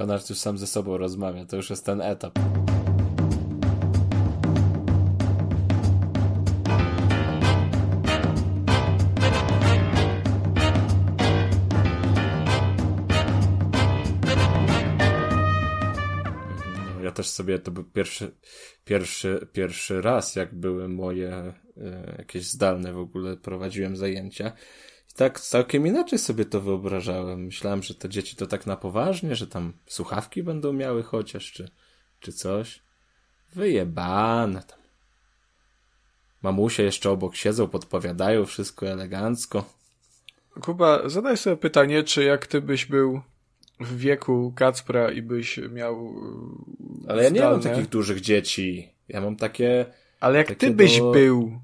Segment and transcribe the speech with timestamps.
[0.00, 2.38] Konrad już sam ze sobą rozmawia, to już jest ten etap.
[16.94, 18.36] No, ja też sobie, to był pierwszy,
[18.84, 21.54] pierwszy, pierwszy raz, jak były moje e,
[22.18, 24.52] jakieś zdalne w ogóle, prowadziłem zajęcia.
[25.10, 27.44] I tak całkiem inaczej sobie to wyobrażałem.
[27.44, 31.70] Myślałem, że te dzieci to tak na poważnie, że tam słuchawki będą miały chociaż, czy,
[32.20, 32.82] czy coś.
[33.54, 34.78] Wyjebane tam.
[36.42, 39.64] Mamusie jeszcze obok siedzą, podpowiadają wszystko elegancko.
[40.60, 43.20] Kuba, zadaj sobie pytanie, czy jak ty byś był
[43.80, 46.14] w wieku Kacpra i byś miał.
[47.06, 48.88] e, Ale ja nie mam zdalne- takich dużych dzieci.
[49.08, 49.86] Ja mam takie.
[50.20, 51.60] Ale jak ty byś do- był.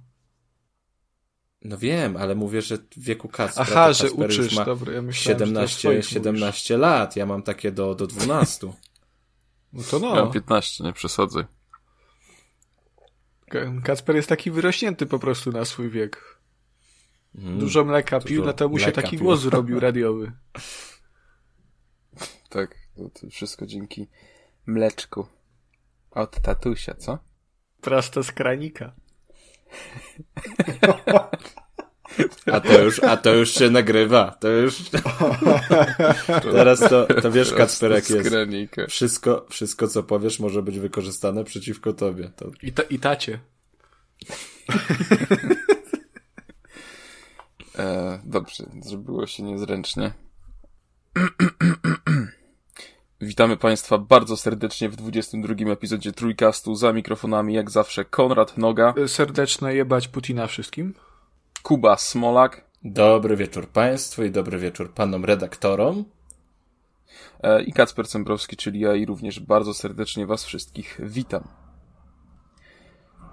[1.69, 3.65] No wiem, ale mówię, że w wieku Kacpra.
[3.69, 7.17] Aha, że Kacper już uczysz, ma dobra, ja myślałem, że to 17, swoich 17 lat.
[7.17, 8.67] Ja mam takie do, do 12.
[8.67, 8.81] mówisz.
[9.73, 10.31] No to Ja mam no.
[10.31, 11.45] 15, nie przesadzaj.
[13.51, 16.39] Ka- Kacper jest taki wyrośnięty po prostu na swój wiek.
[17.35, 17.59] Mm.
[17.59, 19.21] Dużo mleka pił, dlatego mu się taki pił.
[19.21, 20.33] głos zrobił radiowy.
[22.49, 24.09] Tak, to, to wszystko dzięki
[24.67, 25.27] mleczku.
[26.11, 27.19] Od tatusia, co?
[27.81, 28.93] Prosto z kranika.
[32.53, 34.37] A to już, a to już się nagrywa.
[34.41, 34.77] To już.
[36.53, 38.31] Teraz to, to wiesz, Kacper, jak jest.
[38.89, 42.31] Wszystko, wszystko, co powiesz, może być wykorzystane przeciwko tobie.
[42.37, 42.51] To...
[42.63, 43.39] I, ta, i tacie.
[47.79, 50.13] E, dobrze, zrobiło się niezręcznie.
[53.21, 56.75] Witamy Państwa bardzo serdecznie w 22 epizodzie Trójkastu.
[56.75, 60.95] Za mikrofonami, jak zawsze, Konrad Noga, Serdeczne jebać Putina wszystkim.
[61.67, 66.05] Kuba Smolak Dobry wieczór Państwu i dobry wieczór Panom redaktorom.
[67.43, 71.49] e, i Kacper Cembrowski, czyli ja i również bardzo serdecznie Was wszystkich witam.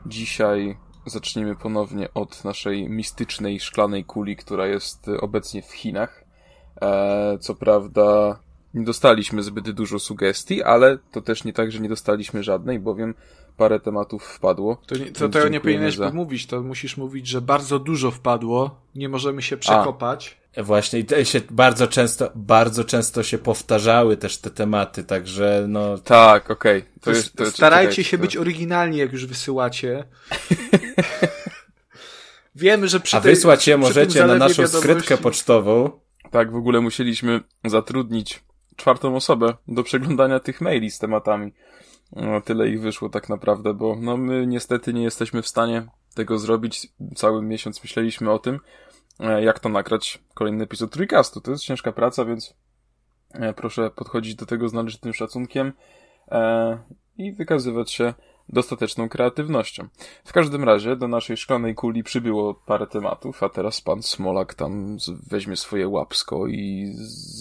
[0.05, 6.25] Dzisiaj zaczniemy ponownie od naszej mistycznej szklanej kuli, która jest obecnie w Chinach.
[6.81, 8.39] E, co prawda
[8.73, 13.15] nie dostaliśmy zbyt dużo sugestii, ale to też nie tak, że nie dostaliśmy żadnej, bowiem
[13.57, 14.77] parę tematów wpadło.
[14.87, 18.81] To, nie, to, to nie powinieneś za- mówić, to musisz mówić, że bardzo dużo wpadło,
[18.95, 20.37] nie możemy się przekopać.
[20.57, 25.97] Właśnie i te się bardzo często, bardzo często się powtarzały też te tematy, także no,
[25.97, 26.85] Tak, okej.
[27.01, 30.03] To jest, to, Starajcie czekajcie, się to- być oryginalni, jak już wysyłacie.
[32.55, 35.89] Wiemy, że przy a tej- wysłać je możecie na naszą wiadomości- skrytkę pocztową.
[36.31, 38.43] Tak, w ogóle musieliśmy zatrudnić
[38.75, 41.53] czwartą osobę do przeglądania tych maili z tematami.
[42.15, 46.39] No, tyle ich wyszło tak naprawdę, bo no my niestety nie jesteśmy w stanie tego
[46.39, 46.87] zrobić.
[47.15, 48.59] Cały miesiąc myśleliśmy o tym,
[49.19, 51.41] e, jak to nagrać kolejny epizod Trójkastu.
[51.41, 52.53] To jest ciężka praca, więc
[53.33, 55.73] e, proszę podchodzić do tego z należytym szacunkiem
[56.31, 56.77] e,
[57.17, 58.13] i wykazywać się
[58.49, 59.87] dostateczną kreatywnością.
[60.23, 64.97] W każdym razie do naszej szklanej kuli przybyło parę tematów, a teraz pan Smolak tam
[65.29, 66.93] weźmie swoje łapsko i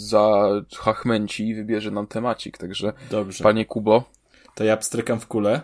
[0.09, 2.59] zahachmęci i wybierze nam temacik.
[2.59, 3.45] Także, Dobrze.
[3.45, 4.05] panie Kubo,
[4.55, 5.61] To ja pstrykam w kulę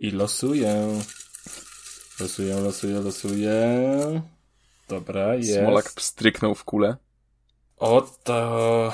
[0.00, 0.98] i losuję.
[2.20, 3.52] Losuję, losuję, losuję.
[4.88, 5.58] Dobra, jest.
[5.58, 6.96] Smolak pstryknął w kulę.
[7.76, 8.92] Oto.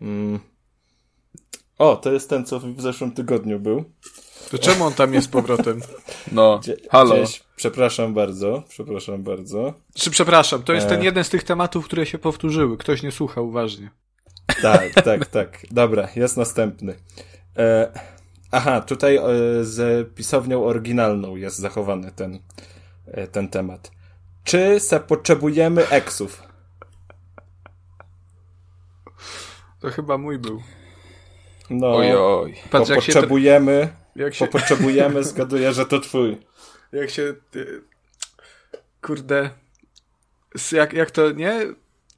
[0.00, 0.40] Mm.
[1.78, 3.84] O, to jest ten, co w zeszłym tygodniu był.
[4.50, 5.80] To czemu on tam jest z powrotem?
[6.32, 7.14] No, Gdzie, halo.
[7.14, 9.74] Gdzieś, przepraszam bardzo, przepraszam bardzo.
[9.94, 10.90] Czy przepraszam, to jest E.
[10.90, 12.78] ten jeden z tych tematów, które się powtórzyły.
[12.78, 13.90] Ktoś nie słucha uważnie.
[14.62, 15.58] Tak, tak, tak.
[15.70, 16.94] Dobra, jest następny.
[17.56, 17.92] E,
[18.50, 19.22] aha, tutaj e,
[19.64, 22.38] z pisownią oryginalną jest zachowany ten,
[23.06, 23.90] e, ten temat.
[24.44, 26.42] Czy se potrzebujemy eksów?
[29.80, 30.62] To chyba mój był.
[31.70, 32.54] No, Oj, oj.
[32.70, 36.38] Patrz, jak się, tra- potrzebujemy, jak się, potrzebujemy, zgaduję, że to twój.
[36.92, 37.34] jak się,
[39.02, 39.50] kurde,
[40.72, 41.60] jak, jak to, nie?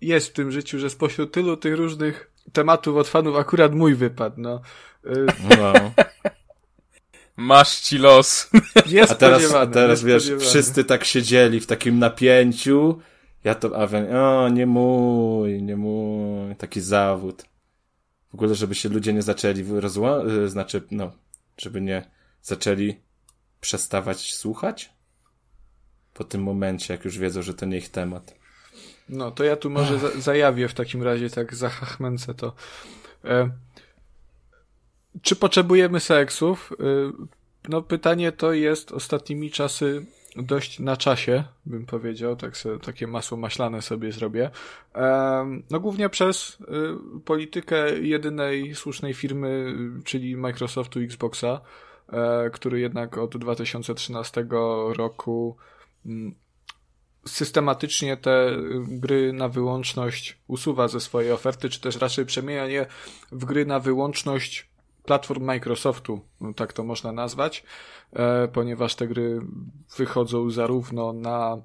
[0.00, 4.40] Jest w tym życiu, że spośród tylu tych różnych tematów od fanów akurat mój wypadł,
[4.40, 4.60] no.
[5.06, 5.26] Y,
[5.58, 5.72] No.
[7.36, 8.50] Masz ci los.
[9.10, 12.98] A teraz, a teraz wiesz, wszyscy tak siedzieli w takim napięciu.
[13.44, 17.44] Ja to, a wy- o, nie mój, nie mój, taki zawód.
[18.30, 21.12] W ogóle, żeby się ludzie nie zaczęli rozła, y, znaczy, no,
[21.58, 22.10] żeby nie
[22.42, 23.00] zaczęli
[23.60, 24.92] przestawać słuchać
[26.14, 28.34] po tym momencie, jak już wiedzą, że to nie ich temat.
[29.10, 32.52] No, to ja tu może za zajawię w takim razie, tak zachachmęcę to.
[33.24, 33.50] E,
[35.22, 36.72] czy potrzebujemy seksów?
[36.72, 36.84] E,
[37.68, 43.36] no, pytanie to jest ostatnimi czasy dość na czasie, bym powiedział, tak sobie, takie masło
[43.36, 44.50] maślane sobie zrobię.
[45.70, 49.74] No głównie przez y, politykę jedynej słusznej firmy,
[50.04, 51.60] czyli Microsoftu Xboxa,
[52.12, 54.46] e, który jednak od 2013
[54.96, 55.56] roku
[56.06, 56.34] mm,
[57.26, 62.86] systematycznie te gry na wyłączność usuwa ze swojej oferty, czy też raczej przemienia je
[63.32, 64.70] w gry na wyłączność
[65.04, 67.64] platform Microsoftu, no tak to można nazwać,
[68.12, 69.40] e, ponieważ te gry
[69.96, 71.56] wychodzą zarówno na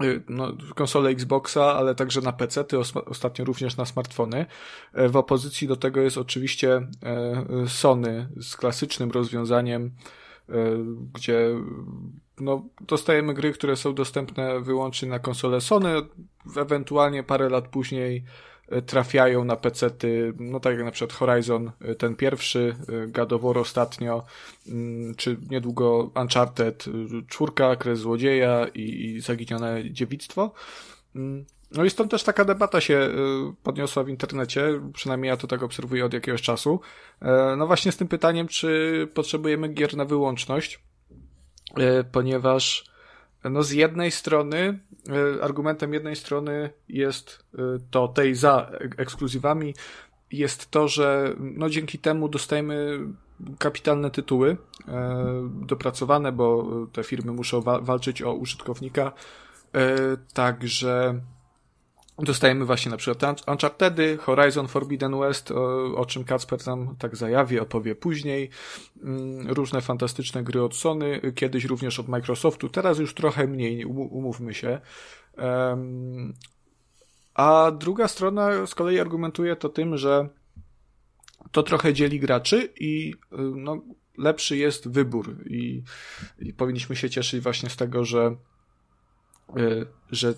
[0.00, 4.46] e, no, konsolę Xboxa, ale także na PC, ty ostatnio również na smartfony.
[4.92, 6.88] E, w opozycji do tego jest oczywiście
[7.66, 9.90] Sony z klasycznym rozwiązaniem,
[11.14, 11.50] gdzie
[12.40, 15.94] no, dostajemy gry, które są dostępne wyłącznie na konsolę Sony,
[16.56, 18.24] ewentualnie parę lat później
[18.86, 22.76] trafiają na pecety, no tak jak na przykład Horizon, y, ten pierwszy,
[23.08, 24.24] God of War ostatnio,
[24.68, 26.84] mm, czy niedługo Uncharted,
[27.28, 30.52] czwórka, Kres Złodzieja i, i Zaginione Dziewictwo.
[31.16, 33.08] Mm, no i stąd też taka debata się
[33.62, 36.80] podniosła w internecie, przynajmniej ja to tak obserwuję od jakiegoś czasu.
[37.22, 40.89] E, no właśnie z tym pytaniem, czy potrzebujemy gier na wyłączność, e,
[42.12, 42.90] ponieważ
[43.44, 44.78] no z jednej strony,
[45.08, 47.58] e, argumentem jednej strony jest e,
[47.90, 49.74] to tej za ekskluzywami,
[50.32, 52.98] jest to, że no dzięki temu dostajemy
[53.58, 54.56] kapitalne tytuły
[54.88, 59.12] e, dopracowane, bo te firmy muszą wa walczyć o użytkownika.
[60.34, 61.20] Także
[62.22, 67.60] Dostajemy właśnie na przykład Unchartedy, Horizon Forbidden West, o, o czym Kacper tam tak zajawi,
[67.60, 68.50] opowie później.
[69.02, 74.54] Mm, różne fantastyczne gry od Sony, kiedyś również od Microsoftu, teraz już trochę mniej, umówmy
[74.54, 74.80] się.
[77.34, 80.28] A druga strona z kolei argumentuje to tym, że
[81.52, 83.82] to trochę dzieli graczy i y, no,
[84.18, 85.82] lepszy jest wybór i,
[86.38, 88.36] i powinniśmy się cieszyć właśnie z tego, że,
[89.58, 90.34] y, że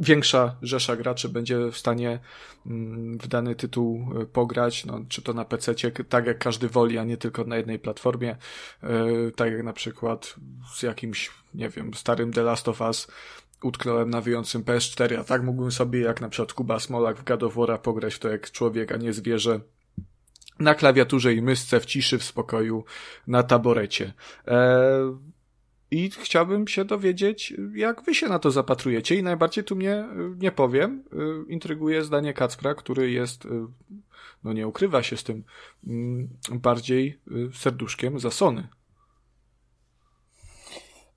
[0.00, 2.18] większa rzesza graczy będzie w stanie
[2.66, 5.74] mm, w dany tytuł e, pograć, no, czy to na PC,
[6.08, 8.36] tak jak każdy woli, a nie tylko na jednej platformie,
[8.82, 8.88] e,
[9.36, 10.34] tak jak na przykład
[10.74, 13.08] z jakimś, nie wiem, starym The Last of Us
[13.62, 17.42] utknąłem na wyjącym PS4, a tak mógłbym sobie jak na przykład Kuba Smolak w God
[17.42, 19.60] of War pograć w to jak człowiek, a nie zwierzę
[20.58, 22.84] na klawiaturze i mysce, w ciszy, w spokoju,
[23.26, 24.12] na taborecie.
[24.46, 25.16] Eee,
[25.90, 29.14] i chciałbym się dowiedzieć, jak wy się na to zapatrujecie.
[29.14, 30.04] I najbardziej tu mnie,
[30.38, 31.04] nie powiem,
[31.48, 33.48] y, intryguje zdanie Kacpra, który jest, y,
[34.44, 35.44] no nie ukrywa się z tym,
[35.86, 38.68] mm, bardziej y, serduszkiem za Sony.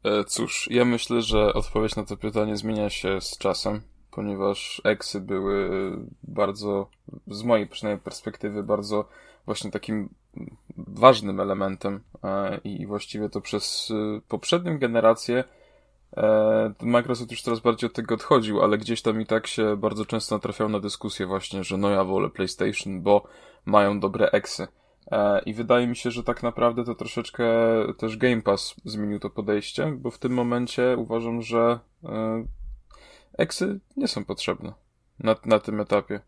[0.04, 3.82] E, cóż, ja myślę, że odpowiedź na to pytanie zmienia się z czasem,
[4.12, 5.70] ponieważ eksy były
[6.24, 6.90] bardzo,
[7.28, 9.08] z mojej przynajmniej perspektywy, bardzo
[9.46, 10.10] właśnie takim
[10.78, 15.44] ważnym elementem e, i właściwie to przez e, poprzednią generację
[16.18, 20.06] e, Microsoft już coraz bardziej od tego odchodził, ale gdzieś tam i tak się bardzo
[20.06, 23.28] często natrafiał na dyskusję właśnie, że no ja wolę PlayStation, bo
[23.66, 24.68] mają dobre eksy.
[25.46, 27.46] I wydaje mi się, że tak naprawdę to troszeczkę
[27.98, 31.80] też Game Pass zmienił to podejście, bo w tym momencie uważam, że
[33.38, 34.74] eksy nie są potrzebne
[35.20, 36.20] na, na tym etapie.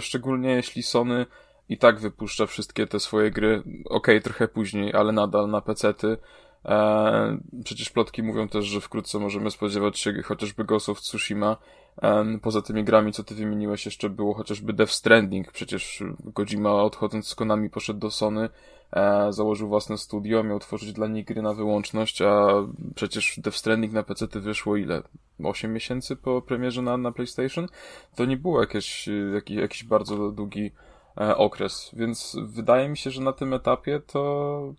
[0.00, 1.26] Szczególnie jeśli Sony
[1.68, 6.16] i tak wypuszcza wszystkie te swoje gry, ok, trochę później, ale nadal na pecety.
[6.64, 11.56] E, przecież plotki mówią też, że wkrótce możemy spodziewać się chociażby Ghost of Tsushima.
[12.02, 15.52] E, poza tymi grami, co ty wymieniłeś, jeszcze było chociażby Death Stranding.
[15.52, 16.02] Przecież
[16.34, 18.48] Kojima odchodząc z Konami poszedł do Sony,
[18.92, 22.46] e, założył własne studio, miał tworzyć dla nich gry na wyłączność, a
[22.94, 25.02] przecież Death Stranding na PC wyszło ile?
[25.44, 27.68] 8 miesięcy po premierze na, na PlayStation?
[28.14, 30.72] To nie było jakieś, jakiś, jakiś bardzo długi
[31.16, 34.74] okres, więc wydaje mi się, że na tym etapie to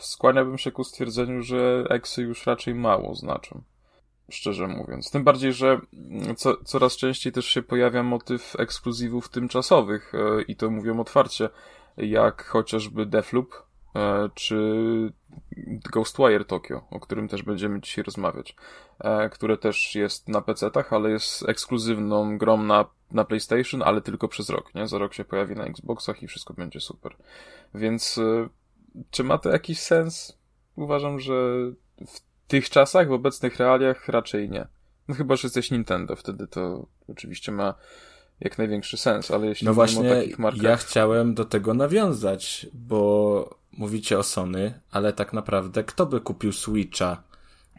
[0.00, 3.62] skłaniałbym się ku stwierdzeniu, że eksy już raczej mało znaczą.
[4.30, 5.10] Szczerze mówiąc.
[5.10, 5.80] Tym bardziej, że
[6.36, 11.48] co, coraz częściej też się pojawia motyw ekskluzywów tymczasowych e, i to mówią otwarcie,
[11.96, 13.60] jak chociażby Deathloop, e,
[14.34, 15.12] czy
[15.92, 18.56] Ghostwire Tokyo, o którym też będziemy dzisiaj rozmawiać,
[19.32, 24.50] które też jest na PC-tach, ale jest ekskluzywną grą na na PlayStation, ale tylko przez
[24.50, 24.88] rok, nie?
[24.88, 27.16] Za rok się pojawi na Xboxach i wszystko będzie super.
[27.74, 28.48] Więc y,
[29.10, 30.38] czy ma to jakiś sens?
[30.76, 31.34] Uważam, że
[32.06, 34.66] w tych czasach, w obecnych realiach raczej nie.
[35.08, 37.74] No chyba, że jesteś Nintendo, wtedy to oczywiście ma
[38.40, 40.62] jak największy sens, ale jeśli no właśnie, o takich markach...
[40.62, 46.52] ja chciałem do tego nawiązać, bo mówicie o Sony, ale tak naprawdę kto by kupił
[46.52, 47.22] Switcha,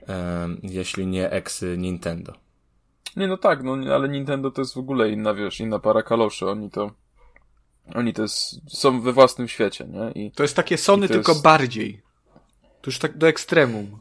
[0.08, 2.34] um, jeśli nie eksy Nintendo?
[3.16, 6.50] Nie, no tak, no ale Nintendo to jest w ogóle inna, wiesz, inna para kaloszy.
[6.50, 6.92] Oni to.
[7.96, 10.24] Oni to jest, są we własnym świecie, nie?
[10.24, 11.44] I, to jest takie Sony, tylko jest...
[11.44, 12.02] bardziej.
[12.82, 13.98] To już tak do ekstremum.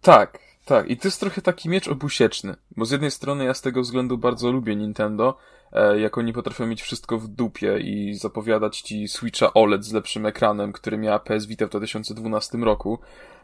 [0.00, 3.60] Tak, Tak, i to jest trochę taki miecz obusieczny, bo z jednej strony ja z
[3.60, 5.36] tego względu bardzo lubię Nintendo,
[5.72, 10.26] e, jak oni potrafią mieć wszystko w dupie i zapowiadać ci Switcha OLED z lepszym
[10.26, 12.98] ekranem, który miała PS Vita w 2012 roku,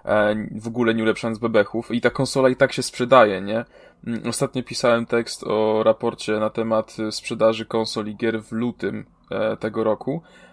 [0.05, 3.65] e, w ogóle nie ulepszając bebechów i ta konsola i tak się sprzedaje, nie?
[4.07, 9.57] Mm, Ostatnio pisałem tekst o raporcie na temat sprzedaży konsol i gier w lutym e,
[9.57, 10.50] tego roku e,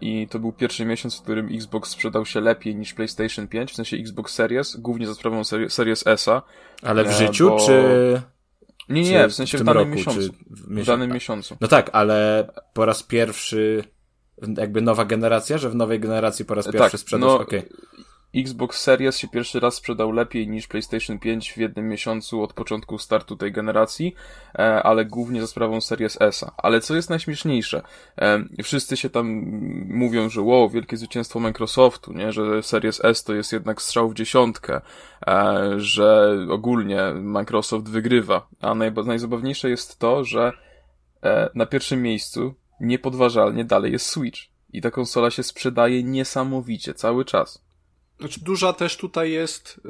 [0.00, 3.74] i to był pierwszy miesiąc, w którym Xbox sprzedał się lepiej niż PlayStation 5, w
[3.74, 6.42] sensie Xbox Series, głównie za sprawą seri Series S-a.
[6.82, 7.82] Ale w E, życiu, bo- czy...
[8.88, 10.20] Nie, czy nie, w sensie w, tym danym roku, miesiącu.
[10.20, 11.56] czy W miesiąc- danym miesiącu.
[11.60, 13.84] No tak, ale po raz pierwszy
[14.56, 17.62] jakby nowa generacja, że w nowej generacji po raz pierwszy tak, sprzedaż, no, okej.
[18.36, 22.98] Xbox Series się pierwszy raz sprzedał lepiej niż PlayStation 5 w jednym miesiącu od początku
[22.98, 24.14] startu tej generacji,
[24.54, 26.44] e, ale głównie za sprawą Series S.
[26.56, 27.82] Ale co jest najśmieszniejsze,
[28.18, 29.26] e, wszyscy się tam
[29.88, 34.14] mówią, że wow, wielkie zwycięstwo Microsoftu, nie, że Series S to jest jednak strzał w
[34.14, 34.80] dziesiątkę,
[35.26, 38.48] e, że ogólnie Microsoft wygrywa.
[38.60, 38.74] A
[39.04, 40.52] najzabawniejsze jest to, że
[41.54, 44.40] na pierwszym miejscu niepodważalnie dalej jest Switch.
[44.72, 47.65] I ta konsola się sprzedaje niesamowicie cały czas.
[48.18, 49.80] Znaczy, duża też tutaj jest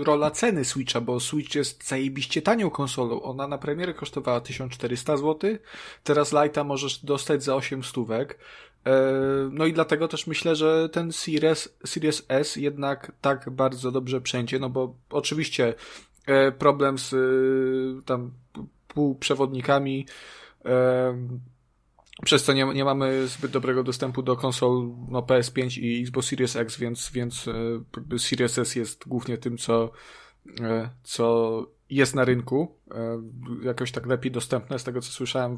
[0.00, 3.22] y, rola ceny Switcha, bo Switch jest zajebiście tanią konsolą.
[3.22, 5.50] Ona na premierę kosztowała 1400 zł,
[6.04, 8.38] teraz Lite'a możesz dostać za 8 stówek.
[8.86, 8.92] E,
[9.50, 14.58] No i dlatego też myślę, że ten Series, Series S jednak tak bardzo dobrze przędzie,
[14.58, 15.74] no bo oczywiście
[16.26, 18.30] e, problem z y, tam
[18.88, 20.06] półprzewodnikami
[20.64, 21.16] e,
[22.24, 26.56] przez co nie, nie mamy zbyt dobrego dostępu do konsol no, PS5 i Xbox Series
[26.56, 27.48] X, więc, więc
[28.12, 29.90] e, Series S jest głównie tym, co,
[30.60, 32.76] e, co jest na rynku.
[32.90, 33.22] E,
[33.62, 35.56] Jakoś tak lepiej dostępne z tego, co słyszałem.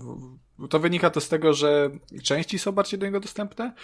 [0.71, 1.91] To wynika to z tego, że
[2.23, 3.75] części są bardziej do niego dostępne,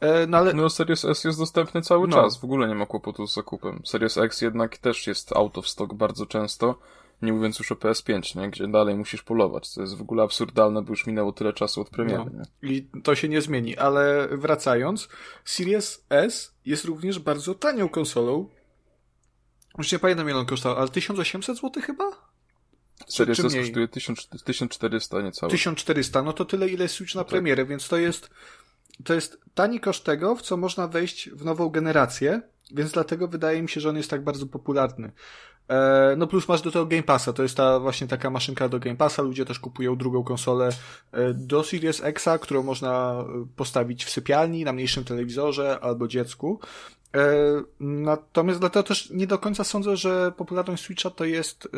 [0.00, 2.16] e, no ale No, Series S jest dostępny cały No.
[2.16, 3.82] czas, w ogóle nie ma kłopotu z zakupem.
[3.84, 6.78] Series X jednak też jest out of stock bardzo często,
[7.22, 8.50] nie mówiąc już o PS5, nie?
[8.50, 11.90] gdzie dalej musisz polować, co jest w ogóle absurdalne, bo już minęło tyle czasu od
[11.90, 12.30] premiery.
[12.32, 12.44] No.
[12.62, 15.08] I to się nie zmieni, ale wracając,
[15.44, 18.48] Series S jest również bardzo tanią konsolą.
[19.78, 22.04] Już nie pamiętam ile on kosztował, ale 1800 zł chyba?
[23.08, 25.50] Series S kosztuje 1000 1400 niecałe.
[25.50, 27.28] 1400, no to tyle ile Switch na Tak.
[27.28, 28.30] premierę, więc to jest
[29.04, 33.62] to jest tani koszt tego, w co można wejść w nową generację, więc dlatego wydaje
[33.62, 35.12] mi się, że on jest tak bardzo popularny.
[35.68, 38.78] E, no plus masz do tego Game Passa, to jest ta właśnie taka maszynka do
[38.78, 40.68] Game Passa, ludzie też kupują drugą konsolę
[41.12, 46.60] e, do Series Xa, którą można e, postawić w sypialni, na mniejszym telewizorze albo dziecku.
[47.80, 51.68] Natomiast dlatego też nie do końca sądzę, że popularność Switcha to jest,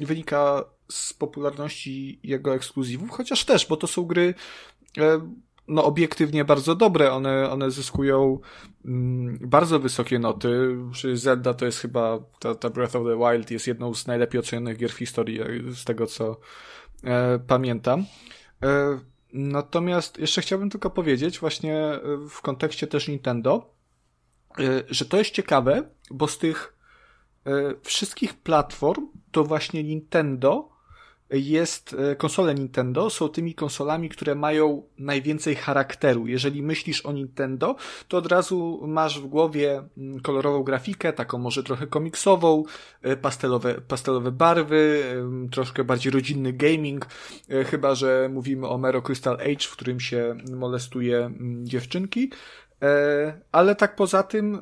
[0.00, 4.34] wynika z popularności jego ekskluzywów, chociaż też, bo to są gry
[5.70, 8.38] no obiektywnie bardzo dobre, one, one zyskują
[8.84, 10.76] mm, bardzo wysokie noty.
[10.92, 14.40] Przy Zelda to jest chyba, ta, ta Breath of the Wild jest jedną z najlepiej
[14.40, 16.40] ocenionych gier w historii, e, z tego co
[17.04, 18.04] e, pamiętam.
[18.62, 18.98] E,
[19.32, 23.74] natomiast jeszcze chciałbym tylko powiedzieć, właśnie e, w kontekście też Nintendo,
[24.58, 26.76] e, że to jest ciekawe, bo z tych
[27.46, 27.50] e,
[27.82, 30.79] wszystkich platform to właśnie Nintendo
[31.30, 36.26] jest, e, konsole Nintendo są tymi konsolami, które mają najwięcej charakteru.
[36.26, 37.76] Jeżeli myślisz o Nintendo,
[38.08, 42.64] to od razu masz w głowie mm, kolorową grafikę, taką może trochę komiksową,
[43.02, 45.02] e, pastelowe, pastelowe barwy,
[45.50, 47.06] troszkę bardziej rodzinny gaming,
[47.48, 52.30] e, chyba że mówimy o Mero Crystal Age, w którym się molestuje mm, dziewczynki.
[53.52, 54.58] Ale tak poza tym, y,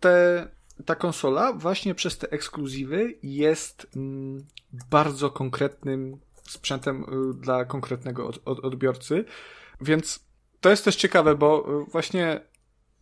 [0.00, 0.48] te,
[0.84, 4.44] ta konsola właśnie przez te ekskluzywy jest mm,
[4.90, 9.24] bardzo konkretnym sprzętem y, dla konkretnego od, od, odbiorcy.
[9.80, 10.26] Więc
[10.60, 12.40] to jest też ciekawe, bo y, właśnie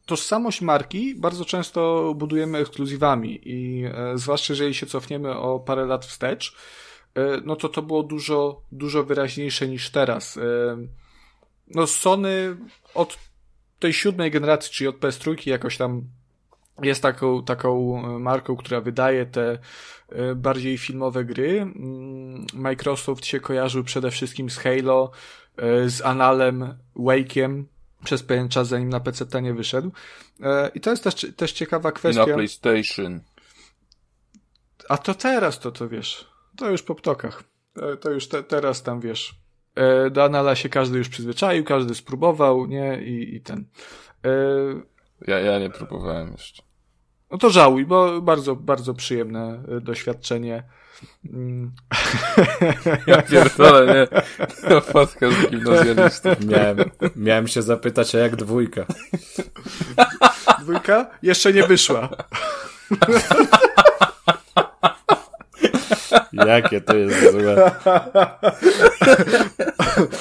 [0.07, 6.07] tożsamość marki bardzo często budujemy ekskluzywami i e, zwłaszcza jeżeli się cofniemy o parę lat
[6.07, 6.57] wstecz,
[7.15, 10.37] e, no to to było dużo, dużo wyraźniejsze niż teraz.
[10.37, 10.43] E,
[11.69, 12.57] no Sony
[12.95, 13.19] od
[13.79, 16.05] tej siódmej generacji, czyli od PS3 jakoś tam
[16.83, 19.59] jest taką, taką e, marką, która wydaje te
[20.09, 21.61] e, bardziej filmowe gry.
[21.61, 25.11] Mm, Microsoft się kojarzył przede wszystkim z Halo,
[25.57, 27.65] e, z Analem, Wake'iem
[28.05, 29.93] przez pewien czas, zanim na PC nie wyszedł.
[30.75, 32.25] I to jest też, też ciekawa I na kwestia.
[32.25, 33.21] PlayStation.
[34.89, 36.29] A to teraz to, to wiesz.
[36.57, 37.45] To już po ptokach.
[38.01, 39.35] To, już te, teraz tam wiesz.
[40.11, 43.03] Do Anala się każdy już przyzwyczaił, każdy spróbował, nie?
[43.05, 43.65] I, i ten.
[45.27, 46.63] Ja, ja nie próbowałem jeszcze.
[47.31, 50.63] No to żałuj, bo bardzo, bardzo przyjemne e, doświadczenie.
[51.33, 51.73] Mm.
[53.07, 54.07] Ja pierdolę, nie.
[54.93, 56.45] Podcast gimnazjalistów.
[56.45, 56.79] Miałem,
[57.17, 58.87] miałem się zapytać, a jak dwójka?
[60.61, 62.09] Dwójka jeszcze nie wyszła.
[66.33, 67.71] Jakie to jest złe.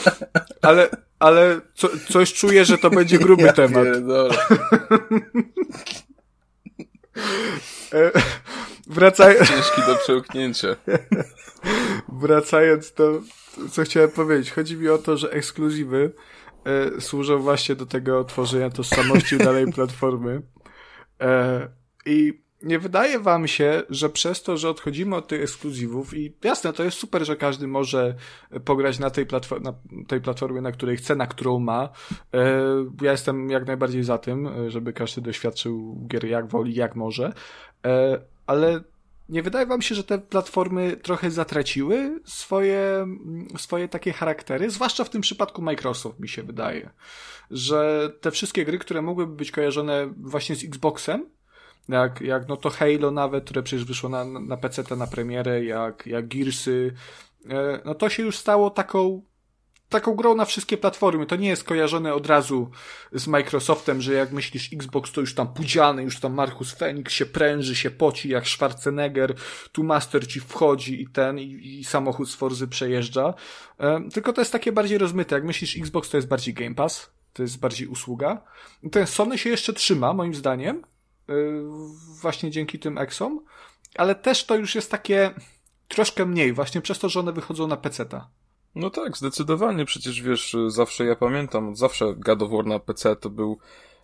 [0.61, 0.89] ale,
[1.19, 3.87] ale co, coś czuję, że to będzie gruby Ja temat.
[7.93, 8.11] E,
[8.87, 10.67] Wracaj, Ciężki do przełknięcia.
[12.21, 13.21] wracając do,
[13.71, 14.51] co chciałem powiedzieć.
[14.51, 16.13] Chodzi mi o to, że ekskluzywy
[16.65, 20.41] e, służą właśnie do tego tworzenia tożsamości dalej platformy.
[21.21, 21.67] E,
[22.05, 26.73] I nie wydaje wam się, że przez to, że odchodzimy od tych ekskluzywów i jasne,
[26.73, 28.15] to jest super, że każdy może
[28.65, 29.73] pograć na tej, platform na
[30.07, 31.89] tej platformie, na której chce, na którą ma.
[32.33, 32.61] E,
[33.01, 37.33] ja jestem jak najbardziej za tym, e, żeby każdy doświadczył gier jak woli, jak może.
[37.85, 38.81] E, ale
[39.29, 43.07] nie wydaje wam się, że te platformy trochę zatraciły swoje,
[43.57, 44.69] swoje takie charaktery?
[44.69, 46.89] Zwłaszcza w tym przypadku Microsoft, mi się wydaje.
[47.51, 51.25] Że te wszystkie gry, które mogłyby być kojarzone właśnie z Xboxem,
[51.89, 56.07] jak, jak no to Halo nawet, które przecież wyszło na, na PC na premierę, jak,
[56.07, 56.93] jak Gearsy,
[57.49, 59.21] e, no to się już stało taką
[59.91, 61.25] taką grą na wszystkie platformy.
[61.25, 62.71] To nie jest kojarzone od razu
[63.11, 67.25] z Microsoftem, że jak myślisz Xbox, to już tam pudziany, już tam Marcus Fenix się
[67.25, 69.35] pręży, się poci jak Schwarzenegger,
[69.71, 73.33] tu Master ci wchodzi i ten, i, i samochód z Forzy przejeżdża.
[73.79, 75.35] E, tylko to jest takie bardziej rozmyte.
[75.35, 78.41] Jak myślisz Xbox, to jest bardziej Game Pass, to jest bardziej usługa.
[78.91, 80.83] Ten Sony się jeszcze trzyma, moim zdaniem,
[82.21, 83.45] właśnie dzięki tym Exom,
[83.95, 85.31] ale też to już jest takie
[85.87, 88.29] troszkę mniej, właśnie przez to, że one wychodzą na PC-ta.
[88.75, 89.85] No tak, zdecydowanie.
[89.85, 93.59] Przecież wiesz, zawsze ja pamiętam, zawsze God of War na PC to był.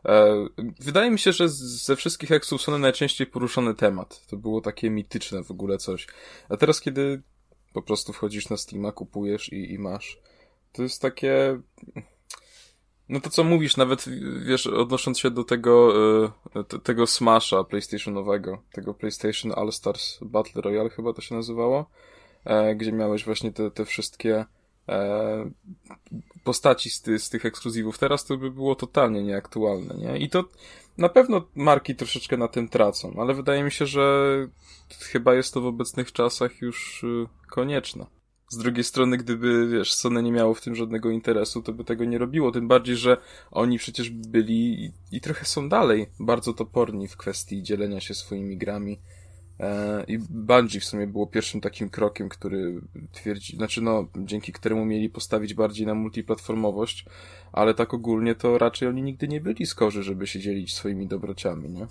[0.05, 0.47] E,
[0.79, 4.27] wydaje mi się, że ze wszystkich eksów Sony najczęściej poruszony temat.
[4.27, 6.07] To było takie mityczne w ogóle coś.
[6.49, 7.21] A teraz, kiedy
[7.73, 10.19] po prostu wchodzisz na Steama, kupujesz i, i masz,
[10.71, 11.61] to jest takie.
[13.09, 14.05] No to co mówisz, nawet
[14.45, 15.93] wiesz, odnosząc się do tego,
[16.55, 21.89] e, te- tego Smasha PlayStationowego, tego PlayStation All Stars Battle Royale chyba to się nazywało,
[22.45, 24.45] e, gdzie miałeś właśnie te, te wszystkie
[24.89, 25.49] e,
[26.43, 27.97] postaci z, ty, z tych ekskluzywów.
[27.97, 30.17] Teraz to by było totalnie nieaktualne, nie?
[30.17, 30.43] I to
[30.97, 34.27] na pewno marki troszeczkę na tym tracą, ale wydaje mi się, że
[34.99, 38.16] chyba jest to w obecnych czasach już y, konieczne.
[38.49, 42.05] Z drugiej strony, gdyby, wiesz, Sony nie miało w tym żadnego interesu, to by tego
[42.05, 42.51] nie robiło.
[42.51, 43.17] Tym bardziej, że
[43.51, 48.57] oni przecież byli i, i trochę są dalej bardzo toporni w kwestii dzielenia się swoimi
[48.57, 48.99] grami.
[49.59, 52.81] E, I Bungie w sumie było pierwszym takim krokiem, który
[53.11, 57.05] twierdzi, znaczy no, dzięki któremu mieli postawić bardziej na multiplatformowość,
[57.51, 61.69] ale tak ogólnie to raczej oni nigdy nie byli skorzy, żeby się dzielić swoimi dobrociami,
[61.69, 61.87] nie?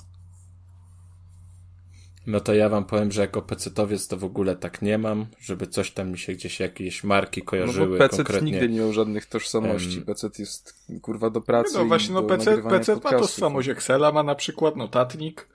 [2.27, 5.67] No to ja wam powiem, że jako pecetowiec to w ogóle tak nie mam, żeby
[5.67, 8.51] coś tam mi się gdzieś jakieś marki No kojarzyły bo PC konkretnie.
[8.53, 10.01] nigdy nie miał żadnych tożsamości.
[10.01, 11.71] PC jest kurwa do pracy.
[11.75, 15.49] No właśnie, no PC, PC ma tożsamość Excela, ma na przykład notatnik,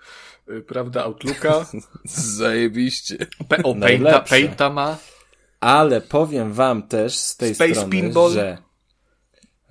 [0.50, 1.66] y, prawda, Outlooka,
[2.38, 3.18] Zajebiście.
[3.50, 4.20] P- o, Painta.
[4.20, 4.98] Painta ma.
[5.60, 8.32] Ale powiem wam też z tej Space strony, Pinball.
[8.32, 8.58] że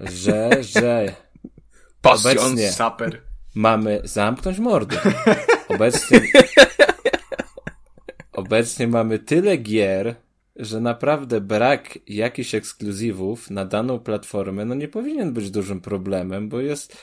[0.00, 1.14] że, że
[2.02, 2.38] Pasjon.
[2.38, 2.72] Obecnie.
[2.72, 3.22] Saper.
[3.54, 4.96] mamy zamknąć mordy.
[5.68, 6.20] Obecnie
[8.40, 10.14] obecnie mamy tyle gier,
[10.56, 16.60] że naprawdę brak jakichś ekskluzywów na daną platformę no nie powinien być dużym problemem, bo
[16.60, 16.96] jest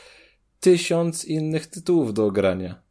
[0.60, 2.82] tysiąc innych tytułów do ogrania.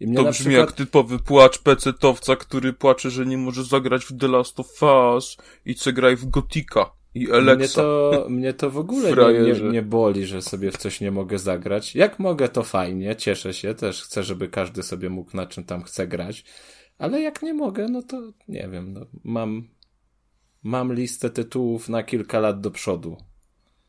[0.00, 0.68] I mnie To brzmi przykład...
[0.68, 5.36] jak typowy płacz pecetowca, który płacze, że nie może zagrać w The Last of Us
[5.64, 7.82] i co graj w Gotika i Mnie Alexa.
[7.82, 11.38] to, mnie to w ogóle nie, nie, nie boli, że sobie w coś nie mogę
[11.38, 11.94] zagrać.
[11.94, 15.82] Jak mogę, to fajnie, cieszę się, też chcę, żeby każdy sobie mógł na czym tam
[15.82, 16.44] chce grać.
[16.98, 19.68] Ale jak nie mogę, no to nie wiem, no, mam,
[20.62, 23.16] mam listę tytułów na kilka lat do przodu.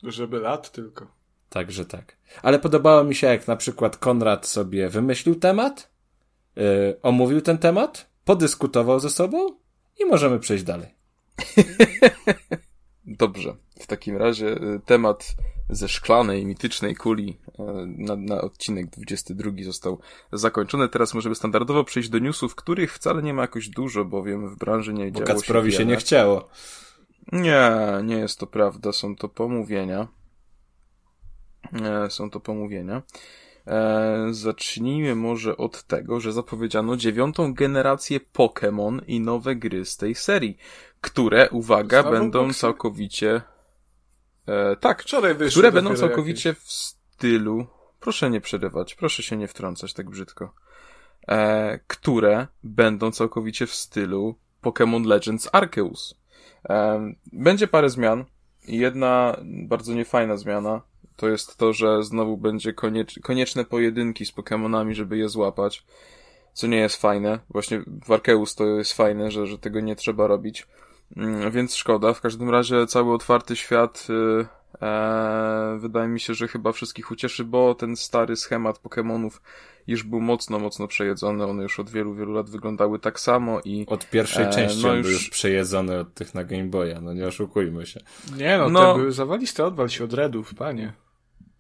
[0.03, 1.07] Żeby lat tylko.
[1.49, 2.17] Także tak.
[2.41, 5.91] Ale podobało mi się, jak na przykład Konrad sobie wymyślił temat,
[6.55, 6.63] yy,
[7.01, 9.47] omówił ten temat, podyskutował ze sobą
[9.99, 10.95] i możemy przejść dalej.
[13.05, 13.55] Dobrze.
[13.79, 15.35] W takim razie y, temat
[15.69, 17.61] ze szklanej, mitycznej kuli y,
[17.97, 19.99] na, na odcinek 22 został
[20.31, 20.89] zakończony.
[20.89, 24.93] Teraz możemy standardowo przejść do newsów, których wcale nie ma jakoś dużo, bowiem w branży
[24.93, 25.91] nie Bo działo Kacprowi się wiele.
[25.91, 26.49] nie chciało.
[27.31, 27.71] Nie,
[28.03, 28.91] nie jest to prawda.
[28.91, 30.07] Są to pomówienia.
[31.83, 33.01] E, są to pomówienia.
[33.67, 40.15] E, zacznijmy może od tego, że zapowiedziano dziewiątą generację Pokémon i nowe gry z tej
[40.15, 40.57] serii,
[41.01, 42.59] które, uwaga, Znowu będą boksy?
[42.59, 43.41] całkowicie.
[44.49, 47.67] E, tak, Wczoraj wyszły które będą całkowicie w stylu.
[47.99, 50.53] Proszę nie przerywać, proszę się nie wtrącać tak brzydko.
[51.27, 56.15] E, które będą całkowicie w stylu Pokémon Legends Arceus.
[56.69, 56.99] E,
[57.33, 58.25] będzie parę zmian.
[58.67, 60.81] i Jedna bardzo niefajna zmiana
[61.19, 65.85] to jest to, że znowu będzie koniecz, konieczne pojedynki z Pokémonami, żeby je złapać.
[66.53, 67.39] co nie jest fajne.
[67.49, 70.67] Właśnie w Arkeus to jest fajne, że, że tego nie trzeba robić.
[71.17, 72.13] Mm, więc szkoda.
[72.13, 74.45] W każdym razie cały otwarty świat y,
[74.85, 79.31] e, wydaje mi się, że chyba wszystkich ucieszy, bo ten stary schemat Pokémonów
[79.87, 81.45] już był mocno, mocno przejedzony.
[81.45, 83.85] One już od wielu, wielu lat wyglądały tak samo i...
[83.87, 85.01] Od pierwszej e, części no już...
[85.01, 87.99] był już przejedzony od tych na Game Boya, no nie oszukujmy się.
[88.37, 88.93] Nie no, no...
[88.93, 90.93] te były zawaliste, odwal się od Redów, panie.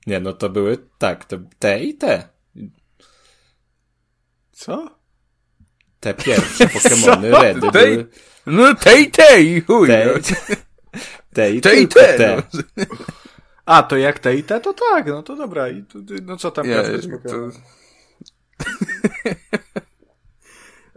[0.07, 2.29] Nie, no to były, tak, te, te i te.
[4.51, 4.98] Co?
[5.99, 8.07] Te pierwsze Pokémony Redy były...
[8.45, 9.87] No tej, tej, chuj.
[9.87, 10.13] Tej, no.
[11.33, 12.17] tej, tej, te.
[12.17, 12.43] te.
[12.77, 12.85] No.
[13.65, 15.69] A, to jak te i te, to tak, no to dobra.
[15.69, 17.49] I to, no co tam ja, to...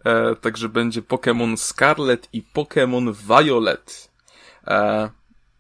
[0.10, 4.10] e, Także będzie Pokémon Scarlet i Pokémon Violet.
[4.66, 5.10] E,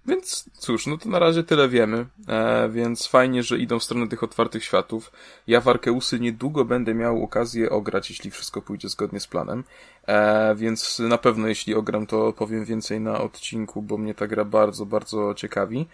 [0.06, 4.08] więc cóż, no to na razie tyle wiemy, e, więc fajnie, że idą w stronę
[4.08, 5.12] tych otwartych światów.
[5.46, 9.64] Ja w Arkeusy niedługo będę miał okazję ograć, jeśli wszystko pójdzie zgodnie z planem,
[10.06, 14.44] e, więc na pewno jeśli ogram, to powiem więcej na odcinku, bo mnie ta gra
[14.44, 15.86] bardzo, bardzo ciekawi.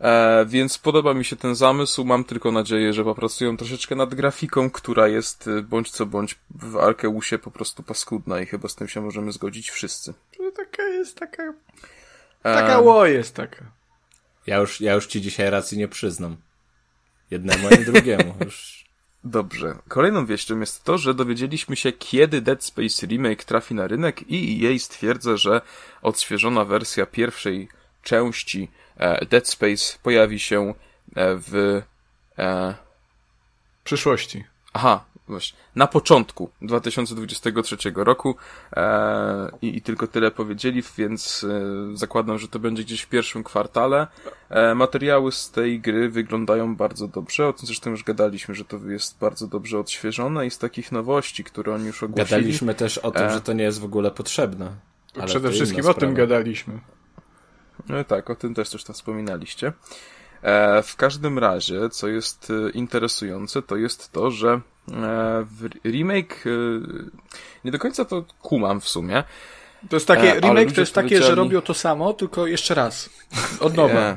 [0.00, 4.70] E, więc podoba mi się ten zamysł, mam tylko nadzieję, że popracują troszeczkę nad grafiką,
[4.70, 8.88] która jest e, bądź co bądź w Arkeusie po prostu paskudna i chyba z tym
[8.88, 10.14] się możemy zgodzić wszyscy.
[10.40, 11.52] No taka jest, taka
[12.42, 13.64] Taka ło jest taka.
[14.46, 16.36] Ja już, ja już ci dzisiaj racji nie przyznam.
[17.30, 18.34] Jednemu ani drugiemu.
[18.44, 18.86] Już.
[19.24, 19.76] Dobrze.
[19.88, 24.58] Kolejną wieścią jest to, że dowiedzieliśmy się, kiedy Dead Space Remake trafi na rynek i
[24.58, 25.60] jej stwierdza, że
[26.02, 27.68] odświeżona wersja pierwszej
[28.02, 30.74] części e, Dead Space pojawi się e,
[31.16, 31.82] w
[32.38, 32.74] e...
[33.84, 34.44] przyszłości.
[34.72, 38.36] Aha, właśnie, na początku 2023 roku
[38.76, 41.46] e, i, i, tylko tyle powiedzieli, więc
[41.92, 44.06] e, zakładam, że to będzie gdzieś w pierwszym kwartale.
[44.50, 48.76] E, materiały z tej gry wyglądają bardzo dobrze, o tym zresztą już gadaliśmy, że to
[48.76, 52.30] jest bardzo dobrze odświeżone i z takich nowości, które oni już ogłosili.
[52.30, 54.70] Gadaliśmy też o tym, e, że to nie jest w ogóle potrzebne.
[55.16, 56.78] Ale Przede wszystkim o tym gadaliśmy.
[57.88, 59.72] No tak, o tym też coś tam wspominaliście.
[60.42, 64.60] E, w każdym razie, co jest e, interesujące, to jest to, że
[65.84, 66.44] remake
[67.64, 69.24] nie do końca to kumam w sumie.
[69.88, 73.10] To jest takie, remake to jest takie, że robią to samo, tylko jeszcze raz.
[73.60, 74.16] Od nowa.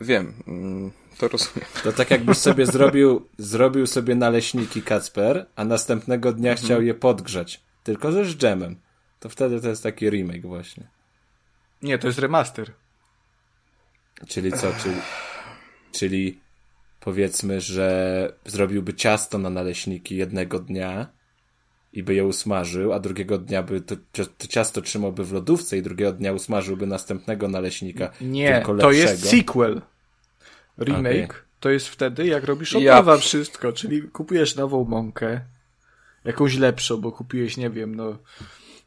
[0.00, 1.68] Wiem, mm, to rozumiem.
[1.82, 6.66] To tak jakbyś sobie zrobił, zrobił sobie naleśniki Kacper, a następnego dnia mhm.
[6.66, 7.60] chciał je podgrzać.
[7.84, 8.76] Tylko ze z dżemem.
[9.20, 10.86] To wtedy to jest taki remake właśnie.
[11.82, 12.72] Nie, to jest remaster.
[14.28, 14.72] Czyli co?
[14.82, 14.96] Czyli,
[15.92, 16.40] czyli
[17.04, 21.06] powiedzmy, że zrobiłby ciasto na naleśniki jednego dnia
[21.92, 25.82] i by je usmażył, a drugiego dnia by to, to ciasto trzymałby w lodówce i
[25.82, 28.10] drugiego dnia usmażyłby następnego naleśnika.
[28.20, 29.82] Nie, to jest sequel.
[30.78, 31.42] Remake okay.
[31.60, 33.16] to jest wtedy, jak robisz od ja...
[33.16, 35.40] wszystko, czyli kupujesz nową mąkę,
[36.24, 38.18] jakąś lepszą, bo kupiłeś, nie wiem, no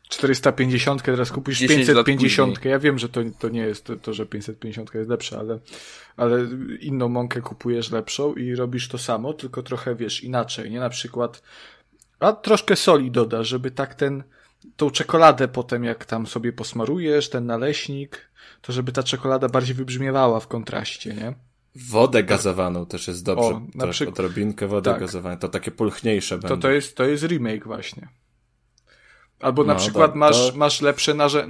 [0.09, 2.65] 450, teraz kupisz 550.
[2.65, 5.59] Ja wiem, że to, to nie jest to, to, że 550 jest lepsze, ale,
[6.17, 6.47] ale
[6.79, 10.79] inną mąkę kupujesz lepszą i robisz to samo, tylko trochę wiesz inaczej, nie?
[10.79, 11.41] Na przykład,
[12.19, 14.23] a troszkę soli dodasz, żeby tak ten,
[14.75, 18.29] tą czekoladę potem, jak tam sobie posmarujesz, ten naleśnik,
[18.61, 21.33] to żeby ta czekolada bardziej wybrzmiewała w kontraście, nie?
[21.75, 23.43] Wodę gazowaną też jest dobrze.
[23.43, 24.99] O, na przykład, odrobinkę wody tak.
[24.99, 25.39] gazowanej.
[25.39, 28.07] To takie pulchniejsze to, To jest, to jest remake właśnie.
[29.39, 30.57] Albo na no, przykład to, masz, to...
[30.57, 31.47] masz lepsze narze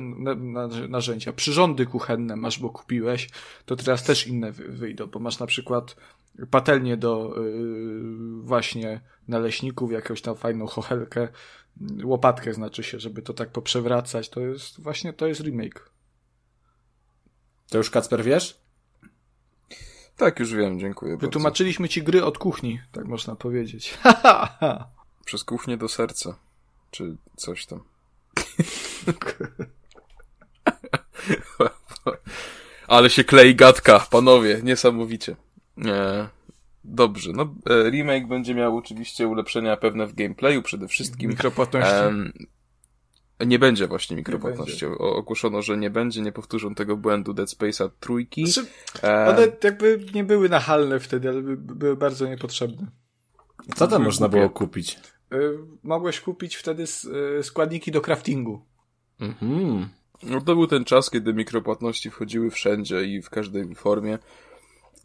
[0.90, 3.30] narzędzia, przyrządy kuchenne masz, bo kupiłeś,
[3.66, 5.96] to teraz też inne wyjdą, bo masz na przykład
[6.52, 11.28] patelnię do yy, właśnie naleśników, jakąś tam fajną chochelkę,
[12.04, 15.92] łopatkę znaczy się, żeby to tak poprzewracać, to jest właśnie, to jest remake.
[17.70, 18.62] To już Kacper wiesz?
[20.18, 23.98] Tak, już wiem, dziękuję Wytłumaczyliśmy ci gry od kuchni, tak można powiedzieć.
[25.26, 26.47] Przez kuchnię do serca
[26.92, 27.84] czy coś tam.
[32.88, 35.36] Ale się klei gadka, panowie, niesamowicie.
[35.86, 36.28] E,
[36.84, 41.30] dobrze, no e, remake będzie miał oczywiście ulepszenia pewne w gameplayu przede wszystkim.
[41.30, 41.94] Mikropłatności.
[43.40, 44.86] E, nie będzie właśnie mikropłatności.
[44.86, 45.00] Będzie.
[45.00, 48.48] Ogłoszono, że nie będzie, nie powtórzą tego błędu Dead Space'a trójki.
[48.48, 48.70] Znaczy,
[49.04, 52.88] one jakby nie były nachalne wtedy, ale były bardzo niepotrzebne.
[53.76, 55.00] Co tam można było kupić?
[55.34, 56.86] Y, mogłeś kupić wtedy
[57.40, 58.62] y, składniki do craftingu.
[59.20, 59.90] Mhm.
[60.24, 64.20] No to był ten czas, kiedy mikropłatności wchodziły wszędzie i w każdej formie.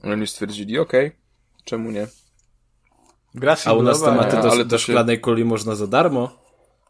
[0.03, 1.19] Oni stwierdzili, okej, okay,
[1.65, 2.07] czemu nie?
[3.35, 5.21] Gra A u nas tematy do, ale do szklanej się...
[5.21, 6.43] kuli można za darmo.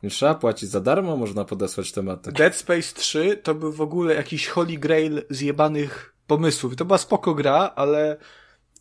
[0.02, 2.32] Nie trzeba płacić za darmo, można podesłać tematy.
[2.32, 6.76] Dead Space 3 to był w ogóle jakiś holy grail zjebanych pomysłów.
[6.76, 8.16] To była spoko gra, ale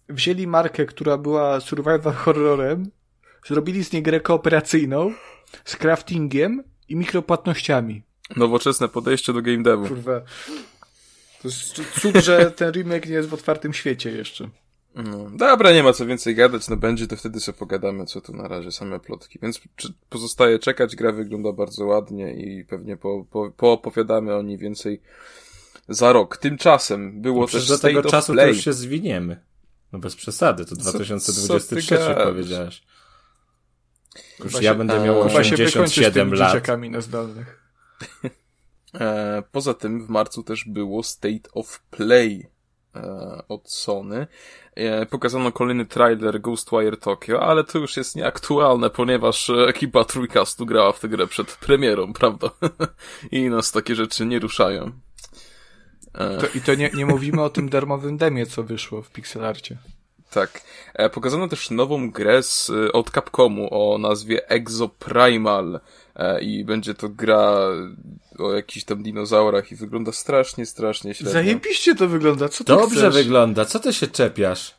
[0.10, 2.92] wzięli markę, która była survival horrorem
[3.48, 5.14] zrobili z niej grę kooperacyjną,
[5.66, 8.02] z craftingiem i mikropłatnościami.
[8.36, 9.88] Nowoczesne podejście do game devu.
[9.88, 10.22] Kurwa.
[11.42, 14.50] To jest cud, że ten remake nie jest w otwartym świecie jeszcze.
[14.96, 18.34] No, dobra, nie ma co więcej gadać, no będzie, to wtedy sobie pogadamy, co tu
[18.34, 19.40] na razie, same plotki.
[19.42, 19.62] Więc
[20.10, 25.02] pozostaje czekać, gra wygląda bardzo ładnie i pewnie po, po, poopowiadamy o niej więcej
[25.90, 26.38] za rok.
[26.38, 29.44] Tymczasem było No też do tego czasu to już się zwiniemy.
[29.94, 32.24] No bez przesady, to Co- 2023 co ty gadasz?
[32.26, 32.84] powiedziałeś.
[34.16, 36.92] Już Kuba ja się- będę miał Chyba się wykończy z 87 tymi lat.
[36.92, 37.62] na zdalnych.
[38.94, 42.50] E, poza tym w marcu też było State of Play
[42.96, 43.02] e,
[43.48, 44.28] od Sony.
[44.76, 50.66] E, pokazano kolejny trailer Ghostwire Tokyo, ale to już jest nieaktualne, ponieważ e, ekipa Trójkastu
[50.66, 52.50] grała w tę grę przed premierą, prawda?
[53.32, 54.92] I nas takie rzeczy nie ruszają.
[56.14, 59.78] E, To, I to nie, nie mówimy o tym darmowym demie, co wyszło w pixelarcie.
[60.32, 60.62] Tak.
[60.94, 65.80] E, pokazano też nową grę z, e, od Capcomu o nazwie Exoprimal
[66.16, 67.58] e, i będzie to gra
[68.40, 71.32] o jakichś tam dinozaurach i wygląda strasznie, strasznie średnio.
[71.34, 73.14] Zajebiście to wygląda, co ty Dobrze chcesz?
[73.14, 74.76] wygląda, co ty się czepiasz?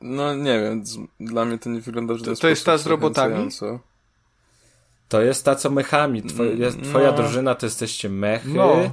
[0.00, 0.84] No nie wiem,
[1.20, 3.48] dla mnie to nie wygląda w żaden To- to jest ta z robotami?
[5.08, 6.22] To jest ta, co mechami.
[6.22, 7.16] Twoja, Mm, jest, twoja no.
[7.16, 8.90] drużyna to jesteście mechy, No.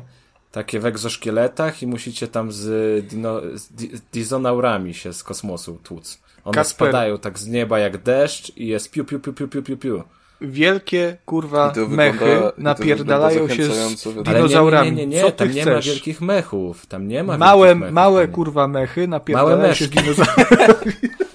[0.55, 6.19] Takie w egzoszkieletach i musicie tam z, dino, z di, dizonaurami się z kosmosu tłuc.
[6.45, 6.87] One Kasper.
[6.87, 10.03] spadają tak z nieba jak deszcz i jest piu, piu, piu, piu, piu, piu, piu.
[10.41, 14.91] Wielkie, kurwa, mechy wygląda- to napierdalają się z wydaje Ale nie, dinozaurami.
[14.91, 15.85] nie, nie, nie, Co tam nie ma chcesz?
[15.85, 16.85] wielkich mechów.
[16.85, 17.93] Tam nie ma Małe, wielkich mechów.
[17.95, 20.93] małe kurwa mechy napierdalają Małe się z dinozaurami.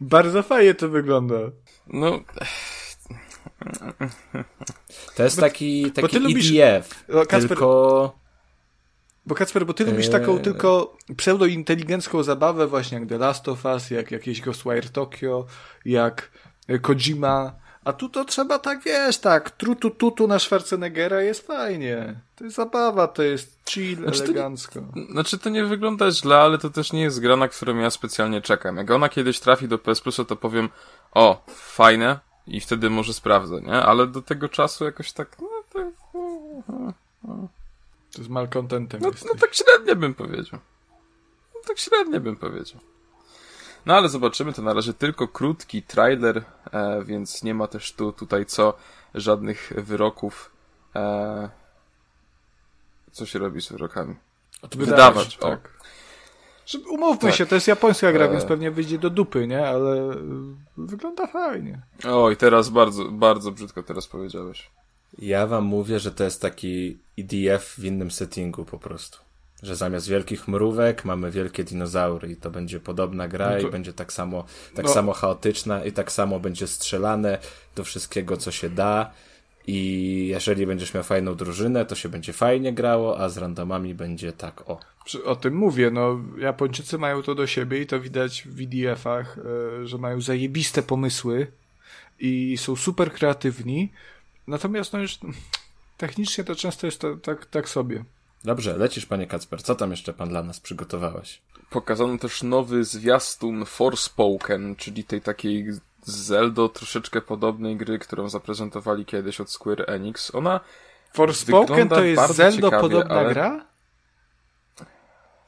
[0.00, 1.34] Bardzo fajnie to wygląda.
[1.86, 2.20] No,
[5.16, 8.18] To jest taki, taki ty lubisz- EDF, O, Kacper- tylko...
[9.26, 13.90] Bo Kacper, bo ty lubisz taką tylko pseudointeligencką zabawę właśnie jak The Last of Us,
[13.90, 15.46] jak jakieś Ghostwire Tokyo,
[15.84, 16.30] jak
[16.82, 17.52] Kojima,
[17.84, 22.20] a tu to trzeba tak, wiesz, tak, trutu tutu na Schwarzeneggera jest fajnie.
[22.36, 24.80] To jest zabawa, to jest chill, Znaczy, to nie- elegancko.
[25.10, 28.40] Znaczy to nie wygląda źle, ale to też nie jest gra, na którą ja specjalnie
[28.42, 28.76] czekam.
[28.76, 30.68] Jak ona kiedyś trafi do PS Plusa, to powiem,
[31.12, 33.72] o, fajne i wtedy może sprawdzę, nie?
[33.72, 35.86] Ale do tego czasu jakoś tak, no tak,
[38.16, 39.24] To z malcontentem no, jest.
[39.24, 40.60] no tak średnio bym powiedział.
[41.54, 42.80] No tak średnio bym powiedział.
[43.86, 48.12] No ale zobaczymy, to na razie tylko krótki trailer, e, więc nie ma też tu
[48.12, 48.74] tutaj co
[49.14, 50.50] żadnych wyroków.
[50.96, 51.48] E,
[53.12, 54.14] co się robi z wyrokami?
[54.72, 55.40] Wydawać, o.
[55.40, 55.73] tak.
[56.66, 57.34] Żeby, umówmy Tak.
[57.38, 58.30] się, to jest japońska gra, E.
[58.30, 59.66] więc pewnie wyjdzie do dupy, nie?
[59.68, 60.14] Ale y,
[60.76, 61.82] wygląda fajnie.
[62.08, 64.70] Oj, teraz bardzo, bardzo brzydko teraz powiedziałeś.
[65.18, 69.18] Ja wam mówię, że to jest taki EDF w innym settingu po prostu.
[69.62, 73.70] Że zamiast wielkich mrówek mamy wielkie dinozaury i to będzie podobna gra No to- i
[73.70, 74.92] będzie tak samo, tak No.
[74.92, 77.38] samo chaotyczna i tak samo będzie strzelane
[77.76, 79.10] do wszystkiego, co się da.
[79.66, 84.32] I jeżeli będziesz miał fajną drużynę, to się będzie fajnie grało, a z randomami będzie
[84.32, 84.80] tak o.
[85.24, 89.86] O tym mówię, no Japończycy mają to do siebie i to widać w VDF-ach, e,
[89.86, 91.46] że mają zajebiste pomysły
[92.20, 93.92] i są super kreatywni.
[94.46, 95.18] Natomiast no już
[95.96, 98.04] technicznie to często jest to, tak, tak sobie.
[98.44, 99.62] Dobrze, lecisz panie Kacper.
[99.62, 101.40] Co tam jeszcze pan dla nas przygotowałeś?
[101.70, 105.66] Pokazano też nowy zwiastun Forspoken, czyli tej takiej
[106.04, 110.34] z Zeldo troszeczkę podobnej gry, którą zaprezentowali kiedyś od Square Enix.
[110.34, 110.60] Ona,
[111.12, 113.64] Forspoken to jest Zelda ciekawie, podobna ale- gra?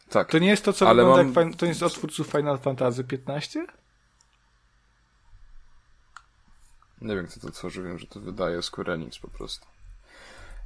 [0.09, 2.59] tak, To nie jest to, co Ale wygląda mam- jak to jest od twórców Final
[2.59, 3.67] Fantasy 15?
[7.01, 9.67] nie wiem kto to tworzy, wiem, że to wydaje Square Enix po prostu.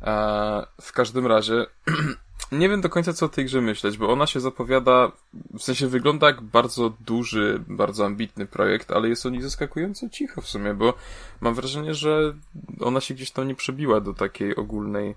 [0.02, 1.66] Eee, w każdym razie,
[2.52, 5.12] nie wiem do końca co o tej grze myśleć, bo ona się zapowiada,
[5.58, 10.40] w sensie wygląda jak bardzo duży, bardzo ambitny projekt, ale jest o niej zaskakująco cicho
[10.40, 10.94] w sumie, bo
[11.40, 12.34] mam wrażenie, że
[12.80, 15.14] ona się gdzieś tam nie przebiła do takiej ogólnej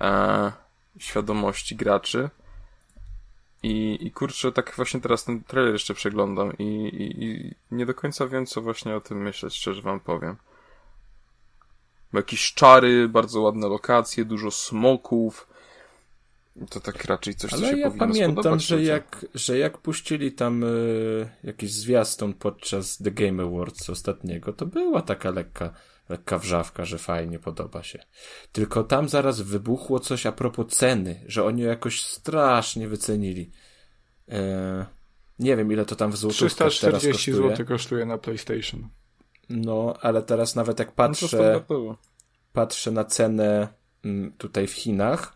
[0.00, 0.52] e,
[0.98, 2.30] świadomości graczy.
[3.62, 7.94] I, I kurczę, tak właśnie teraz ten trailer jeszcze przeglądam i, i, i nie do
[7.94, 10.36] końca wiem, co właśnie o tym myśleć, szczerze wam powiem.
[12.12, 15.53] Jakieś czary, bardzo ładne lokacje, dużo smoków.
[16.70, 20.32] To tak raczej coś, co Ale się ja pamiętam, spodobać że jak, że jak puścili
[20.32, 25.70] tam y, jakiś zwiastun podczas The Game Awards ostatniego, to była taka lekka,
[26.08, 27.98] lekka wrzawka, że fajnie, podoba się.
[28.52, 33.50] Tylko tam zaraz wybuchło coś a propos ceny, że oni ją jakoś strasznie wycenili.
[34.28, 34.86] E,
[35.38, 37.50] nie wiem, ile to tam w złotówkach teraz 340 kosztuje.
[37.50, 38.88] zł kosztuje na PlayStation.
[39.48, 41.96] No, ale teraz nawet jak No patrzę, standardowo.
[42.52, 43.68] patrzę na cenę
[44.04, 45.33] mm, tutaj w Chinach,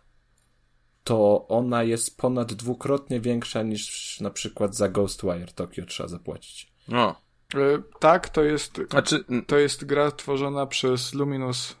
[1.09, 6.71] to ona jest ponad dwukrotnie większa niż na przykład za Ghostwire Tokyo trzeba zapłacić.
[6.87, 7.21] No.
[7.55, 7.57] E,
[7.99, 11.75] tak, to jest, Znaczy, to jest gra tworzona przez Luminous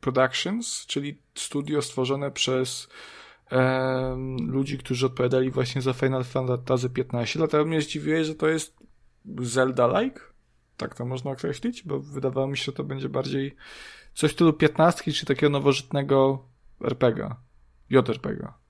[0.00, 2.88] Productions, czyli studio stworzone przez
[4.46, 7.38] ludzi, którzy odpowiadali właśnie za Final Fantasy XV.
[7.38, 8.76] Dlatego mnie zdziwiło, że to jest
[9.42, 10.20] Zelda-like.
[10.76, 13.56] Tak to można określić, bo wydawało mi się, że to będzie bardziej
[14.14, 16.44] coś w stylu 15 czy takiego nowożytnego
[16.84, 17.34] RPG.
[17.90, 18.61] JRPG.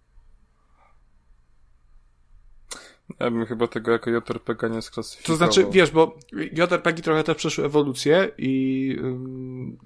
[3.20, 5.36] Ja bym chyba tego jako JRPG nie To sklasyfikował.
[5.36, 8.96] znaczy, wiesz, bo JRPG trochę też przeszły ewolucję i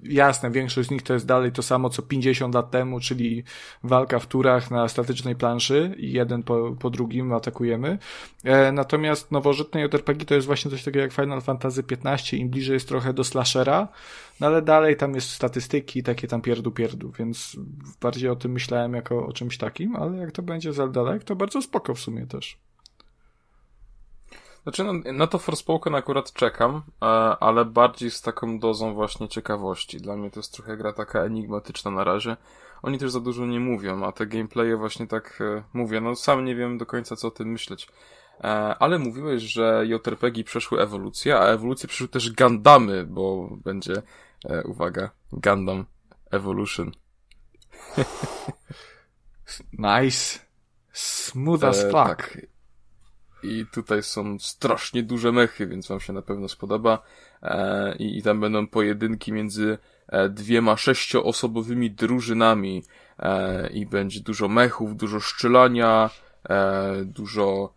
[0.03, 3.43] jasne, większość z nich to jest dalej to samo co 50 lat temu, czyli
[3.83, 7.97] walka w turach na statycznej planszy i jeden po, po drugim atakujemy.
[8.43, 12.73] E, natomiast nowożytne JRPG to jest właśnie coś takiego jak Final Fantasy XV, im bliżej
[12.73, 13.87] jest trochę do slashera,
[14.39, 17.57] no ale dalej tam jest statystyki, takie tam pierdu pierdu, więc
[18.01, 21.61] bardziej o tym myślałem jako o czymś takim, ale jak to będzie Zelda-like, to bardzo
[21.61, 22.57] spoko w sumie też.
[24.67, 27.05] Znaczy, no, na to Forspoken akurat czekam, e,
[27.39, 29.97] ale bardziej z taką dozą właśnie ciekawości.
[29.97, 32.37] Dla mnie to jest trochę gra taka enigmatyczna na razie.
[32.81, 36.01] Oni też za dużo nie mówią, a te gameplaye właśnie tak e, mówię.
[36.01, 37.87] No sam nie wiem do końca co o tym myśleć.
[38.39, 38.47] E,
[38.79, 44.01] ale mówiłeś, że JRPG przeszły ewolucję, a ewolucję przeszły też Gundamy, bo będzie,
[44.65, 45.85] uwaga, Gundam
[46.31, 46.91] Evolution.
[49.73, 50.39] Nice.
[50.91, 51.93] Smooth as E, fuck.
[51.93, 52.37] tak.
[53.47, 57.03] I tutaj są strasznie duże mechy, więc wam się na pewno spodoba.
[57.41, 62.83] E, i, I tam będą pojedynki między e, dwiema sześcioosobowymi drużynami.
[63.19, 66.09] E, I będzie dużo mechów, dużo szczelania,
[67.05, 67.73] dużo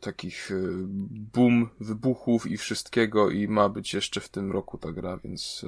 [0.00, 0.50] takich
[1.34, 3.30] boom, wybuchów i wszystkiego.
[3.30, 5.66] I ma być jeszcze w tym roku ta gra, więc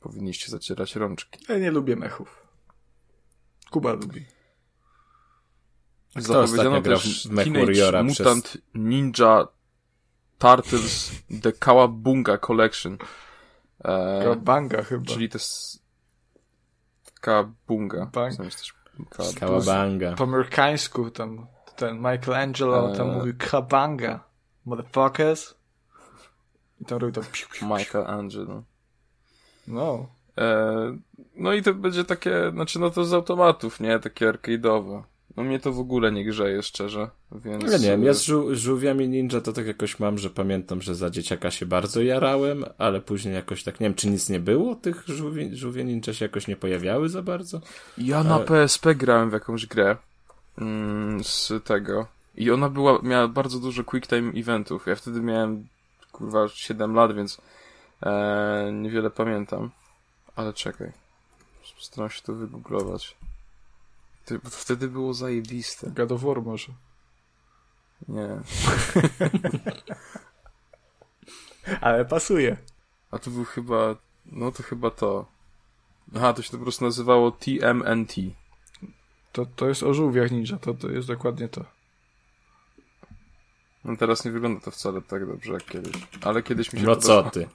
[0.00, 1.44] powinniście zacierać rączki.
[1.48, 2.46] Ja nie lubię mechów.
[3.70, 4.37] Kuba lubi.
[6.24, 9.46] Kto Zapowiedziano też w Mech Teenage Mutant przez- Ninja
[10.38, 11.10] Turtles
[11.42, 12.98] The Kawabunga Collection.
[13.84, 15.04] E, Kabanga chyba.
[15.04, 15.82] czyli to jest
[17.20, 18.10] Kawabunga.
[19.40, 20.12] Kałabanga.
[20.16, 23.16] Po amerykańsku tam ten Michelangelo tam Eee.
[23.16, 24.24] mówi kabanga.
[24.66, 25.54] Motherfuckers.
[26.80, 27.66] I tam robi to piu, piu, piu.
[27.66, 28.62] Michelangelo.
[29.66, 30.06] No.
[30.38, 30.98] E,
[31.36, 33.98] no i to będzie takie, znaczy no to z automatów, nie?
[33.98, 35.02] Takie arcade'owe.
[35.38, 37.64] No mnie to w ogóle nie grzeje, szczerze, więc...
[37.64, 40.94] Nie wiem, ja e, z żół- żółwiami ninja to tak jakoś mam, że pamiętam, że
[40.94, 44.74] za dzieciaka się bardzo jarałem, ale później jakoś tak, nie wiem, czy nic nie było,
[44.74, 47.60] tych żółwie, żółwie ninja się jakoś nie pojawiały za bardzo.
[47.98, 49.96] Ja na Ale- PSP grałem w jakąś grę
[50.58, 54.86] mm, z tego i ona była, miała bardzo dużo quick time eventów.
[54.86, 55.66] Ja wtedy miałem
[56.12, 57.40] kurwa 7 lat, więc
[58.02, 59.70] e, niewiele pamiętam.
[60.36, 60.92] Ale czekaj.
[61.78, 63.16] Staram się to wygooglować.
[64.28, 65.90] To wtedy było zajebiste.
[65.90, 66.72] God of War może.
[68.08, 68.28] Nie.
[71.80, 72.56] Ale pasuje.
[73.10, 75.26] A to był chyba, no to chyba to.
[76.16, 78.14] Aha, to się to po prostu nazywało TMNT.
[79.32, 81.64] To, to jest o żółwiach ninja, to, to jest dokładnie to.
[83.84, 85.92] No teraz nie wygląda to wcale tak dobrze jak kiedyś.
[86.22, 87.22] Ale kiedyś mi się No podobało.
[87.22, 87.48] co ty?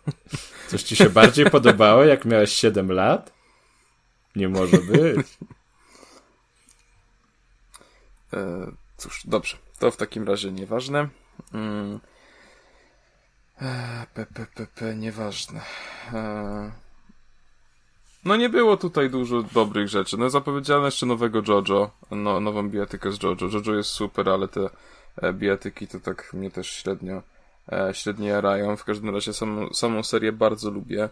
[0.67, 3.33] Coś ci się bardziej podobało, jak miałeś 7 lat?
[4.35, 5.27] Nie może być.
[8.33, 9.57] E, cóż, dobrze.
[9.79, 11.09] To w takim razie nieważne.
[11.53, 11.99] Mm.
[13.61, 15.61] E, P, p, p, p, nieważne.
[16.13, 16.71] E,
[18.25, 20.17] no nie było tutaj dużo dobrych rzeczy.
[20.17, 23.47] No zapowiedziano jeszcze nowego JoJo, no, nową bijatykę z JoJo.
[23.47, 24.69] JoJo jest super, ale te
[25.33, 27.21] bijatyki to tak mnie też średnio,
[27.93, 28.77] średnio jarają.
[28.77, 31.09] W każdym razie samą, samą serię bardzo lubię.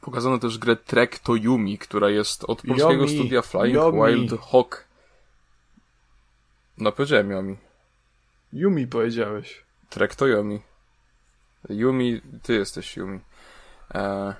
[0.00, 4.14] Pokazano też grę Trek to Yumi, która jest od polskiego Yomi, studia Flying Yomi.
[4.14, 4.84] Wild Hawk.
[6.78, 7.56] No powiedziałem Yomi.
[8.52, 9.64] Yumi powiedziałeś.
[9.90, 10.60] Trek to Yumi.
[11.68, 13.20] Yumi, ty jesteś Yumi.
[13.94, 14.34] E...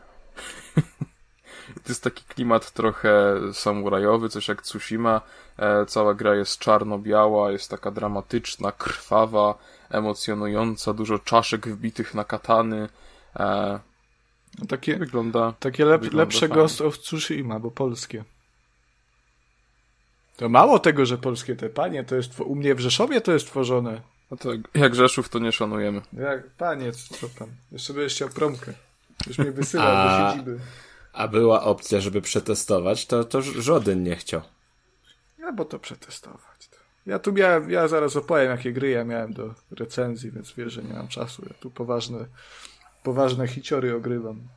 [1.85, 5.21] to jest taki klimat trochę samurajowy, coś jak Tsushima.
[5.59, 9.59] E, cała gra jest czarno-biała, jest taka dramatyczna, krwawa,
[9.91, 12.88] emocjonująca, dużo czaszek wbitych na katany.
[13.37, 13.81] E...
[14.69, 15.53] Takie, Wygląda...
[15.61, 16.55] takie lep, Wygląda lepsze fajnie.
[16.55, 18.25] Ghost of Tsushima, bo polskie.
[20.37, 23.46] To mało tego, że polskie te panie, to jest u mnie w Rzeszowie to jest
[23.46, 24.00] tworzone.
[24.31, 26.00] No to jak Rzeszów, to nie szanujemy.
[26.13, 27.48] Jak, panie, co tam?
[27.73, 28.73] Jeszcze będziesz chciał promkę.
[29.27, 30.59] Już mnie wysyłał A- do siedziby.
[31.13, 34.42] A była opcja, żeby przetestować, to, to żaden nie chciał.
[35.38, 36.69] Ja bo to przetestować.
[36.71, 36.77] To.
[37.07, 40.83] Ja tu miałem, ja zaraz opowiem, jakie gry ja miałem do recenzji, więc wiesz, że
[40.83, 41.42] nie mam czasu.
[41.48, 42.27] Ja tu poważne,
[43.03, 44.48] poważne hiciory ogrywam.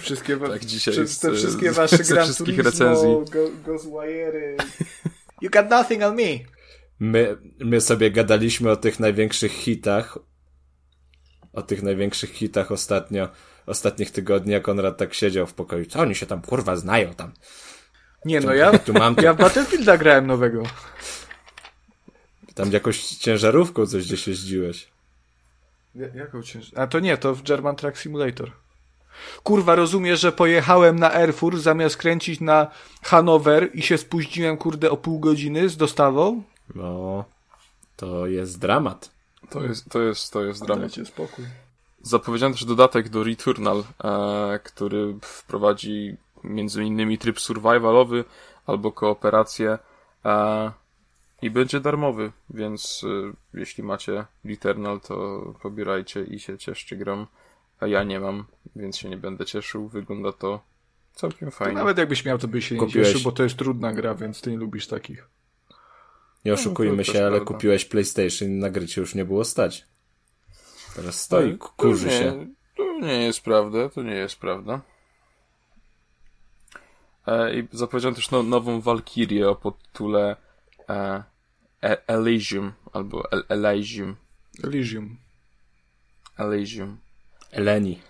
[0.00, 3.08] Wszystkie, wa- Tak, dzisiaj te e, wszystkie z- wasze ze Gran Turismo, recenzji.
[3.30, 4.56] Go, Ghostwire'y.
[5.42, 6.22] You got nothing on me.
[7.00, 10.18] My, my sobie gadaliśmy o tych największych hitach,
[11.52, 13.28] o tych największych hitach ostatnio,
[13.66, 15.86] ostatnich tygodni, jak Konrad tak siedział w pokoju.
[15.86, 17.32] Co oni się tam kurwa znają tam?
[18.24, 20.62] Nie, no ja, Tu mam, ja w Battlefielda grałem nowego.
[22.54, 24.88] tam jakąś ciężarówką coś gdzieś jeździłeś.
[25.98, 26.72] Ja- Jaką cięż...
[26.76, 28.50] A to nie, to w German Truck Simulator.
[29.42, 32.70] Kurwa, rozumiesz, że pojechałem na Erfurt zamiast kręcić na
[33.02, 36.42] Hanower i się spóźniłem, kurde, o pół godziny z dostawą?
[36.74, 37.24] No,
[37.96, 39.10] to jest dramat.
[39.50, 40.84] To jest, to jest, to jest dramat.
[40.84, 41.44] Dajcie spokój.
[42.02, 48.24] Zapowiedziano też dodatek do Returnal, e, który wprowadzi między innymi tryb survivalowy
[48.66, 49.78] albo kooperację
[50.24, 50.72] e,
[51.42, 57.26] i będzie darmowy, więc e, jeśli macie Returnal, to pobierajcie i się cieszcie grą.
[57.80, 58.44] A ja nie mam,
[58.76, 59.88] więc się nie będę cieszył.
[59.88, 60.60] Wygląda to
[61.14, 61.74] całkiem To fajnie.
[61.74, 64.40] nawet jakbyś miał, to byś się nie Kupiłeś- cieszył, bo to jest trudna gra, więc
[64.40, 65.28] ty nie lubisz takich.
[66.44, 67.46] Nie No, oszukujmy to się, ale prawda.
[67.54, 69.86] kupiłeś PlayStation i na gry cię już nie było stać.
[70.96, 72.46] Teraz stoi, To kurzy nie, się.
[72.76, 74.80] To nie jest prawda, to nie jest prawda.
[77.26, 80.36] E, I zapowiedziano też no, nową Walkirię o podtytule
[80.88, 81.22] e,
[81.82, 84.16] e, Elysium, albo El Elysium.
[84.64, 85.16] Elysium.
[86.38, 86.98] Elysium.
[87.52, 88.00] Eleni.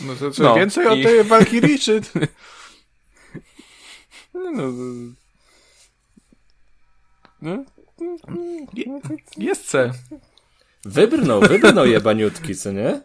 [0.00, 2.00] No to co, No, więcej o i- tej Valkyrie, czy...
[4.34, 4.62] No, no,
[7.42, 7.64] no.
[9.36, 9.92] Jest C.
[10.84, 13.00] Wybrnął, wybrnął jebaniutki, co nie?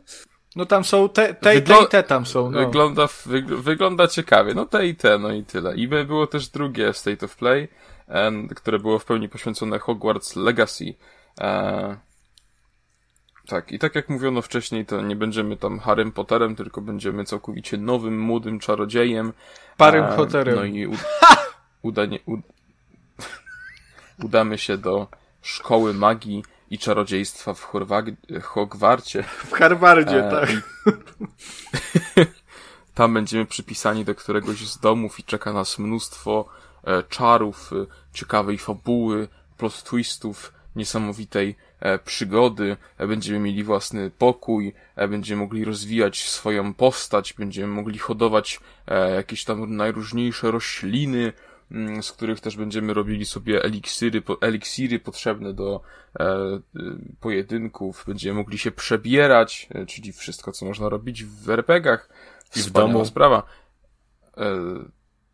[0.55, 2.59] No tam są te, te, Wyglo- te i te tam są, no.
[2.59, 4.53] Wygląda, wygl- wygląda ciekawie.
[4.53, 5.75] No te i te, no i tyle.
[5.75, 7.67] I by było też drugie State of Play,
[8.07, 10.93] em, które było w pełni poświęcone Hogwarts Legacy.
[11.41, 11.97] E,
[13.47, 17.77] tak, i tak jak mówiono wcześniej, to nie będziemy tam Harrym Potterem, tylko będziemy całkowicie
[17.77, 19.33] nowym, młodym czarodziejem.
[19.77, 20.55] Parym E, Potterem.
[20.55, 20.91] No i u-
[21.81, 22.37] udanie, u-
[24.25, 25.07] udamy się do
[25.41, 29.23] szkoły magii i czarodziejstwa w Chorwag- Hogwarcie.
[29.23, 30.49] W Harvardzie, E, tak.
[32.93, 36.49] Tam będziemy przypisani do któregoś z domów i czeka nas mnóstwo
[36.83, 42.77] e, czarów, e, ciekawej fabuły, plot twistów, niesamowitej e, przygody.
[42.97, 49.11] E, będziemy mieli własny pokój, e, będziemy mogli rozwijać swoją postać, będziemy mogli hodować e,
[49.15, 51.33] jakieś tam najróżniejsze rośliny,
[52.01, 55.81] z których też będziemy robili sobie eliksiry, eliksiry potrzebne do
[56.19, 56.61] e, y,
[57.19, 62.09] pojedynków, będziemy mogli się przebierać, e, czyli wszystko, co można robić w RPGach.
[62.55, 63.05] I w domu.
[63.05, 63.43] sprawa.
[64.37, 64.59] E,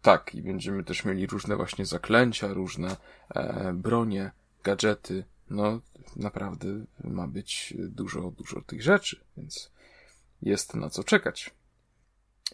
[0.02, 2.96] tak, i będziemy też mieli różne właśnie zaklęcia, różne
[3.36, 4.32] e, bronie,
[4.64, 5.24] gadżety.
[5.50, 5.80] No,
[6.16, 6.68] naprawdę
[7.04, 9.72] ma być dużo, dużo tych rzeczy, więc
[10.42, 11.52] jest na co czekać.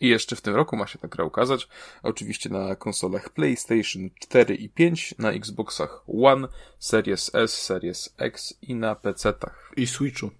[0.01, 1.67] I jeszcze w tym roku ma się ta gra ukazać.
[2.03, 6.47] Oczywiście na konsolach PlayStation 4 i 5, na Xboxach One,
[6.79, 9.71] Series S, Series X i na PC-tach.
[9.77, 10.31] I Switchu.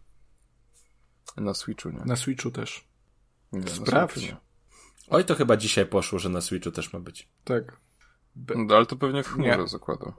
[1.37, 2.01] Na Switchu, nie?
[2.05, 2.87] Na Switchu też.
[3.51, 4.35] nie Sprawdź.
[5.09, 7.27] Oj, to chyba dzisiaj poszło, że na Switchu też ma być.
[7.43, 7.77] Tak.
[8.35, 9.67] Be- No, ale to pewnie w chmurze Nie.
[9.67, 10.13] zakładam.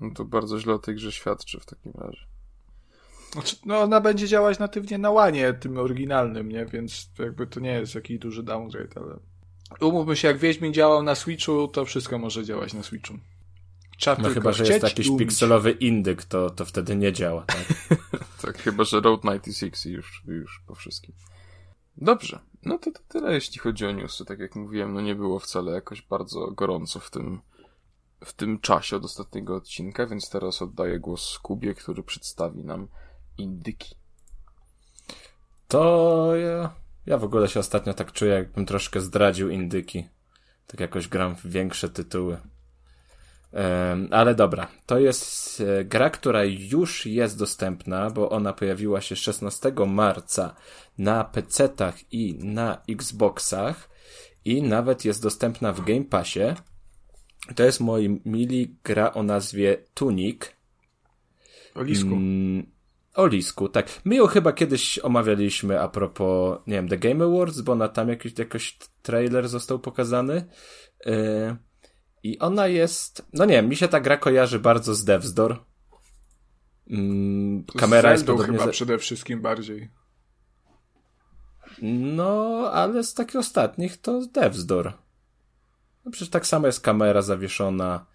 [0.00, 2.26] No to bardzo źle o tej grze świadczy w takim razie.
[3.34, 6.66] Znaczy, no ona będzie działać natywnie na łanie, tym oryginalnym, nie?
[6.66, 9.18] Więc jakby to nie jest jakiś duży downgrade, ale...
[9.80, 13.14] Umówmy się, jak Wiedźmin działał na Switchu, to wszystko może działać na Switchu.
[13.98, 17.64] Trzeba No chyba, że jest jakiś pikselowy indyk, to, to wtedy nie działa, tak?
[18.42, 21.14] Tak, chyba, że Road 96 i już, już po wszystkim.
[21.96, 24.24] Dobrze, no to, to tyle jeśli chodzi o newsy.
[24.24, 27.40] Tak jak mówiłem, no nie było wcale jakoś bardzo gorąco w tym,
[28.24, 32.88] w tym czasie od ostatniego odcinka, więc teraz oddaję głos Kubie, który przedstawi nam
[33.38, 33.94] indyki.
[35.68, 36.74] To ja,
[37.06, 40.08] ja w ogóle się ostatnio tak czuję, jakbym troszkę zdradził indyki.
[40.66, 42.38] Tak jakoś gram w większe tytuły.
[44.10, 49.72] Ale dobra, to jest e, gra, która już jest dostępna, bo ona pojawiła się 16
[49.86, 50.54] marca
[50.98, 53.90] na PC-tach i na Xboxach
[54.44, 56.54] i nawet jest dostępna w Game Passie.
[57.54, 60.40] To jest moi mili gra o nazwie Tunic.
[61.74, 62.14] O lisku.
[62.14, 62.66] Mm,
[63.14, 64.00] o Lisku, tak.
[64.04, 68.08] My ją chyba kiedyś omawialiśmy a propos, nie wiem, The Game Awards, bo na tam
[68.08, 70.44] jakiś, jakoś trailer został pokazany.
[71.06, 71.56] Yy,
[72.22, 75.64] I ona jest, no nie wiem, mi się ta gra kojarzy bardzo z Devs Door.
[76.90, 78.52] Mm, kamera Z jest podobnie...
[78.52, 79.90] chyba za- przede wszystkim bardziej.
[81.82, 84.92] No, ale z takich ostatnich to Devs Door.
[86.04, 88.06] No przecież tak samo jest kamera zawieszona.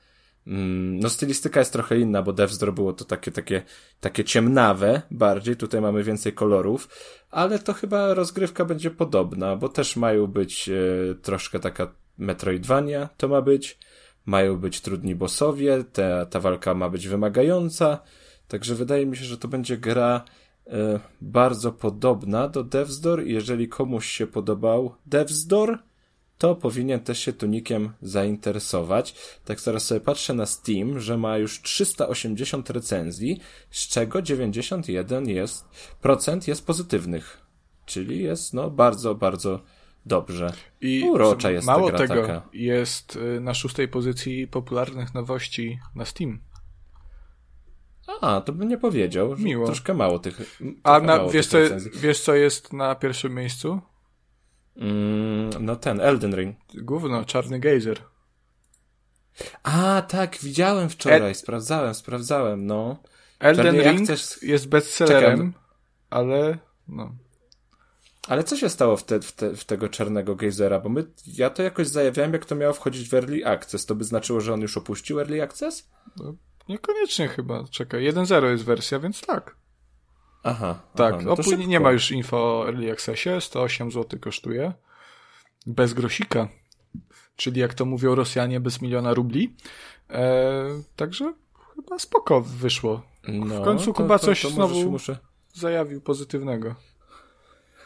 [0.47, 3.61] Mm, No stylistyka jest trochę inna, bo Devs Door było to takie, takie,
[3.99, 6.89] takie ciemnawe bardziej, tutaj mamy więcej kolorów,
[7.31, 13.27] ale to chyba rozgrywka będzie podobna, bo też mają być e, troszkę taka Metroidvania to
[13.27, 13.77] ma być,
[14.25, 17.99] mają być trudni bossowie, ta, ta walka ma być wymagająca,
[18.47, 20.25] także wydaje mi się, że to będzie gra
[20.67, 20.71] y,
[21.21, 23.23] bardzo podobna do Death's Door.
[23.23, 25.79] Jeżeli komuś się podobał Death's Door,
[26.39, 29.15] to powinien też się tunikiem zainteresować.
[29.45, 33.39] Tak teraz sobie patrzę na Steam, że ma już 380 recenzji,
[33.71, 35.65] z czego 91 jest,
[36.01, 37.41] procent jest pozytywnych.
[37.85, 39.59] Czyli jest, no, bardzo, bardzo
[40.05, 40.53] dobrze.
[40.81, 42.41] I Urocza jest mało ta gra tego, taka.
[42.53, 46.39] jest y, na szóstej pozycji popularnych nowości na Steam.
[48.21, 49.35] A, to bym nie powiedział.
[49.37, 49.65] Miło.
[49.65, 50.61] Troszkę mało tych.
[50.83, 52.01] A na, mało wiesz, tych co, recenzji.
[52.01, 53.81] wiesz, co jest na pierwszym miejscu?
[54.79, 56.57] Mm, no ten, Elden Ring.
[56.73, 58.01] Gówno, Czarny Gejzer.
[59.63, 63.03] A, tak, widziałem wczoraj, sprawdzałem, sprawdzałem, no.
[63.39, 65.53] Elden Czarny Ring Access- jest bestsellerem, Czekam.
[66.09, 66.57] ale
[66.87, 67.15] no.
[68.27, 70.79] Ale co się stało w, te, w, te, w tego czarnego gejzera?
[70.79, 73.85] Bo my, ja to jakoś zajawiałem, jak to miało wchodzić w Early Access.
[73.85, 75.89] To by znaczyło, że on już opuścił Early Access?
[76.69, 77.63] Niekoniecznie chyba.
[77.71, 79.55] Czekaj, 1.0 jest wersja, więc tak.
[80.43, 80.79] Aha.
[80.95, 84.73] Tak, aha, no nie ma już info o Early Accessie, 108 zł kosztuje.
[85.67, 86.47] Bez grosika.
[87.35, 89.55] Czyli jak to mówią Rosjanie, bez miliona rubli.
[90.09, 90.53] E,
[90.95, 91.33] także
[91.75, 93.01] chyba spoko wyszło.
[93.27, 95.17] No, w końcu to- Kuba to- coś to znowu- Muszę...
[95.53, 96.75] Zajawił pozytywnego.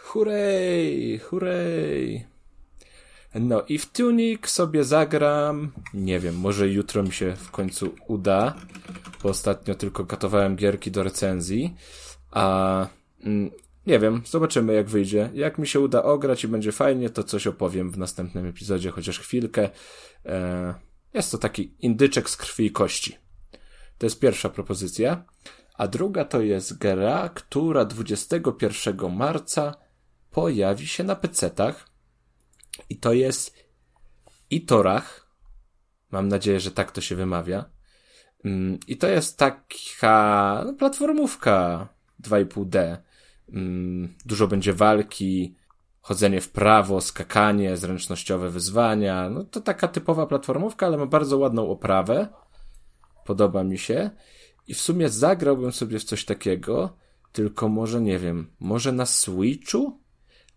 [0.04, 2.26] Hurray, hurray.
[3.36, 5.72] No i w Tunic sobie zagram.
[5.94, 8.56] Nie wiem, może jutro mi się w końcu uda,
[9.24, 11.76] bo ostatnio tylko katowałem gierki do recenzji.
[12.34, 12.88] A
[13.24, 13.52] mm,
[13.88, 15.30] nie wiem, zobaczymy jak wyjdzie.
[15.34, 19.20] Jak mi się uda ograć i będzie fajnie, to coś opowiem w następnym epizodzie, chociaż
[19.20, 19.70] chwilkę.
[20.26, 20.74] E,
[21.14, 23.18] jest to taki indyczek z krwi i kości.
[23.98, 25.26] To jest pierwsza propozycja.
[25.74, 29.76] A druga to jest gra, która 21 marca
[30.32, 31.74] pojawi się na PC-tach.
[32.90, 33.64] I to jest
[34.50, 35.28] Itorach.
[36.12, 37.66] Mam nadzieję, że tak to się wymawia.
[38.46, 41.88] Mm, I to jest taka no, platformówka
[42.24, 42.98] 2,5D.
[43.50, 45.56] Mm, Dużo będzie walki,
[46.02, 49.30] chodzenie w prawo, skakanie, zręcznościowe wyzwania.
[49.30, 52.28] No to taka typowa platformówka, ale ma bardzo ładną oprawę.
[53.26, 54.10] Podoba mi się.
[54.68, 56.98] I w sumie zagrałbym sobie w coś takiego,
[57.32, 60.00] tylko może nie wiem, może na Switchu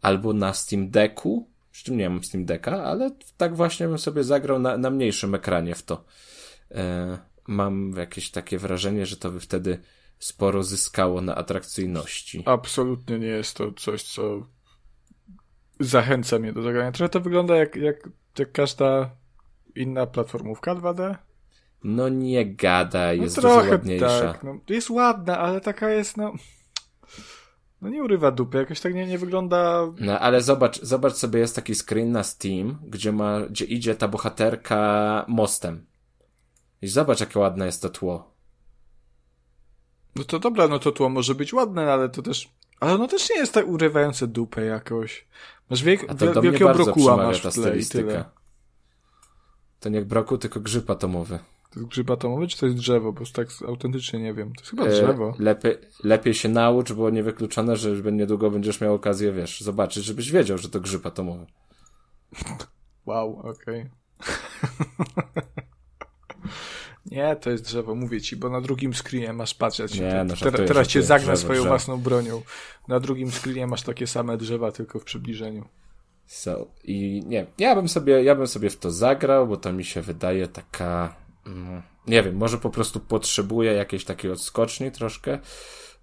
[0.02, 1.50] albo na Steam Decku.
[1.70, 5.34] Przy czym nie mam Steam Decka, ale tak właśnie bym sobie zagrał na, na mniejszym
[5.34, 6.04] ekranie w to.
[6.70, 9.78] E, mam jakieś takie wrażenie, że to by wtedy
[10.18, 12.42] sporo zyskało na atrakcyjności.
[12.46, 14.46] Absolutnie nie jest to coś, co
[15.80, 16.92] zachęca mnie do zagrania.
[16.92, 18.08] Trochę to wygląda jak, jak,
[18.38, 19.10] jak każda
[19.74, 21.16] inna platformówka 2D.
[21.84, 24.32] No nie gada, No jest dużo trochę ładniejsza.
[24.32, 24.42] tak.
[24.44, 26.32] No, jest ładna, ale taka jest, no...
[27.82, 29.82] No nie urywa dupy, jakoś tak nie, nie wygląda...
[30.00, 34.08] No ale zobacz, zobacz sobie, jest taki screen na Steam, gdzie ma, gdzie idzie ta
[34.08, 35.86] bohaterka mostem.
[36.82, 38.35] I zobacz, jakie ładne jest to tło.
[40.16, 42.48] No to dobra, no to tło może być ładne, ale to też...
[42.80, 45.26] Ale ono też nie jest tak urywające dupę jakoś.
[45.70, 47.82] Masz wiek, A to do wielkiego brokuła masz ta w tle i tyle.
[47.84, 48.30] stylistyka.
[49.80, 51.38] To nie broku, tylko grzyb atomowy.
[51.70, 53.12] To jest grzyb atomowy, czy to jest drzewo?
[53.12, 54.52] Bo tak autentycznie nie wiem.
[54.54, 55.34] To jest chyba E, drzewo.
[55.38, 60.58] lepiej, lepiej się naucz, bo niewykluczone, że niedługo będziesz miał okazję, wiesz, zobaczyć, żebyś wiedział,
[60.58, 61.46] że to grzyb atomowy.
[63.06, 63.86] Wow, okej.
[67.10, 69.94] nie, to jest drzewo, mówię ci, bo na drugim screenie masz patrzeć.
[69.94, 71.68] Nie, Te- no, teraz, żartuję, teraz cię zagnę swoją drzewo.
[71.68, 72.42] własną bronią.
[72.88, 75.68] Na drugim screenie masz takie same drzewa, tylko w przybliżeniu.
[76.26, 79.84] So, i nie, ja bym sobie, ja bym sobie w to zagrał, bo to mi
[79.84, 85.38] się wydaje taka, mm, nie wiem, może po prostu potrzebuję jakiejś takiej odskoczni troszkę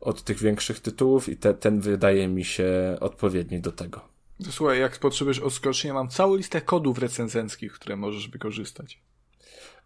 [0.02, 4.02] od tych większych tytułów i te, ten wydaje mi się odpowiedni do tego.
[4.50, 9.02] Słuchaj, jak potrzebujesz odskoczni, ja mam całą listę kodów recenzenckich, które możesz wykorzystać.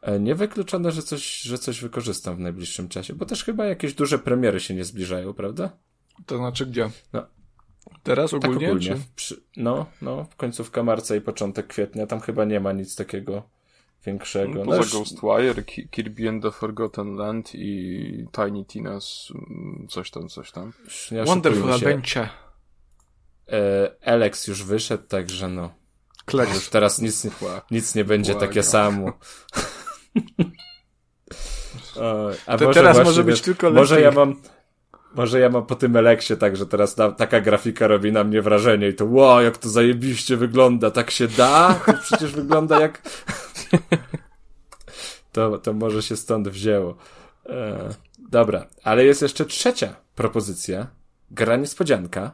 [0.08, 4.20] E, Niewykluczone, że coś, że coś wykorzystam w najbliższym czasie, bo też chyba jakieś duże
[4.20, 5.70] premiery się nie zbliżają, prawda?
[6.26, 6.90] To znaczy gdzie?
[7.14, 7.26] No.
[8.04, 8.68] Teraz Tak ogólnie?
[8.68, 8.96] ogólnie.
[8.96, 8.96] Czy...
[9.16, 13.44] Przy, no, no, końcówka marca i początek kwietnia, tam chyba nie ma nic takiego
[14.06, 14.54] większego.
[14.60, 20.12] No Poza już- Ghostwire, Ki- Kirby and the Forgotten Land i Tiny Tina's mm, coś
[20.12, 20.74] tam, coś tam.
[21.12, 21.74] nie Wonderful.
[21.74, 22.30] Adventure.
[23.52, 25.74] E, Alex już wyszedł, także no.
[26.26, 26.56] Kleks.
[26.56, 27.28] Już teraz nic,
[27.72, 29.12] nic nie będzie takie samo.
[31.96, 34.06] O, a To może teraz właśnie, może być wiesz, tylko Może lepiej.
[34.06, 34.36] ja mam.
[35.16, 38.42] Może ja mam po tym Eleksie tak, że teraz na, taka grafika robi na mnie
[38.42, 41.80] wrażenie i to wow, jak to zajebiście wygląda, tak się da?
[41.86, 43.02] To przecież wygląda jak...
[45.32, 46.98] to, to może się stąd wzięło.
[47.50, 47.90] E,
[48.30, 50.88] dobra, ale jest jeszcze trzecia propozycja.
[51.32, 52.32] Gra niespodzianka.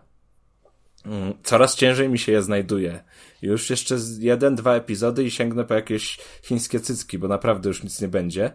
[1.06, 3.04] Mm, coraz ciężej mi się je znajduje.
[3.42, 8.02] Już jeszcze jeden, dwa epizody i sięgnę po jakieś chińskie cycki, bo naprawdę już nic
[8.02, 8.52] nie będzie.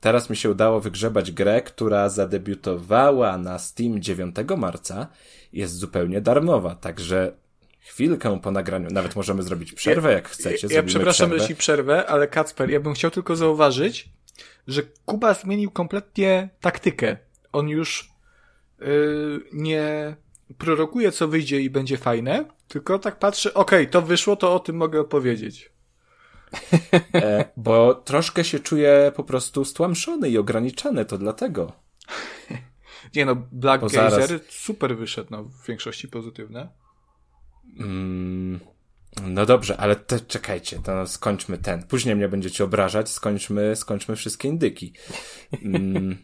[0.00, 5.06] Teraz mi się udało wygrzebać grę, która zadebiutowała na Steam 9 marca.
[5.52, 7.32] Jest zupełnie darmowa, także
[7.80, 10.68] chwilkę po nagraniu, nawet możemy zrobić przerwę, jak chcecie.
[10.70, 11.46] Ja przepraszam, przerwę.
[11.46, 14.08] ci przerwę, ale Kacper, ja bym chciał tylko zauważyć,
[14.66, 17.16] że Kuba zmienił kompletnie taktykę.
[17.52, 18.10] On już
[18.80, 20.16] yy, nie
[20.58, 24.76] prorokuje, co wyjdzie i będzie fajne, tylko tak patrzy, okej, to wyszło, to o tym
[24.76, 25.70] mogę opowiedzieć.
[27.14, 31.72] E, bo troszkę się czuję po prostu stłamszony i ograniczony, to dlatego.
[33.16, 36.68] Nie no, Black Bo Geyser zaraz- super wyszedł, no, w większości pozytywne.
[37.80, 38.60] Mm,
[39.22, 41.82] no dobrze, ale te, czekajcie, to skończmy ten.
[41.82, 44.92] Później mnie będziecie obrażać, skończmy, skończmy wszystkie indyki.
[45.62, 46.16] Mm,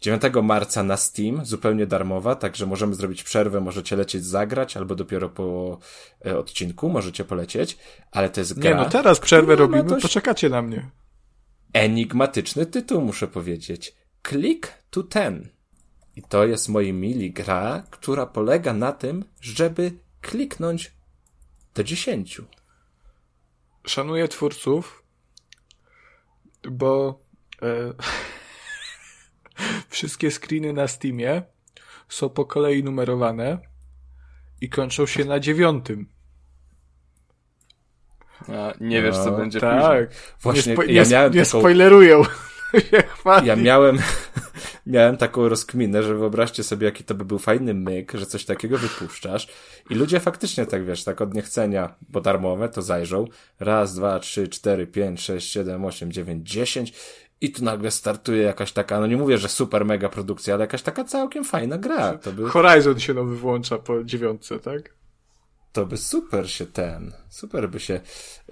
[0.00, 5.28] 9 marca na Steam, zupełnie darmowa, także możemy zrobić przerwę, możecie lecieć zagrać, albo dopiero
[5.28, 5.78] po
[6.26, 7.78] e, odcinku możecie polecieć,
[8.10, 8.70] ale to jest gra...
[8.70, 10.90] Nie no, teraz przerwę robimy, dość poczekacie na mnie.
[11.72, 13.94] enigmatyczny tytuł, muszę powiedzieć.
[14.28, 15.48] Click to ten.
[16.16, 20.92] I to jest, moi mili, gra, która polega na tym, żeby kliknąć
[21.74, 22.40] do 10.
[23.86, 25.02] Szanuję twórców,
[26.70, 27.20] bo
[27.62, 27.66] e,
[29.88, 31.42] wszystkie screeny na Steamie
[32.08, 33.58] są po kolei numerowane
[34.60, 36.06] i kończą się na dziewiątym.
[38.48, 39.80] A nie wiesz, co No, będzie później.
[39.80, 40.10] Tak.
[40.42, 42.22] Właśnie, nie, spo, ja nie, miałem nie taką- spoilerują.
[43.44, 43.98] Ja miałem,
[44.86, 48.78] miałem taką rozkminę, że wyobraźcie sobie, jaki to by był fajny myk, że coś takiego
[48.78, 49.48] wypuszczasz
[49.90, 53.24] i ludzie faktycznie tak, wiesz, tak od niechcenia, bo darmowe, to zajrzą.
[53.60, 56.92] Raz, dwa, trzy, cztery, pięć, sześć, siedem, osiem, dziewięć, dziesięć
[57.40, 60.82] i tu nagle startuje jakaś taka, no nie mówię, że super mega produkcja, ale jakaś
[60.82, 62.18] taka całkiem fajna gra.
[62.18, 65.00] To by, Horizon się nowy włącza po dziewiątce, tak?
[65.72, 68.00] to by super się ten, super by się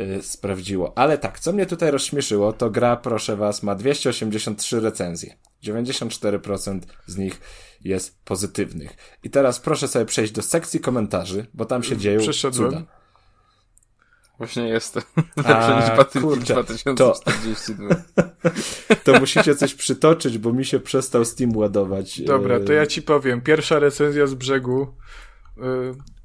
[0.01, 0.99] y, sprawdziło.
[0.99, 5.37] Ale tak, co mnie tutaj rozśmieszyło, to gra, proszę was, ma 283 recenzje.
[5.65, 7.41] 94% z nich
[7.85, 8.97] jest pozytywnych.
[9.23, 12.71] I teraz proszę sobie przejść do sekcji komentarzy, bo tam się dzieją Przeszedłem.
[12.71, 12.83] cuda.
[14.39, 15.03] Właśnie jestem.
[15.37, 17.97] Lepsze niż Battlefield kurczę, 2042.
[19.05, 22.21] To musicie coś przytoczyć, bo mi się przestał Steam ładować.
[22.21, 23.41] Dobra, to ja ci powiem.
[23.41, 24.95] Pierwsza recenzja z brzegu.
[25.59, 25.61] y,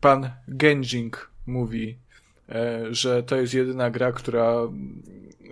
[0.02, 1.98] Pan Genjing mówi,
[2.50, 4.56] e, że to jest jedyna gra, która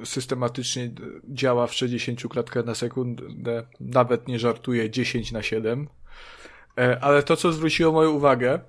[0.04, 0.92] systematycznie
[1.30, 3.64] działa w 60 klatkach na sekundę.
[3.80, 5.88] Nawet nie żartuje 10 na 7.
[6.78, 8.60] E, Ale to, co zwróciło moją uwagę, e,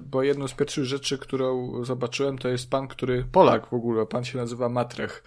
[0.00, 4.24] bo jedną z pierwszych rzeczy, którą zobaczyłem, to jest pan, który, Polak w ogóle, pan
[4.24, 5.24] się nazywa Matrech,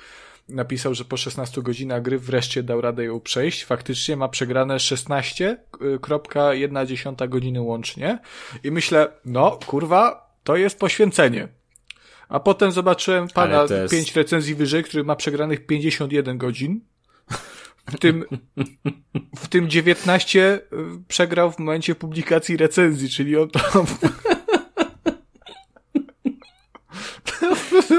[0.49, 3.65] napisał, że po 16 godzinach gry wreszcie dał radę ją przejść.
[3.65, 8.19] Faktycznie ma przegrane 16,1 godziny łącznie.
[8.63, 11.47] I myślę, no kurwa, to jest poświęcenie.
[12.29, 16.81] A potem zobaczyłem pana jest- 5 recenzji wyżej, który ma przegranych 51 godzin.
[17.91, 18.25] W tym,
[19.37, 20.61] w tym 19 y,
[21.07, 23.59] przegrał w momencie publikacji recenzji, czyli on to...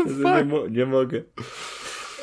[0.37, 1.23] Nie, mo- nie mogę.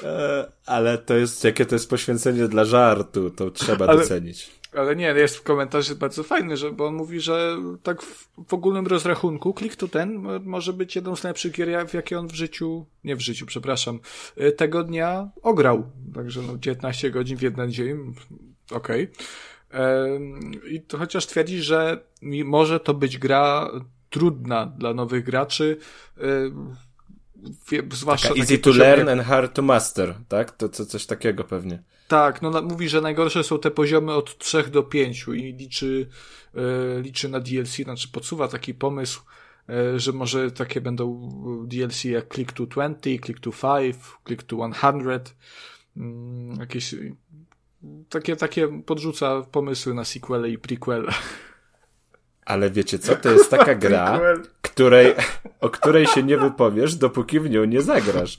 [0.03, 4.51] E, Ale to jest, jakie to jest poświęcenie dla żartu, to trzeba Ale- docenić.
[4.77, 8.53] Ale nie, jest w komentarzu bardzo fajny, że, bo on mówi, że tak w, w
[8.53, 12.27] ogólnym rozrachunku klik to ten mo- może być jedną z najlepszych gier, w jakie on
[12.27, 13.99] w życiu, nie w życiu, przepraszam,
[14.41, 15.83] y, tego dnia ograł.
[16.15, 18.13] Także no 19 godzin w jeden dzień,
[18.71, 19.07] okej.
[19.71, 22.03] Em, I to chociaż twierdzi, że
[22.45, 23.69] może to być gra
[24.09, 25.77] trudna dla nowych graczy,
[26.17, 30.51] y, zwłaszcza Taka easy to learn jak- and hard to master, tak?
[30.51, 31.83] To, to coś takiego pewnie.
[32.07, 36.09] Tak, no mówi, że najgorsze są te poziomy od 3 do 5 i liczy,
[36.55, 39.21] e, liczy na DLC, znaczy podsuwa taki pomysł,
[39.69, 41.29] e, że może takie będą
[41.67, 43.95] DLC jak Click to 20, Click to 5,
[44.25, 45.33] Click to 100,
[45.97, 46.95] mm, jakieś
[48.09, 51.11] takie, takie podrzuca pomysły na sequele i prequele.
[52.45, 53.15] Ale wiecie co?
[53.15, 54.19] To jest taka gra,
[54.61, 55.13] której,
[55.61, 58.37] o której się nie wypowiesz, dopóki w nią nie zagrasz.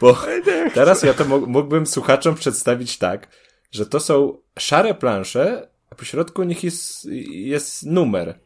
[0.00, 0.18] Bo
[0.74, 3.28] teraz ja to mógłbym słuchaczom przedstawić tak,
[3.72, 8.38] że to są szare plansze, a po środku nich jest, jest numer.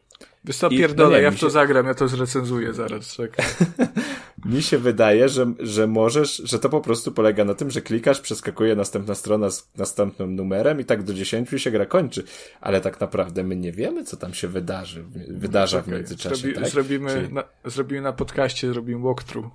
[0.45, 3.17] Wiesz co, I- pierdolę, no ja w to się- zagram, ja to zrecenzuję zaraz.
[4.45, 8.21] Mi się wydaje, że, że możesz, że to po prostu polega na tym, że klikasz,
[8.21, 12.23] przeskakuje następna strona z następnym numerem i tak do 10 i się gra kończy.
[12.61, 16.35] Ale tak naprawdę my nie wiemy, co tam się wydarzy, wydarza w Czekaj, międzyczasie.
[16.35, 16.69] zrobi, tak?
[16.69, 19.47] zrobimy, Czyli na, zrobimy na podcaście, zrobimy walkthrough.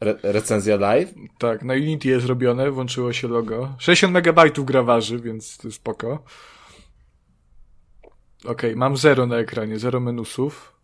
[0.00, 1.14] Re recenzja live?
[1.38, 3.74] Tak, na Unity jest zrobione, włączyło się logo.
[3.78, 6.24] 60 megabajtów gra waży, więc to spoko.
[8.44, 10.76] Okej, mam zero na ekranie, zero minusów.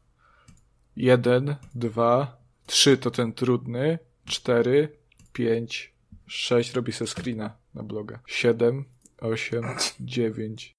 [0.96, 2.36] Jeden, dwa,
[2.66, 4.88] trzy to ten trudny, cztery,
[5.32, 5.94] pięć,
[6.26, 8.18] sześć, robi se screena na bloga.
[8.26, 8.84] Siedem,
[9.20, 9.64] osiem,
[10.00, 10.76] dziewięć.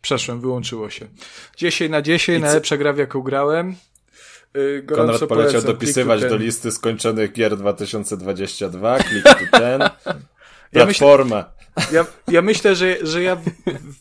[0.00, 1.08] Przeszłem, wyłączyło się.
[1.56, 3.76] 10 na 10, najlepsza gra w jaką grałem.
[4.54, 5.72] Yy, gorąco Konrad poleciał polecam.
[5.72, 9.80] dopisywać do listy skończonych gier 2022, klik tu ten.
[10.72, 11.52] Ja myślę- Platforma.
[11.92, 13.42] Ja, ja myślę, że, że ja w,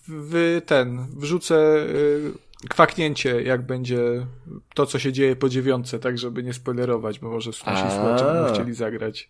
[0.07, 1.55] w, ten wrzucę
[1.89, 2.31] y,
[2.69, 4.27] kwaknięcie, jak będzie
[4.73, 8.53] to, co się dzieje po dziewiątce, tak żeby nie spoilerować, bo może nasi słuchacze będą
[8.53, 9.29] chcieli zagrać.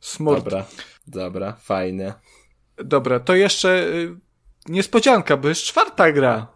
[0.00, 0.44] Smort.
[0.44, 0.58] Dobra.
[1.06, 2.14] Dobra, dobra, fajnie.
[2.76, 4.16] Dobra, to jeszcze y,
[4.68, 6.46] niespodzianka, bo jest czwarta gra,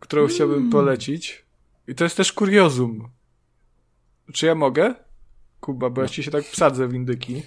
[0.00, 1.43] którą chciałbym polecić.
[1.88, 3.08] I to jest też kuriozum.
[4.32, 4.94] Czy ja mogę?
[5.60, 7.42] Kuba, bo ja ci się tak wsadzę w indyki.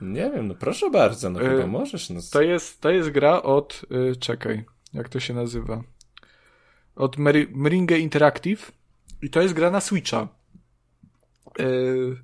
[0.00, 2.10] Nie wiem, no proszę bardzo, no Y, chyba możesz.
[2.10, 2.20] No.
[2.32, 3.82] To jest, to jest gra od,
[4.12, 5.82] y, czekaj, jak to się nazywa?
[6.96, 8.72] Od Meri- Meringue Interactive
[9.22, 10.28] i to jest gra na Switcha.
[11.60, 12.16] Y,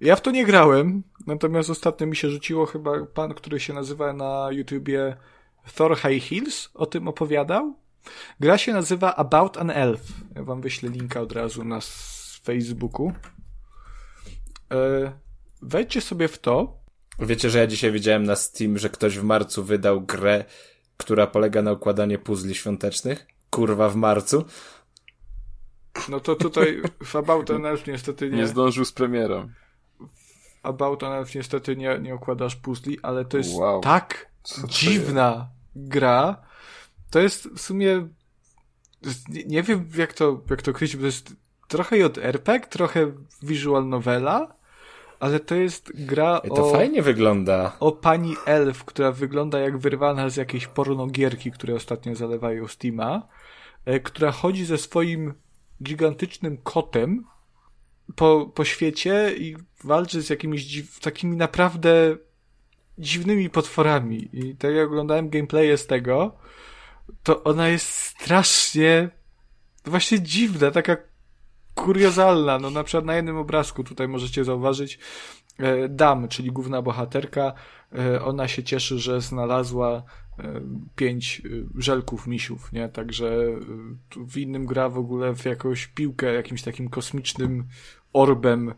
[0.00, 4.12] ja w to nie grałem, natomiast ostatnio mi się rzuciło chyba pan, który się nazywa
[4.12, 5.16] na YouTubie
[5.74, 7.74] Thor High Hills, o tym opowiadał.
[8.40, 10.00] Gra się nazywa About an Elf.
[10.34, 11.78] Ja wam wyślę linka od razu na
[12.44, 13.12] Facebooku.
[14.72, 15.12] Y,
[15.62, 16.82] wejdźcie sobie w to.
[17.18, 20.44] Wiecie, że ja dzisiaj widziałem na Steam, że ktoś w marcu wydał grę,
[20.96, 23.26] która polega na układaniu puzli świątecznych?
[23.50, 24.44] Kurwa w marcu.
[26.08, 28.46] No to tutaj w About an Elf niestety Nie nie.
[28.46, 29.48] zdążył z premierą.
[30.62, 33.80] About an Elf niestety nie, nie układasz puzli, ale to jest Wow.
[33.80, 36.36] tak Co to dziwna gra.
[37.12, 38.08] To jest w sumie
[39.46, 41.36] nie, wiem jak to, jak to określić, bo to jest
[41.68, 44.54] trochę JRPG, trochę visual novela,
[45.20, 47.76] ale to jest gra to o, fajnie wygląda.
[47.80, 53.28] o pani elf, która wygląda jak wyrwana z jakiejś pornogierki, które ostatnio zalewają Steama,
[53.84, 55.34] e, która chodzi ze swoim
[55.82, 57.24] gigantycznym kotem
[58.16, 62.16] po, po świecie i walczy z jakimiś dziw, takimi naprawdę
[62.98, 64.28] dziwnymi potworami.
[64.32, 66.36] I tak jak oglądałem gameplaye z tego,
[67.22, 69.10] to ona jest strasznie
[69.84, 70.96] właśnie dziwna, taka
[71.74, 72.58] kuriozalna.
[72.58, 74.98] No na przykład na jednym obrazku tutaj możecie zauważyć
[75.58, 77.52] e, Dam, czyli główna bohaterka,
[77.98, 80.02] e, ona się cieszy, że znalazła
[80.38, 80.60] e,
[80.96, 81.48] pięć e,
[81.82, 82.88] żelków misiów, nie?
[82.88, 83.26] Także
[84.16, 87.68] e, w innym gra w ogóle w jakąś piłkę, jakimś takim kosmicznym
[88.12, 88.74] orbem.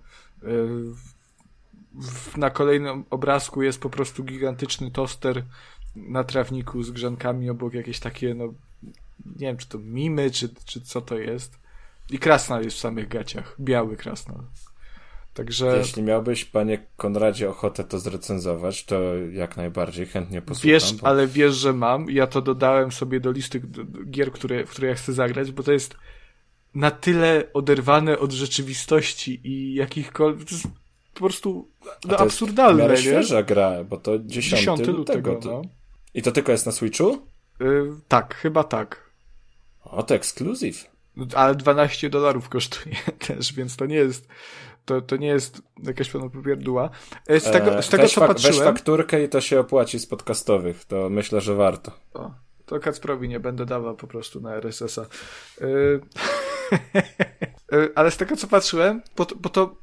[2.02, 5.44] w- Na kolejnym obrazku jest po prostu gigantyczny toster
[5.96, 8.54] na trawniku z grzankami obok jakieś takie, no
[9.26, 11.58] nie wiem, czy to mimy, czy, czy co to jest.
[12.10, 13.56] I krasnal jest w samych gaciach.
[13.60, 14.38] Biały krasnal.
[15.34, 20.70] Także Jeśli miałbyś, panie Konradzie, ochotę to zrecenzować, to jak najbardziej chętnie posłucham.
[20.70, 22.10] wiesz, bo- ale wiesz, że mam.
[22.10, 23.62] Ja to dodałem sobie do listy
[24.10, 25.96] gier, które, w które ja chcę zagrać, bo to jest
[26.74, 30.48] na tyle oderwane od rzeczywistości i jakichkolwiek.
[30.48, 30.66] To jest
[31.14, 34.98] po prostu no, to jest absurdalne, w miarę świeża gra, bo to 10, 10 lutego.
[34.98, 35.62] lutego, no.
[36.14, 37.26] I to tylko jest na Switchu?
[37.60, 39.10] Y, tak, chyba tak.
[39.84, 40.84] O, to ekskluzyw.
[41.34, 42.96] Ale 12 dolarów kosztuje
[43.26, 44.28] też, więc to nie jest,
[44.84, 46.90] to, to nie jest jakaś pełna popierdła.
[47.26, 49.60] E, Z tego, E, z tego weź co fak- Weź patrzyłem, fakturkę i to się
[49.60, 50.84] opłaci z podcastowych.
[50.84, 51.92] To myślę, że warto.
[52.14, 52.30] o,
[52.66, 55.02] to Kacprowi nie będę dawał po prostu na RSS-a.
[55.64, 55.64] Y,
[57.72, 59.76] y, Ale z tego co patrzyłem, bo to, bo to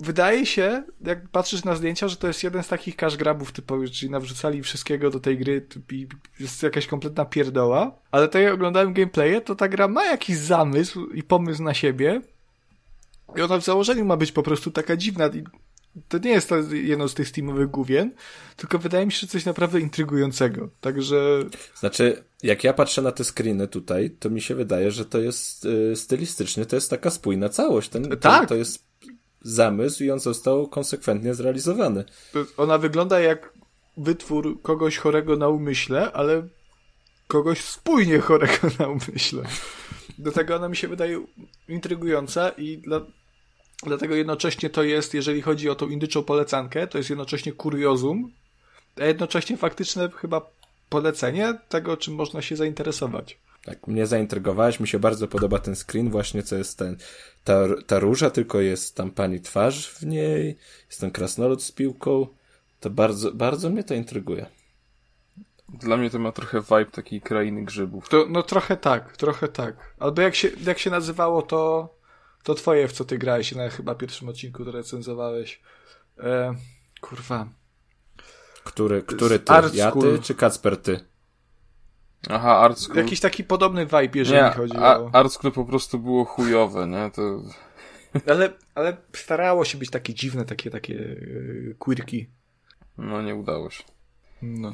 [0.00, 3.90] wydaje się, jak patrzysz na zdjęcia, że to jest jeden z takich cash grabów typowych,
[3.90, 6.06] czyli nawrzucali wszystkiego do tej gry i
[6.40, 11.06] jest jakaś kompletna pierdoła, ale tak jak oglądałem gameplaye, to ta gra ma jakiś zamysł
[11.06, 12.20] i pomysł na siebie
[13.36, 15.30] i ona w założeniu ma być po prostu taka dziwna
[16.08, 18.12] to nie jest to jedno z tych steamowych główien,
[18.56, 20.68] tylko wydaje mi się, że coś naprawdę intrygującego.
[20.80, 21.44] Także
[21.78, 25.64] Znaczy, jak ja patrzę na te screeny tutaj, to mi się wydaje, że to jest
[25.64, 27.88] y, stylistycznie, to jest taka spójna całość.
[27.88, 28.48] Ten, Tak.
[28.48, 28.84] To jest
[29.42, 32.04] zamysł i on został konsekwentnie zrealizowany.
[32.56, 33.52] Ona wygląda jak
[33.96, 36.48] wytwór kogoś chorego na umyśle, ale
[37.26, 39.42] kogoś spójnie chorego na umyśle.
[40.18, 41.26] Do tego ona mi się wydaje
[41.68, 43.00] intrygująca i dla,
[43.82, 48.32] dlatego jednocześnie to jest, jeżeli chodzi o tą indyczą polecankę, to jest jednocześnie kuriozum,
[48.96, 50.50] a jednocześnie faktyczne chyba
[50.88, 53.38] polecenie tego, czym można się zainteresować.
[53.68, 56.96] Tak, mnie zaintrygowałeś, mi się bardzo podoba ten screen, właśnie co jest ten,
[57.44, 62.26] ta, ta róża, tylko jest tam pani twarz w niej, jest ten krasnolud z piłką,
[62.80, 64.46] to bardzo, bardzo mnie to intryguje.
[65.68, 68.08] Dla mnie to ma trochę vibe takiej krainy grzybów.
[68.08, 69.94] To, no trochę tak, trochę tak.
[69.98, 71.94] Albo jak się, jak się nazywało to,
[72.42, 75.60] to twoje, w co ty grałeś na chyba pierwszym odcinku, to recenzowałeś.
[76.18, 76.54] E,
[77.00, 77.48] kurwa.
[78.64, 79.52] Który, który ty?
[79.52, 80.16] Art Ja School.
[80.16, 81.00] ty, czy Kacper ty?
[82.30, 82.96] Aha, Art School.
[82.98, 85.10] Jakiś taki podobny vibe, jeżeli nie, chodzi a, o...
[85.12, 87.10] Art School po prostu było chujowe, nie?
[87.14, 87.42] To...
[88.26, 92.28] Ale, ale starało się być takie dziwne, takie, takie yy, quirki.
[92.98, 93.84] No, nie udało się.
[94.42, 94.72] No.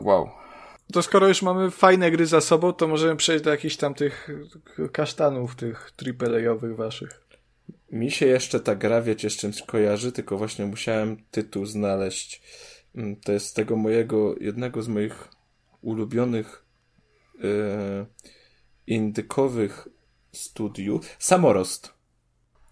[0.00, 0.30] Wow.
[0.92, 4.28] To skoro już mamy fajne gry za sobą, to możemy przejść do jakichś tam tych
[4.92, 5.92] kasztanów, tych
[6.22, 7.26] AAA-owych waszych.
[7.92, 12.42] Mi się jeszcze ta gra, wiecie, z czymś kojarzy, tylko właśnie musiałem tytuł znaleźć.
[12.94, 15.28] Mm, To jest z tego mojego, jednego z moich
[15.86, 16.66] ulubionych
[17.44, 18.06] e,
[18.86, 19.88] indykowych
[20.32, 21.16] studiów.
[21.18, 21.92] Samorost.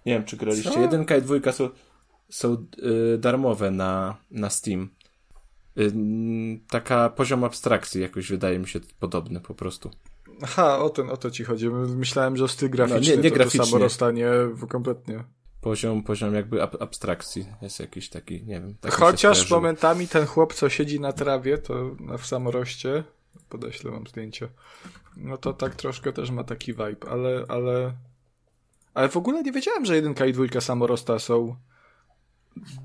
[0.07, 0.71] Nie wiem, czy graliście.
[0.71, 0.81] Co?
[0.81, 1.69] Jedynka i dwójka są,
[2.31, 2.53] są
[3.15, 4.91] e, darmowe na, na Steam.
[5.79, 9.91] Ym, taka poziom abstrakcji jakoś wydaje mi się podobny po prostu.
[10.43, 11.71] Aha, o, ten, o to ci chodzi.
[11.71, 13.61] Myślałem, że styl graficzny No, nie- nie to, graficznie.
[13.61, 15.25] to samo rozstanie w- kompletnie.
[15.65, 18.75] Poziom, poziom jakby ab abstrakcji jest jakiś taki, nie wiem.
[18.81, 21.75] Tak mi się Chociaż momentami ten chłop, co siedzi na trawie, to
[22.19, 23.05] w samoroście,
[23.49, 24.49] podeślę wam zdjęcie,
[25.17, 27.93] no to tak troszkę też ma taki vibe, ale, ale,
[28.95, 31.57] ale w ogóle nie wiedziałem, że jedynka i dwójka samorosta są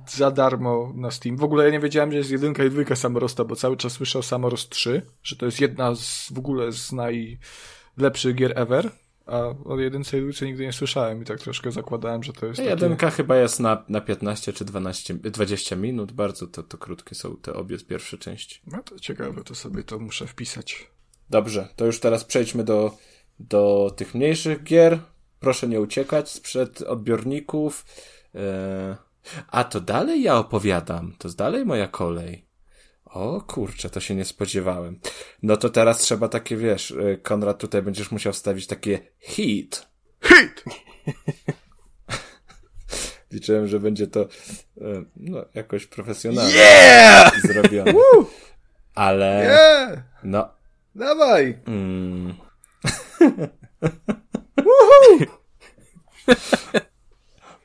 [0.07, 1.37] za darmo na Steam.
[1.37, 4.19] W ogóle ja nie wiedziałem, że jest jedynka i dwójka samorosta, bo cały czas słyszę
[4.19, 8.91] o Samorost 3, że to jest jedna z w ogóle z najlepszych gier ever,
[9.29, 12.57] a o jedynce i dwójce nigdy nie słyszałem i tak troszkę zakładałem, że to jest
[12.57, 12.69] takie...
[12.69, 17.37] Jedynka chyba jest na, na 15 czy 12, 20 minut, bardzo to, to krótkie są
[17.37, 18.61] te obie pierwsze części.
[18.67, 20.91] No to ciekawe, to sobie to muszę wpisać.
[21.29, 22.97] Dobrze, to już teraz przejdźmy do,
[23.39, 24.99] do tych mniejszych gier.
[25.39, 27.85] Proszę nie uciekać sprzed odbiorników.
[28.35, 28.97] E,
[29.47, 32.48] A to dalej ja opowiadam, to jest dalej moja kolej.
[33.09, 34.99] O kurczę, to się nie spodziewałem.
[35.43, 39.87] No to teraz trzeba takie, wiesz, e, Konrad, tutaj będziesz musiał wstawić takie hit.
[40.23, 40.63] Hit!
[43.31, 44.27] Liczyłem, że będzie to e,
[45.15, 47.41] no, jakoś profesjonalnie Yeah!
[47.41, 47.93] zrobione.
[48.95, 50.03] Ale Yeah!
[50.23, 50.49] no.
[50.95, 51.59] Dawaj!
[51.67, 52.33] Mm,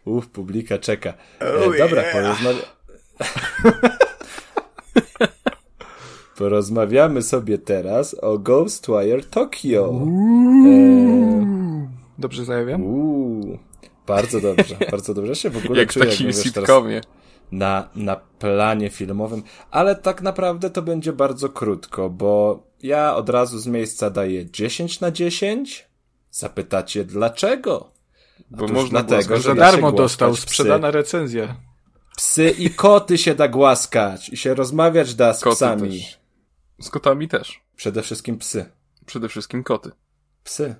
[0.04, 1.14] Uff, publika czeka.
[1.40, 2.12] E, Oh, dobra, yeah.
[2.12, 2.62] porozmawia...
[6.36, 9.92] porozmawiamy sobie teraz o Ghostwire Tokyo.
[10.66, 12.82] E, Dobrze zajawiam?
[12.82, 13.58] uuu,
[14.06, 15.34] bardzo dobrze, bardzo dobrze.
[15.36, 17.00] Się w ogóle Jak w czuję, takim jakbym, wiesz, teraz sitcomie.
[17.52, 23.58] na, na planie filmowym, ale tak naprawdę to będzie bardzo krótko, bo ja od razu
[23.58, 25.88] z miejsca daję 10 na 10.
[26.30, 27.90] Zapytacie dlaczego?
[28.50, 31.56] Bo Otóż można dlatego, Za darmo dostał, sprzedana recenzja.
[32.16, 35.90] Psy i koty się da głaskać i się rozmawiać da z Koty psami.
[36.00, 36.18] też.
[36.80, 37.60] Z kotami też.
[37.76, 38.70] Przede wszystkim psy.
[39.06, 39.90] Przede wszystkim koty.
[40.44, 40.74] Psy.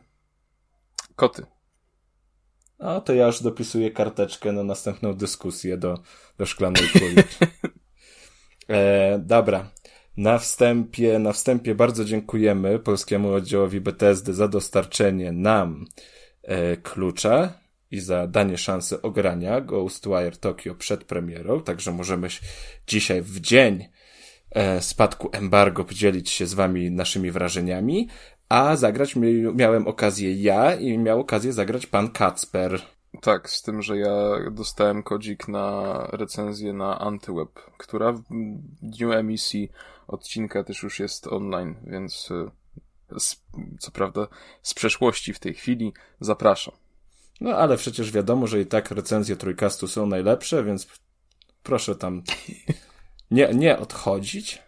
[1.17, 1.47] Koty.
[2.79, 5.99] No to ja już dopisuję karteczkę na następną dyskusję do,
[6.39, 7.17] do szklanej kuli.
[8.69, 9.71] e, dobra.
[10.17, 15.85] Na wstępie, na wstępie bardzo dziękujemy polskiemu oddziałowi BTSD za dostarczenie nam
[16.43, 17.59] e, klucza
[17.91, 22.29] i za danie szansy ogrania Ghostwire Tokyo przed premierą, także możemy
[22.87, 23.89] dzisiaj w dzień
[24.81, 28.09] spadku embargo podzielić się z wami naszymi wrażeniami,
[28.49, 32.83] a zagrać mi, miałem okazję ja i miał okazję zagrać pan Kacper.
[33.21, 38.23] Tak, z tym, że ja dostałem kodzik na recenzję na Antyweb, która w
[38.83, 39.71] dniu emisji
[40.07, 43.43] odcinka też już jest online, więc y, z,
[43.79, 44.27] co prawda
[44.63, 46.75] z przeszłości w tej chwili zapraszam.
[47.41, 50.87] No ale przecież wiadomo, że i tak recenzje Trójkastu są najlepsze, więc
[51.63, 52.23] proszę tam
[53.35, 54.63] nie, nie odchodzić.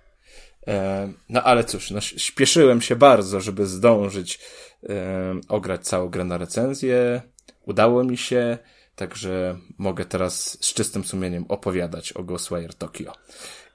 [0.69, 4.41] E, no ale cóż, no, śpieszyłem się bardzo, żeby zdążyć
[4.89, 7.23] e, ograć całą grę na recenzję.
[7.67, 8.59] Udało mi się,
[8.97, 13.13] także mogę teraz z czystym sumieniem opowiadać o Ghostwire Tokyo.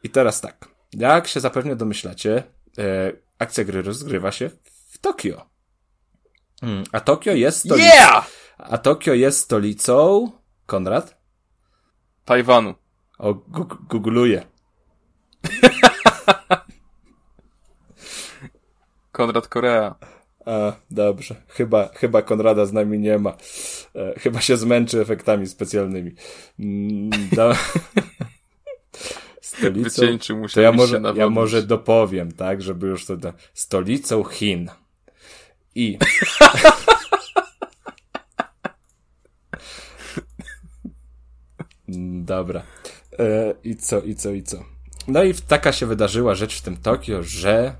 [0.04, 2.44] I teraz tak, jak się zapewne domyślacie,
[2.78, 4.50] e, akcja gry rozgrywa się
[4.90, 5.46] w Tokio.
[6.62, 7.86] Mm, A Tokio jest stolicą.
[8.58, 10.32] A Tokio jest stolicą.
[10.66, 11.18] Konrad?
[12.26, 12.76] Tajwanu.
[13.18, 13.34] O,
[13.90, 14.52] googluję.
[19.12, 19.96] Konrad Korea.
[20.46, 21.36] A, dobrze.
[21.48, 23.38] Chyba, chyba Konrada z nami nie ma.
[23.96, 26.12] E, chyba się zmęczy efektami specjalnymi.
[26.60, 27.54] Mm, Do...
[29.42, 30.02] Stolicą.
[30.54, 33.18] To ja może, ja może dopowiem, tak, żeby już to.
[33.18, 33.34] Da...
[33.54, 34.70] Stolicą Chin.
[35.76, 35.98] I.
[41.90, 42.64] Mm, Dobra.
[43.20, 44.58] E, I co, i co, i co?
[45.12, 47.76] No i taka się wydarzyła rzecz w tym Tokio, że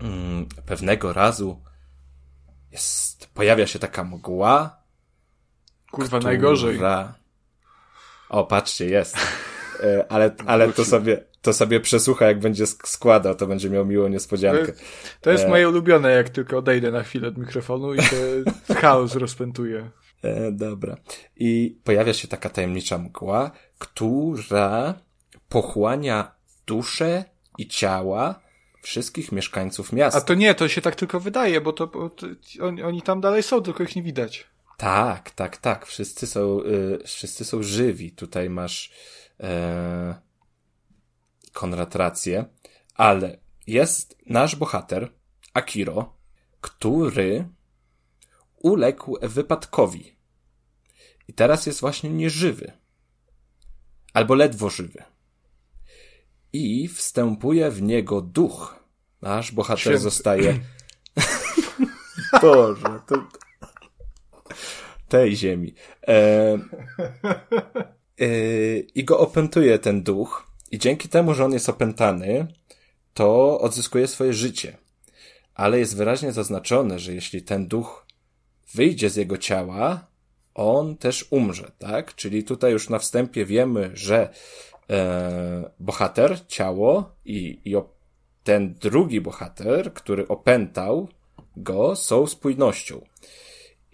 [0.00, 1.62] mm, pewnego razu
[2.72, 4.82] jest, pojawia się taka mgła,
[5.90, 6.74] Kurwa, najgorzej.
[6.74, 7.14] która...
[8.28, 9.16] O, patrzcie, jest.
[9.82, 14.08] E, ale, ale to sobie, to sobie przesłucha, jak będzie składał, to będzie miał miłą
[14.08, 14.72] niespodziankę.
[15.20, 15.48] To jest e...
[15.48, 18.44] moje ulubione, jak tylko odejdę na chwilę od mikrofonu i się
[18.80, 19.90] chaos rozpętuje.
[20.22, 20.96] E, dobra.
[21.36, 24.94] I pojawia się taka tajemnicza mgła, która
[25.48, 26.34] pochłania
[26.66, 27.24] duszę
[27.58, 28.40] i ciała
[28.82, 30.18] wszystkich mieszkańców miasta.
[30.18, 32.26] A to nie, to się tak tylko wydaje, bo to, bo to
[32.60, 34.46] oni, oni, tam dalej są, tylko ich nie widać.
[34.76, 35.86] Tak, tak, tak.
[35.86, 38.12] Wszyscy są, y, wszyscy są żywi.
[38.12, 38.92] Tutaj masz
[39.40, 40.14] e,
[41.52, 42.44] Konrad rację,
[42.94, 45.12] ale jest nasz bohater,
[45.54, 46.16] Akiro,
[46.60, 47.48] który
[48.56, 50.16] uległ wypadkowi.
[51.28, 52.72] I teraz jest właśnie nieżywy.
[54.12, 55.02] Albo ledwo żywy.
[56.56, 58.84] I wstępuje w niego duch.
[59.22, 59.98] Nasz bohater Święty.
[59.98, 60.58] zostaje.
[62.42, 63.26] Boże, to...
[65.08, 65.74] tej ziemi.
[66.08, 66.58] E...
[68.20, 68.28] E...
[68.94, 70.46] I go opętuje ten duch.
[70.70, 72.46] I dzięki temu, że on jest opętany,
[73.14, 74.76] to odzyskuje swoje życie.
[75.54, 78.06] Ale jest wyraźnie zaznaczone, że jeśli ten duch
[78.74, 80.06] wyjdzie z jego ciała,
[80.54, 82.14] on też umrze, tak?
[82.14, 84.28] Czyli tutaj już na wstępie wiemy, że
[84.90, 87.74] e, bohater, ciało i, i
[88.44, 91.08] ten drugi bohater, który opętał
[91.56, 93.00] go, są spójnością.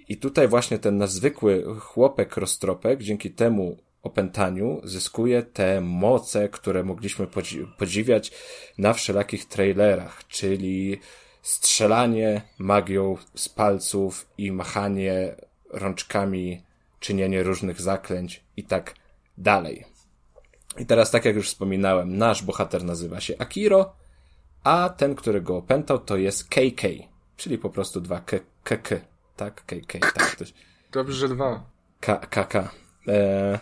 [0.08, 7.26] I tutaj właśnie ten nazwykły chłopek roztropek, dzięki temu opętaniu, zyskuje te moce, które mogliśmy
[7.26, 8.32] podzi podziwiać
[8.78, 11.00] na wszelakich trailerach, czyli
[11.42, 15.34] strzelanie magią z palców i machanie
[15.70, 16.62] rączkami,
[17.00, 18.94] czynienie różnych zaklęć i tak
[19.38, 19.91] dalej.
[20.78, 23.92] I teraz, tak jak już wspominałem, nasz bohater nazywa się Akiro,
[24.64, 26.82] a ten, który go opętał, to jest KK,
[27.36, 29.64] czyli po prostu dwa K, K, K tak?
[29.66, 30.36] KK, tak.
[30.36, 30.44] To...
[30.92, 31.66] Dobrze, że dwa.
[32.00, 32.54] K, KK.
[33.08, 33.58] E...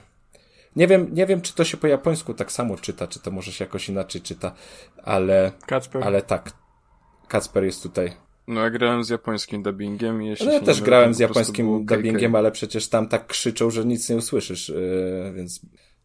[0.77, 3.53] Nie wiem, nie wiem, czy to się po japońsku tak samo czyta, czy to może
[3.53, 4.53] się jakoś inaczej czyta,
[5.03, 6.05] ale, Kacper.
[6.05, 6.53] ale tak.
[7.29, 8.13] Kacper jest tutaj.
[8.47, 10.23] No ja grałem z japońskim dubbingiem.
[10.23, 14.09] Jeśli no ja też grałem z japońskim dubbingiem, ale przecież tam tak krzyczą, że nic
[14.09, 15.61] nie usłyszysz, yy, więc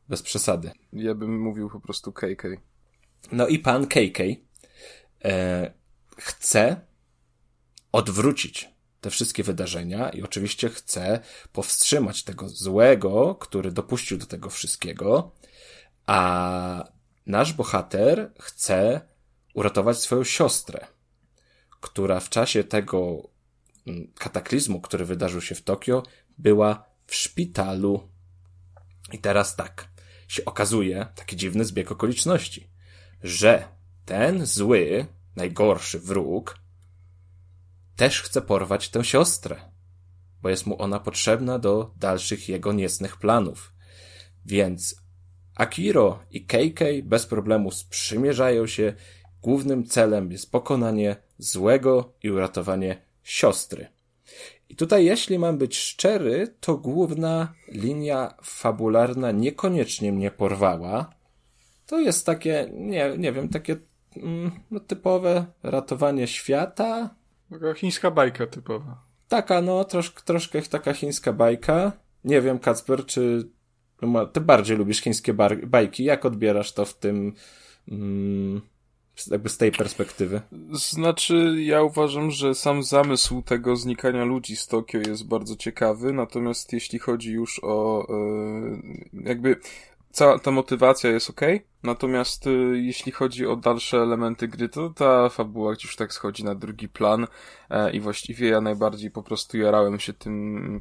[0.10, 0.72] bez przesady.
[0.93, 2.47] Ja bym mówił po prostu KK.
[3.32, 4.20] No i pan KK
[5.26, 5.74] e,
[6.18, 6.82] chce
[7.91, 8.70] odwrócić
[9.01, 11.20] te wszystkie wydarzenia i oczywiście chce
[11.51, 15.32] powstrzymać tego złego, który dopuścił do tego wszystkiego,
[16.06, 16.89] a
[17.26, 19.01] nasz bohater chce
[19.53, 20.88] uratować swoją siostrę,
[21.82, 23.30] która w czasie tego
[23.88, 26.03] mm, kataklizmu, który wydarzył się w Tokio,
[26.38, 28.10] była w szpitalu.
[29.12, 29.95] I teraz tak
[30.36, 32.69] się okazuje taki dziwny zbieg okoliczności,
[33.23, 33.67] że
[34.05, 35.05] ten zły,
[35.36, 36.59] najgorszy wróg
[37.95, 39.55] też chce porwać tę siostrę,
[40.41, 43.73] bo jest mu ona potrzebna do dalszych jego niecnych planów.
[44.45, 44.95] Więc
[45.55, 48.93] Akiro i Keikei bez problemu sprzymierzają się.
[49.41, 53.95] Głównym celem jest pokonanie złego i uratowanie siostry.
[54.70, 61.09] I tutaj, jeśli mam być szczery, to główna linia fabularna niekoniecznie mnie porwała.
[61.88, 63.76] To jest takie, nie, nie wiem, takie
[64.18, 67.16] mm, no, typowe ratowanie świata.
[67.49, 69.03] Taka chińska bajka typowa.
[69.28, 71.91] Taka, no, trosz, troszkę taka chińska bajka.
[72.24, 73.49] Nie wiem, Kacper, czy
[74.34, 75.34] ty bardziej lubisz chińskie
[75.68, 76.03] bajki?
[76.03, 77.34] Jak odbierasz to w tym,
[77.88, 78.61] mm,
[79.32, 80.41] jakby z tej perspektywy?
[80.72, 86.74] Znaczy, ja uważam, że sam zamysł tego znikania ludzi z Tokio jest bardzo ciekawy, natomiast
[86.74, 88.07] jeśli chodzi już o
[89.13, 89.55] yy, jakby
[90.16, 91.41] cała ta motywacja jest ok,
[91.84, 96.55] natomiast y, jeśli chodzi o dalsze elementy gry, to ta fabuła już tak schodzi na
[96.55, 97.28] drugi plan
[97.70, 100.80] e, i właściwie ja najbardziej po prostu jarałem się tym e,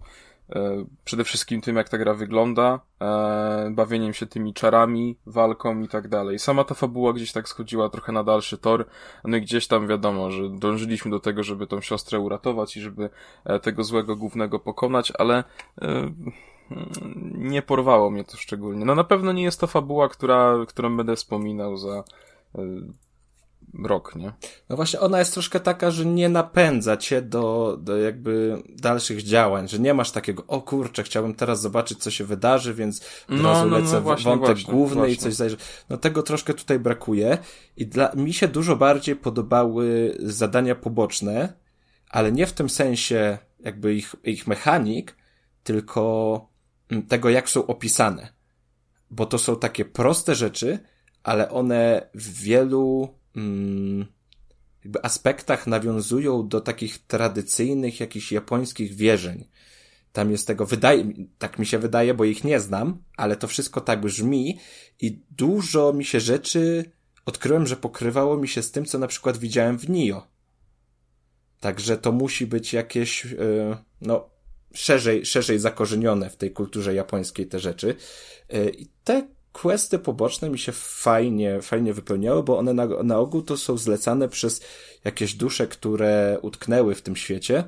[1.04, 6.08] przede wszystkim tym, jak ta gra wygląda, e, bawieniem się tymi czarami, walką i tak
[6.08, 6.38] dalej.
[6.38, 8.86] Sama ta fabuła gdzieś tak schodziła trochę na dalszy tor,
[9.24, 13.10] no i gdzieś tam wiadomo, że dążyliśmy do tego, żeby tą siostrę uratować i żeby
[13.44, 15.44] e, tego złego głównego pokonać, ale
[15.82, 16.12] e,
[17.34, 18.84] nie porwało mnie to szczególnie.
[18.84, 22.04] No na pewno nie jest to fabuła, która, którą będę wspominał za
[23.84, 24.32] rok, nie?
[24.68, 29.68] No właśnie, ona jest troszkę taka, że nie napędza cię do, do jakby dalszych działań,
[29.68, 33.52] że nie masz takiego, o kurczę, chciałbym teraz zobaczyć, co się wydarzy, więc od no,
[33.52, 35.14] razu no, lecę no, właśnie, wątek właśnie, główny właśnie.
[35.14, 35.56] i coś zajrzę.
[35.90, 37.38] No tego troszkę tutaj brakuje
[37.76, 41.52] i dla, mi się dużo bardziej podobały zadania poboczne,
[42.10, 45.16] ale nie w tym sensie jakby ich, ich mechanik,
[45.62, 46.48] tylko
[47.08, 48.32] tego, jak są opisane.
[49.10, 50.78] Bo to są takie proste rzeczy,
[51.22, 53.23] ale one w wielu mm,
[54.84, 59.44] jakby aspektach nawiązują do takich tradycyjnych jakichś japońskich wierzeń.
[60.12, 61.04] tam jest tego, wydaje,
[61.38, 64.58] tak mi się wydaje, bo ich nie znam, ale to wszystko tak brzmi
[65.00, 66.92] i dużo mi się rzeczy
[67.26, 70.26] odkryłem, że pokrywało mi się z tym, co na przykład widziałem w Nio.
[71.60, 74.30] Także to musi być jakieś, yy, no,
[74.74, 77.96] szerzej, szerzej zakorzenione w tej kulturze japońskiej te rzeczy.
[78.52, 79.28] Yy, I te
[79.62, 84.28] questy poboczne mi się fajnie, fajnie wypełniały, bo one na, na ogół to są zlecane
[84.28, 84.60] przez
[85.04, 87.64] jakieś dusze, które utknęły w tym świecie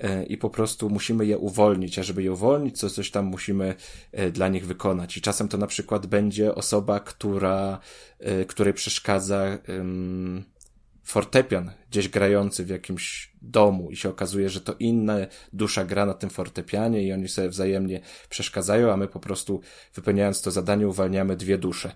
[0.00, 3.74] e, i po prostu musimy je uwolnić, a żeby je uwolnić, to coś tam musimy
[4.12, 5.16] e, dla nich wykonać.
[5.16, 7.78] I czasem to na przykład będzie osoba, która,
[8.18, 10.44] e, której przeszkadza um,
[11.02, 15.16] fortepian gdzieś grający w jakimś domu i się okazuje, że to inna
[15.52, 19.60] dusza gra na tym fortepianie i oni sobie wzajemnie przeszkadzają, a my po prostu
[19.94, 21.92] wypełniając to zadanie uwalniamy dwie dusze.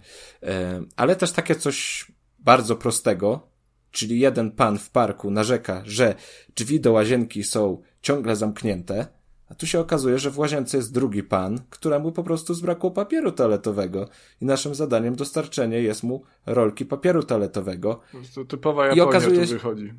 [0.97, 2.07] Ale też takie coś
[2.39, 3.49] bardzo prostego,
[3.91, 6.15] czyli jeden pan w parku narzeka, że
[6.57, 9.07] drzwi do łazienki są ciągle zamknięte,
[9.49, 13.33] a tu się okazuje, że w łazience jest drugi pan, któremu po prostu zbrakło papieru
[13.33, 14.09] toaletowego
[14.41, 18.01] i naszym zadaniem dostarczenie jest mu rolki papieru toaletowego.
[18.35, 19.93] To typowa Japonia I okazuje, tu wychodzi.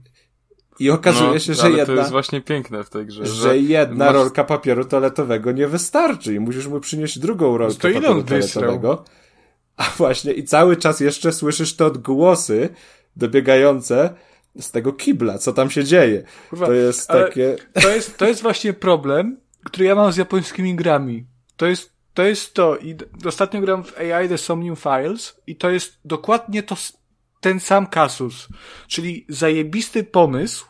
[0.80, 1.86] I okazuje no, się, że jedna...
[1.86, 3.26] to jest właśnie piękne w tej grze.
[3.26, 4.14] Że, że jedna masz...
[4.14, 9.04] rolka papieru toaletowego nie wystarczy i musisz mu przynieść drugą rolkę no papieru toaletowego.
[9.78, 12.70] A właśnie, i cały czas jeszcze słyszysz te odgłosy
[13.16, 14.14] dobiegające
[14.60, 16.24] z tego kibla, co tam się dzieje.
[16.50, 17.56] Kurwa, to jest takie...
[17.82, 21.26] To jest, to jest właśnie problem, który ja mam z japońskimi grami.
[21.58, 22.24] To jest to.
[22.24, 22.78] Jest to.
[22.78, 26.76] I ostatnio gram w AI The Somnium Files i to jest dokładnie to,
[27.42, 28.48] ten sam kasus.
[28.88, 30.66] Czyli zajebisty pomysł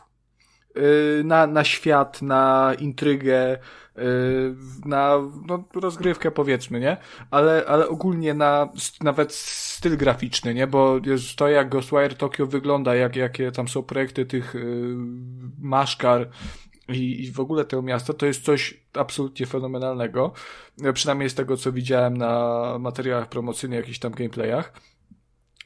[0.74, 3.58] yy, na, na świat, na intrygę,
[3.98, 4.54] Y,
[4.84, 6.96] na no, rozgrywkę powiedzmy, nie?
[7.30, 8.68] Ale, ale ogólnie na
[9.02, 10.66] nawet styl graficzny, nie?
[10.66, 14.96] Bo jest to jak Ghostwire Tokyo wygląda, jak, jakie tam są projekty tych yy,
[15.58, 16.28] maszkar
[16.88, 20.32] i, i w ogóle tego miasta, to jest coś absolutnie fenomenalnego.
[20.94, 24.72] Przynajmniej z tego, co widziałem na materiałach promocyjnych, jakichś tam gameplayach.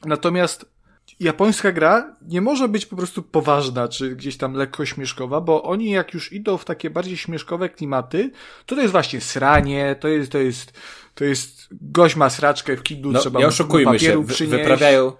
[0.05, 0.72] Natomiast
[1.19, 5.89] japońska gra nie może być po prostu poważna, czy gdzieś tam lekko śmieszkowa, bo oni
[5.89, 8.31] jak już idą w takie bardziej śmieszkowe klimaty,
[8.65, 10.73] to to jest właśnie sranie, to jest, to jest,
[11.15, 14.57] to jest gość ma sraczkę w kiblu, no, trzeba nie oszukujmy się, przynieść.
[14.57, 15.11] wyprawiają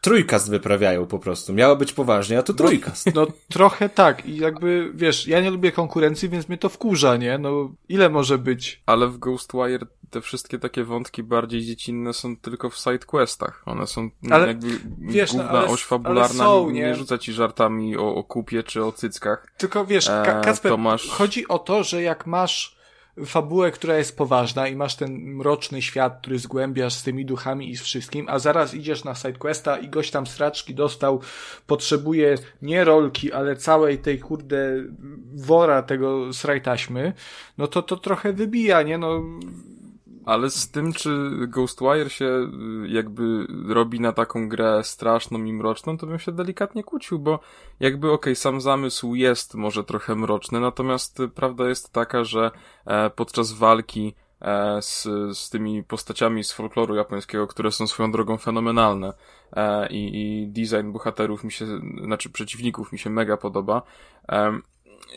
[0.00, 1.52] trójkast wyprawiają po prostu.
[1.52, 3.06] Miało być poważnie, a to no, trójkast.
[3.06, 7.16] No, no, trochę tak i jakby, wiesz, ja nie lubię konkurencji, więc mnie to wkurza,
[7.16, 7.38] nie?
[7.38, 8.82] No ile może być?
[8.86, 13.62] Ale w Ghostwire te wszystkie takie wątki bardziej dziecinne są tylko w sidequestach.
[13.66, 17.32] One są ale, jakby wiesz, główna no, ale, oś fabularna są, nie, nie rzuca ci
[17.32, 19.46] żartami o, o kupie czy o cyckach.
[19.56, 21.08] Tylko wiesz, e, Kacper, masz...
[21.08, 22.79] chodzi o to, że jak masz
[23.26, 27.76] fabułę, która jest poważna i masz ten mroczny świat, który zgłębiasz z tymi duchami i
[27.76, 31.20] z wszystkim, a zaraz idziesz na sidequesta i gość tam straczki dostał,
[31.66, 34.84] potrzebuje nie rolki, ale całej tej kurde
[35.34, 37.12] wora tego srajtaśmy,
[37.58, 38.98] no to to trochę wybija, nie?
[38.98, 39.22] No
[40.24, 42.50] ale z tym, czy Ghostwire się
[42.84, 47.38] y, jakby robi na taką grę straszną i mroczną, to bym się delikatnie kłócił, bo
[47.80, 52.50] jakby okej, okay, sam zamysł jest może trochę mroczny, natomiast prawda jest taka, że
[52.86, 55.02] e, podczas walki e, z,
[55.38, 59.12] z tymi postaciami z folkloru japońskiego, które są swoją drogą fenomenalne
[59.52, 61.66] e, i, i design bohaterów mi się,
[62.04, 63.82] znaczy przeciwników mi się mega podoba,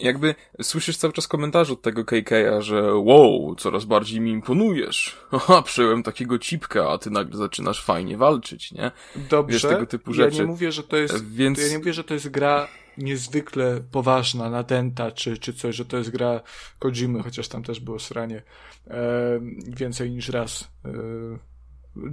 [0.01, 5.17] jakby słyszysz cały czas komentarz od tego KK'a, że wow, coraz bardziej mi imponujesz.
[5.31, 8.91] Aha, przyjąłem takiego cipka, a ty nagle zaczynasz fajnie walczyć, nie?
[9.29, 9.53] Dobrze.
[9.53, 10.37] Wiesz, tego typu rzeczy.
[10.37, 11.59] Ja nie mówię, że to jest, Więc...
[11.59, 12.67] ja nie mówię, że to jest gra
[12.97, 16.41] niezwykle poważna, nadęta, czy, czy coś, że to jest gra
[16.79, 18.41] Kojimy, chociaż tam też było sranie.
[18.87, 20.71] E, więcej niż raz.
[20.85, 20.89] E,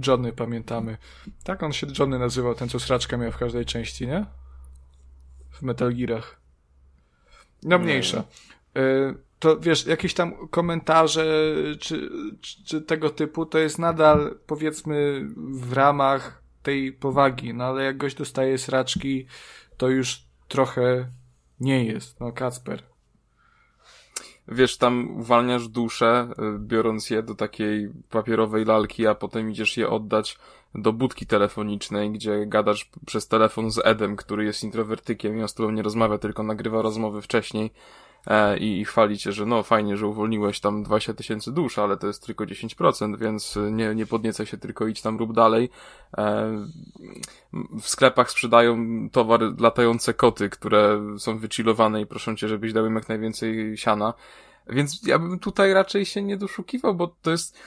[0.07, 0.97] Johnny pamiętamy.
[1.43, 4.25] Tak on się Johnny nazywał, ten co sraczkę miał w każdej części, nie?
[5.51, 6.40] W Metal Gearach.
[7.63, 8.23] No mniejsza.
[8.77, 11.25] Y, to wiesz, jakieś tam komentarze
[11.79, 12.09] czy,
[12.41, 17.97] czy, czy, tego typu, to jest nadal powiedzmy w ramach tej powagi, no ale jak
[17.97, 19.25] gość dostaje sraczki,
[19.77, 21.11] to już trochę
[21.59, 22.83] nie jest, no Kacper.
[24.47, 29.89] Wiesz, tam uwalniasz duszę, y, biorąc je do takiej papierowej lalki, a potem idziesz je
[29.89, 30.37] oddać
[30.75, 35.53] do budki telefonicznej, gdzie gadasz przez telefon z Edem, który jest introwertykiem i on z
[35.53, 37.71] tobą nie rozmawia, tylko nagrywa rozmowy wcześniej
[38.27, 41.97] e, i, i chwali cię, że no fajnie, że uwolniłeś tam 20 tysięcy dusz, ale
[41.97, 45.69] to jest tylko 10%, więc nie, nie podniecaj się, tylko idź tam rób dalej.
[46.17, 46.51] E,
[47.81, 48.77] w sklepach sprzedają
[49.09, 54.13] towar latające koty, które są wychillowane i proszą cię, żebyś dał im jak najwięcej siana.
[54.69, 57.57] Więc ja bym tutaj raczej się nie doszukiwał, bo to jest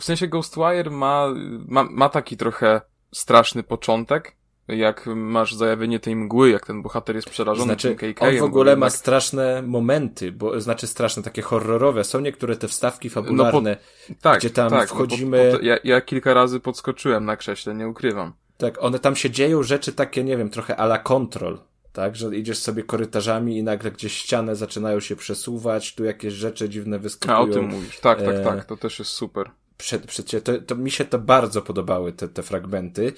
[0.00, 1.26] w sensie Ghostwire ma,
[1.68, 2.80] ma, ma taki trochę
[3.12, 4.36] straszny początek,
[4.68, 8.22] jak masz zajawienie tej mgły, jak ten bohater jest przerażony Znaczy, tym KK.
[8.22, 8.86] on w ogóle jednak...
[8.86, 12.04] ma straszne momenty, bo znaczy straszne, takie horrorowe.
[12.04, 13.76] Są niektóre te wstawki fabularne,
[14.20, 17.74] tak, gdzie tam tak, wchodzimy- No, po, po, ja, ja kilka razy podskoczyłem na krześle,
[17.74, 18.32] nie ukrywam.
[18.58, 21.58] tak, one tam się dzieją rzeczy takie, nie wiem, trochę ala control.
[21.92, 26.68] Tak, że idziesz sobie korytarzami i nagle gdzieś ściany zaczynają się przesuwać, tu jakieś rzeczy
[26.68, 27.38] dziwne wyskakują.
[27.38, 28.00] A o tym mówisz.
[28.00, 29.50] Tak, tak, E, tak, to też jest super.
[29.76, 33.12] Przed, przed, to, to mi się to bardzo podobały, te, te fragmenty.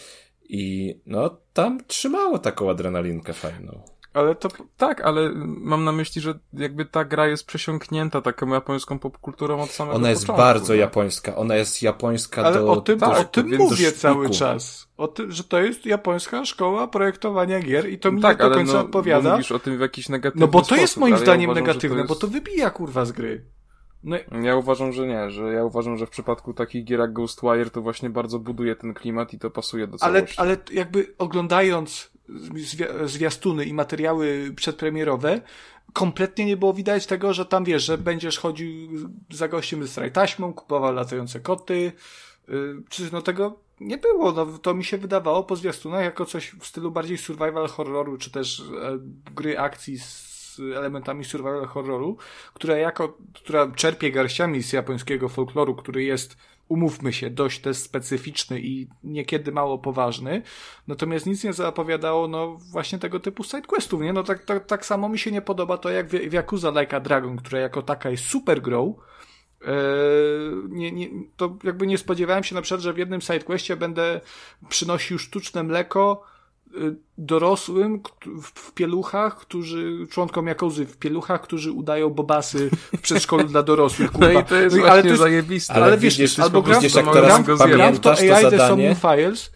[0.48, 3.82] I no, tam trzymało taką adrenalinkę fajną.
[4.12, 8.98] Ale to Tak, ale mam na myśli, że jakby ta gra jest przesiąknięta taką japońską
[8.98, 10.42] popkulturą od samego Ona jest początku.
[10.42, 10.80] bardzo nie?
[10.80, 11.36] japońska.
[11.36, 12.72] Ona jest japońska Ale do.
[12.72, 14.88] o tym, do, o tym do mówię cały czas.
[14.96, 18.72] O tym, że to jest japońska szkoła projektowania gier i to mi tak, do końca
[18.72, 19.30] no, odpowiada.
[19.30, 21.52] Bo mówisz o tym w jakiś negatywny No bo to sposób, jest moim zdaniem ja
[21.52, 22.20] uważam, negatywne, to bo jest...
[22.20, 23.44] to wybija kurwa z gry.
[24.04, 27.70] No, Ja uważam, że nie, że ja uważam, że w przypadku takich gier jak Ghostwire
[27.70, 30.40] to właśnie bardzo buduje ten klimat i to pasuje do ale, całości.
[30.40, 35.40] ale jakby oglądając zwi- zwiastuny i materiały przedpremierowe,
[35.92, 38.68] kompletnie nie było widać tego, że tam wiesz, że będziesz chodził
[39.30, 41.92] za gościem straj taśmą, kupował latające koty,
[42.48, 46.54] yy, czy no tego nie było, no to mi się wydawało po zwiastunach jako coś
[46.60, 48.98] w stylu bardziej survival horroru, czy też e,
[49.34, 50.27] gry akcji z
[50.76, 52.16] elementami survival horroru,
[52.54, 56.36] która jako, która czerpie garściami z japońskiego folkloru, który jest
[56.68, 60.42] umówmy się, dość też specyficzny i niekiedy mało poważny.
[60.86, 64.12] Natomiast nic nie zapowiadało, no, właśnie tego typu sidequestów, nie?
[64.12, 67.00] No, tak, tak, tak samo mi się nie podoba to, jak w, Yakuza Like a
[67.00, 68.94] Dragon, która jako taka jest super grą,
[69.66, 74.20] Eee, nie, nie, to jakby nie spodziewałem się na przykład, że w jednym sidequestie będę
[74.68, 76.22] przynosił sztuczne mleko
[77.18, 83.62] dorosłym kt- w pieluchach, którzy, członkom Jakozy w pieluchach, którzy udają bobasy w przedszkolu dla
[83.62, 84.32] dorosłych, kurwa.
[84.32, 85.74] No i to jest No właśnie to jest, zajebiste.
[85.74, 88.88] Ale ale wiesz, widzisz, albo gram, to gram- gram to AI The zadanie.
[88.88, 89.52] New Files,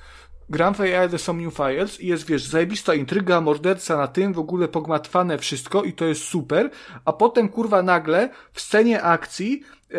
[0.53, 4.69] gram w AI New Files i jest, wiesz, zajebista intryga, morderca na tym, w ogóle
[4.69, 6.71] pogmatwane wszystko i to jest super,
[7.05, 9.99] a potem, kurwa, nagle w scenie akcji yy,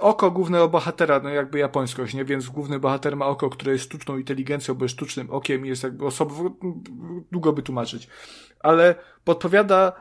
[0.00, 2.24] oko głównego bohatera, no jakby japońskość, nie?
[2.24, 5.82] Więc główny bohater ma oko, które jest sztuczną inteligencją, bo jest sztucznym okiem i jest
[5.82, 6.54] jakby osobą,
[7.32, 8.08] długo by tłumaczyć.
[8.60, 8.94] Ale
[9.24, 9.92] podpowiada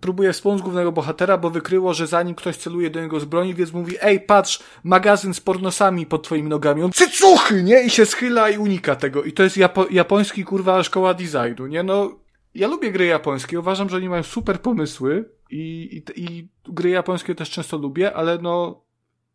[0.00, 3.72] próbuje wspomóc głównego bohatera, bo wykryło, że zanim ktoś celuje do niego z broni, więc
[3.72, 6.82] mówi, ej, patrz, magazyn z pornosami pod twoimi nogami.
[6.82, 7.82] On cycuchy, nie?
[7.82, 9.22] I się schyla i unika tego.
[9.22, 11.82] I to jest japo japoński, kurwa, szkoła designu, nie?
[11.82, 12.18] No,
[12.54, 17.34] ja lubię gry japońskie, uważam, że oni mają super pomysły i, i, i gry japońskie
[17.34, 18.84] też często lubię, ale no,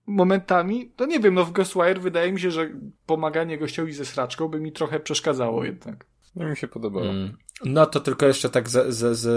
[0.08, 2.70] momentami, to nie wiem, no w Ghostwire wydaje mi się, że
[3.06, 6.06] pomaganie gościowi ze sraczką by mi trochę przeszkadzało jednak.
[6.36, 7.10] No mi się podobało.
[7.10, 7.38] Mm.
[7.66, 9.30] No to tylko jeszcze tak za, za, za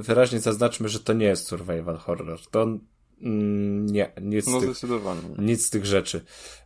[0.00, 2.38] wyraźnie zaznaczmy, że to nie jest survival horror.
[2.50, 2.62] To
[3.22, 5.20] mm, nie, nic, No z tych, zdecydowanie.
[5.38, 6.24] nic z tych rzeczy.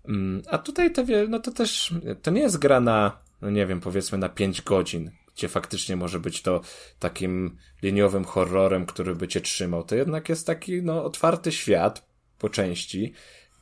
[0.09, 3.81] Mm, a tutaj to, no to też, to nie jest gra na, no nie wiem,
[3.81, 6.61] powiedzmy na 5 godzin, gdzie faktycznie może być to
[6.98, 9.85] takim liniowym horrorem, który by cię trzymał.
[9.85, 12.06] To jednak jest taki, no, otwarty świat
[12.39, 13.12] po części,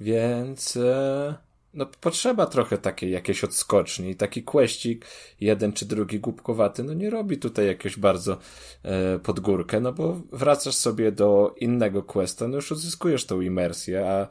[0.01, 1.35] więc e,
[1.75, 5.07] no, potrzeba trochę takiej jakiejś odskoczni i taki kweścik,
[5.41, 8.39] jeden czy drugi głupkowaty, no nie robi tutaj jakiegoś bardzo
[8.83, 14.09] e, pod górkę, no bo wracasz sobie do innego questa, no już uzyskujesz tą imersję,
[14.09, 14.29] a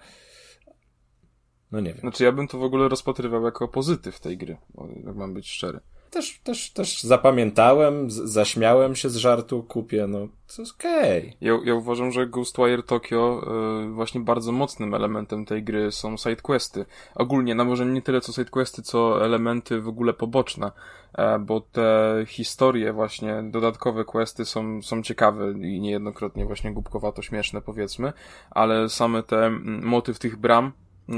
[1.71, 1.99] no nie wiem.
[1.99, 4.57] Znaczy ja bym to w ogóle rozpatrywał jako pozytyw tej gry,
[5.05, 5.79] jak mam być szczery.
[6.11, 11.37] Też, też, też zapamiętałem, zaśmiałem się z żartu, kupię, no to jest okej.
[11.41, 13.41] Ja, ja uważam, że Ghostwire Tokyo
[13.85, 16.85] y, właśnie bardzo mocnym elementem tej gry są sidequesty.
[17.15, 20.71] Ogólnie, no może nie tyle co sidequesty, co elementy w ogóle poboczne,
[21.13, 27.61] e, bo te historie właśnie, dodatkowe questy są, są ciekawe i niejednokrotnie właśnie głupkowato śmieszne
[27.61, 28.13] powiedzmy,
[28.49, 30.71] ale same te mm, motyw tych bram,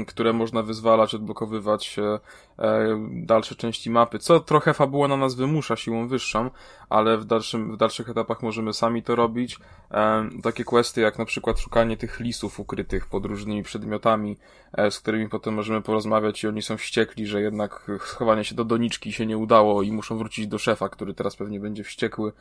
[0.06, 2.18] które można wyzwalać, odblokowywać e,
[2.58, 6.50] e, dalsze części mapy, co trochę fabuła na nas wymusza siłą wyższą,
[6.88, 9.58] ale w, dalszym, w dalszych etapach możemy sami to robić.
[9.90, 14.36] E, takie questy jak na przykład szukanie tych lisów ukrytych pod różnymi przedmiotami,
[14.90, 19.12] z którymi potem możemy porozmawiać i oni są wściekli, że jednak schowanie się do doniczki
[19.12, 22.32] się nie udało i muszą wrócić do szefa, który teraz pewnie będzie wściekły.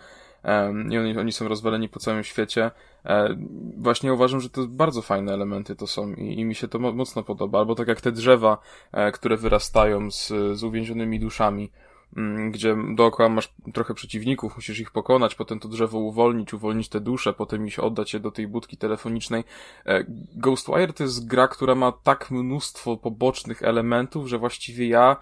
[0.89, 2.71] I oni, oni są rozwaleni po całym świecie.
[3.05, 3.35] E,
[3.77, 6.91] właśnie uważam, że to bardzo fajne elementy to są i, i mi się to mo-
[6.91, 7.59] mocno podoba.
[7.59, 8.57] Albo tak jak te drzewa,
[8.91, 11.71] e, które wyrastają z, z uwięzionymi duszami,
[12.17, 16.99] mm, gdzie dookoła masz trochę przeciwników, musisz ich pokonać, potem to drzewo uwolnić, uwolnić te
[16.99, 19.43] dusze, potem iść oddać je do tej budki telefonicznej.
[19.85, 20.05] E,
[20.35, 25.15] Ghostwire to jest gra, która ma tak mnóstwo pobocznych elementów, że właściwie ja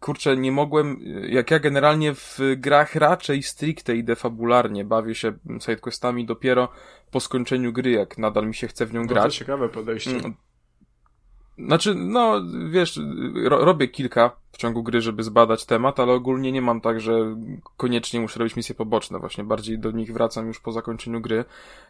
[0.00, 6.26] kurczę, nie mogłem, jak ja generalnie w grach raczej stricte idę fabularnie, bawię się sidequestami
[6.26, 6.68] dopiero
[7.10, 9.36] po skończeniu gry, jak nadal mi się chce w nią No to grać.
[9.36, 10.20] ciekawe podejście.
[11.58, 12.40] Znaczy, no,
[12.70, 13.00] wiesz,
[13.44, 17.36] ro, robię kilka w ciągu gry, żeby zbadać temat, ale ogólnie nie mam tak, że
[17.76, 21.44] koniecznie muszę robić misje poboczne, właśnie bardziej do nich wracam już po zakończeniu gry.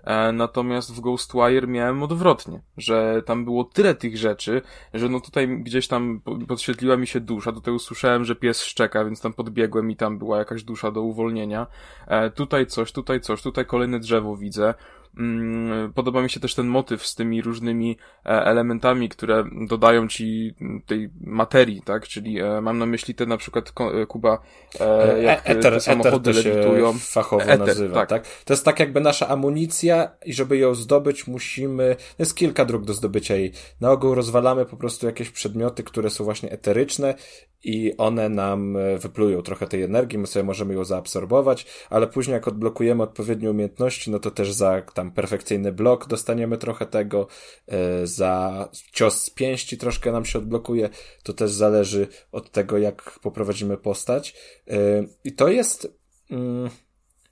[0.05, 4.62] E, natomiast w Ghostwire miałem odwrotnie, że tam było tyle tych rzeczy,
[4.95, 9.20] że no tutaj gdzieś tam podświetliła mi się dusza, tutaj usłyszałem, że pies szczeka, więc
[9.20, 11.66] tam podbiegłem i tam była jakaś dusza do uwolnienia.
[12.07, 14.74] E, tutaj coś, tutaj coś, tutaj kolejne drzewo widzę.
[15.16, 20.55] Mm, podoba mi się też ten motyw z tymi różnymi e, elementami, które dodają ci
[20.86, 22.09] tej materii, tak?
[22.09, 23.72] Czyli e, mam na myśli te na przykład
[24.02, 24.39] e, Kuba,
[25.22, 26.93] jak eter, te samochody eter lewitują.
[26.93, 28.09] fachowo eter, nazywa, tak.
[28.09, 28.24] tak.
[28.44, 32.94] To jest tak jakby nasza amunicja i żeby ją zdobyć musimy, jest kilka dróg do
[32.94, 33.52] zdobycia jej.
[33.80, 37.14] Na ogół rozwalamy po prostu jakieś przedmioty, które są właśnie eteryczne
[37.64, 42.35] i one nam e, wyplują trochę tej energii, my sobie możemy ją zaabsorbować, ale później
[42.35, 47.26] jak odblokujemy odpowiednie umiejętności, no to też za tam perfekcyjny blok dostaniemy trochę tego,
[47.68, 50.90] e, za cios z pięści troszkę nam się odblokuje,
[51.22, 54.35] to też zależy od tego, jak poprowadzimy postać.
[54.68, 54.76] E,
[55.24, 55.98] I to jest...
[56.30, 56.70] Mm,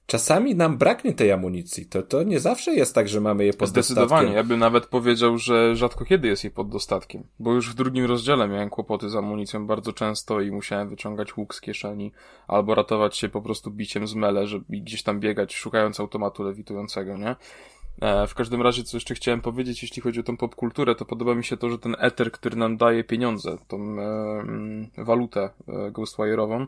[0.06, 1.86] czasami nam braknie tej amunicji.
[1.86, 4.08] To, to nie zawsze jest tak, że mamy je pod Zdecydowanie.
[4.08, 4.36] dostatkiem.
[4.36, 7.22] Ja bym nawet powiedział, że rzadko kiedy jest jej pod dostatkiem.
[7.38, 11.54] Bo już w drugim rozdziale miałem kłopoty z amunicją bardzo często i musiałem wyciągać łuk
[11.54, 12.12] z kieszeni
[12.48, 17.16] albo ratować się po prostu biciem z mele, żeby gdzieś tam biegać, szukając automatu lewitującego,
[17.16, 17.36] nie?
[18.00, 21.34] E, w każdym razie, co jeszcze chciałem powiedzieć, jeśli chodzi o tą popkulturę, to podoba
[21.34, 26.66] mi się to, że ten eter, który nam daje pieniądze, tą e, walutę e, ghostwire'ową,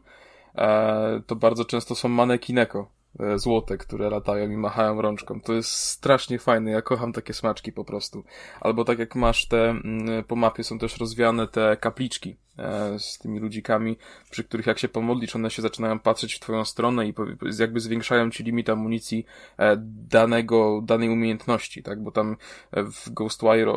[0.54, 2.97] e, to bardzo często są manekineko
[3.36, 5.40] złote, które latają i machają rączką.
[5.40, 8.24] To jest strasznie fajne, ja kocham takie smaczki po prostu.
[8.60, 13.18] Albo tak jak masz te, mm, po mapie są też rozwiane te kapliczki e, z
[13.18, 13.96] tymi ludzikami,
[14.30, 17.14] przy których jak się pomodlisz, one się zaczynają patrzeć w twoją stronę i
[17.58, 19.26] jakby zwiększają ci limit amunicji
[19.58, 19.76] e,
[20.08, 22.02] danego, danej umiejętności, tak?
[22.02, 22.36] Bo tam
[22.72, 23.72] w Ghostwire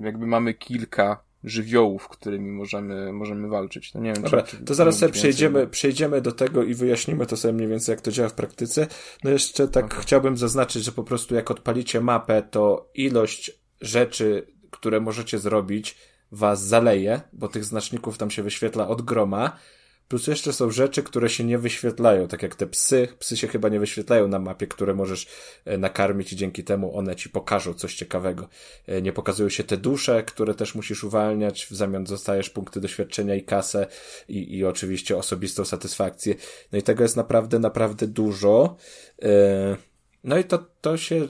[0.00, 3.94] jakby mamy kilka żywiołów, którymi możemy, możemy walczyć.
[3.94, 7.36] No nie wiem, Dobra, czy, to zaraz sobie przejdziemy, przejdziemy do tego i wyjaśnimy to
[7.36, 8.86] sobie mniej więcej, jak to działa w praktyce.
[9.24, 10.00] No jeszcze tak okay.
[10.00, 15.96] chciałbym zaznaczyć, że po prostu jak odpalicie mapę, to ilość rzeczy, które możecie zrobić,
[16.32, 19.56] was zaleje, bo tych znaczników tam się wyświetla od groma,
[20.10, 23.08] Plus jeszcze są rzeczy, które się nie wyświetlają, tak jak te psy.
[23.18, 25.26] Psy się chyba nie wyświetlają na mapie, które możesz
[25.64, 28.48] e, nakarmić i dzięki temu one ci pokażą coś ciekawego.
[28.86, 33.34] E, nie pokazują się te dusze, które też musisz uwalniać, w zamian dostajesz punkty doświadczenia
[33.34, 33.86] i kasę
[34.28, 36.34] i, i oczywiście osobistą satysfakcję.
[36.72, 38.76] No i tego jest naprawdę, naprawdę dużo.
[39.22, 39.76] E,
[40.24, 41.28] no i to, to się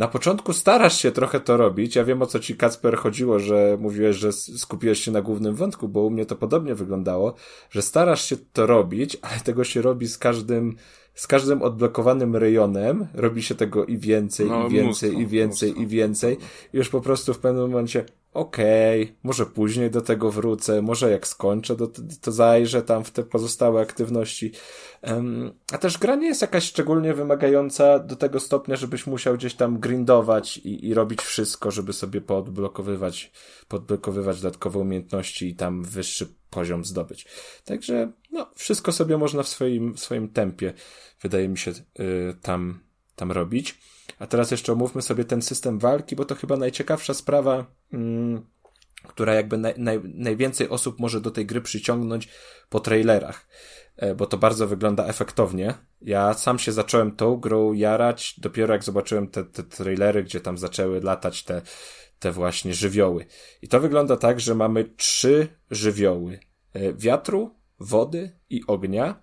[0.00, 1.96] na początku starasz się trochę to robić.
[1.96, 5.88] Ja wiem o co ci Kacper chodziło, że mówiłeś, że skupiłeś się na głównym wątku,
[5.88, 7.34] bo u mnie to podobnie wyglądało,
[7.70, 10.76] że starasz się to robić, ale tego się robi z każdym,
[11.14, 13.06] z każdym odblokowanym rejonem.
[13.14, 15.84] Robi się tego i więcej, no, i więcej, mnóstwo, i więcej, mnóstwo.
[15.84, 16.38] i więcej.
[16.72, 21.10] I już po prostu w pewnym momencie okej, okay, może później do tego wrócę, może
[21.10, 21.86] jak skończę, to,
[22.20, 24.52] to zajrzę tam w te pozostałe aktywności.
[25.02, 29.54] Um, a też gra nie jest jakaś szczególnie wymagająca do tego stopnia, żebyś musiał gdzieś
[29.54, 33.32] tam grindować i, i robić wszystko, żeby sobie podblokowywać,
[33.68, 37.26] podblokowywać dodatkowe umiejętności i tam wyższy poziom zdobyć.
[37.64, 40.72] Także, no, wszystko sobie można w swoim, w swoim tempie,
[41.22, 42.80] wydaje mi się, yy, tam,
[43.16, 43.78] tam robić.
[44.18, 48.46] A teraz jeszcze omówmy sobie ten system walki, bo to chyba najciekawsza sprawa, mm,
[49.08, 52.28] która jakby naj, naj, najwięcej osób może do tej gry przyciągnąć
[52.68, 53.48] po trailerach,
[53.96, 55.74] e, bo to bardzo wygląda efektownie.
[56.02, 60.58] Ja sam się zacząłem tą grą jarać dopiero jak zobaczyłem te, te trailery, gdzie tam
[60.58, 61.62] zaczęły latać te,
[62.18, 63.26] te właśnie żywioły.
[63.62, 66.40] I to wygląda tak, że mamy trzy żywioły.
[66.72, 69.22] E, wiatru, wody i ognia.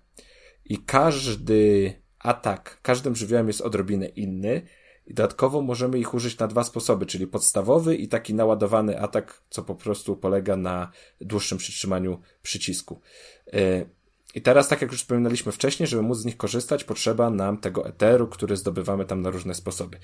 [0.64, 4.62] I każdy atak, każdym żywiołem jest odrobinę inny.
[5.08, 9.62] I dodatkowo możemy ich użyć na dwa sposoby, czyli podstawowy i taki naładowany atak, co
[9.62, 10.90] po prostu polega na
[11.20, 13.00] dłuższym przytrzymaniu przycisku.
[13.52, 13.84] E,
[14.34, 17.86] I teraz, tak jak już wspominaliśmy wcześniej, żeby móc z nich korzystać, potrzeba nam tego
[17.86, 19.98] eteru, który zdobywamy tam na różne sposoby.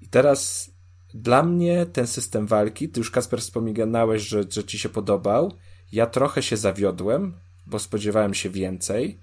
[0.00, 0.70] I teraz
[1.14, 5.52] dla mnie ten system walki, ty już Kasper wspominałeś, że, że ci się podobał.
[5.92, 7.34] Ja trochę się zawiodłem,
[7.66, 9.20] bo spodziewałem się więcej,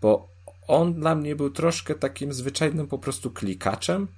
[0.00, 0.28] bo
[0.68, 4.08] on dla mnie był troszkę takim zwyczajnym po prostu klikaczem,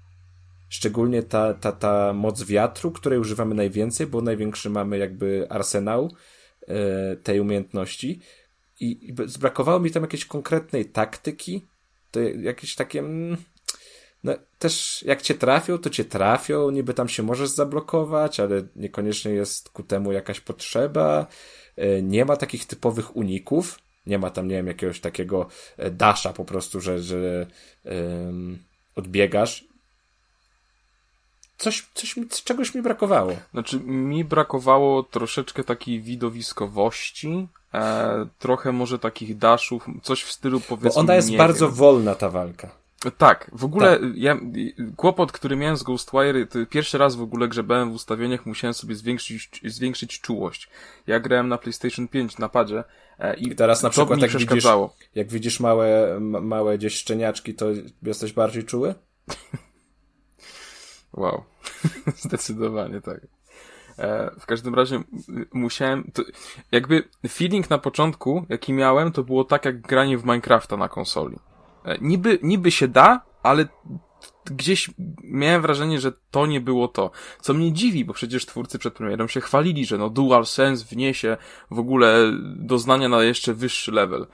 [0.73, 6.13] Szczególnie ta, ta, ta moc wiatru, której używamy najwięcej, bo największy mamy jakby arsenał
[6.69, 8.21] e, tej umiejętności.
[8.81, 9.15] I, I
[9.81, 11.67] mi tam jakiejś konkretnej taktyki,
[12.11, 12.99] to jakieś takie.
[12.99, 13.37] Mm,
[14.25, 19.33] no, też jak cię trafią, to cię trafią, niby tam się możesz zablokować, ale niekoniecznie
[19.33, 21.27] jest ku temu jakaś potrzeba.
[21.77, 23.79] E, nie ma takich typowych uników.
[24.07, 27.47] Nie ma tam, nie wiem, jakiegoś takiego e, dasza po prostu, że, że
[27.85, 28.59] um,
[28.95, 29.72] odbiegasz
[31.63, 33.33] coś, coś mi, czegoś mi brakowało.
[33.53, 40.91] Znaczy, mi brakowało troszeczkę takiej widowiskowości, e, trochę może takich daszów, coś w stylu powiedzmy.
[40.95, 41.75] Bo ona jest bardzo wiem.
[41.75, 42.71] wolna, ta walka.
[43.19, 44.09] Tak, w ogóle tak.
[44.15, 44.41] ja,
[44.97, 48.95] kłopot, który miałem z Ghostwire, to pierwszy raz w ogóle grzebałem w ustawieniach, musiałem sobie
[48.95, 50.69] zwiększyć, zwiększyć czułość.
[51.07, 52.85] Ja grałem na PlayStation 5 na padzie
[53.19, 54.65] e, i, I teraz na przykład jak widzisz,
[55.15, 57.67] jak widzisz małe, małe gdzieś szczeniaczki, to
[58.03, 58.95] jesteś bardziej czuły?
[61.13, 61.45] Wow.
[62.17, 63.21] Zdecydowanie tak.
[63.99, 65.03] E, w każdym razie
[65.53, 66.23] musiałem, to,
[66.73, 71.37] jakby feeling na początku, jaki miałem, to było tak jak granie w Minecrafta na konsoli.
[71.85, 73.69] E, niby, niby się da, ale
[74.45, 74.91] gdzieś
[75.25, 77.11] miałem wrażenie, że to nie było to.
[77.41, 81.37] Co mnie dziwi, bo przecież twórcy przed premierą się chwalili, że no DualSense wniesie
[81.71, 84.27] w ogóle doznania na jeszcze wyższy level.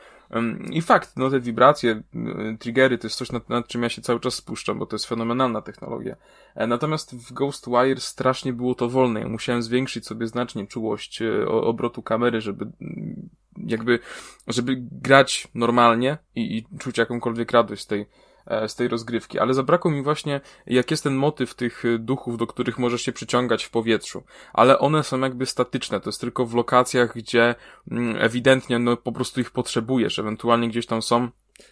[0.71, 2.03] I fakt, no te wibracje,
[2.59, 5.07] triggery to jest coś, nad, nad, czym ja się cały czas spuszczam, bo to jest
[5.07, 6.17] fenomenalna technologia.
[6.55, 9.21] E, natomiast w Ghostwire strasznie było to wolne.
[9.21, 12.67] Ja musiałem zwiększyć sobie znacznie czułość e, obrotu kamery, żeby
[13.57, 13.99] jakby,
[14.47, 18.07] żeby grać normalnie i, i czuć jakąkolwiek radość z tej,
[18.69, 22.47] z tej rozgrywki, ale zabrakło mi właśnie, jak jest ten motyw tych e, duchów, do
[22.47, 24.23] których możesz się przyciągać w powietrzu,
[24.53, 27.55] ale one są jakby statyczne, to jest tylko w lokacjach, gdzie
[27.91, 31.29] mm, ewidentnie no po prostu ich potrzebujesz, ewentualnie gdzieś tam są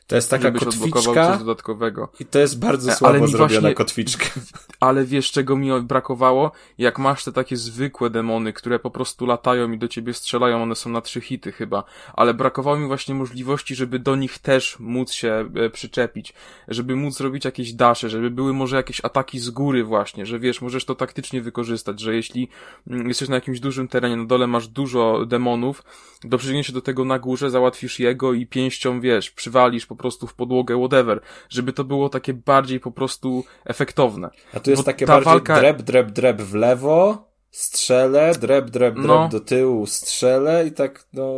[0.06, 2.08] to jest taka kotwiczka dodatkowego.
[2.20, 4.26] i to jest bardzo słabo ale zrobiona właśnie, kotwiczka.
[4.80, 6.52] Ale wiesz, czego mi brakowało?
[6.78, 10.74] Jak masz te takie zwykłe demony, które po prostu latają i do ciebie strzelają, one
[10.74, 11.84] są na trzy hity chyba,
[12.14, 16.34] ale brakowało mi właśnie możliwości, żeby do nich też móc się e, przyczepić,
[16.68, 20.62] żeby móc zrobić jakieś dasze, żeby były może jakieś ataki z góry właśnie, że wiesz,
[20.62, 22.48] możesz to taktycznie wykorzystać, że jeśli
[22.86, 25.82] mm, jesteś na jakimś dużym terenie, na dole masz dużo demonów,
[26.24, 29.30] do się do tego na górze, załatwisz jego i pięścią, wiesz,
[29.76, 34.30] przywalisz po prostu w podłogę, whatever, żeby to było takie bardziej po prostu efektowne.
[34.54, 35.56] A tu jest Bo takie bardziej walka...
[35.56, 39.28] dreb, dreb, dreb w lewo, strzelę, dreb, dreb, dreb no.
[39.28, 41.34] do tyłu, strzelę i tak, no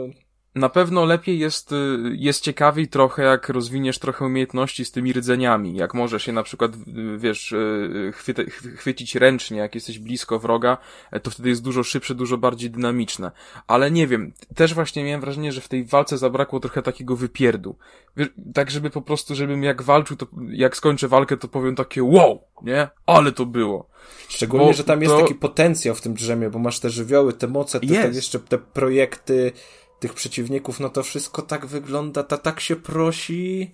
[0.59, 1.77] na pewno lepiej jest, y,
[2.13, 5.77] jest ciekawiej trochę, jak rozwiniesz trochę umiejętności z tymi rdzeniami.
[5.77, 8.43] Jak możesz je na przykład, y, wiesz, y, chwyta,
[8.77, 10.79] chwycić ręcznie, jak jesteś blisko wroga,
[11.11, 13.31] e, to wtedy jest dużo szybsze, dużo bardziej dynamiczne.
[13.67, 17.77] Ale nie wiem, też właśnie miałem wrażenie, że w tej walce zabrakło trochę takiego wypierdu.
[18.17, 22.03] Wiesz, tak, żeby po prostu, żebym jak walczył, to jak skończę walkę, to powiem takie
[22.03, 22.89] wow, nie?
[23.07, 23.89] Ale to było.
[24.29, 25.21] Szczególnie, bo że tam jest to...
[25.21, 28.59] taki potencjał w tym drzemie, bo masz te żywioły, te moce, te, te jeszcze te
[28.59, 29.53] projekty,
[30.01, 33.73] tych przeciwników, no to wszystko tak wygląda, ta tak się prosi.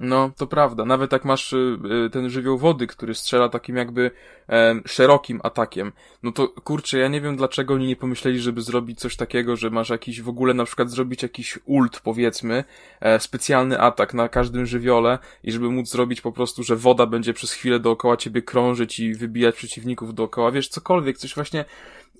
[0.00, 0.84] No, to prawda.
[0.84, 4.10] Nawet jak masz y, y, ten żywioł wody, który strzela takim jakby
[4.48, 5.92] e, szerokim atakiem,
[6.22, 9.70] no to kurczę, ja nie wiem dlaczego oni nie pomyśleli, żeby zrobić coś takiego, że
[9.70, 12.64] masz jakiś w ogóle na przykład zrobić jakiś ult, powiedzmy,
[13.00, 17.34] e, specjalny atak na każdym żywiole i żeby móc zrobić po prostu, że woda będzie
[17.34, 21.64] przez chwilę dookoła ciebie krążyć i wybijać przeciwników dookoła, wiesz, cokolwiek, coś właśnie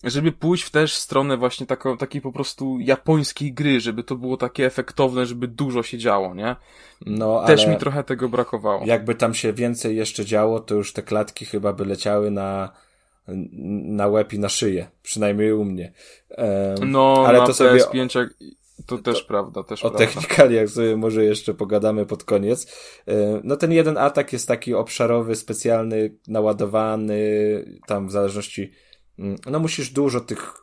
[0.04, 4.36] żeby pójść w też stronę właśnie taką, takiej po prostu japońskiej gry, żeby to było
[4.36, 6.56] takie efektowne, żeby dużo się działo, nie?
[7.06, 8.86] No, Też mi trochę tego brakowało.
[8.86, 12.72] Jakby tam się więcej jeszcze działo, to już te klatki chyba by leciały na,
[13.84, 14.88] na łeb i na szyję.
[15.02, 15.92] Przynajmniej u mnie.
[16.38, 17.70] Um, no, ale na to sobie...
[17.70, 18.28] PS5
[18.86, 20.04] to też to, prawda, też o prawda.
[20.04, 22.76] O technikaliach sobie może jeszcze pogadamy pod koniec.
[23.44, 27.20] No ten jeden atak jest taki obszarowy, specjalny, naładowany,
[27.86, 28.72] tam w zależności
[29.46, 30.54] no musisz dużo tych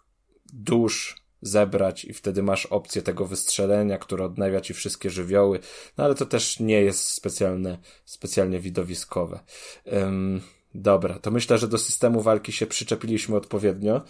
[0.54, 5.60] dusz zebrać i wtedy masz opcję tego wystrzelenia, które odnawia ci wszystkie żywioły,
[5.98, 9.40] no ale to też nie jest specjalne, specjalnie widowiskowe.
[9.86, 10.42] Um,
[10.76, 14.02] dobra, to myślę, że do systemu walki się przyczepiliśmy odpowiednio.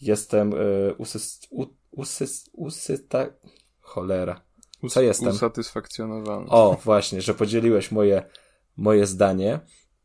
[0.00, 3.26] Jestem y, usyst, u, usyst, usysta...
[3.80, 4.40] cholera.
[4.90, 5.28] Co jestem?
[5.28, 6.46] Usatysfakcjonowany.
[6.48, 8.22] O, właśnie, że podzieliłeś moje,
[8.76, 9.60] moje zdanie.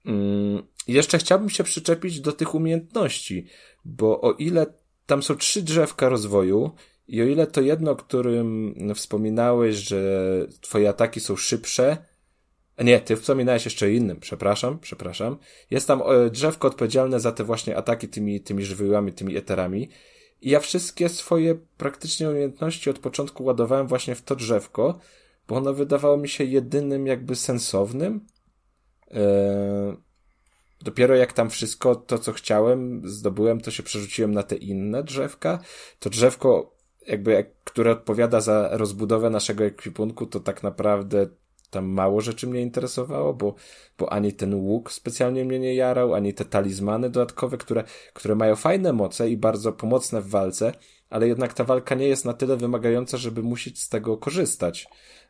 [0.06, 3.46] Um, jeszcze chciałbym się przyczepić do tych umiejętności,
[3.86, 4.66] bo o ile
[5.06, 6.72] tam są trzy drzewka rozwoju
[7.08, 10.24] i o ile to jedno, o którym wspominałeś, że
[10.62, 11.98] twoje ataki są szybsze,
[12.84, 15.38] nie, ty wspominałeś jeszcze innym, przepraszam, przepraszam.
[15.72, 19.90] Jest tam e, drzewko odpowiedzialne za te właśnie ataki tymi, tymi żywiołami, tymi eterami.
[20.42, 25.00] I ja wszystkie swoje praktycznie umiejętności od początku ładowałem właśnie w to drzewko,
[25.48, 28.26] bo ono wydawało mi się jedynym jakby sensownym.
[29.12, 30.11] Yy
[30.82, 35.60] Dopiero jak tam wszystko to, co chciałem, zdobyłem, to się przerzuciłem na te inne drzewka.
[36.00, 36.76] To drzewko,
[37.08, 41.28] jakby, które odpowiada za rozbudowę naszego ekwipunku, to tak naprawdę
[41.70, 43.56] tam mało rzeczy mnie interesowało, bo,
[43.98, 47.84] bo ani ten łuk specjalnie mnie nie jarał, ani te talizmany dodatkowe, które,
[48.14, 50.74] które mają fajne moce i bardzo pomocne w walce,
[51.10, 54.88] ale jednak ta walka nie jest na tyle wymagająca, żeby musieć z tego korzystać.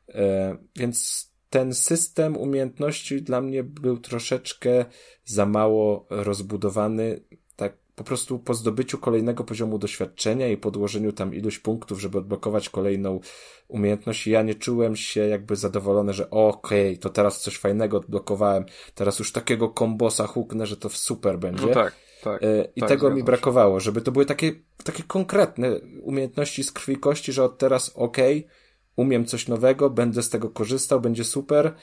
[0.09, 4.85] E, więc ten system umiejętności dla mnie był troszeczkę
[5.25, 7.21] za mało rozbudowany.
[7.55, 12.69] Tak po prostu po zdobyciu kolejnego poziomu doświadczenia i podłożeniu tam iluś punktów, żeby odblokować
[12.69, 13.19] kolejną
[13.67, 18.65] umiejętność, ja nie czułem się jakby zadowolony, że okej, okay, to teraz coś fajnego odblokowałem,
[18.95, 21.65] teraz już takiego kombosa huknę, że to super będzie.
[21.65, 21.95] No tak.
[22.23, 24.51] Tak, e, I tak, tego mi brakowało, żeby to były takie,
[24.83, 28.60] takie konkretne umiejętności z krwi kości, że od teraz okej, okay,
[28.95, 31.73] umiem coś nowego, będę z tego korzystał, będzie super,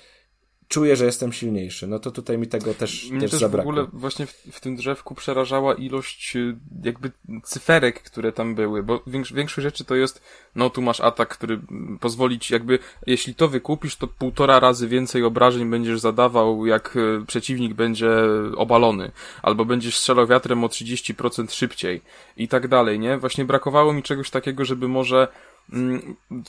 [0.69, 1.87] czuję, że jestem silniejszy.
[1.87, 3.73] No to tutaj mi tego też, Mnie też, też zabrakło.
[3.73, 7.11] w ogóle właśnie w, w, tym drzewku przerażała ilość y, jakby
[7.45, 10.23] cyferek, które tam były, bo większo większość rzeczy to jest,
[10.55, 11.61] no tu masz atak, który
[12.01, 17.25] pozwoli ci jakby, jeśli to wykupisz, to półtora razy więcej obrażeń będziesz zadawał, jak y,
[17.27, 18.11] przeciwnik będzie
[18.57, 19.13] obalony,
[19.43, 22.03] albo będziesz strzelał wiatrem o 30% szybciej
[22.37, 23.19] i tak dalej, nie?
[23.19, 25.29] Właśnie brakowało mi czegoś takiego, żeby może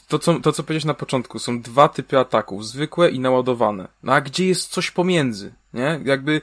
[0.07, 3.87] to co, to, co powiedziałeś na początku, są dwa typy ataków, zwykłe i naładowane.
[4.03, 5.99] No a gdzie jest coś pomiędzy, nie?
[6.03, 6.41] Jakby,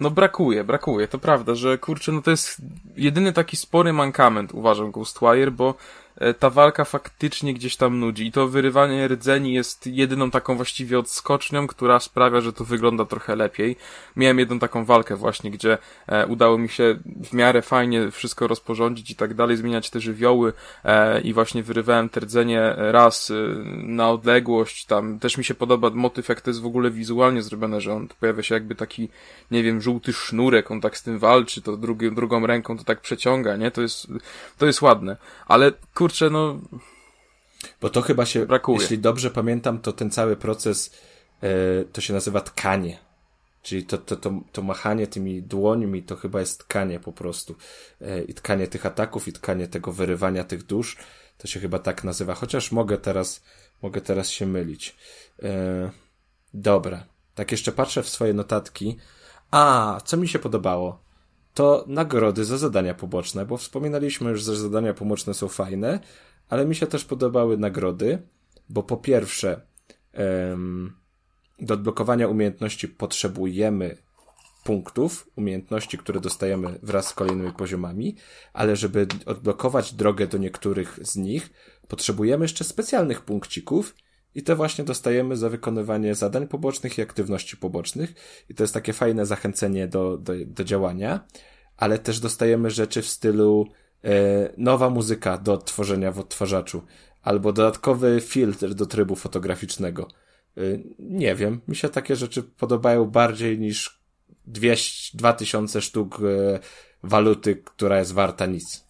[0.00, 2.62] no brakuje, brakuje, to prawda, że kurczę, no to jest
[2.96, 5.74] jedyny taki spory mankament, uważam, Ghostwire, bo
[6.38, 11.66] ta walka faktycznie gdzieś tam nudzi i to wyrywanie rdzeni jest jedyną taką właściwie odskocznią,
[11.66, 13.76] która sprawia, że to wygląda trochę lepiej.
[14.16, 19.10] Miałem jedną taką walkę właśnie, gdzie e, udało mi się w miarę fajnie wszystko rozporządzić
[19.10, 20.52] i tak dalej, zmieniać te żywioły
[20.84, 23.34] e, i właśnie wyrywałem te rdzenie raz e,
[23.82, 27.80] na odległość, tam też mi się podoba motyw, jak to jest w ogóle wizualnie zrobione,
[27.80, 29.08] że on pojawia się jakby taki,
[29.50, 33.00] nie wiem, żółty sznurek, on tak z tym walczy, to drugi, drugą ręką to tak
[33.00, 33.70] przeciąga, nie?
[33.70, 34.06] To jest,
[34.58, 35.16] to jest ładne.
[35.46, 35.72] Ale
[36.04, 36.60] kurczę, no.
[37.80, 38.78] Bo to chyba się, brakuje.
[38.80, 40.90] jeśli dobrze pamiętam, to ten cały proces
[41.42, 42.98] e, to się nazywa tkanie.
[43.62, 47.54] Czyli to, to, to, to machanie tymi dłońmi to chyba jest tkanie po prostu.
[48.00, 50.96] E, I tkanie tych ataków, i tkanie tego wyrywania tych dusz.
[51.38, 52.34] To się chyba tak nazywa.
[52.34, 53.42] Chociaż mogę teraz,
[53.82, 54.96] mogę teraz się mylić.
[55.42, 55.90] E,
[56.54, 57.06] dobra.
[57.34, 58.96] Tak jeszcze patrzę w swoje notatki.
[59.50, 61.03] A, co mi się podobało?
[61.54, 66.00] To nagrody za zadania poboczne, bo wspominaliśmy już, że zadania poboczne są fajne,
[66.48, 68.22] ale mi się też podobały nagrody,
[68.68, 69.60] bo po pierwsze,
[71.60, 73.96] do odblokowania umiejętności potrzebujemy
[74.64, 78.16] punktów, umiejętności, które dostajemy wraz z kolejnymi poziomami,
[78.52, 81.50] ale żeby odblokować drogę do niektórych z nich,
[81.88, 83.94] potrzebujemy jeszcze specjalnych punkcików
[84.34, 88.14] i te właśnie dostajemy za wykonywanie zadań pobocznych i aktywności pobocznych.
[88.48, 91.26] I to jest takie fajne zachęcenie do, do, do działania,
[91.76, 93.66] ale też dostajemy rzeczy w stylu
[94.04, 94.10] e,
[94.56, 96.82] nowa muzyka do odtworzenia w odtwarzaczu,
[97.22, 100.08] albo dodatkowy filtr do trybu fotograficznego.
[100.56, 100.60] E,
[100.98, 104.04] nie wiem, mi się takie rzeczy podobają bardziej niż
[104.46, 106.58] 200, 2000 sztuk e,
[107.02, 108.83] waluty, która jest warta nic.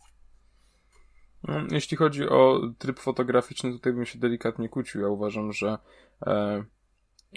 [1.48, 5.00] No, jeśli chodzi o tryb fotograficzny, tutaj bym się delikatnie kłócił.
[5.00, 5.78] Ja uważam, że
[6.26, 6.64] e,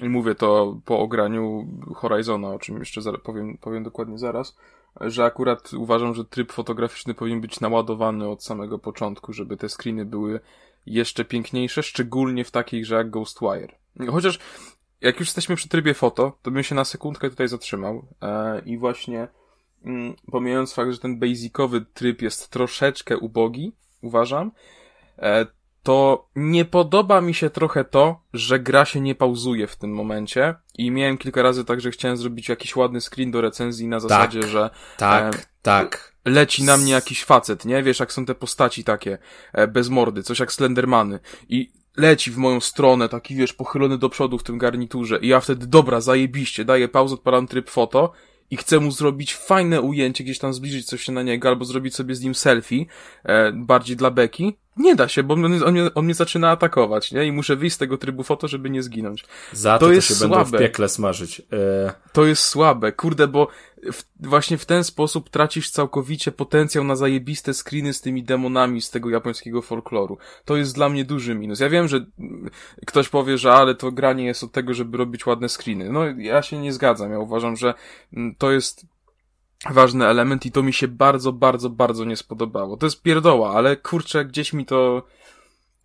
[0.01, 4.57] i mówię to po ograniu Horizona, o czym jeszcze powiem, powiem dokładnie zaraz,
[5.01, 10.05] że akurat uważam, że tryb fotograficzny powinien być naładowany od samego początku, żeby te screeny
[10.05, 10.39] były
[10.85, 13.75] jeszcze piękniejsze, szczególnie w takich grze jak Ghostwire.
[14.11, 14.39] Chociaż
[15.01, 18.77] jak już jesteśmy przy trybie foto, to bym się na sekundkę tutaj zatrzymał e, i
[18.77, 19.27] właśnie
[19.85, 23.73] mm, pomijając fakt, że ten basicowy tryb jest troszeczkę ubogi,
[24.07, 24.51] uważam,
[25.19, 25.45] e,
[25.83, 30.55] to nie podoba mi się trochę to, że gra się nie pauzuje w tym momencie.
[30.77, 34.39] I miałem kilka razy tak, że chciałem zrobić jakiś ładny screen do recenzji na zasadzie,
[34.39, 36.13] tak, że tak, e, tak.
[36.25, 37.83] leci na mnie jakiś facet, nie?
[37.83, 39.17] Wiesz, jak są te postaci takie
[39.53, 41.19] e, bez mordy, coś jak Slendermany.
[41.49, 45.19] I leci w moją stronę, taki wiesz, pochylony do przodu w tym garniturze.
[45.21, 48.11] I ja wtedy, dobra, zajebiście, daję pauzę, odpalam tryb foto
[48.51, 51.95] i chcę mu zrobić fajne ujęcie, gdzieś tam zbliżyć coś się na niego, albo zrobić
[51.95, 52.85] sobie z nim selfie,
[53.23, 57.11] e, bardziej dla beki, nie da się, bo on, on, mnie, on mnie zaczyna atakować,
[57.11, 57.25] nie?
[57.25, 59.25] I muszę wyjść z tego trybu foto, żeby nie zginąć.
[59.53, 60.35] Za to, to, jest się słabe.
[60.35, 61.41] będą w piekle smażyć.
[61.53, 61.93] E...
[62.13, 63.47] To jest słabe, kurde, bo
[63.91, 68.89] w, właśnie w ten sposób tracisz całkowicie potencjał na zajebiste screeny z tymi demonami z
[68.89, 70.17] tego japońskiego folkloru.
[70.45, 71.59] To jest dla mnie duży minus.
[71.59, 72.05] Ja wiem, że
[72.85, 75.91] ktoś powie, że ale to granie jest od tego, żeby robić ładne screeny.
[75.91, 77.11] No, ja się nie zgadzam.
[77.11, 77.73] Ja uważam, że
[78.37, 78.85] to jest
[79.69, 82.77] ważny element i to mi się bardzo, bardzo, bardzo nie spodobało.
[82.77, 85.03] To jest pierdoła, ale kurczę, gdzieś mi to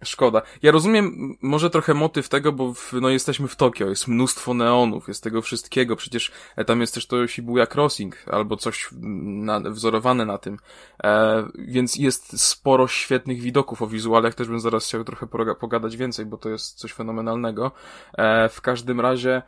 [0.02, 0.42] szkoda.
[0.62, 5.08] Ja rozumiem może trochę motyw tego, bo w, no jesteśmy w Tokio, jest mnóstwo neonów,
[5.08, 10.26] jest tego wszystkiego, przecież e, tam jest też to Shibuya Crossing, albo coś na, wzorowane
[10.26, 10.58] na tym,
[11.04, 15.26] e, więc jest sporo świetnych widoków o wizualach, też bym zaraz chciał trochę
[15.60, 17.70] pogadać więcej, bo to jest coś fenomenalnego.
[18.18, 19.42] E, w każdym razie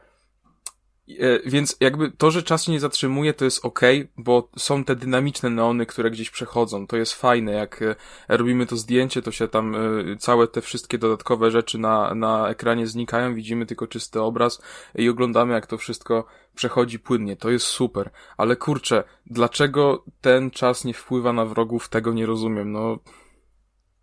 [1.46, 3.80] więc jakby to, że czas się nie zatrzymuje, to jest ok,
[4.16, 6.86] bo są te dynamiczne neony, które gdzieś przechodzą.
[6.86, 7.52] To jest fajne.
[7.52, 7.96] Jak e,
[8.28, 9.78] robimy to zdjęcie, to się tam e,
[10.16, 14.62] całe te wszystkie dodatkowe rzeczy na, na ekranie znikają, widzimy tylko czysty obraz
[14.94, 17.36] i oglądamy, jak to wszystko przechodzi płynnie.
[17.36, 18.10] To jest super.
[18.36, 22.72] Ale kurczę, dlaczego ten czas nie wpływa na wrogów, tego nie rozumiem.
[22.72, 22.98] No,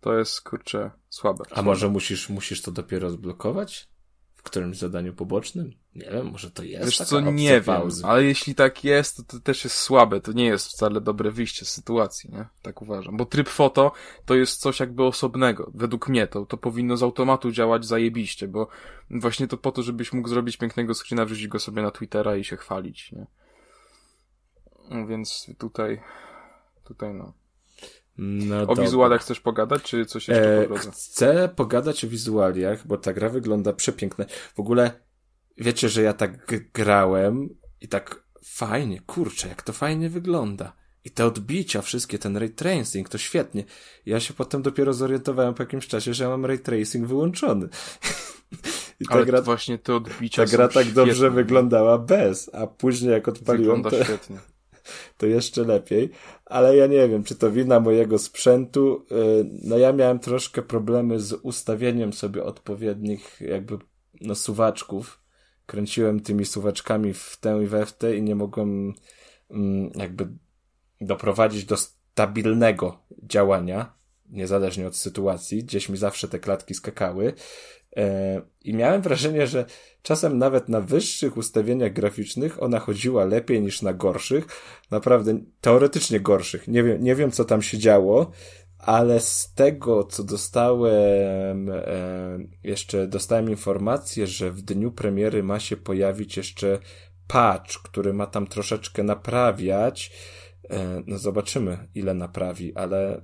[0.00, 1.44] to jest kurczę słabe.
[1.50, 3.91] A może musisz, musisz to dopiero zblokować?
[4.42, 5.72] W którymś zadaniu pobocznym?
[5.94, 8.02] Nie wiem, może to jest Wiesz taka co, nie pauzy.
[8.02, 11.30] wiem, ale jeśli tak jest, to, to też jest słabe, to nie jest wcale dobre
[11.30, 12.46] wyjście z sytuacji, nie?
[12.62, 13.16] Tak uważam.
[13.16, 13.92] Bo tryb foto
[14.26, 18.68] to jest coś jakby osobnego, według mnie to, to powinno z automatu działać zajebiście, bo
[19.10, 22.44] właśnie to po to, żebyś mógł zrobić pięknego screena, wrzucić go sobie na Twittera i
[22.44, 23.26] się chwalić, nie?
[24.90, 26.00] No Więc tutaj,
[26.84, 27.32] tutaj no.
[28.18, 28.84] No O dobra.
[28.84, 30.90] wizualach chcesz pogadać, czy coś jeszcze E, po drodze?
[30.90, 34.26] chcę pogadać o wizualiach, bo ta gra wygląda przepięknie.
[34.54, 34.90] W ogóle
[35.58, 37.48] wiecie, że ja tak grałem
[37.80, 40.72] i tak fajnie, kurczę, jak to fajnie wygląda.
[41.04, 43.64] I te odbicia, wszystkie, ten ray tracing, to świetnie.
[44.06, 47.68] Ja się potem dopiero zorientowałem po jakimś czasie, że ja mam ray tracing wyłączony.
[49.00, 51.30] I ta Ale gra, właśnie te odbicia ta gra tak dobrze świetne.
[51.30, 54.38] wyglądała bez, a później jak odpaliłem Wygląda to, świetnie.
[55.16, 56.10] To jeszcze lepiej,
[56.44, 59.06] ale ja nie wiem, czy to wina mojego sprzętu.
[59.10, 63.78] Yy, No ja miałem troszkę problemy z ustawieniem sobie odpowiednich jakby
[64.20, 65.22] no suwaczków.
[65.66, 68.94] Kręciłem tymi suwaczkami w tę i we w tę i nie mogłem
[69.50, 70.28] mm, jakby
[71.00, 73.94] doprowadzić do stabilnego działania,
[74.30, 75.64] niezależnie od sytuacji.
[75.64, 77.32] Gdzieś mi zawsze te klatki skakały.
[77.96, 79.64] E, I miałem wrażenie, że
[80.02, 84.46] czasem nawet na wyższych ustawieniach graficznych ona chodziła lepiej niż na gorszych.
[84.90, 86.68] Naprawdę, teoretycznie gorszych.
[86.68, 88.30] Nie wiem, nie wiem co tam się działo,
[88.78, 95.76] ale z tego, co dostałem, e, jeszcze dostałem informację, że w dniu premiery ma się
[95.76, 96.78] pojawić jeszcze
[97.28, 100.12] patch, który ma tam troszeczkę naprawiać.
[100.70, 103.22] E, No zobaczymy, ile naprawi, ale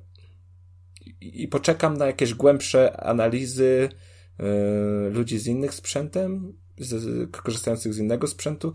[1.20, 3.88] i, poczekam na jakieś głębsze analizy
[5.10, 8.72] ludzi z innych sprzętem, z, korzystających z innego sprzętu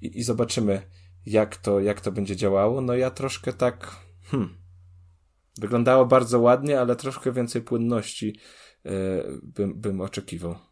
[0.00, 0.82] i, i zobaczymy,
[1.26, 2.80] jak to, jak to będzie działało.
[2.80, 4.56] No ja troszkę tak, hmm,
[5.58, 8.36] wyglądało bardzo ładnie, ale troszkę więcej płynności
[8.86, 8.90] e,
[9.42, 10.69] bym, bym oczekiwał.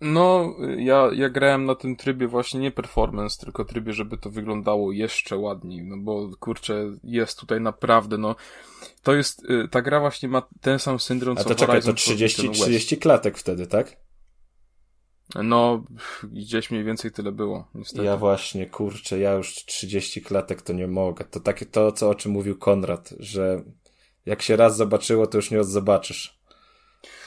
[0.00, 4.92] No, ja, ja grałem na tym trybie właśnie nie performance, tylko trybie, żeby to wyglądało
[4.92, 8.36] jeszcze ładniej, no bo kurczę, jest tutaj naprawdę, no,
[9.02, 11.72] to jest, y, ta gra właśnie ma ten sam syndrom, A co to czekaj, to
[11.72, 12.62] Horizon 30, Forbidden West.
[12.62, 13.96] 30 klatek wtedy, tak?
[15.34, 15.84] No,
[16.24, 18.04] gdzieś mniej więcej tyle było, niestety.
[18.04, 21.24] Ja właśnie, kurczę, ja już 30 klatek to nie mogę.
[21.24, 23.62] To takie to, co o czym mówił Konrad, że
[24.26, 26.35] jak się raz zobaczyło, to już nie zobaczysz.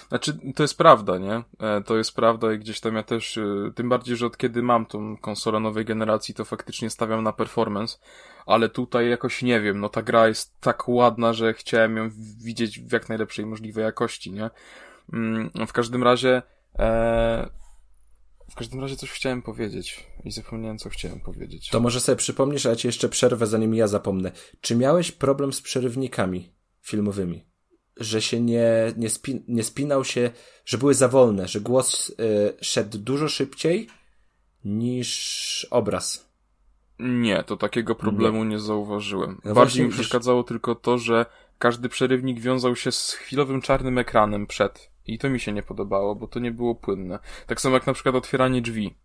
[0.10, 1.44] Znaczy, to jest prawda, nie?
[1.60, 4.62] E, To jest prawda i gdzieś tam ja też, y, tym bardziej, że od kiedy
[4.62, 7.98] mam tą konsolę nowej generacji, to faktycznie stawiam na performance,
[8.46, 12.10] ale tutaj jakoś nie wiem, no ta gra jest tak ładna, że chciałem ją
[12.44, 14.50] widzieć w jak najlepszej możliwej jakości, nie?
[15.14, 16.42] Mm, W każdym razie,
[16.80, 17.50] e,
[18.52, 21.70] w każdym razie coś chciałem powiedzieć i zapomniałem, co chciałem powiedzieć.
[21.70, 24.32] To może sobie przypomnisz, a ja ci jeszcze przerwę, zanim ja zapomnę.
[24.62, 27.46] Czy miałeś problem z przerywnikami filmowymi?
[28.00, 29.10] Że się nie, nie,
[29.48, 30.32] nie spinał się,
[30.66, 32.14] że były za wolne, że głos y,
[32.62, 33.88] szedł dużo szybciej
[34.66, 36.30] niż obraz.
[37.00, 39.30] Nie, to takiego problemu nie, zauważyłem.
[39.30, 41.26] No Bardziej właśnie, mi przeszkadzało tylko to, że
[41.58, 44.90] każdy przerywnik wiązał się z chwilowym czarnym ekranem przed.
[45.14, 47.20] I to mi się nie podobało, bo to nie było płynne.
[47.48, 48.96] Tak samo jak na przykład otwieranie drzwi.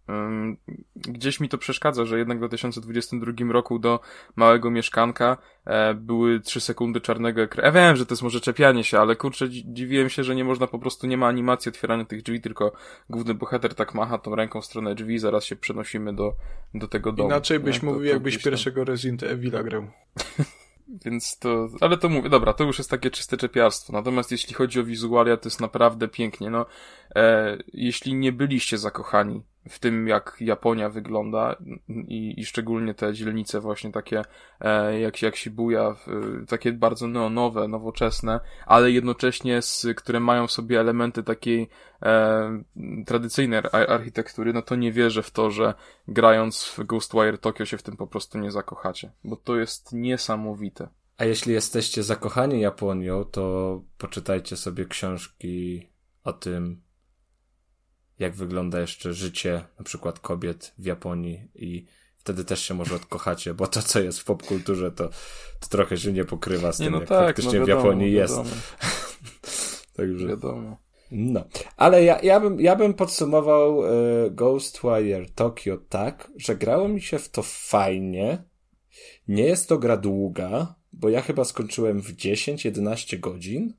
[0.96, 4.00] Gdzieś mi to przeszkadza, że jednak w 2022 roku do
[4.36, 7.66] małego mieszkanka e, były 3 sekundy czarnego ekranu.
[7.66, 10.44] Ja wiem, że to jest może czepianie się, ale kurczę, dzi- dziwiłem się, że nie
[10.44, 12.72] można po prostu, nie ma animacji otwierania tych drzwi, tylko
[13.10, 16.32] główny bohater tak macha tą ręką w stronę drzwi, zaraz się przenosimy do,
[16.74, 17.28] do tego domu.
[17.28, 17.80] Inaczej byś Nie?
[17.80, 19.86] To- mówił, to jakbyś tam- pierwszego Resident Evila grał.
[21.04, 23.92] Więc to, ale to mówię, dobra, to już jest takie czyste czepiarstwo.
[23.92, 26.50] Natomiast jeśli chodzi o wizualia, to jest naprawdę pięknie.
[26.50, 26.66] No,
[27.16, 31.56] e, jeśli nie byliście zakochani w tym, jak Japonia wygląda
[31.88, 34.22] i, i szczególnie te dzielnice właśnie takie,
[34.60, 40.52] e, jak, jak Shibuya, w- takie bardzo neonowe, nowoczesne, ale jednocześnie z, które mają w
[40.52, 41.68] sobie elementy takiej
[42.02, 42.62] e,
[43.06, 45.74] tradycyjnej ar- architektury, no to nie wierzę w to, że
[46.08, 50.88] grając w Ghostwire Tokyo się w tym po prostu nie zakochacie, bo to jest niesamowite.
[51.18, 55.88] A jeśli jesteście zakochani Japonią, to poczytajcie sobie książki
[56.24, 56.82] o tym,
[58.18, 61.86] jak wygląda jeszcze życie na przykład kobiet w Japonii i
[62.16, 65.08] wtedy też się może odkochacie, bo to, co jest w popkulturze, to,
[65.60, 68.34] to trochę się nie pokrywa z tym, jak faktycznie w no wiadomo, Japonii jest.
[68.34, 68.56] Wiadomo,
[69.96, 70.84] Także wiadomo.
[71.10, 71.44] No,
[71.76, 73.84] ale ja, ja, bym, ja bym podsumował
[74.26, 78.44] y, Ghostwire Tokyo tak, że grało mi się w to fajnie.
[79.28, 83.74] Nie jest to gra długa, bo ja chyba skończyłem w 10-11 godzin.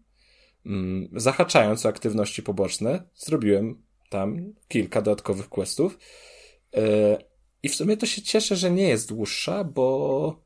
[0.66, 5.98] Mm, zahaczając o aktywności poboczne, zrobiłem tam kilka dodatkowych questów.
[6.78, 6.80] Y,
[7.64, 10.40] I w sumie to się cieszę, że nie jest dłuższa, bo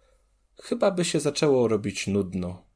[0.64, 2.69] chyba by się zaczęło robić nudno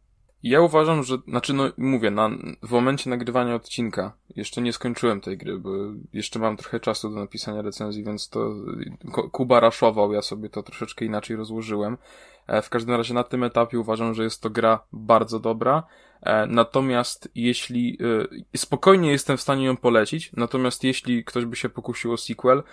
[0.44, 2.30] ja uważam, że, znaczy no mówię, na,
[2.64, 5.70] w momencie nagrywania odcinka jeszcze nie skończyłem tej gry, bo
[6.14, 8.56] jeszcze mam trochę czasu do napisania recenzji, więc to
[9.32, 11.98] Kuba raszował, ja sobie to troszeczkę inaczej rozłożyłem.
[12.48, 15.84] E, w każdym razie na tym etapie uważam, że jest to gra bardzo dobra.
[16.26, 17.98] E, natomiast jeśli
[18.54, 22.64] e, spokojnie jestem w stanie ją polecić, natomiast jeśli ktoś by się pokusił o sequel,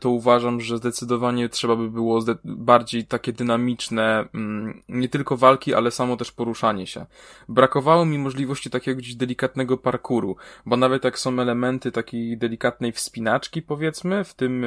[0.00, 5.90] to uważam, że zdecydowanie trzeba by było bardziej takie dynamiczne, mm, nie tylko walki, ale
[5.90, 7.06] samo też poruszanie się.
[7.48, 10.36] Brakowało mi możliwości takiego gdzieś delikatnego parkuru,
[10.66, 14.66] bo nawet jak są elementy takiej delikatnej wspinaczki, powiedzmy, w tym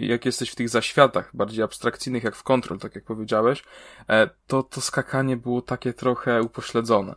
[0.00, 3.64] jak jesteś w tych zaświatach bardziej abstrakcyjnych, jak w Control, tak jak powiedziałeś,
[4.08, 7.14] E, to to skakanie było takie trochę upośledzone.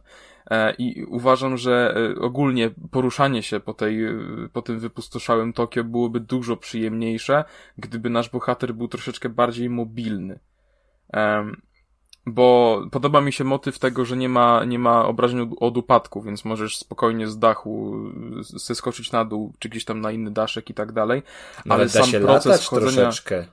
[0.52, 4.00] E, I uważam, że e, ogólnie poruszanie się po, tej,
[4.54, 7.44] po tym wypustoszałym Tokio byłoby dużo przyjemniejsze,
[7.78, 10.40] gdyby nasz bohater był troszeczkę bardziej mobilny.
[12.30, 16.46] Bo podoba mi się motyw tego, że nie ma, nie ma obrażeń od upadku, więc
[16.46, 17.96] możesz spokojnie z dachu
[18.42, 21.24] zeskoczyć na dół, czy gdzieś tam na inny daszek i tak dalej.
[21.66, 22.92] No, ale, ale sam proces wchodzenia...
[22.92, 23.46] troszeczkę.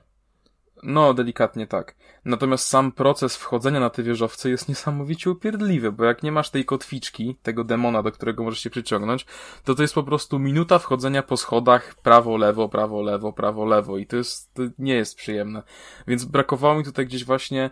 [0.83, 1.95] No, delikatnie tak.
[2.25, 6.65] Natomiast sam proces wchodzenia na te wieżowce jest niesamowicie upierdliwy, bo jak nie masz tej
[6.65, 9.25] kotwiczki, tego demona, do którego możesz się przyciągnąć,
[9.63, 13.97] to to jest po prostu minuta wchodzenia po schodach prawo, lewo, prawo, lewo, prawo, lewo
[13.97, 15.63] i to jest, to nie jest przyjemne.
[16.07, 17.69] Więc brakowało mi tutaj gdzieś właśnie,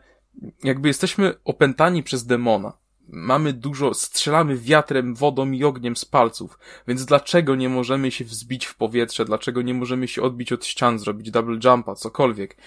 [0.63, 2.73] jakby jesteśmy opętani przez demona.
[3.07, 8.65] Mamy dużo, strzelamy wiatrem, wodą i ogniem z palców, więc dlaczego nie możemy się wzbić
[8.65, 12.57] w powietrze, dlaczego nie możemy się odbić od ścian, zrobić double jumpa, cokolwiek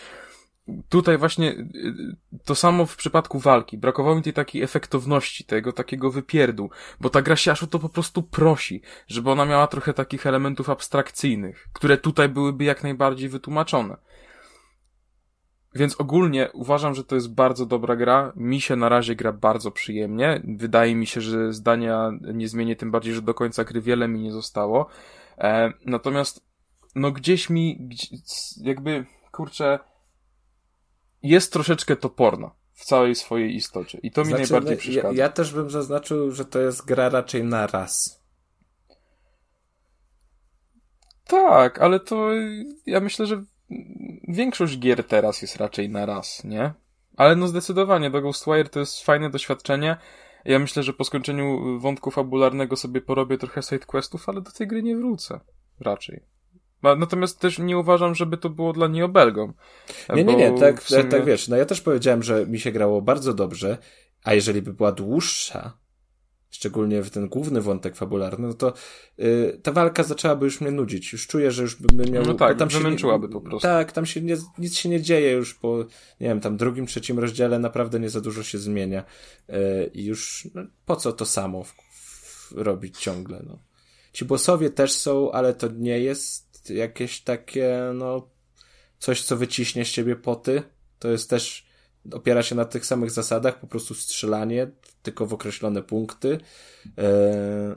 [0.89, 3.79] tutaj właśnie y, to samo w przypadku walki.
[3.79, 6.71] Brakowało mi tej takiej efektowności, tego takiego wypierdu,
[7.01, 10.27] bo ta gra się aż o to po prostu prosi, żeby ona miała trochę takich
[10.27, 13.97] elementów abstrakcyjnych, które tutaj byłyby jak najbardziej wytłumaczone.
[15.75, 18.33] Więc ogólnie uważam, że to jest bardzo dobra gra.
[18.37, 20.43] Mi się na razie gra bardzo przyjemnie.
[20.45, 24.21] Wydaje mi się, że zdania nie zmienię, tym bardziej, że do końca gry wiele mi
[24.21, 24.87] nie zostało.
[25.39, 26.47] E, natomiast,
[26.95, 27.89] no gdzieś mi,
[28.57, 29.79] jakby, kurczę,
[31.23, 33.99] jest troszeczkę toporna w całej swojej istocie.
[34.03, 35.09] I to mi znaczy, najbardziej no, przeszkadza.
[35.09, 38.23] Ja, ja, też bym zaznaczył, że to jest gra raczej na raz.
[41.27, 42.29] Tak, ale to
[42.87, 43.45] ja myślę, że
[44.29, 46.73] większość gier teraz jest raczej na raz, nie?
[47.17, 49.97] Ale no zdecydowanie, do Ghostwire to jest fajne doświadczenie.
[50.45, 54.83] Ja myślę, że po skończeniu wątku fabularnego sobie porobię trochę sidequestów, ale do tej gry
[54.83, 55.41] nie wrócę.
[55.81, 56.36] Raczej.
[56.83, 59.53] Natomiast też nie uważam, żeby to było dla niej obelgą.
[60.15, 61.05] Nie, nie, nie, tak, sumie...
[61.05, 61.49] tak wiesz.
[61.49, 63.79] No ja też powiedziałem, że mi się grało bardzo dobrze,
[64.25, 65.79] a jeżeli by była dłuższa,
[66.51, 68.73] szczególnie w ten główny wątek fabularny, no to
[69.19, 71.13] yy, ta walka zaczęłaby już mnie nudzić.
[71.13, 72.25] Już czuję, że już bym miał...
[72.25, 73.69] No tak, tam wymęczyłaby po prostu.
[73.69, 75.79] Tak, tam się nie, nic się nie dzieje już po,
[76.21, 79.05] nie wiem, tam drugim, trzecim rozdziale naprawdę nie za dużo się zmienia.
[79.49, 83.59] Yy, I już no, po co to samo w, w, robić ciągle, no.
[84.13, 88.29] Ci bossowie też są, ale to nie jest jakieś takie, no,
[88.99, 90.63] coś, co wyciśnie z ciebie poty.
[90.99, 91.67] To jest też,
[92.13, 94.71] opiera się na tych samych zasadach, po prostu strzelanie,
[95.03, 96.39] tylko w określone punkty.
[96.99, 97.77] E,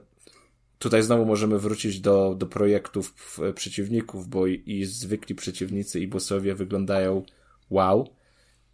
[0.80, 6.56] tutaj znowu możemy wrócić do, do projektów przeciwników, bo i, i zwykli przeciwnicy i bossowie
[6.56, 7.24] wyglądają
[7.70, 8.10] wow.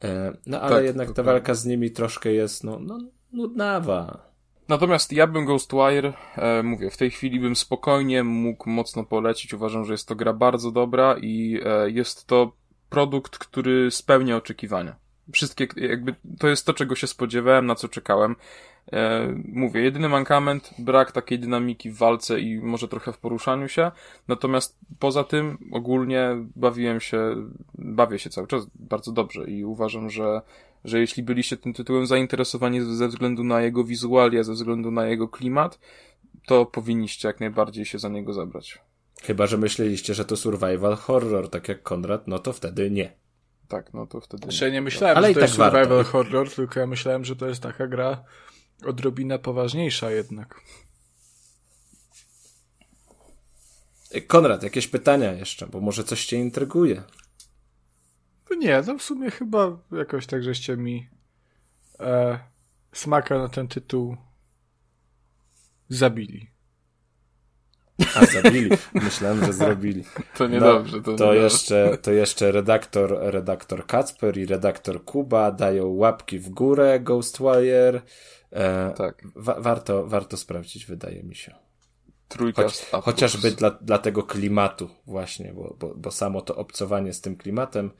[0.03, 2.99] E, no ale tak, jednak ta walka z nimi troszkę jest, no, no
[3.31, 4.34] nudnawa.
[4.67, 9.53] Natomiast ja bym Ghostwire, e, mówię, w tej chwili bym spokojnie mógł mocno polecić.
[9.53, 12.51] Uważam, że jest to gra bardzo dobra i e, jest to
[12.89, 14.95] produkt, który spełnia oczekiwania.
[15.31, 18.35] Wszystkie, jakby, to jest to, czego się spodziewałem, na co czekałem.
[18.93, 23.91] E, mówię, jedyny mankament, brak takiej dynamiki w walce i może trochę w poruszaniu się.
[24.27, 27.35] Natomiast poza tym, ogólnie bawiłem się,
[27.75, 30.41] bawię się cały czas bardzo dobrze i uważam, że
[30.85, 35.27] że jeśli byliście tym tytułem zainteresowani ze względu na jego wizualia, ze względu na jego
[35.27, 35.79] klimat,
[36.45, 38.79] to powinniście jak najbardziej się za niego zabrać.
[39.23, 43.13] Chyba, że myśleliście, że to survival horror, tak jak Konrad, no to wtedy nie.
[43.67, 44.43] Tak, no to wtedy.
[44.43, 46.11] Znaczy, nie myślałem, Ale że to tak jest survival warto.
[46.11, 48.23] horror, tylko ja myślałem, że to jest taka gra
[48.85, 50.61] odrobinę poważniejsza jednak.
[54.27, 57.03] Konrad, jakieś pytania jeszcze, bo może coś cię intryguje.
[58.49, 61.09] No nie, no w sumie chyba jakoś tak, żeście mi
[61.99, 62.39] e,
[62.93, 64.17] smaka na ten tytuł
[65.89, 66.55] zabili.
[68.15, 68.69] A, zabili.
[68.93, 70.03] Myślałem, że zrobili.
[70.37, 70.97] To niedobrze.
[70.97, 76.49] No, to, to, jeszcze, to jeszcze redaktor, redaktor Kacper i redaktor Kuba dają łapki w
[76.49, 78.01] górę Ghostwire.
[78.51, 79.23] E, tak.
[79.35, 81.55] Wa warto, warto sprawdzić, wydaje mi się.
[82.27, 87.21] Trójka Choć, chociażby dla, dla tego klimatu właśnie, bo, bo, bo samo to obcowanie z
[87.21, 87.91] tym klimatem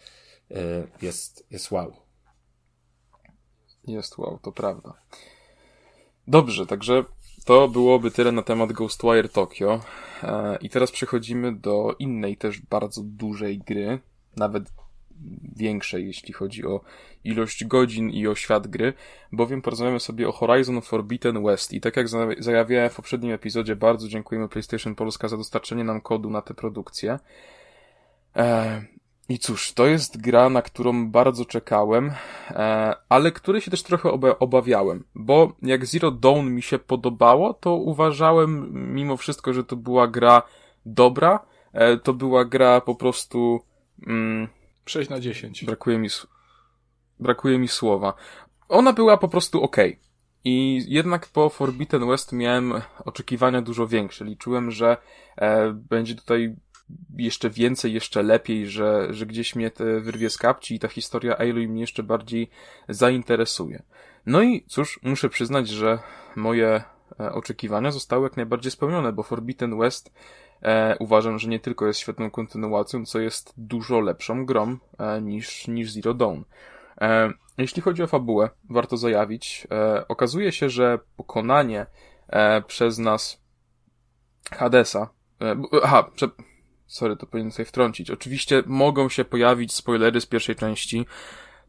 [1.02, 1.94] jest, jest wow.
[3.88, 4.94] Jest wow, to prawda.
[6.28, 7.04] Dobrze, także
[7.46, 9.82] to byłoby tyle na temat Ghostwire Tokyo.
[10.24, 14.00] E, I teraz przechodzimy do innej też bardzo dużej gry,
[14.38, 14.64] nawet
[15.56, 16.82] większej, jeśli chodzi o
[17.24, 18.94] ilość godzin i o świat gry,
[19.32, 22.08] bowiem porozmawiamy sobie o Horizon Forbidden West i tak jak
[22.40, 27.20] zajawiałem w poprzednim epizodzie, bardzo dziękujemy PlayStation Polska za dostarczenie nam kodu na tę produkcję.
[29.30, 32.12] I cóż, to jest gra, na którą bardzo czekałem,
[32.50, 37.76] e, ale której się też trochę obawiałem, bo jak Zero Dawn mi się podobało, to
[37.76, 40.42] uważałem mimo wszystko, że to była gra
[40.86, 41.40] dobra,
[41.74, 43.60] e, to była gra po prostu...
[44.08, 44.48] Mm,
[44.86, 45.66] 6 na 10.
[45.66, 46.10] Brakuje mi,
[47.20, 48.14] brakuje mi słowa.
[48.70, 49.78] Ona była po prostu ok.
[50.44, 52.74] I jednak po Forbidden West miałem
[53.06, 54.26] oczekiwania dużo większe.
[54.26, 54.98] Liczyłem, że
[55.38, 56.56] e, będzie tutaj
[57.18, 61.38] jeszcze więcej, jeszcze lepiej, że, że gdzieś mnie te wyrwie z kapci i ta historia
[61.38, 62.50] Aloy mnie jeszcze bardziej
[62.90, 63.84] zainteresuje.
[64.26, 66.00] No i cóż, muszę przyznać, że
[66.36, 66.84] moje
[67.20, 70.12] e, oczekiwania zostały jak najbardziej spełnione, bo Forbidden West
[70.62, 75.68] e, uważam, że nie tylko jest świetną kontynuacją, co jest dużo lepszą grą e, niż,
[75.68, 76.42] niż Zero Dawn.
[77.02, 81.86] E, jeśli chodzi o fabułę, warto zajawić, e, okazuje się, że pokonanie
[82.28, 83.42] e, przez nas
[84.52, 85.10] Hadesa,
[85.42, 86.28] e, aha, prze,
[86.88, 88.12] sorry, to powinien sobie wtrącić.
[88.12, 91.06] Oczywiście mogą się pojawić spoilery z pierwszej części,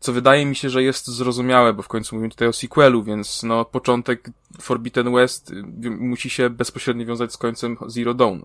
[0.00, 3.42] co wydaje mi się, że jest zrozumiałe, bo w końcu mówimy tutaj o sequelu, więc
[3.42, 4.30] no, początek
[4.60, 8.40] Forbidden West y, musi się bezpośrednio wiązać z końcem Zero Dawn.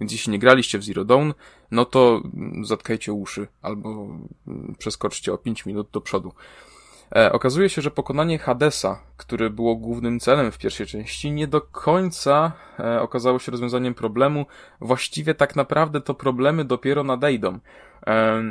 [0.00, 1.30] Więc jeśli nie graliście w Zero Dawn,
[1.70, 6.32] no to mm, zatkajcie uszy, albo mm, przeskoczcie o 5 minut do przodu.
[7.14, 11.60] E, okazuje się, że pokonanie Hadesa, który było głównym celem w pierwszej części, nie do
[11.60, 14.46] końca e, okazało się rozwiązaniem problemu.
[14.80, 17.58] Właściwie tak naprawdę to problemy dopiero nadejdą.
[18.06, 18.42] E,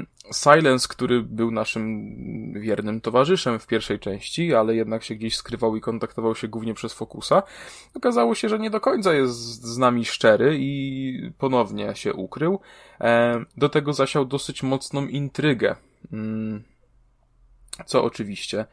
[0.43, 2.15] Silence, który był naszym
[2.53, 6.93] wiernym towarzyszem w pierwszej części, ale jednak się gdzieś skrywał i kontaktował się głównie przez
[6.93, 7.43] Fokusa,
[7.95, 12.59] okazało się, że nie do końca jest z nami szczery i ponownie się ukrył.
[13.57, 15.75] Do tego zasiał dosyć mocną intrygę.
[17.85, 18.65] Co oczywiście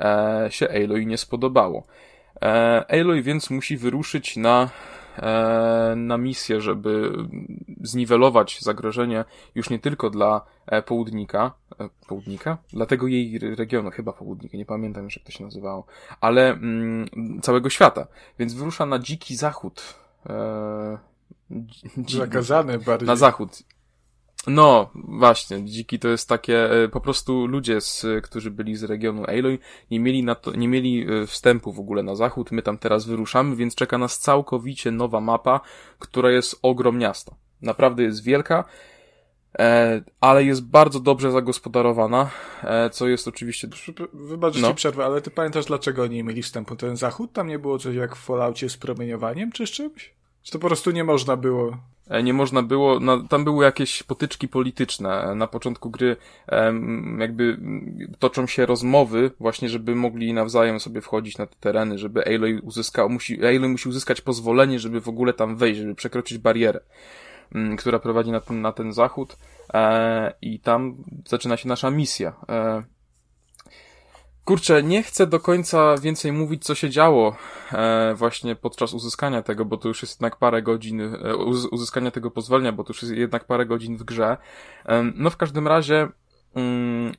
[0.00, 1.86] e, się Aloy nie spodobało.
[2.42, 4.70] E, Aloy więc musi wyruszyć na,
[5.16, 7.12] e, na misję, żeby
[7.80, 9.24] zniwelować zagrożenie
[9.54, 12.58] już nie tylko dla e, południka, e, południka?
[12.72, 15.86] Dlatego jej regionu, chyba południka, nie pamiętam już jak to się nazywało,
[16.20, 17.08] ale mm,
[17.42, 18.06] całego świata.
[18.38, 19.94] Więc wyrusza na dziki zachód.
[20.26, 20.98] E,
[21.98, 23.06] dzi Zakazany bardziej.
[23.06, 23.62] Na zachód.
[24.46, 29.24] No, właśnie, dziki to jest takie, e, po prostu ludzie, z, którzy byli z regionu
[29.24, 29.58] Aloy,
[29.90, 33.06] nie mieli, na to, nie mieli e, wstępu w ogóle na zachód, my tam teraz
[33.06, 35.60] wyruszamy, więc czeka nas całkowicie nowa mapa,
[35.98, 37.34] która jest ogrom miasta.
[37.62, 38.64] Naprawdę jest wielka,
[39.58, 42.30] e, ale jest bardzo dobrze zagospodarowana,
[42.92, 43.68] co jest oczywiście...
[44.12, 44.68] Wybacz, no.
[44.68, 46.76] ci przerwę, ale ty pamiętasz, dlaczego nie mieli wstępu?
[46.76, 50.14] Ten zachód, tam nie było coś jak w Falloutie z promieniowaniem, czy z czymś?
[50.42, 51.76] Czy to po prostu nie można było?
[52.08, 55.34] E, nie można było, no, tam były jakieś potyczki polityczne.
[55.34, 56.16] Na początku gry
[57.18, 57.58] jakby
[58.18, 63.10] toczą się rozmowy właśnie, żeby mogli nawzajem sobie wchodzić na te tereny, żeby Aloy uzyskał,
[63.10, 66.80] musi, Aloy musi uzyskać pozwolenie, żeby w ogóle tam wejść, żeby przekroczyć barierę,
[67.78, 69.36] która prowadzi na ten, na ten zachód
[69.74, 72.32] e, i tam zaczyna się nasza misja.
[74.44, 77.36] E, Kurczę, nie chcę do końca więcej mówić, co się działo
[77.72, 81.36] e, właśnie podczas uzyskania tego, bo to już jest jednak parę godzin, e,
[81.70, 84.36] uzyskania tego pozwolenia, bo to już jest jednak parę godzin w grze.
[84.86, 86.08] E, no w każdym razie
[86.54, 87.12] mm,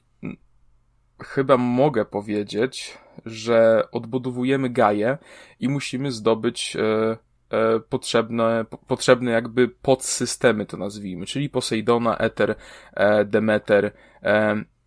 [1.23, 5.17] chyba mogę powiedzieć, że odbudowujemy Gaję
[5.59, 7.17] i musimy zdobyć e,
[7.57, 12.55] e, potrzebne, po, potrzebne jakby podsystemy to nazwijmy, czyli Poseidona, Eter,
[12.93, 13.91] e, Demeter,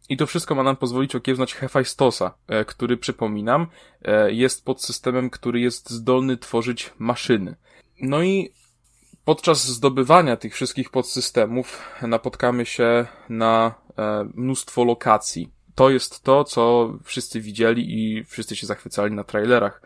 [0.08, 3.66] i to wszystko ma nam pozwolić okiełznać Hefajstosa, e, który, przypominam,
[4.02, 7.56] e, jest podsystemem, który jest zdolny tworzyć maszyny.
[8.00, 8.52] No i
[9.24, 15.50] podczas zdobywania tych wszystkich podsystemów napotkamy się na e, mnóstwo lokacji.
[15.74, 19.82] To jest to, co wszyscy widzieli i wszyscy się zachwycali na trailerach.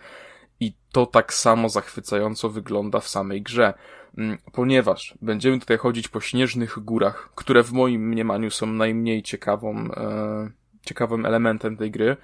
[0.61, 3.75] I to tak samo zachwycająco wygląda w samej grze.
[4.19, 9.77] Mm, ponieważ będziemy tutaj chodzić po śnieżnych górach, które w moim mniemaniu są najmniej ciekawą,
[9.77, 10.51] e,
[10.87, 12.17] ciekawym elementem tej gry.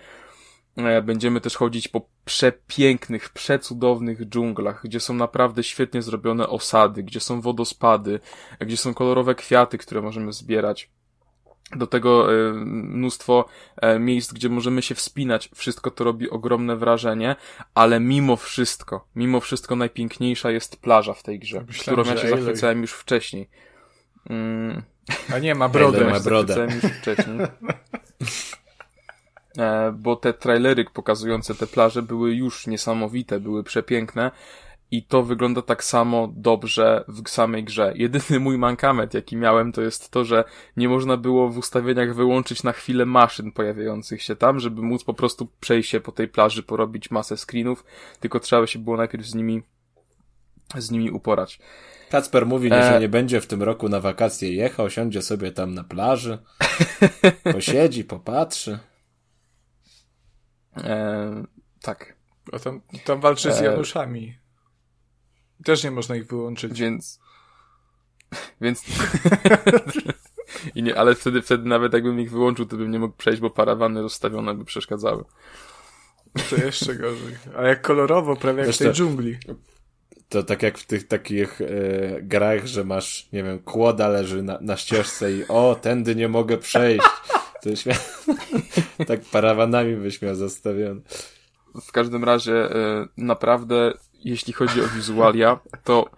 [0.77, 7.21] E, będziemy też chodzić po przepięknych, przecudownych dżunglach, gdzie są naprawdę świetnie zrobione osady, gdzie
[7.21, 8.21] są wodospady,
[8.61, 10.91] gdzie są kolorowe kwiaty, które możemy zbierać.
[11.77, 13.45] Do tego e, mnóstwo
[13.77, 15.51] e, miejsc, gdzie możemy się wspinać.
[15.55, 17.37] Wszystko to robi ogromne wrażenie,
[17.75, 22.29] ale mimo wszystko, mimo wszystko najpiękniejsza jest plaża w tej grze, Myślałem, którą ja się
[22.29, 22.43] Aloy.
[22.43, 23.49] zachwycałem już wcześniej.
[24.31, 24.83] Mm,
[25.35, 26.05] A nie, ma brodę.
[26.05, 26.55] Ma brodę.
[26.55, 27.39] zachwycałem już wcześniej.
[29.59, 34.31] E, bo te trailery pokazujące te plaże były już niesamowite, były przepiękne
[34.91, 37.93] i to wygląda tak samo dobrze w samej grze.
[37.97, 40.45] Jedyny mój mankament, jaki miałem, to jest to, że
[40.77, 45.15] nie można było w ustawieniach wyłączyć na chwilę maszyn pojawiających się tam, żeby móc po
[45.15, 47.85] prostu przejść się po tej plaży, porobić masę screenów,
[48.21, 49.63] tylko trzeba się było najpierw z nimi
[50.75, 51.59] z nimi uporać.
[52.11, 53.01] Kacper mówi, że E.
[53.01, 56.39] nie będzie w tym roku na wakacje jechał, siądzie sobie tam na plaży,
[57.53, 58.79] posiedzi, popatrzy.
[60.77, 61.45] E,
[61.83, 62.17] tak,
[62.53, 63.65] A tam, tam walczy z E.
[63.65, 64.39] Januszami.
[65.65, 66.81] Też nie można ich wyłączyć.
[66.81, 67.19] więc
[68.61, 68.85] więc
[70.75, 73.51] i nie, ale wtedy, wtedy nawet jakbym ich wyłączył, to bym nie mógł przejść, bo
[73.51, 75.25] parawany rozstawione by przeszkadzały.
[76.51, 77.37] To jeszcze gorzej.
[77.57, 79.39] A jak kolorowo, prawie jak w tej dżungli.
[80.29, 81.67] To tak jak w tych takich e,
[82.23, 86.59] grach, że masz, nie wiem, kłoda leży na, na ścieżce i o, tędy nie mogę
[86.59, 87.07] przejść.
[87.63, 87.95] To śmia...
[89.07, 91.01] tak parawanami byś miał zastawione.
[91.83, 93.93] W każdym razie, e, naprawdę,
[94.25, 96.11] jeśli chodzi o wizualia, to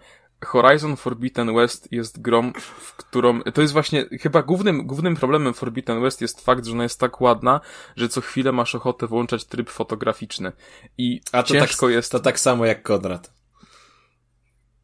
[0.45, 6.01] Horizon Forbidden West jest grą, w którą, to jest właśnie, chyba głównym, głównym problemem Forbidden
[6.01, 7.61] West jest fakt, że ona jest tak ładna,
[7.95, 10.51] że co chwilę masz ochotę włączać tryb fotograficzny.
[10.97, 13.33] I A to ciężko tak, jest, to tak samo jak Konrad.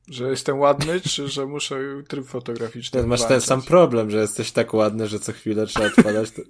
[0.08, 4.52] Że jestem ładny, czy że muszę tryb fotograficzny Ten, masz ten sam problem, że jesteś
[4.52, 6.32] tak ładny, że co chwilę trzeba odpalać.
[6.32, 6.42] To...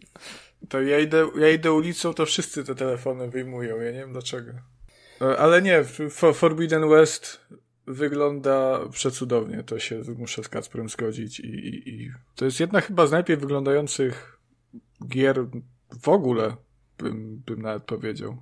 [0.70, 3.78] To ja idę, ja idę ulicą, to wszyscy te telefony wyjmują.
[3.78, 4.52] Ja nie wiem dlaczego.
[5.22, 7.48] E, Ale nie, For Forbidden West
[7.88, 9.64] wygląda przecudownie.
[9.64, 11.40] To się muszę z Kacprem zgodzić.
[11.40, 14.40] I, i, I to jest jedna chyba z najlepiej wyglądających
[15.08, 15.46] gier
[16.02, 16.56] w ogóle,
[16.98, 18.38] bym, bym nawet powiedział.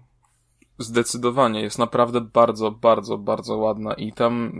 [0.80, 4.54] Zdecydowanie, jest naprawdę bardzo, bardzo, bardzo ładna i tam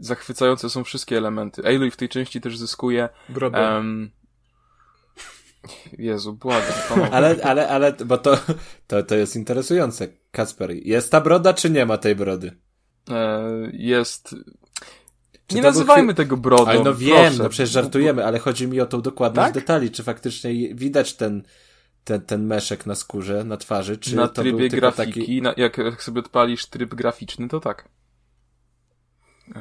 [0.00, 1.62] zachwycające są wszystkie elementy.
[1.64, 3.08] Aloy w tej części też zyskuje.
[3.28, 3.58] Brodę.
[3.58, 4.10] em,
[5.98, 6.72] Jezu, błagam.
[7.12, 8.38] Ale, ale, ale, bo to,
[8.86, 10.08] to, to jest interesujące.
[10.30, 12.56] Kacper, jest ta broda, czy nie ma tej brody?
[13.10, 13.42] E,
[13.72, 14.34] jest.
[15.46, 16.66] Czy nie był nazywajmy chwi- tego brodą.
[16.66, 17.42] Ale no wiem, proszę.
[17.42, 19.54] no przecież żartujemy, ale chodzi mi o tą dokładność Tak?
[19.54, 21.42] detali, czy faktycznie widać ten,
[22.04, 25.42] ten, ten meszek na skórze, na twarzy, czy na to był trybie tylko grafiki, taki...
[25.42, 27.88] na, jak, jak sobie odpalisz tryb graficzny, to tak.
[29.54, 29.58] A.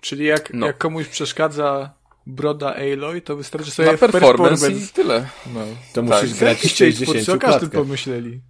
[0.00, 0.66] Czyli jak, No.
[0.66, 1.94] jak komuś przeszkadza
[2.26, 5.28] broda Aloy, to wystarczy sobie Na w performance i tyle.
[5.54, 5.60] No.
[5.94, 6.22] To Tak.
[6.22, 8.40] musisz grać w Chcieli 60 twórcy o każdym pomyśleli.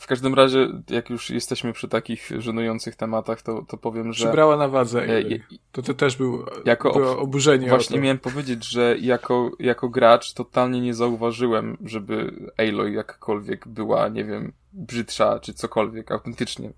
[0.00, 4.56] W każdym razie, jak już jesteśmy przy takich żenujących tematach, to, to powiem, że Przybrała
[4.56, 5.40] na wadze e, Aloy.
[5.72, 8.02] To to też był, Jako było ob- oburzenie Właśnie o to.
[8.02, 14.52] miałem powiedzieć, że jako, jako gracz totalnie nie zauważyłem, żeby Aloy jakkolwiek była, nie wiem,
[14.72, 16.70] brzydsza czy cokolwiek, autentycznie.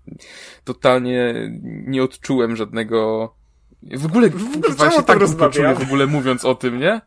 [0.63, 3.33] Totalnie nie odczułem żadnego...
[3.83, 5.53] W ogóle, W ogóle kurwa, czemu się to tak głupio rozmawiamy?
[5.75, 7.01] czuję w ogóle mówiąc o tym, nie?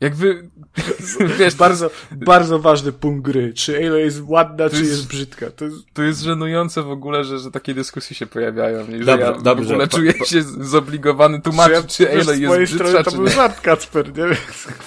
[0.00, 0.50] Jakby,
[1.38, 3.52] wiesz, Bardzo, bardzo ważny punkt gry.
[3.54, 5.50] Czy Aloy jest ładna, czy jest- jest brzydka.
[5.50, 5.76] To jest...
[5.92, 9.32] to jest żenujące w ogóle, że, że takie dyskusje się pojawiają i że Dobra, ja
[9.32, 13.04] dobrze, w ogóle czuję się zobligowany tłumaczyć, czy wiesz, Aloy z jest mojej brzydsza, strony
[13.04, 14.24] to czy był żart, Kacper, nie?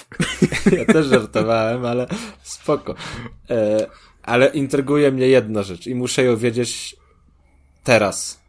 [0.78, 2.06] Ja też żartowałem, ale
[2.42, 2.94] spoko.
[3.50, 3.86] E,
[4.22, 6.96] ale intryguje mnie jedna rzecz i muszę ją wiedzieć
[7.84, 8.41] teraz.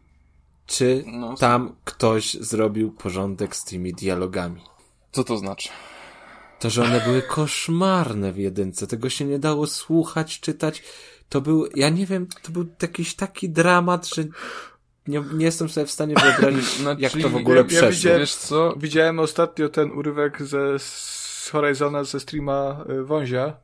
[0.66, 4.60] Czy No, tam ktoś zrobił porządek z tymi dialogami?
[5.12, 5.68] Co to znaczy?
[6.60, 10.82] To, że one były koszmarne w jedynce, tego się nie dało słuchać, czytać.
[11.28, 14.24] To był, ja nie wiem, to był jakiś taki dramat, że
[15.06, 17.90] nie, nie jestem sobie w stanie wyobrazić, No, jak to w ogóle ja- ja przeszło.
[17.90, 18.74] widziałem- Wiesz co?
[18.76, 23.56] Widziałem ostatnio ten urywek ze z Horizona, ze streama y, Wązia.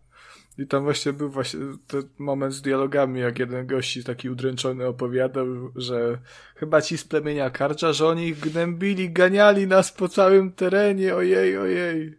[0.60, 5.46] I tam właśnie był właśnie ten moment z dialogami, jak jeden gości taki udręczony opowiadał,
[5.76, 6.18] że
[6.56, 11.58] chyba ci z plemienia Karcza, że oni ich gnębili, ganiali nas po całym terenie, ojej,
[11.58, 12.18] ojej.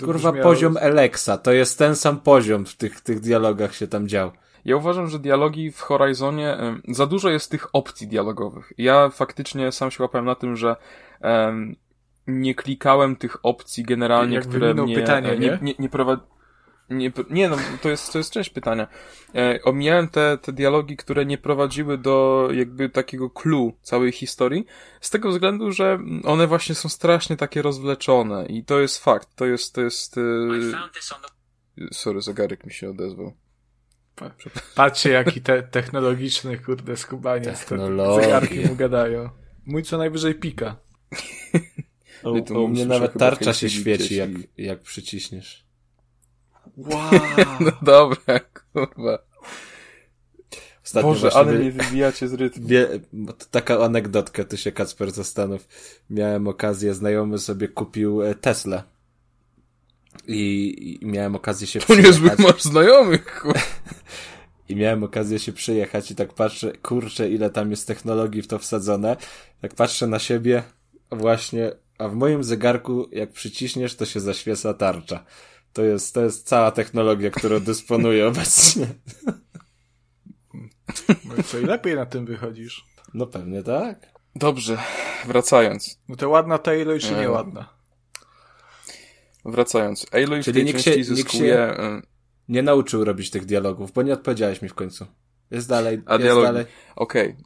[0.00, 3.86] To Kurwa, brzmiało- poziom Alexa, to jest ten sam poziom w tych, tych dialogach się
[3.86, 4.30] tam dział.
[4.64, 6.56] Ja uważam, że dialogi w Horizonie,
[6.88, 8.72] za dużo jest tych opcji dialogowych.
[8.78, 10.76] Ja faktycznie sam się łapałem na tym, że
[11.20, 11.76] em,
[12.26, 15.48] nie klikałem tych opcji generalnie, Jak które mnie pytanie, e, nie?
[15.48, 16.22] nie, nie, nie prowadzi...
[16.90, 18.86] Nie, nie, no, to jest, to jest część pytania.
[19.34, 24.66] E, omijałem te, te dialogi, które nie prowadziły do jakby takiego clue całej historii,
[25.00, 29.46] z tego względu, że one właśnie są strasznie takie rozwleczone i to jest fakt, to
[29.46, 30.20] jest, to jest, e,
[31.92, 33.32] Sorry, zegarek mi się odezwał.
[34.74, 37.60] Patrzcie, jaki te technologiczny, kurde, skubaniec.
[37.66, 38.24] Technologie.
[38.24, 39.30] Zegarki mu gadają.
[39.66, 40.76] Mój co najwyżej pika.
[42.24, 45.63] U, Nie, to u mnie nawet tarcza się świeci, jak, jak przyciśniesz.
[46.76, 47.10] Wow.
[47.60, 48.40] No dobra,
[48.72, 49.18] kurwa.
[50.84, 52.68] Ostatnio Boże, właśnie ale mnie wybijacie z rytmu.
[53.26, 55.68] To taka anegdotkę, tu się Kacper zastanów.
[56.10, 58.82] Miałem okazję, znajomy sobie kupił e, Tesla.
[60.26, 62.38] I, I miałem okazję się To przyjechać.
[62.38, 63.60] masz znajomych, kurwa.
[64.68, 68.58] I miałem okazję się przyjechać i tak patrzę, kurczę, ile tam jest technologii w to
[68.58, 69.16] wsadzone.
[69.60, 70.62] Tak patrzę na siebie,
[71.12, 75.24] właśnie, a w moim zegarku, jak przyciśniesz, to się zaświeca tarcza.
[75.74, 78.86] To jest, to jest cała technologia, którą dysponuję obecnie.
[81.24, 82.84] No i co, i lepiej na tym wychodzisz.
[83.14, 84.06] No pewnie tak.
[84.36, 84.78] Dobrze,
[85.26, 85.98] wracając.
[86.08, 87.20] No to ładna Taylor czy Nie.
[87.20, 87.74] nieładna?
[89.44, 90.06] Wracając.
[90.12, 91.52] Aloy w Czyli tej nikt części się- nikt zyskuje...
[91.52, 92.02] się- e,
[92.48, 95.06] Nie nauczył robić tych dialogów, bo nie odpowiedziałeś mi w końcu.
[95.50, 96.46] Jest dalej, A jest dialogi?
[96.46, 96.66] dalej.
[96.96, 97.36] Okej.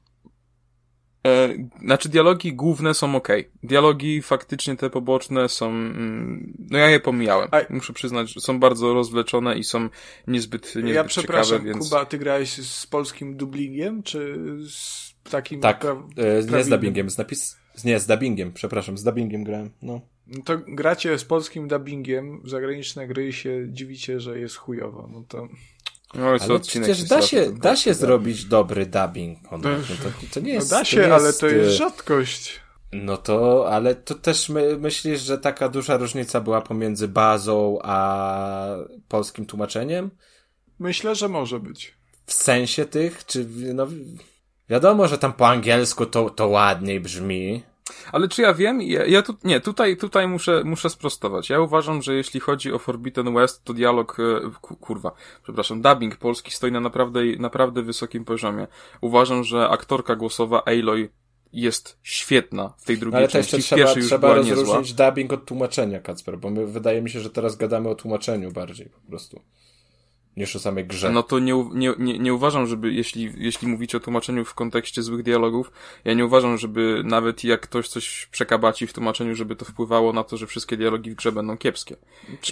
[1.29, 1.49] E,
[1.85, 3.29] Znaczy dialogi główne są ok.
[3.63, 5.67] Dialogi faktycznie te poboczne są...
[5.71, 7.49] mm, No ja je pomijałem.
[7.53, 9.89] A- Muszę przyznać, że są bardzo rozwleczone i są
[10.27, 11.89] niezbyt, niezbyt ja przepraszam, ciekawe, więc...
[11.89, 14.39] Kuba, ty grałeś z polskim dublingiem, czy
[14.71, 15.61] z takim...
[15.61, 17.57] Tak, pra- e, nie z dubbingiem, z napis...
[17.85, 20.01] Nie, z dubbingiem, przepraszam, z dubbingiem grałem, no.
[20.27, 25.09] No to gracie z polskim dubbingiem, zagraniczne gry i się dziwicie, że jest chujowo.
[25.13, 25.49] No to...
[26.15, 29.39] No, jest Ale odcinek przecież da jest się, da ten się zrobić dobry dubbing.
[29.53, 29.69] No, No
[30.03, 30.71] to, to nie No jest...
[30.71, 32.61] da to się, nie ale to jest e, rzadkość.
[32.93, 38.67] No to, ale to też my, myślisz, że taka duża różnica była pomiędzy bazą a
[39.09, 40.11] polskim tłumaczeniem?
[40.79, 41.95] Myślę, że może być.
[42.27, 43.87] W sensie tych, czy, no,
[44.69, 47.63] wiadomo, że tam po angielsku to, to ładniej brzmi.
[48.13, 48.83] Ale czy ja wiem?
[48.83, 51.51] Ja, ja tu, nie, tutaj, tutaj muszę, muszę sprostować.
[51.51, 55.13] Ja uważam, że jeśli chodzi o Forbidden West, to dialog, e, ku- kurwa,
[55.43, 58.67] przepraszam, dubbing polski stoi na naprawdę, naprawdę wysokim poziomie.
[59.01, 61.09] Uważam, że aktorka głosowa Aloy
[61.53, 63.63] jest świetna w tej drugiej Ale części.
[63.63, 64.57] W trzeba, pierwszej już trzeba była niezła.
[64.57, 68.53] rozróżnić dubbing od tłumaczenia, Kacper, bo my, wydaje mi się, że teraz gadamy o tłumaczeniu
[68.53, 69.41] bardziej po prostu.
[70.39, 71.11] Niż o samej grze.
[71.11, 75.03] No to nie, nie, nie, nie uważam, żeby, jeśli, jeśli mówicie o tłumaczeniu w kontekście
[75.03, 75.73] złych dialogów,
[76.05, 80.25] ja nie uważam, żeby nawet jak ktoś coś przekabaci w tłumaczeniu, żeby to wpływało na
[80.25, 81.97] to, że wszystkie dialogi w grze będą kiepskie.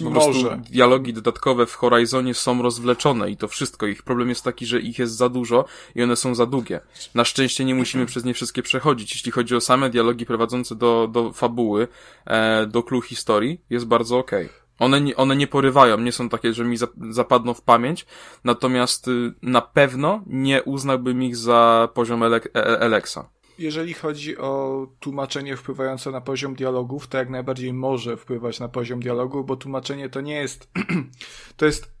[0.03, 3.87] Po prostu dialogi dodatkowe w Horizonie są rozwleczone i to wszystko.
[3.87, 5.65] Ich problem jest taki, że ich jest za dużo
[5.95, 6.79] i one są za długie.
[7.15, 9.11] Na szczęście nie musimy przez nie wszystkie przechodzić.
[9.11, 11.87] Jeśli chodzi o same dialogi prowadzące do, do fabuły,
[12.25, 14.66] e, do clue historii, jest bardzo okej.
[14.79, 18.05] One nie, one nie porywają, nie są takie, że mi zap- zapadną w pamięć,
[18.43, 23.29] natomiast y, na pewno nie uznałbym ich za poziom Ele- e- Alexa.
[23.59, 28.99] Jeżeli chodzi o tłumaczenie wpływające na poziom dialogów, to jak najbardziej może wpływać na poziom
[28.99, 30.71] dialogu, bo tłumaczenie to nie jest.
[31.57, 31.91] to jest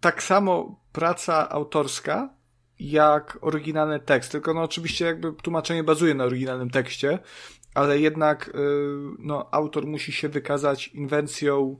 [0.00, 2.36] tak samo praca autorska,
[2.78, 4.32] jak oryginalny tekst.
[4.32, 7.18] Tylko no oczywiście jakby tłumaczenie bazuje na oryginalnym tekście,
[7.76, 8.52] ale jednak y,
[9.18, 11.78] no, autor musi się wykazać inwencją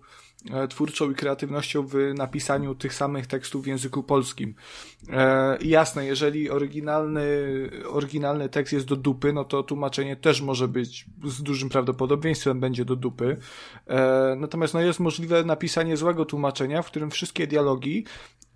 [0.51, 4.55] e, twórczą i kreatywnością w napisaniu tych samych tekstów w języku polskim.
[5.11, 7.27] E, jasne, jeżeli oryginalny,
[7.89, 12.85] oryginalny tekst jest do dupy, no to tłumaczenie też może być z dużym prawdopodobieństwem będzie
[12.85, 13.37] do dupy.
[13.87, 18.05] E, natomiast no jest możliwe napisanie złego tłumaczenia, w którym wszystkie dialogi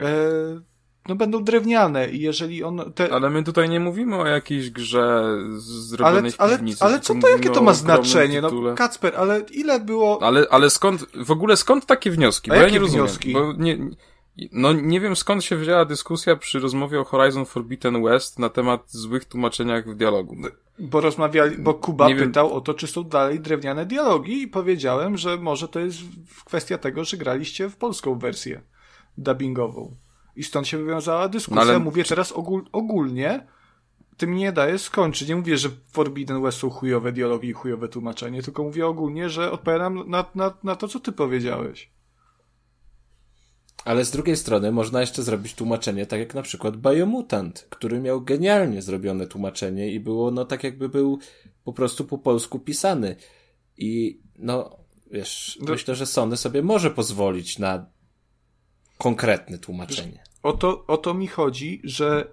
[0.01, 0.70] e,
[1.09, 5.37] no będą drewniane i jeżeli on te, Ale my tutaj nie mówimy o jakiejś grze
[5.57, 6.85] zrobionej ale, w piwnicy.
[6.85, 8.41] ale co to, jakie to ma znaczenie?
[8.41, 8.51] No.
[8.77, 10.23] Kacper, ale ile było...
[10.23, 12.51] Ale, ale skąd, w ogóle skąd takie wnioski?
[12.51, 13.07] A Bo ja jakie nie rozumiem.
[13.07, 13.33] wnioski?
[13.33, 13.79] Bo nie,
[14.53, 18.91] no nie wiem skąd się wzięła dyskusja przy rozmowie o Horizon Forbidden West na temat
[18.93, 20.37] złych tłumaczeniach w dialogu.
[20.79, 22.29] Bo rozmawiali, bo Kuba Nie wiem.
[22.29, 25.99] pytał o to, czy są dalej drewniane dialogi i powiedziałem, że może to jest
[26.45, 28.61] kwestia tego, że graliście w polską wersję
[29.19, 29.97] dubbingową.
[30.37, 31.65] I stąd się wywiązała dyskusja.
[31.65, 33.47] No ale- Mówię teraz ogól, ogólnie,
[34.17, 35.29] ty mi nie dajesz skończyć.
[35.29, 39.53] Nie mówię, że Forbidden West są chujowe dialogi i chujowe tłumaczenie, tylko mówię ogólnie, że
[39.53, 41.91] odpowiadam na, na, na to, co ty powiedziałeś.
[43.85, 48.21] Ale z drugiej strony można jeszcze zrobić tłumaczenie, tak jak na przykład Biomutant, który miał
[48.21, 51.19] genialnie zrobione tłumaczenie i było no tak jakby był
[51.65, 53.17] po prostu po polsku pisany.
[53.77, 54.77] I no,
[55.11, 57.87] wiesz, No- myślę, że Sony sobie może pozwolić na
[59.01, 60.23] konkretne tłumaczenie.
[60.43, 62.27] O to, o to mi chodzi, że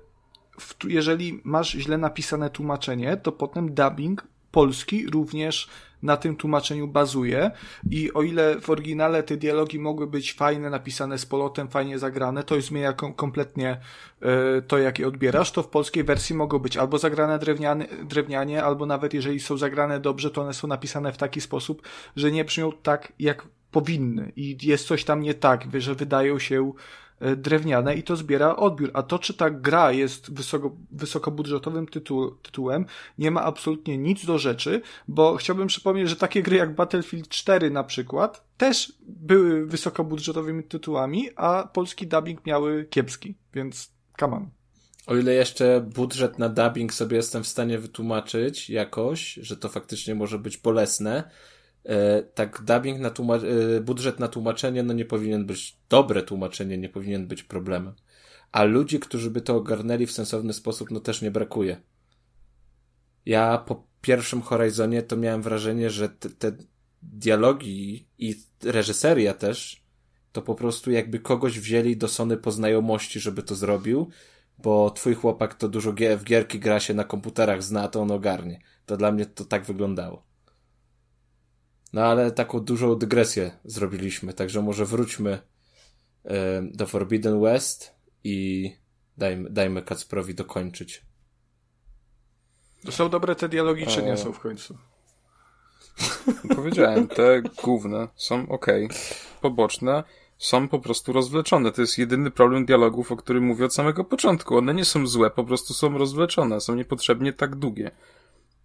[0.60, 5.70] w, jeżeli masz źle napisane tłumaczenie, to potem dubbing polski również
[6.04, 7.52] na tym tłumaczeniu bazuje
[7.90, 12.44] i o ile w oryginale te dialogi mogły być fajne, napisane z polotem, fajnie zagrane,
[12.44, 13.78] to już zmienia kom kompletnie
[14.22, 18.64] e, to, jak je odbierasz, to w polskiej wersji mogą być albo zagrane drewniane, drewnianie,
[18.64, 21.82] albo nawet jeżeli są zagrane dobrze, to one są napisane w taki sposób,
[22.16, 23.48] że nie brzmią tak, jak
[23.78, 26.74] powinny i jest coś tam nie tak, że wydają się
[27.20, 28.92] e, drewniane i to zbiera odbiór.
[28.94, 32.86] A to, czy ta gra jest wysoko, wysokobudżetowym tytuł, tytułem,
[33.18, 37.72] nie ma absolutnie nic do rzeczy, bo chciałbym przypomnieć, że takie gry jak Battlefield 4
[37.72, 44.50] na przykład też były wysokobudżetowymi tytułami, a polski dubbing miały kiepski, więc come on.
[45.08, 50.16] O ile jeszcze budżet na dubbing sobie jestem w stanie wytłumaczyć jakoś, że to faktycznie
[50.16, 51.30] może być bolesne,
[52.34, 53.46] tak dubbing na tłumacz-
[53.78, 57.94] e, budżet na tłumaczenie no nie powinien być, dobre tłumaczenie nie powinien być problemem.
[58.52, 61.82] A ludzi, którzy by to ogarnęli w sensowny sposób, no też nie brakuje.
[63.26, 66.52] Ja po pierwszym Horizonie to miałem wrażenie, że te, te
[67.02, 69.84] dialogi i reżyseria też,
[70.32, 74.10] to po prostu jakby kogoś wzięli do Sony po znajomości, żeby to zrobił,
[74.58, 78.60] bo twój chłopak to dużo w gierki gra się na komputerach zna, to on ogarnie.
[78.86, 80.27] To dla mnie to tak wyglądało.
[81.94, 85.40] No ale taką dużą dygresję zrobiliśmy, także może wróćmy
[86.62, 88.72] do Forbidden West i
[89.18, 91.06] dajmy, dajmy Kacprowi dokończyć.
[92.86, 94.78] To są dobre te dialogi, czy nie są w końcu?
[96.56, 98.66] Powiedziałem, te główne są ok.
[99.42, 100.04] Poboczne
[100.38, 101.72] są po prostu rozwleczone.
[101.72, 104.58] To jest jedyny problem dialogów, o którym mówię od samego początku.
[104.58, 107.92] One nie są złe, po prostu są rozwleczone, są niepotrzebnie tak długie.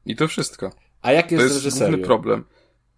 [0.07, 0.71] I to wszystko.
[1.03, 2.45] A jak jest To jest główny problem.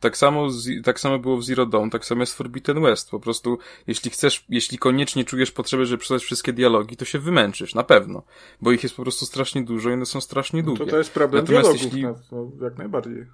[0.05, 3.11] Tak samo, z, tak samo było w Zero Dawn, tak samo jest w Forbidden West.
[3.11, 7.75] Po prostu, jeśli chcesz, jeśli koniecznie czujesz potrzebę, żeby przeczytać wszystkie dialogi, to się wymęczysz,
[7.75, 8.23] na pewno.
[8.61, 10.81] Bo ich jest po prostu strasznie dużo i one są strasznie długie.
[10.81, 12.03] No to, to jest problem Natomiast dialogów, jeśli...
[12.33, 13.27] no, jak najbardziej.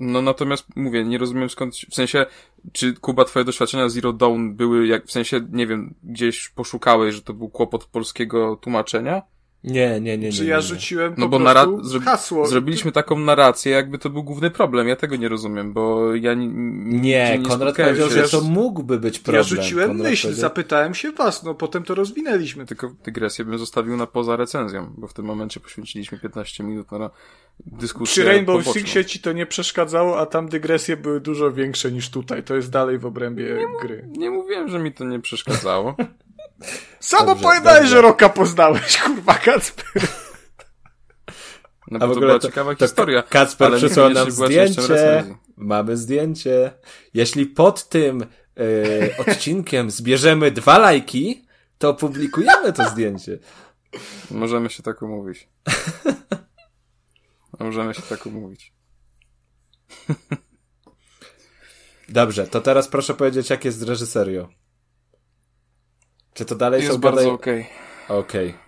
[0.00, 2.26] No natomiast mówię, nie rozumiem skąd, w sensie,
[2.72, 7.22] czy Kuba, twoje doświadczenia Zero Dawn były, jak, w sensie, nie wiem, gdzieś poszukałeś, że
[7.22, 9.22] to był kłopot polskiego tłumaczenia?
[9.64, 10.32] Nie, nie, nie.
[10.32, 12.46] Czy nie, ja rzuciłem no bo nara- zro- hasło.
[12.46, 14.88] Zrobiliśmy taką narrację, jakby to był główny problem.
[14.88, 16.46] Ja tego nie rozumiem, bo ja nie.
[16.46, 19.44] Nie, nie Konrad powiedział, że to mógłby być problem.
[19.44, 20.40] Ja rzuciłem Konrad myśl, powiedział...
[20.40, 22.66] zapytałem się was, no potem to rozwinęliśmy.
[22.66, 27.10] Tylko dygresję bym zostawił na poza recenzją, bo w tym momencie poświęciliśmy 15 minut na
[27.66, 28.12] dyskusję.
[28.12, 32.42] Przy Rainbow Sixie ci to nie przeszkadzało, a tam dygresje były dużo większe niż tutaj.
[32.42, 34.08] To jest dalej w obrębie nie, gry.
[34.08, 35.96] Nie mówiłem, że mi to nie przeszkadzało.
[37.00, 40.02] Samo powiedziałeś, że Roka poznałeś, kurwa, Kacper.
[41.90, 43.22] No bo A w ogóle to była to, ciekawa to historia.
[43.22, 45.24] Kacper przysłał nam zdjęcie.
[45.56, 46.72] Mamy zdjęcie.
[47.14, 48.26] Jeśli pod tym e,
[49.18, 51.46] odcinkiem zbierzemy dwa lajki,
[51.78, 53.38] to opublikujemy to zdjęcie.
[54.30, 55.48] Możemy się tak umówić.
[57.60, 58.72] Możemy się tak umówić.
[62.08, 64.48] Dobrze, to teraz proszę powiedzieć, jak jest z reżyserią.
[66.34, 67.60] Czy to dalej jest są bardzo okej.
[67.60, 68.18] Okay.
[68.18, 68.48] Okej.
[68.48, 68.62] Okay.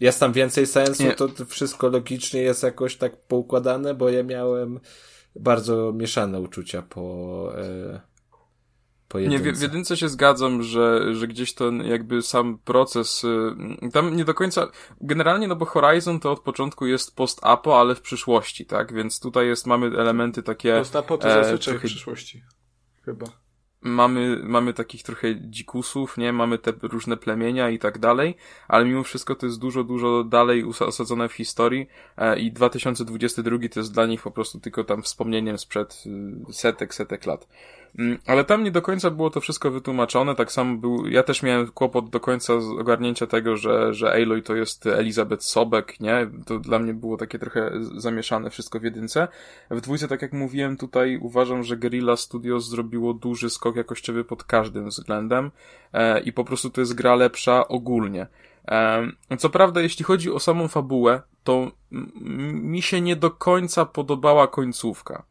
[0.00, 1.14] Jest tam więcej sensu, Nie.
[1.14, 4.80] to wszystko logicznie jest jakoś tak poukładane, bo ja miałem
[5.36, 8.00] bardzo mieszane uczucia po, e,
[9.08, 9.44] po jedynce.
[9.44, 14.16] Nie, w, w jedynce się zgadzam, że, że gdzieś ten jakby sam proces, y, tam
[14.16, 14.66] nie do końca,
[15.00, 18.92] generalnie no bo Horizon to od początku jest post-apo, ale w przyszłości, tak?
[18.92, 20.78] Więc tutaj jest, mamy elementy takie...
[20.78, 22.42] Post-apo to zazwyczaj e, w przyszłości.
[23.04, 23.47] Chyba
[23.80, 26.32] mamy, mamy takich trochę dzikusów, nie?
[26.32, 28.36] Mamy te różne plemienia i tak dalej,
[28.68, 31.86] ale mimo wszystko to jest dużo, dużo dalej osadzone w historii
[32.16, 36.04] e, i 2022 to jest dla nich po prostu tylko tam wspomnieniem sprzed
[36.50, 37.48] y, setek, setek lat.
[37.98, 41.42] Mm, ale tam nie do końca było to wszystko wytłumaczone, tak samo był, ja też
[41.42, 46.30] miałem kłopot do końca z ogarnięcia tego, że, że Aloy to jest Elizabeth Sobek, nie?
[46.46, 49.28] To dla mnie było takie trochę zamieszane wszystko w jedynce.
[49.70, 54.44] W dwójce, tak jak mówiłem, tutaj uważam, że Guerrilla Studios zrobiło duży skok jakościowy pod
[54.44, 55.50] każdym względem
[55.92, 58.26] e, i po prostu to jest gra lepsza ogólnie.
[59.38, 61.70] Co prawda, jeśli chodzi o samą fabułę, to
[62.60, 65.22] mi się nie do końca podobała końcówka.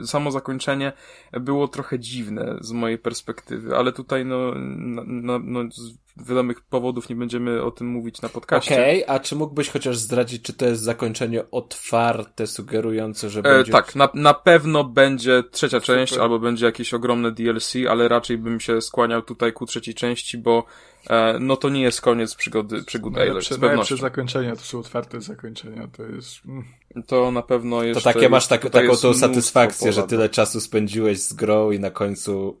[0.00, 0.92] E, samo zakończenie
[1.32, 4.52] było trochę dziwne z mojej perspektywy, ale tutaj no,
[5.06, 8.74] no, no z wiadomych powodów nie będziemy o tym mówić na podcaście.
[8.74, 13.42] Okej, okay, a czy mógłbyś chociaż zdradzić, czy to jest zakończenie otwarte, sugerujące, że e,
[13.42, 13.72] będzie...
[13.72, 15.96] tak, na, na pewno będzie trzecia Super.
[15.96, 20.38] część, albo będzie jakieś ogromne DLC, ale raczej bym się skłaniał tutaj ku trzeciej części,
[20.38, 20.64] bo
[21.10, 25.20] e, no to nie jest koniec przygody, przygód najlepsze, Aloy, najlepsze zakończenia to są otwarte
[25.20, 26.40] zakończenia, to jest...
[27.06, 28.02] To na pewno jeszcze...
[28.02, 29.35] To takie masz tak, taką tą satysfakcję,
[29.92, 32.60] że tyle czasu spędziłeś z grą i na końcu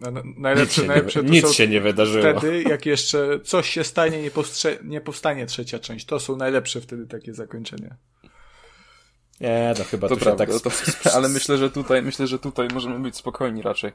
[0.00, 2.38] no, najlepsze, nic, najlepsze nie, nic się nie wydarzyło.
[2.38, 6.06] Wtedy, jak jeszcze coś się stanie, nie, powstrze- nie powstanie trzecia część.
[6.06, 7.96] To są najlepsze wtedy takie zakończenia.
[9.40, 10.60] Nie, no chyba to, to prawda, tak...
[10.60, 13.92] To, ale myślę, że tutaj, myślę, że tutaj możemy być spokojni raczej.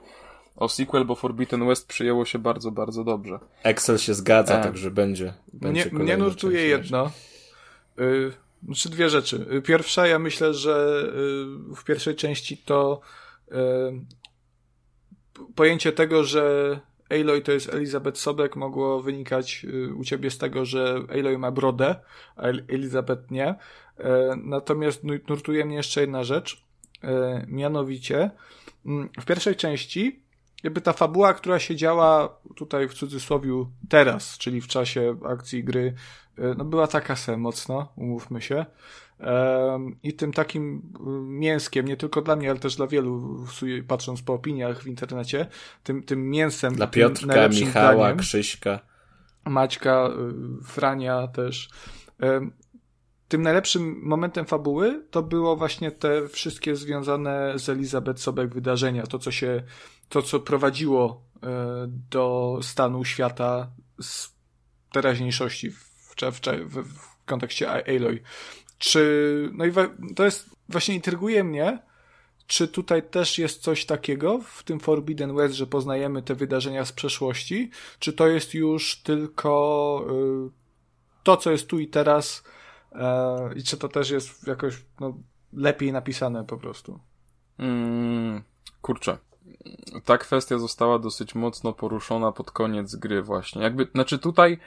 [0.56, 3.40] O sequel, bo Forbidden West przyjęło się bardzo, bardzo dobrze.
[3.64, 4.64] Excel się zgadza, e.
[4.64, 5.34] także będzie.
[5.54, 7.12] będzie mnie, mnie nurtuje jedno.
[8.00, 9.46] Y, znaczy dwie rzeczy.
[9.54, 11.04] Y, pierwsza, ja myślę, że
[11.72, 13.02] y, w pierwszej części to
[15.56, 16.80] pojęcie tego, że
[17.10, 21.52] Aloy to jest Elizabeth Sobek mogło wynikać y, u ciebie z tego, że Aloy ma
[21.52, 21.96] brodę,
[22.36, 23.56] a Elizabeth nie.
[24.44, 26.64] Natomiast nurtuje mnie jeszcze jedna rzecz,
[27.48, 28.32] mianowicie
[28.86, 30.28] mm, w pierwszej części
[30.64, 35.94] jakby ta fabuła, która się działa tutaj w cudzysłowie teraz, czyli w czasie akcji gry,
[36.58, 38.66] no była taka se mocno, umówmy się.
[40.04, 43.46] I tym takim y, mięskiem, nie tylko dla mnie, ale też dla wielu,
[43.88, 45.48] patrząc po opiniach w internecie,
[45.84, 46.76] tym, tym mięsem.
[46.76, 48.80] Dla Piotrka, Michała, daniem, Krzyśka.
[49.46, 50.10] Maćka,
[50.60, 51.70] y, Frania też.
[53.28, 59.20] Tym najlepszym momentem fabuły to było właśnie te wszystkie związane z Elizabeth Sobek wydarzenia, to
[59.20, 59.64] co się,
[60.10, 61.48] to co prowadziło e,
[62.10, 64.34] do stanu świata z
[64.92, 65.72] teraźniejszości
[66.22, 68.20] w, w, w, kontekście Aloy.
[68.78, 69.72] Czy, no i
[70.16, 71.80] to jest, właśnie intryguje mnie,
[72.48, 76.92] czy tutaj też jest coś takiego w tym Forbidden West, że poznajemy te wydarzenia z
[76.92, 80.06] przeszłości, czy to jest już tylko
[80.48, 80.52] y,
[81.24, 82.44] to, co jest tu i teraz
[82.92, 82.98] y,
[83.56, 85.18] i czy to też jest jakoś no,
[85.54, 87.00] lepiej napisane po prostu?
[87.60, 88.44] Mm,
[88.82, 89.18] kurczę.
[90.06, 93.62] Ta kwestia została dosyć mocno poruszona pod koniec gry właśnie.
[93.62, 94.60] Jakby, znaczy tutaj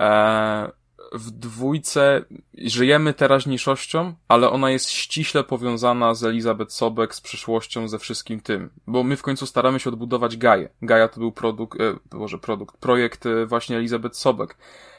[0.00, 0.72] e,
[1.12, 2.24] w dwójce
[2.58, 8.70] żyjemy teraźniejszością, ale ona jest ściśle powiązana z Elizabeth Sobek, z przyszłością, ze wszystkim tym.
[8.86, 10.68] Bo my w końcu staramy się odbudować Gaję.
[10.82, 14.56] Gaja to był produkt, e, produkt, projekt e, właśnie Elizabeth Sobek.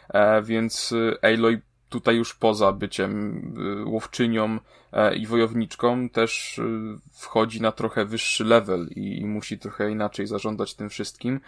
[0.10, 0.94] E, więc
[1.24, 3.42] e, Aloy tutaj już poza byciem
[3.82, 4.60] e, łowczynią
[5.18, 6.62] i wojowniczką też
[7.14, 11.40] wchodzi na trochę wyższy level i musi trochę inaczej zarządzać tym wszystkim.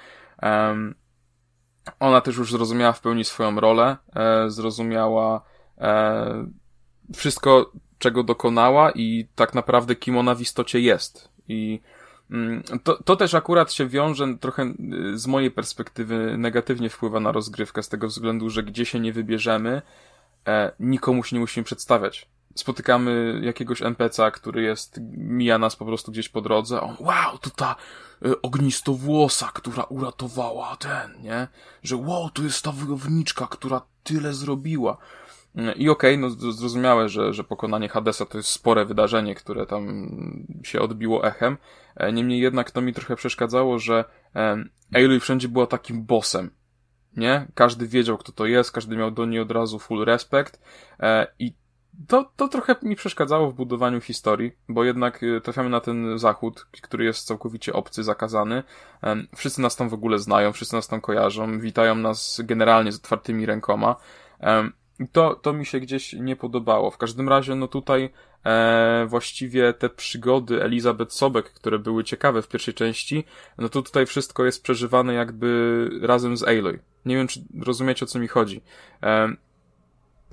[1.99, 5.41] Ona też już zrozumiała w pełni swoją rolę, e, zrozumiała
[5.77, 6.47] e,
[7.15, 11.29] wszystko, czego dokonała i tak naprawdę kim ona w istocie jest.
[11.47, 11.81] I
[12.31, 17.31] mm, to, to też akurat się wiąże trochę y, z mojej perspektywy negatywnie wpływa na
[17.31, 19.81] rozgrywkę z tego względu, że gdzie się nie wybierzemy,
[20.47, 26.11] e, nikomu się nie musimy przedstawiać spotykamy jakiegoś NPC'a, który jest, mija nas po prostu
[26.11, 27.75] gdzieś po drodze, on, wow, to ta
[28.25, 31.47] y, ognistowłosa, która uratowała ten, nie?
[31.83, 34.97] Że wow, to jest ta wojowniczka, która tyle zrobiła.
[35.55, 39.65] Y, I okej, okay, no zrozumiałe, że, że pokonanie Hadesa to jest spore wydarzenie, które
[39.65, 40.09] tam
[40.63, 41.57] się odbiło echem.
[41.95, 44.05] E, niemniej jednak to mi trochę przeszkadzało, że
[44.93, 46.51] Aloy wszędzie była takim bossem.
[47.17, 47.47] Nie?
[47.53, 50.59] Każdy wiedział, kto to jest, każdy miał do niej od razu full respekt
[50.99, 51.53] e, i
[52.07, 56.67] to, to trochę mi przeszkadzało w budowaniu historii, bo jednak y, trafiamy na ten zachód,
[56.81, 58.63] który jest całkowicie obcy, zakazany.
[59.35, 63.45] Wszyscy nas tam w ogóle znają, wszyscy nas tam kojarzą, witają nas generalnie z otwartymi
[63.45, 63.95] rękoma.
[65.11, 66.91] To, to mi się gdzieś nie podobało.
[66.91, 68.09] W każdym razie, no tutaj
[68.45, 73.23] e, właściwie te przygody Elizabeth Sobek, które były ciekawe w pierwszej części,
[73.57, 76.79] no to tutaj wszystko jest przeżywane jakby razem z Aloy.
[77.05, 78.61] Nie wiem, czy rozumiecie, o co mi chodzi.
[79.03, 79.29] E,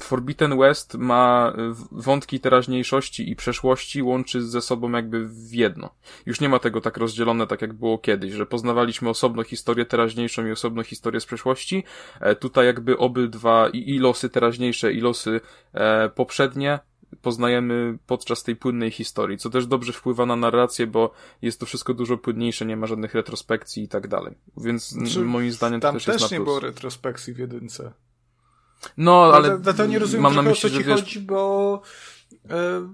[0.00, 1.52] Forbidden West ma
[1.92, 5.90] wątki teraźniejszości i przeszłości łączy ze sobą jakby w jedno.
[6.26, 10.46] Już nie ma tego tak rozdzielone, tak jak było kiedyś, że poznawaliśmy osobno historię teraźniejszą
[10.46, 11.84] i osobno historię z przeszłości.
[12.20, 15.40] E, tutaj jakby obydwa i, i losy teraźniejsze i losy
[15.72, 16.78] e, poprzednie
[17.22, 21.12] poznajemy podczas tej płynnej historii, co też dobrze wpływa na narrację, bo
[21.42, 24.34] jest to wszystko dużo płynniejsze, nie ma żadnych retrospekcji i tak dalej.
[24.56, 27.92] Więc znaczy, moim zdaniem to też, też jest Tam też nie było retrospekcji w jedynce.
[28.96, 29.50] No, ale.
[29.50, 31.00] No, to, to nie rozumiem, mam na myśli, o co ci wiesz...
[31.00, 31.82] chodzi, bo.
[32.50, 32.88] E,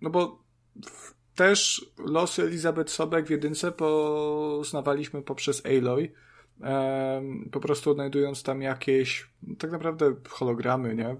[0.00, 0.40] no bo
[1.34, 6.12] też losy Elizabeth Sobek w jedynce poznawaliśmy poprzez Aloy.
[7.52, 11.16] Po prostu odnajdując tam jakieś tak naprawdę hologramy, nie?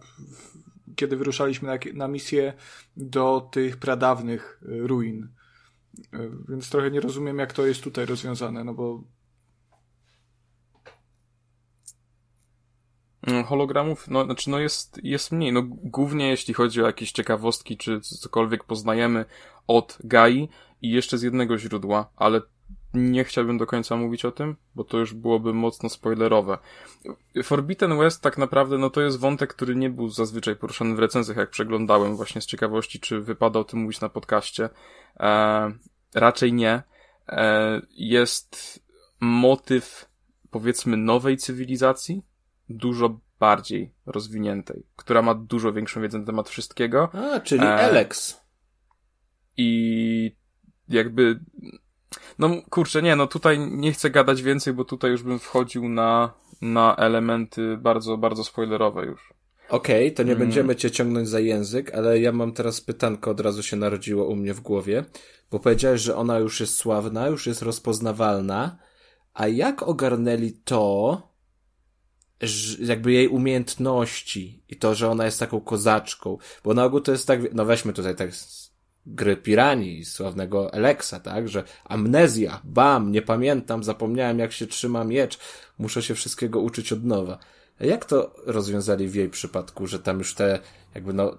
[0.97, 2.53] Kiedy wyruszaliśmy na, na misję
[2.97, 5.29] do tych pradawnych ruin.
[6.13, 9.05] E, więc trochę nie rozumiem, jak to jest tutaj rozwiązane, no bo
[13.47, 15.53] hologramów, no, znaczy, no jest, jest mniej.
[15.53, 19.25] No, głównie jeśli chodzi o jakieś ciekawostki, czy cokolwiek poznajemy
[19.67, 20.49] od Gai
[20.83, 22.41] i jeszcze z jednego źródła, ale
[22.95, 26.59] nie chciałbym do końca mówić o tym, bo to już byłoby mocno spoilerowe.
[27.45, 31.37] Forbidden West tak naprawdę, no to jest wątek, który nie był zazwyczaj poruszany w recenzjach,
[31.37, 34.69] jak przeglądałem właśnie z ciekawości, czy wypada o tym mówić na podcaście.
[35.21, 35.73] E,
[36.15, 36.83] raczej nie.
[37.29, 38.81] E, jest
[39.21, 40.09] motyw,
[40.51, 42.23] powiedzmy, nowej cywilizacji,
[42.71, 47.09] dużo bardziej rozwiniętej, która ma dużo większą wiedzę na temat wszystkiego.
[47.13, 48.41] A, czyli e, Alex.
[49.57, 50.37] I
[50.89, 51.41] jakby
[52.39, 56.33] no kurczę, nie, no tutaj nie chcę gadać więcej, bo tutaj już bym wchodził na,
[56.63, 59.35] na elementy bardzo, bardzo spoilerowe już.
[59.69, 60.39] Okej, okay, to nie mm.
[60.39, 64.37] będziemy cię ciągnąć za język, ale ja mam teraz pytanko, od razu się narodziło u
[64.37, 65.05] mnie w głowie,
[65.51, 68.79] bo powiedziałeś, że ona już jest sławna, już jest rozpoznawalna,
[69.35, 71.23] a jak ogarnęli to,
[72.81, 77.27] jakby jej umiejętności i to, że ona jest taką kozaczką, bo na ogół to jest
[77.27, 78.31] tak, no weźmy tutaj tak
[79.07, 85.39] gry Pirani, sławnego Eleksa, tak, że amnezja, bam, nie pamiętam, zapomniałem jak się trzyma miecz,
[85.79, 87.39] muszę się wszystkiego uczyć od nowa.
[87.81, 90.59] Jak to rozwiązali w jej przypadku, że tam już te,
[90.95, 91.39] jakby no,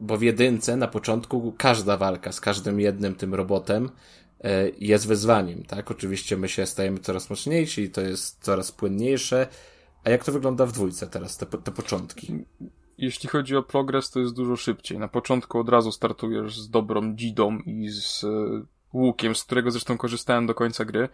[0.00, 3.90] bo w jedynce na początku każda walka z każdym jednym tym robotem
[4.44, 5.90] e, jest wyzwaniem, tak?
[5.90, 9.46] Oczywiście my się stajemy coraz mocniejsi i to jest coraz płynniejsze,
[10.04, 12.44] a jak to wygląda w dwójce teraz, te, te początki?
[13.00, 14.98] Jeśli chodzi o progres, to jest dużo szybciej.
[14.98, 18.28] Na początku od razu startujesz z dobrą dzidą i z e,
[18.92, 21.08] łukiem, z którego zresztą korzystałem do końca gry.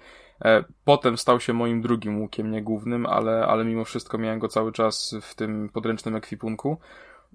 [0.45, 4.49] E, potem stał się moim drugim łukiem, nie głównym, ale, ale mimo wszystko miałem go
[4.49, 6.79] cały czas w tym podręcznym ekwipunku.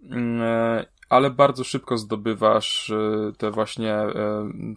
[0.04, 2.94] Mm, e, ale bardzo szybko zdobywasz
[3.38, 3.98] te właśnie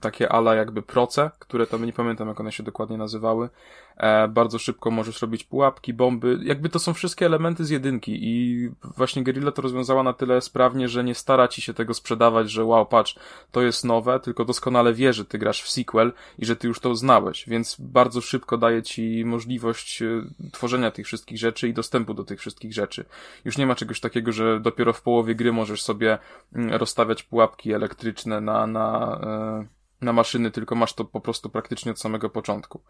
[0.00, 3.48] takie ala jakby proce, które tam nie pamiętam jak one się dokładnie nazywały.
[3.96, 8.68] E, bardzo szybko możesz robić pułapki, bomby, jakby to są wszystkie elementy z jedynki i
[8.96, 12.64] właśnie Guerrilla to rozwiązała na tyle sprawnie, że nie stara ci się tego sprzedawać, że
[12.64, 13.16] wow, patrz,
[13.50, 16.80] to jest nowe, tylko doskonale wie, że ty grasz w sequel i że ty już
[16.80, 20.02] to znałeś, więc bardzo szybko daje ci możliwość
[20.52, 23.04] tworzenia tych wszystkich rzeczy i dostępu do tych wszystkich rzeczy.
[23.44, 26.18] Już nie ma czegoś takiego, że dopiero w połowie gry możesz sobie
[26.54, 29.66] Mm, rozstawiać pułapki elektryczne na, na, e,
[30.04, 32.80] na maszyny, tylko masz to po prostu praktycznie od samego początku.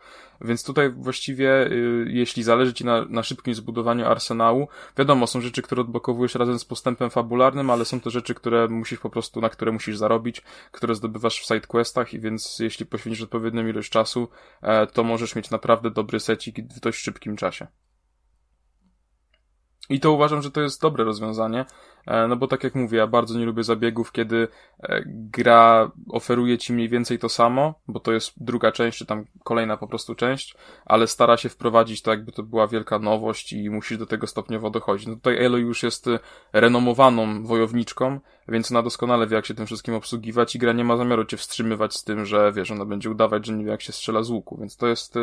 [0.40, 4.68] Więc tutaj właściwie, y, jeśli zależy Ci na, na szybkim zbudowaniu arsenału,
[4.98, 8.98] wiadomo, są rzeczy, które odblokowujesz razem z postępem fabularnym, ale są to rzeczy, które musisz
[8.98, 10.42] po prostu, na które musisz zarobić,
[10.72, 14.28] które zdobywasz w sidequestach i więc jeśli poświęcisz odpowiednią ilość czasu,
[14.62, 17.66] e, to możesz mieć naprawdę dobry secik w dość szybkim czasie.
[19.88, 21.64] I to uważam, że to jest dobre rozwiązanie,
[22.06, 24.48] E, no bo tak jak mówię, ja bardzo nie lubię zabiegów, kiedy
[24.82, 29.24] e, gra oferuje ci mniej więcej to samo, bo to jest druga część, czy tam
[29.44, 33.70] kolejna po prostu część, ale stara się wprowadzić to, jakby to była wielka nowość i
[33.70, 35.06] musisz do tego stopniowo dochodzić.
[35.06, 36.18] No tutaj Elo już jest e,
[36.52, 40.96] renomowaną wojowniczką, więc ona doskonale wie, jak się tym wszystkim obsługiwać i gra nie ma
[40.96, 43.92] zamiaru cię wstrzymywać z tym, że wiesz, ona będzie udawać, że nie wie, jak się
[43.92, 45.14] strzela z łuku, więc to jest,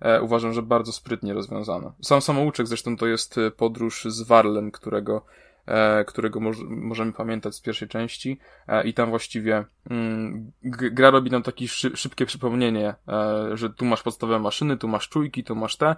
[0.00, 1.92] e, uważam, że bardzo sprytnie rozwiązane.
[2.02, 5.24] Sam samouczek zresztą to jest podróż z Warlen, którego
[5.66, 8.38] E, którego możemy pamiętać z pierwszej części
[8.68, 14.02] e, i tam właściwie mm, gra robi nam takie szybkie przypomnienie, e, że tu masz
[14.02, 15.96] podstawowe maszyny, tu masz czujki, tu masz te,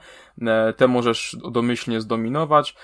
[0.76, 2.76] te możesz domyślnie zdominować,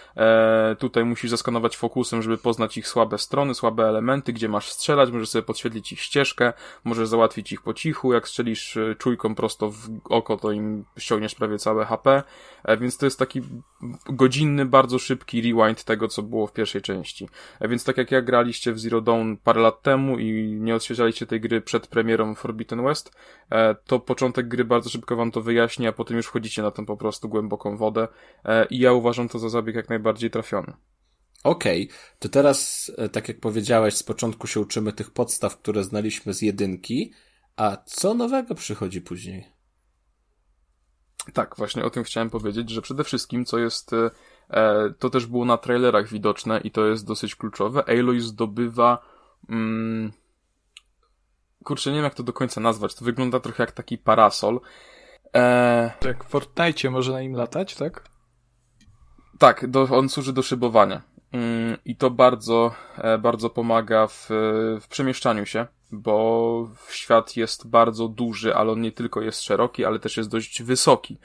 [0.78, 5.28] tutaj musisz zaskanować fokusem, żeby poznać ich słabe strony, słabe elementy, gdzie masz strzelać, możesz
[5.28, 6.52] sobie podświetlić ich ścieżkę,
[6.84, 11.58] możesz załatwić ich po cichu, jak strzelisz czujką prosto w oko, to im ściągniesz prawie
[11.58, 12.22] całe HP,
[12.80, 13.42] więc to jest taki
[14.06, 17.28] godzinny, bardzo szybki rewind tego, co było w pierwszej pierwszej części.
[17.60, 21.26] E, więc tak jak ja graliście w Zero Dawn parę lat temu i nie odświeżaliście
[21.26, 23.12] tej gry przed premierą Forbidden West,
[23.50, 26.86] e, to początek gry bardzo szybko wam to wyjaśni, a potem już wchodzicie na tą
[26.86, 28.08] po prostu głęboką wodę
[28.44, 30.72] e, i ja uważam to za zabieg jak najbardziej trafiony.
[31.44, 31.96] Okej, okay.
[32.18, 37.12] to teraz, tak jak powiedziałeś, z początku się uczymy tych podstaw, które znaliśmy z jedynki,
[37.56, 39.48] a co nowego przychodzi później?
[41.32, 43.90] Tak, właśnie o tym chciałem powiedzieć, że przede wszystkim, co jest
[44.98, 47.84] to też było na trailerach widoczne i to jest dosyć kluczowe.
[47.88, 48.98] Aloy zdobywa.
[49.48, 50.12] Mm,
[51.64, 52.94] kurczę, nie wiem jak to do końca nazwać.
[52.94, 54.60] To wygląda trochę jak taki parasol.
[55.34, 55.92] E...
[56.00, 58.04] Tak, w Fortnite może na nim latać, tak?
[59.38, 61.02] Tak, do, on służy do szybowania.
[61.32, 64.26] Mm, I to bardzo, e, bardzo pomaga w,
[64.80, 69.98] w przemieszczaniu się bo świat jest bardzo duży, ale on nie tylko jest szeroki, ale
[69.98, 71.16] też jest dość wysoki.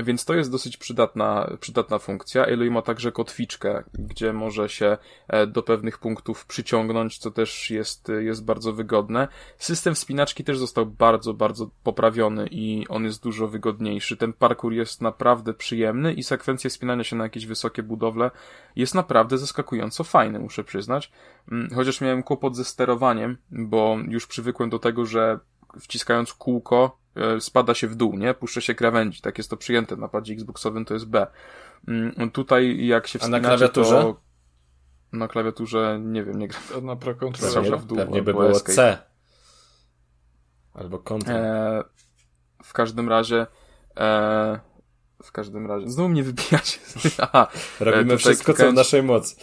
[0.00, 2.46] Więc to jest dosyć przydatna, przydatna funkcja.
[2.46, 4.98] Aloy ma także kotwiczkę, gdzie może się
[5.28, 9.28] e, do pewnych punktów przyciągnąć, co też jest, jest bardzo wygodne.
[9.58, 14.16] System wspinaczki też został bardzo, bardzo poprawiony i on jest dużo wygodniejszy.
[14.16, 18.30] Ten parkour jest naprawdę przyjemny i sekwencja wspinania się na jakieś wysokie budowle
[18.76, 21.12] jest naprawdę zaskakująco fajny, muszę przyznać.
[21.50, 25.38] Mm, chociaż miałem kłopot ze sterowaniem, bo już przywykłem do tego, że
[25.80, 28.34] wciskając kółko e, spada się w dół, nie?
[28.34, 29.20] Puszcza się krawędzi.
[29.20, 31.26] Tak jest to przyjęte na padzie Xboxowym, to jest B.
[31.88, 34.02] Mm, tutaj jak się wspinacie, A na klawiaturze?
[34.02, 34.20] To...
[35.12, 36.62] Na klawiaturze, nie wiem, nie gram.
[36.82, 37.14] Na Pro
[37.78, 37.96] w dół.
[37.98, 38.74] Pewnie by było escape.
[38.74, 38.98] C.
[40.74, 41.32] Albo Ctrl.
[41.32, 41.84] E,
[42.62, 43.46] w każdym razie
[43.96, 44.60] e,
[45.22, 45.90] w każdym razie.
[45.90, 46.80] Znowu mnie wybijacie.
[47.18, 47.48] Aha,
[47.80, 49.36] Robimy wszystko, co w naszej mocy.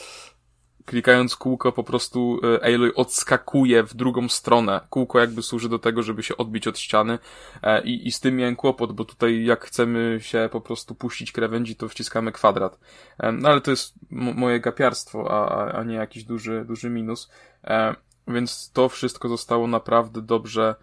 [0.90, 4.82] Klikając kółko po prostu e, Aloy odskakuje w drugą stronę.
[4.90, 7.20] Kółko jakby służy do tego, żeby się odbić od ściany
[7.64, 11.32] e, i, i z tym miałem kłopot, bo tutaj jak chcemy się po prostu puścić
[11.32, 12.80] krawędzi, to wciskamy kwadrat.
[13.20, 17.32] E, no ale to jest moje gapiarstwo, a, a nie jakiś duży, duży minus.
[18.28, 20.76] Więc to wszystko zostało naprawdę dobrze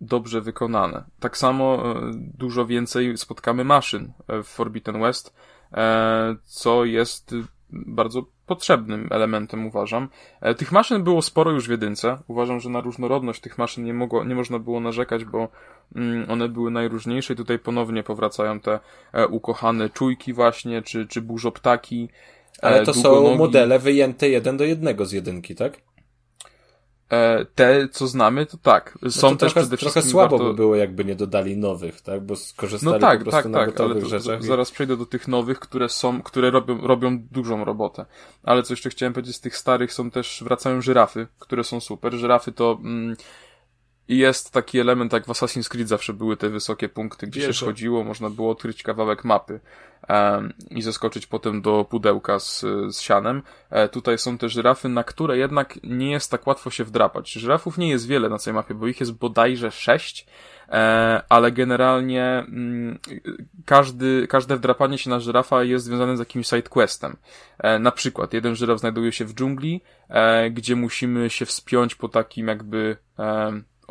[0.00, 1.04] dobrze wykonane.
[1.20, 5.34] Tak samo dużo więcej spotkamy maszyn w Forbidden West,
[6.44, 7.34] co jest
[7.72, 10.08] bardzo potrzebnym elementem, uważam.
[10.40, 12.18] E, tych maszyn było sporo już w jedynce.
[12.28, 15.48] Uważam, że na różnorodność tych maszyn nie, mogło, nie można było narzekać, bo
[15.96, 18.80] mm, one były najróżniejsze i tutaj ponownie powracają te
[19.12, 22.08] e, ukochane czujki właśnie, czy, czy burzoptaki.
[22.62, 25.72] E, Ale to są modele wyjęte jeden do jednego z jedynki, tak?
[27.10, 28.98] E, te, co znamy, to tak.
[29.08, 30.50] Są to też trochę, trochę słabo warto...
[30.50, 32.20] by było, jakby nie dodali nowych, tak?
[32.20, 34.44] Bo skorzystali no tak, po prostu tak, na tak, gotowych ale rzeczach.
[34.44, 38.06] Zaraz przejdę do tych nowych, które są, które robią, robią dużą robotę.
[38.42, 42.14] Ale co jeszcze chciałem powiedzieć, z tych starych są też, wracają żyrafy, które są super.
[42.14, 43.16] Żyrafy to, mm,
[44.08, 47.52] i jest taki element, jak w Assassin's Creed zawsze były te wysokie punkty, gdzie Wierzę.
[47.52, 49.60] się schodziło, można było odkryć kawałek mapy
[50.08, 52.60] um, i zeskoczyć potem do pudełka z,
[52.90, 53.42] z sianem.
[53.70, 57.32] E, tutaj są te żyrafy, na które jednak nie jest tak łatwo się wdrapać.
[57.32, 60.26] Żyrafów nie jest wiele na tej mapie, bo ich jest bodajże sześć,
[60.68, 62.98] e, ale generalnie mm,
[63.64, 67.16] każdy, każde wdrapanie się na żyrafa jest związane z jakimś sidequestem.
[67.58, 72.08] E, na przykład, jeden żyraf znajduje się w dżungli, e, gdzie musimy się wspiąć po
[72.08, 72.96] takim jakby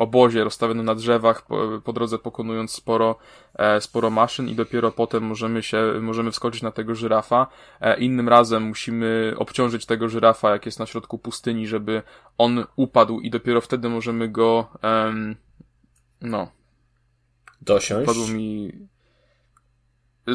[0.00, 3.16] obozie rozstawionym na drzewach, po, po drodze pokonując sporo,
[3.54, 7.46] e, sporo maszyn i dopiero potem możemy się, możemy wskoczyć na tego żyrafa.
[7.80, 12.02] E, innym razem musimy obciążyć tego żyrafa, jak jest na środku pustyni, żeby
[12.38, 14.68] on upadł i dopiero wtedy możemy go,
[16.20, 16.52] no.
[17.60, 18.06] Dosiąść?
[18.06, 18.72] Padło mi,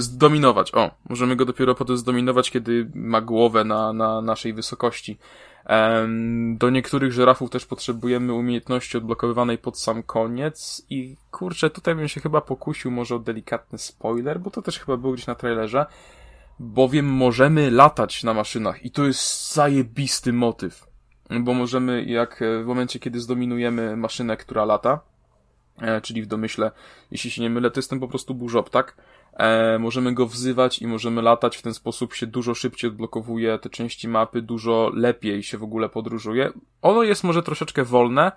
[0.02, 0.74] zdominować.
[0.74, 5.18] O, możemy go dopiero potem zdominować, kiedy ma głowę na, na naszej wysokości.
[6.54, 12.22] Do niektórych żyrafów też potrzebujemy umiejętności odblokowywanej pod sam koniec i kurczę, tutaj bym się
[12.22, 15.86] chyba pokusił może o delikatny spoiler, bo to też chyba było gdzieś na trailerze,
[16.60, 20.88] bowiem możemy latać na maszynach i to jest zajebisty motyw,
[21.40, 25.00] bo możemy jak e, w momencie, kiedy zdominujemy maszynę, która lata,
[25.82, 26.72] e, czyli w domyśle,
[27.12, 28.98] jeśli się nie mylę, to jest ten po prostu burzop, tak?
[29.36, 33.70] E, możemy go wzywać i możemy latać, w ten sposób się dużo szybciej odblokowuje te
[33.70, 36.52] części mapy, dużo lepiej się w ogóle podróżuje.
[36.82, 38.32] Ono jest może troszeczkę wolne,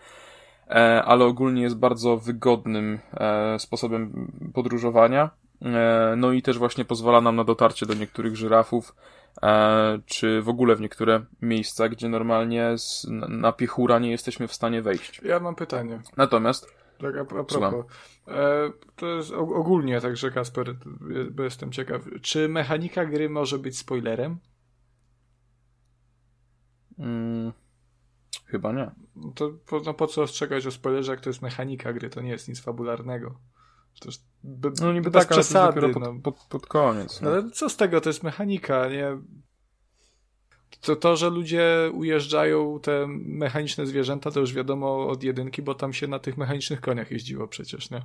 [0.69, 5.31] e, ale ogólnie jest bardzo wygodnym e, sposobem podróżowania.
[5.63, 8.95] E, no i też właśnie pozwala nam na dotarcie do niektórych żyrafów,
[9.43, 12.75] e, czy w ogóle w niektóre miejsca, gdzie normalnie
[13.29, 15.21] na piechura nie jesteśmy w stanie wejść.
[15.25, 16.01] Ja mam pytanie.
[16.17, 17.63] Natomiast tak, a, a propos.
[17.63, 17.83] E,
[18.97, 20.77] to jest ogólnie, także Kasper,
[21.31, 22.03] bo jestem ciekaw.
[22.23, 24.39] Czy mechanika gry może być spoilerem?
[26.99, 27.53] Mm,
[28.47, 28.91] chyba nie.
[29.35, 32.31] To po, no po co ostrzegać o spoilerze, jak to jest mechanika gry, to nie
[32.31, 33.41] jest nic fabularnego.
[34.01, 34.25] To jest
[34.81, 35.81] no niby tak, przesady.
[35.81, 36.15] Pod, no.
[36.23, 37.21] pod, pod koniec.
[37.21, 37.31] No.
[37.31, 39.19] Ale co z tego, to jest mechanika, nie?
[40.81, 45.93] To, to, że ludzie ujeżdżają te mechaniczne zwierzęta, to już wiadomo od jedynki, bo tam
[45.93, 48.03] się na tych mechanicznych koniach jeździło przecież, nie?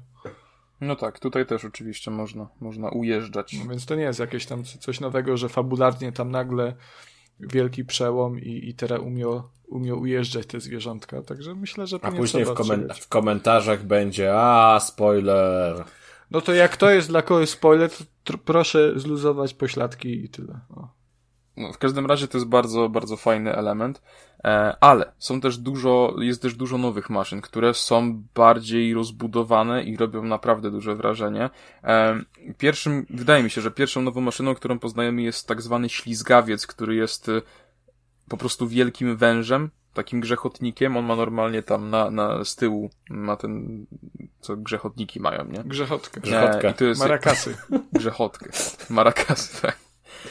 [0.82, 3.54] No tak, tutaj też oczywiście można, można ujeżdżać.
[3.64, 6.76] No więc to nie jest jakieś tam coś nowego, że fabularnie tam nagle
[7.40, 12.18] wielki przełom i, i teraz umiał, umiał ujeżdżać te zwierzątka, także myślę, że A nie
[12.18, 15.84] później w, komen- w komentarzach będzie a spoiler.
[16.32, 17.90] No to jak to jest dla kogoś spoiler,
[18.24, 20.60] to proszę zluzować pośladki i tyle.
[20.76, 21.03] O.
[21.58, 24.02] No, w każdym razie to jest bardzo, bardzo fajny element,
[24.44, 29.98] e, ale są też dużo, jest też dużo nowych maszyn, które są bardziej rozbudowane i
[29.98, 31.50] robią naprawdę duże wrażenie.
[31.84, 32.22] E,
[32.58, 36.96] pierwszym, wydaje mi się, że pierwszą nową maszyną, którą poznajemy jest tak zwany ślizgawiec, który
[36.96, 37.42] jest e,
[38.30, 40.98] po prostu wielkim wężem, takim grzechotnikiem.
[40.98, 43.86] On ma normalnie tam na, na z tyłu, ma ten,
[44.40, 45.64] co grzechotniki mają, nie?
[45.64, 46.22] Grzechotkę.
[46.22, 46.72] Grzechotkę.
[46.72, 47.58] I to jest, Marakasy.
[47.94, 48.50] Grzechotkę.
[48.90, 49.83] Marakasy, tak.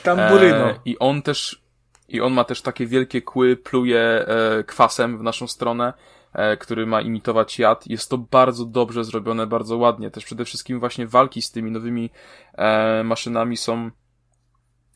[0.03, 0.71] Tamburyno.
[0.71, 1.63] E, I on też,
[2.09, 5.93] i on ma też takie wielkie kły, pluje e, kwasem w naszą stronę,
[6.33, 7.87] e, który ma imitować jad.
[7.87, 10.11] Jest to bardzo dobrze zrobione, bardzo ładnie.
[10.11, 12.11] Też przede wszystkim właśnie walki z tymi nowymi
[12.55, 13.91] e, maszynami są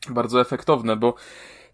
[0.09, 1.15] bardzo efektowne, bo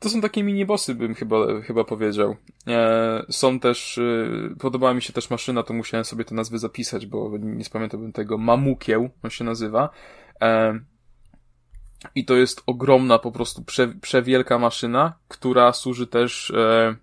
[0.04, 2.36] to są takie mini-bossy, bym chyba, chyba powiedział.
[2.68, 7.06] E, są też, e, podobała mi się też maszyna, to musiałem sobie te nazwy zapisać,
[7.06, 8.38] bo nie spamiętałbym tego.
[8.38, 9.90] Mamukieł, on się nazywa.
[10.42, 10.80] E,
[12.16, 16.96] i to jest ogromna, po prostu prze, przewielka maszyna, która służy też e,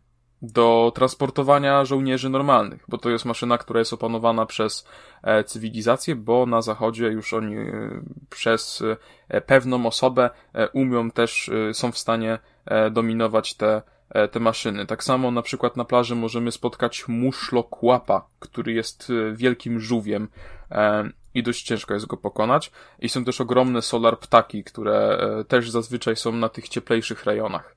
[0.43, 4.87] do transportowania żołnierzy normalnych, bo to jest maszyna, która jest opanowana przez
[5.23, 8.01] e, cywilizację, bo na zachodzie już oni e,
[8.31, 8.83] przez
[9.29, 14.41] e, pewną osobę e, umią też, e, są w stanie e, dominować te e, te
[14.41, 14.87] maszyny.
[14.87, 20.29] Tak samo na przykład na plaży możemy spotkać muszlokłapa, który jest e, wielkim żółwiem
[20.71, 22.73] e, i dość ciężko jest go pokonać.
[22.99, 27.77] I są też ogromne solar ptaki, które też zazwyczaj są na tych cieplejszych rejonach.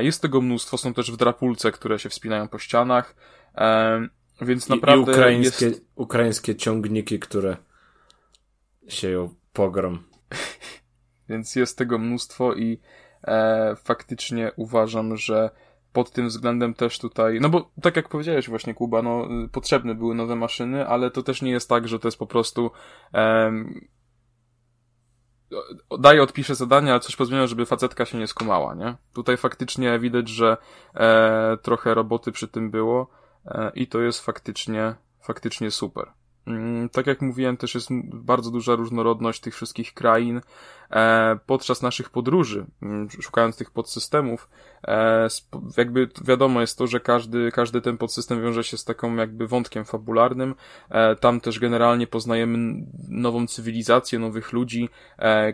[0.00, 3.14] Jest tego mnóstwo, są też w drapulce, które się wspinają po ścianach,
[4.40, 5.84] więc naprawdę I ukraińskie, jest...
[5.94, 7.56] ukraińskie ciągniki, które
[8.88, 10.04] sieją pogrom.
[11.28, 12.80] Więc jest tego mnóstwo i
[13.24, 15.50] e, faktycznie uważam, że
[15.96, 20.14] pod tym względem też tutaj, no bo tak jak powiedziałeś właśnie Kuba, no potrzebne były
[20.14, 22.70] nowe maszyny, ale to też nie jest tak, że to jest po prostu
[26.00, 28.96] daję, odpiszę zadania, ale coś pozmieniam, żeby facetka się nie skumała, nie?
[29.14, 30.56] Tutaj faktycznie widać, że
[30.94, 33.10] e, trochę roboty przy tym było
[33.46, 36.12] e, i to jest faktycznie, faktycznie super.
[36.46, 40.40] Mm, tak jak mówiłem, też jest bardzo duża różnorodność tych wszystkich krain.
[40.90, 44.48] E, podczas naszych podróży, mm, szukając tych podsystemów,
[44.88, 45.28] e,
[45.76, 49.84] jakby wiadomo jest to, że każdy, każdy ten podsystem wiąże się z taką jakby wątkiem
[49.84, 50.54] fabularnym.
[50.90, 54.88] E, tam też generalnie poznajemy nową cywilizację, nowych ludzi,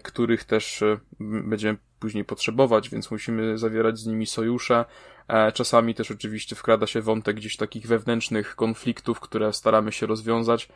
[0.02, 0.84] których też
[1.20, 4.84] będziemy później potrzebować, więc musimy zawierać z nimi sojusze.
[5.28, 10.68] E, czasami też oczywiście wkrada się wątek gdzieś takich wewnętrznych konfliktów, które staramy się rozwiązać.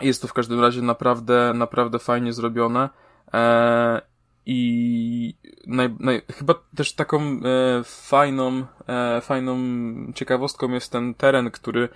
[0.00, 2.88] Jest to w każdym razie naprawdę, naprawdę fajnie zrobione.
[3.34, 4.00] E,
[4.46, 5.34] I
[5.66, 7.40] naj, naj, chyba też taką e,
[7.84, 8.66] fajną,
[9.22, 9.56] fajną
[10.14, 11.88] ciekawostką jest ten teren, który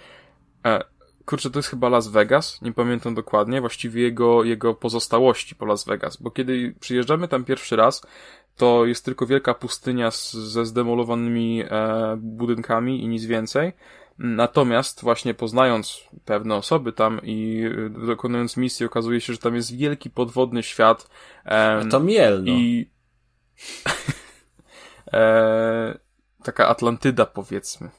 [1.29, 5.85] kurczę, to jest chyba Las Vegas, nie pamiętam dokładnie, właściwie jego, jego pozostałości po Las
[5.85, 8.03] Vegas, bo kiedy przyjeżdżamy tam pierwszy raz,
[8.59, 13.73] to jest tylko wielka pustynia z, ze zdemolowanymi e, budynkami i nic więcej.
[14.19, 19.77] Natomiast właśnie poznając pewne osoby tam i e, dokonując misji, okazuje się, że tam jest
[19.77, 21.09] wielki podwodny świat.
[21.45, 22.53] E, to Mielno.
[22.53, 22.91] I
[25.13, 25.99] e,
[26.43, 27.91] taka Atlantyda powiedzmy.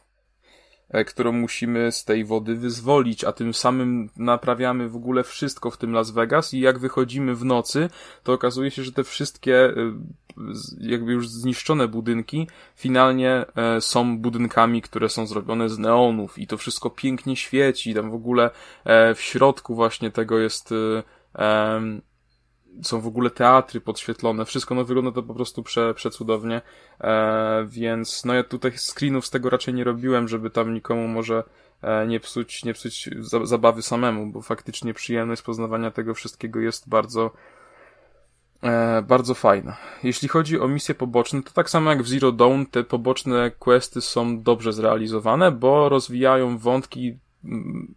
[0.90, 5.78] E, którą musimy z tej wody wyzwolić, a tym samym naprawiamy w ogóle wszystko w
[5.78, 7.90] tym Las Vegas i jak wychodzimy w nocy,
[8.24, 9.74] to okazuje się, że te wszystkie e,
[10.80, 16.58] jakby już zniszczone budynki finalnie e, są budynkami, które są zrobione z neonów i to
[16.58, 18.50] wszystko pięknie świeci, tam w ogóle
[19.16, 20.74] w środku właśnie tego jest
[22.84, 26.62] są w ogóle teatry podświetlone, wszystko no wygląda to po prostu prze, przecudownie,
[27.02, 31.44] e, więc no ja tutaj screenów z tego raczej nie robiłem, żeby tam nikomu może
[31.82, 36.90] e, nie psuć, nie psuć za, zabawy samemu, bo faktycznie przyjemność poznawania tego wszystkiego jest
[36.90, 37.32] bardzo
[38.64, 39.78] e, bardzo fajna.
[40.04, 44.02] Jeśli chodzi o misje poboczne, to tak samo jak w Zero Dawn, te poboczne questy
[44.02, 47.18] są dobrze zrealizowane, bo rozwijają wątki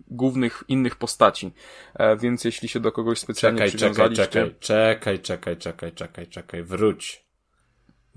[0.09, 1.53] głównych innych postaci.
[1.95, 4.27] E, więc jeśli się do kogoś specjalnie czekaj, przywiązaliście...
[4.27, 7.25] Czekaj, czekaj, czekaj, czekaj, czekaj, czekaj, wróć.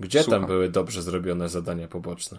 [0.00, 0.40] Gdzie Słucham.
[0.40, 2.38] tam były dobrze zrobione zadania poboczne?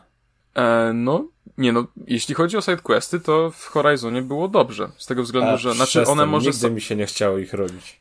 [0.56, 1.28] E, no,
[1.58, 4.90] nie no, jeśli chodzi o sidequesty, to w Horizonie było dobrze.
[4.98, 6.50] Z tego względu, A, że, znaczy one może...
[6.50, 8.00] Nigdy mi się nie chciało ich robić.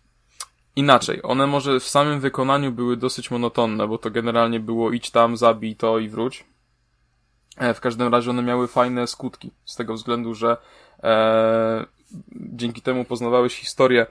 [0.76, 5.36] Inaczej, one może w samym wykonaniu były dosyć monotonne, bo to generalnie było idź tam,
[5.36, 6.44] zabij to i wróć.
[7.57, 10.57] E, w każdym razie one miały fajne skutki, z tego względu, że
[11.02, 11.86] e,
[12.33, 14.07] dzięki temu poznawałeś historię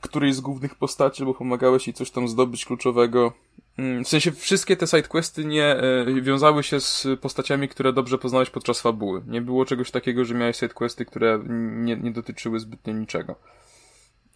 [0.00, 3.32] którejś z głównych postaci, bo pomagałeś jej coś tam zdobyć kluczowego.
[3.78, 8.50] Mm, w sensie wszystkie te sidequesty nie e, wiązały się z postaciami, które dobrze poznałeś
[8.50, 9.22] podczas fabuły.
[9.26, 13.34] Nie było czegoś takiego, że miałeś sidequesty, które nie, nie dotyczyły zbytnio niczego.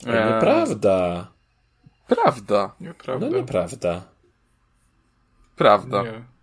[0.06, 0.32] E...
[0.32, 1.30] Nieprawda.
[2.06, 2.74] Prawda.
[2.80, 3.30] Nieprawda.
[3.30, 4.02] No nieprawda.
[5.56, 6.02] Prawda.
[6.02, 6.35] Nie.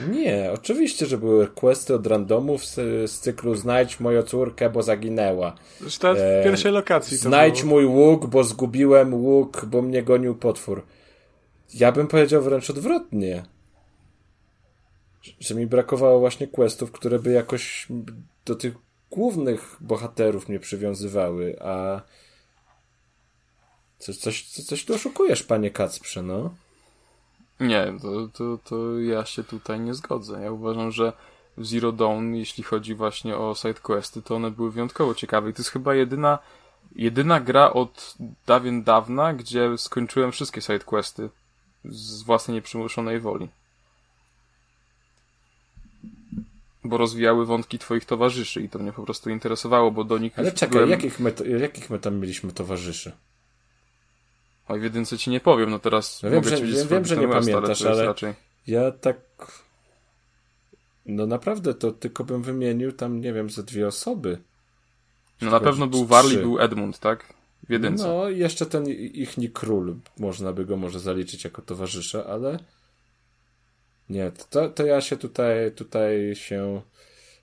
[0.00, 2.74] Nie, oczywiście, że były questy od randomów z,
[3.10, 5.54] z cyklu Znajdź moją córkę, bo zaginęła.
[5.80, 7.16] Zresztą w e, pierwszej lokacji.
[7.16, 7.70] Znajdź było.
[7.70, 10.86] mój łuk, bo zgubiłem łuk, bo mnie gonił potwór.
[11.74, 13.44] Ja bym powiedział wręcz odwrotnie.
[15.40, 17.86] Że mi brakowało właśnie questów, które by jakoś
[18.44, 18.74] do tych
[19.10, 22.02] głównych bohaterów mnie przywiązywały, a
[23.98, 26.54] coś, coś, coś tu oszukujesz, panie Kacprze, no.
[27.60, 30.42] Nie, to, to, to ja się tutaj nie zgodzę.
[30.42, 31.12] Ja uważam, że
[31.56, 35.50] w Zero Dawn, jeśli chodzi właśnie o sidequesty, to one były wyjątkowo ciekawe.
[35.50, 36.38] I to jest chyba jedyna,
[36.96, 38.14] jedyna gra od
[38.46, 41.30] dawien dawna, gdzie skończyłem wszystkie sidequesty
[41.84, 43.48] z własnej nieprzymuszonej woli.
[46.84, 50.52] Bo rozwijały wątki twoich towarzyszy i to mnie po prostu interesowało, bo do nich Ale
[50.52, 50.90] czekaj, byłem...
[50.90, 53.12] jakich, my, jakich my tam mieliśmy towarzyszy?
[54.68, 57.28] Oj, w jedynce ci nie powiem, no teraz no wiem, że, wiem, wiem, że nie
[57.28, 58.34] pamiętasz, ale raczej...
[58.66, 59.16] ja tak
[61.06, 64.38] no naprawdę to tylko bym wymienił tam, nie wiem, ze dwie osoby.
[65.42, 67.34] No na pewno był Warley, był Edmund, tak?
[67.68, 68.04] W jedynce.
[68.04, 72.58] No i jeszcze ten ichni król, można by go może zaliczyć jako towarzysza, ale
[74.10, 76.82] Nie, to, to ja się tutaj, tutaj się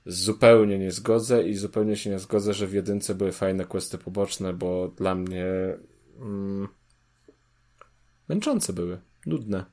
[0.05, 4.53] zupełnie nie zgodzę i zupełnie się nie zgodzę, że w jedynce były fajne questy poboczne,
[4.53, 5.45] bo dla mnie
[6.19, 6.67] mm,
[8.31, 9.65] męczące były, nudne.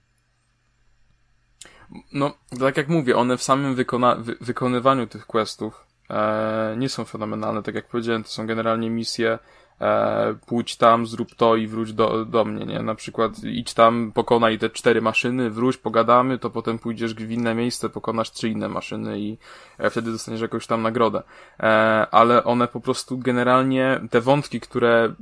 [2.12, 7.04] No, tak jak mówię, one w samym wykona wy wykonywaniu tych questów e, nie są
[7.04, 7.62] fenomenalne.
[7.62, 9.38] Tak jak powiedziałem, to są generalnie misje
[9.80, 12.82] e, pójdź tam, zrób to i wróć do, do mnie, nie?
[12.82, 17.54] Na przykład idź tam, pokonaj te cztery maszyny, wróć, pogadamy, to potem pójdziesz w inne
[17.54, 19.38] miejsce, pokonasz trzy inne maszyny i
[19.78, 21.22] e, wtedy dostaniesz jakąś tam nagrodę.
[21.60, 25.12] E, ale one po prostu generalnie, te wątki, które e,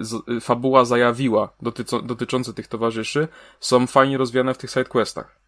[0.00, 3.28] z, fabuła zajawiła dotyco, dotyczące tych towarzyszy,
[3.60, 5.42] są fajnie rozwijane w tych sidequestach.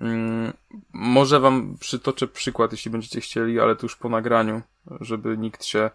[0.00, 0.52] Mm,
[0.92, 4.62] może wam przytoczę przykład, jeśli będziecie chcieli, ale to już po nagraniu,
[5.00, 5.90] żeby nikt się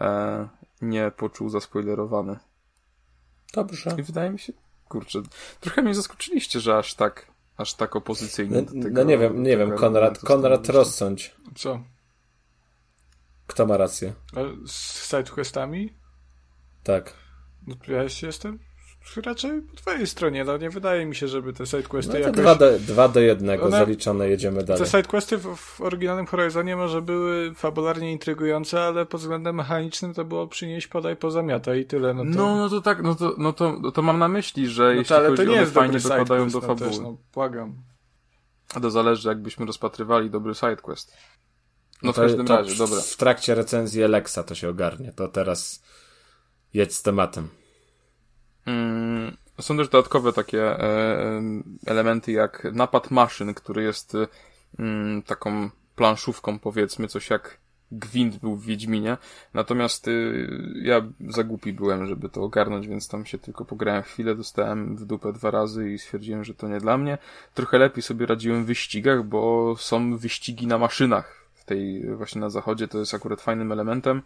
[0.00, 0.48] e,
[0.90, 2.38] nie poczuł zaspoilerowany.
[3.52, 3.96] Dobrze.
[3.98, 4.52] I wydaje mi się,
[4.88, 5.22] kurczę,
[5.60, 9.56] trochę mnie zaskoczyliście, że aż tak, aż tak opozycyjnie no, tego, No nie wiem, nie
[9.56, 11.34] wiem, Konrad, Konrad rozsądź.
[11.54, 11.80] Co?
[13.46, 14.14] Kto ma rację?
[14.66, 15.92] Z sidequestami?
[16.82, 17.12] Tak.
[17.66, 18.58] No, ja jeszcze jestem
[19.16, 20.44] raczej po twojej stronie.
[20.44, 22.36] No nie wydaje mi się, żeby te sidequesty no jakoś...
[22.36, 23.78] Dwa do, dwa do jednego One...
[23.78, 24.82] zaliczone, jedziemy dalej.
[24.82, 30.24] Te sidequesty w, w oryginalnym Horizonie może były fabularnie intrygujące, ale pod względem mechanicznym to
[30.24, 32.14] było przynieść, podaj, pozamiata i tyle.
[32.14, 34.68] No to, no, no to tak, no to, no to, no to mam na myśli,
[34.68, 36.90] że no to, jeśli ale to nie jest fajnie dokładają do fabuły.
[36.90, 37.74] Też, no, błagam.
[38.74, 41.16] A to zależy, jakbyśmy rozpatrywali dobry sidequest.
[42.02, 43.00] No, w każdym razie, dobra.
[43.00, 45.12] W trakcie recenzji Alexa to się ogarnie.
[45.12, 45.82] To teraz
[46.74, 47.48] jedź z tematem.
[48.66, 51.42] Mm, są też dodatkowe takie e,
[51.86, 54.16] elementy jak napad maszyn, który jest
[54.78, 57.58] mm, taką planszówką powiedzmy, coś jak
[57.92, 59.16] gwint był w Wiedźminie.
[59.54, 60.06] Natomiast
[60.82, 65.04] ja za głupi byłem, żeby to ogarnąć, więc tam się tylko pograłem chwilę, dostałem w
[65.04, 67.18] dupę dwa razy i stwierdziłem, że to nie dla mnie.
[67.54, 72.50] Trochę lepiej sobie radziłem w wyścigach, bo są wyścigi na maszynach w tej właśnie na
[72.50, 74.22] zachodzie, to jest akurat fajnym elementem.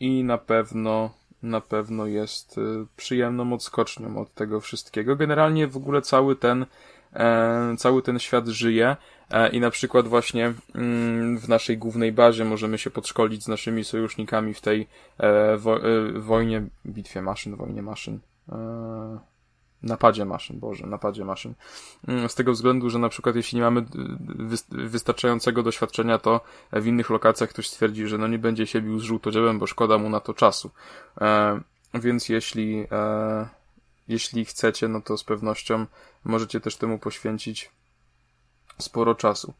[0.00, 1.10] I na pewno
[1.42, 5.16] na pewno jest y, przyjemną odskocznią od tego wszystkiego.
[5.16, 6.66] Generalnie w ogóle cały ten,
[7.12, 8.96] e, cały ten świat żyje
[9.30, 13.84] e, i na przykład właśnie mm, w naszej głównej bazie możemy się podszkolić z naszymi
[13.84, 15.80] sojusznikami w tej e, wo
[16.14, 18.20] wojnie, bitwie maszyn, wojnie maszyn
[19.82, 21.54] napadzie maszyn, Boże, napadzie maszyn.
[22.08, 23.84] Mm, z tego względu, że na przykład jeśli nie mamy
[24.70, 26.40] wystarczającego doświadczenia, to
[26.72, 29.98] w innych lokacjach ktoś stwierdzi, że no nie będzie się bił z żółtodziebem, bo szkoda
[29.98, 30.70] mu na to czasu.
[31.20, 31.60] E,
[31.94, 33.48] więc jeśli, e,
[34.08, 35.86] jeśli chcecie, no to z pewnością
[36.24, 37.70] możecie też temu poświęcić
[38.78, 39.54] sporo czasu.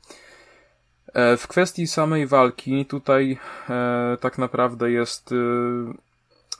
[1.15, 3.39] E, w kwestii samej walki, tutaj
[3.71, 5.37] e, tak naprawdę jest e,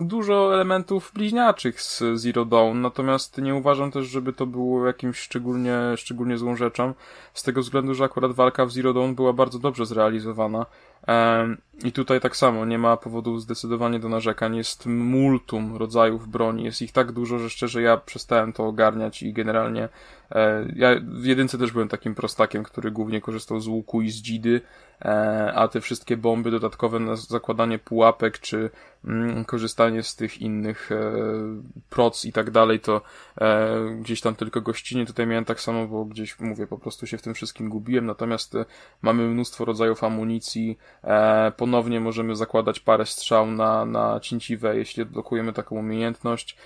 [0.01, 5.79] dużo elementów bliźniaczych z Zero Dawn, natomiast nie uważam też, żeby to było jakimś szczególnie,
[5.97, 6.95] szczególnie złą rzeczą,
[7.35, 10.67] z tego względu, że akurat walka w Zero Dawn była bardzo dobrze zrealizowana.
[11.85, 14.57] I tutaj tak samo, nie ma powodów zdecydowanie do narzekań.
[14.57, 19.33] Jest multum rodzajów broni, jest ich tak dużo, że szczerze ja przestałem to ogarniać i
[19.33, 19.89] generalnie
[20.31, 24.17] e, ja w jedynce też byłem takim prostakiem, który głównie korzystał z łuku i z
[24.17, 24.61] dzidy,
[25.03, 28.71] e, a te wszystkie bomby dodatkowe na zakładanie pułapek, czy
[29.05, 31.13] mm, korzystanie z tych innych e,
[31.91, 33.03] proc i tak dalej, to
[34.01, 35.07] gdzieś tam tylko gościnie.
[35.07, 38.55] Tutaj miałem tak samo, bo gdzieś mówię, po prostu się w tym wszystkim gubiłem, natomiast
[39.03, 40.79] mamy mnóstwo rodzajów amunicji,
[41.57, 46.57] ponownie możemy zakładać parę strzał na, na cięciwe, jeśli odblokujemy taką umiejętność.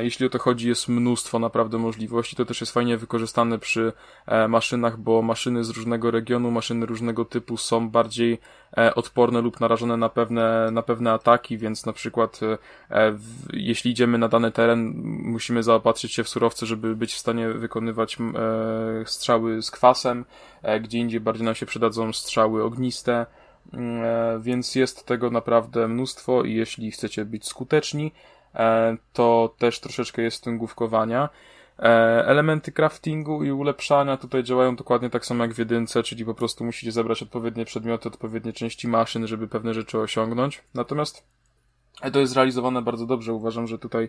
[0.00, 2.36] Jeśli o to chodzi, jest mnóstwo naprawdę możliwości.
[2.36, 3.92] To też jest fajnie wykorzystane przy
[4.26, 8.38] e, maszynach, bo maszyny z różnego regionu, maszyny różnego typu są bardziej
[8.78, 12.40] e, odporne lub narażone na pewne, na pewne ataki, więc na przykład
[12.90, 13.18] e,
[13.52, 14.92] jeśli idziemy na dany teren,
[15.24, 18.16] musimy zaopatrzyć się w surowce, żeby być w stanie wykonywać
[19.04, 20.24] strzały z kwasem,
[20.80, 23.47] gdzie indziej bardziej nam się przydadzą strzały ogniste, e,
[24.40, 28.12] więc jest tego naprawdę mnóstwo i jeśli chcecie być skuteczni,
[28.54, 31.28] e, to też troszeczkę jest tym główkowania.
[31.78, 31.82] E,
[32.26, 36.64] elementy craftingu i ulepszania tutaj działają dokładnie tak samo jak w jedynce, czyli po prostu
[36.64, 40.62] musicie zebrać odpowiednie przedmioty, odpowiednie części maszyn, żeby pewne rzeczy osiągnąć.
[40.74, 41.24] Natomiast
[42.12, 43.32] to jest realizowane bardzo dobrze.
[43.32, 44.08] Uważam, że tutaj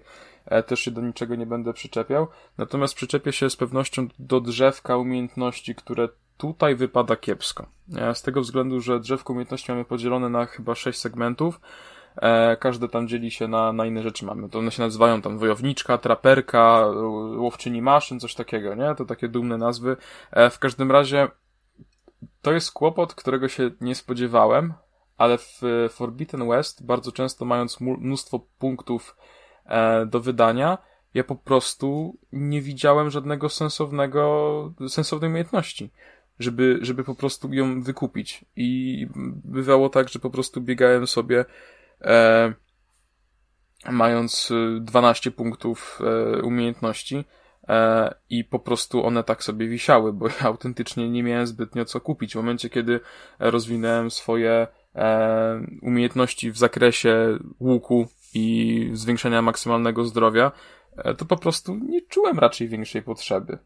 [0.68, 2.28] też się do niczego nie będę przyczepiał.
[2.58, 7.66] Natomiast przyczepię się z pewnością do drzewka umiejętności, które tutaj wypada kiepsko.
[8.14, 11.62] Z tego względu, że drzewko umiejętności mamy podzielone na chyba sześć segmentów.
[12.16, 14.26] E, każde tam dzieli się na, na inne rzeczy.
[14.26, 16.86] Mamy to one się nazywają tam wojowniczka, traperka,
[17.38, 18.96] łowczyni maszyn, coś takiego, nie?
[18.96, 19.98] To takie dumne nazwy.
[20.32, 21.28] E, w każdym razie
[22.42, 24.74] to jest kłopot, którego się nie spodziewałem,
[25.18, 29.16] ale w Forbidden West, bardzo często mając mnóstwo punktów
[29.66, 30.78] e, do wydania,
[31.14, 35.92] ja po prostu nie widziałem żadnego sensownego, sensownej umiejętności,
[36.40, 38.46] żeby, żeby po prostu ją wykupić.
[38.56, 39.08] I
[39.46, 41.46] bywało tak, że po prostu biegałem sobie,
[42.02, 42.54] e,
[43.90, 44.52] mając
[44.82, 47.24] 12 punktów e, umiejętności,
[47.68, 52.02] e, i po prostu one tak sobie wisiały, bo ja autentycznie nie miałem zbytnio co
[52.02, 52.34] kupić.
[52.34, 53.00] W momencie, kiedy
[53.40, 60.52] rozwinąłem swoje e, umiejętności w zakresie łuku i zwiększenia maksymalnego zdrowia,
[60.98, 63.58] e, to po prostu nie czułem raczej większej potrzeby.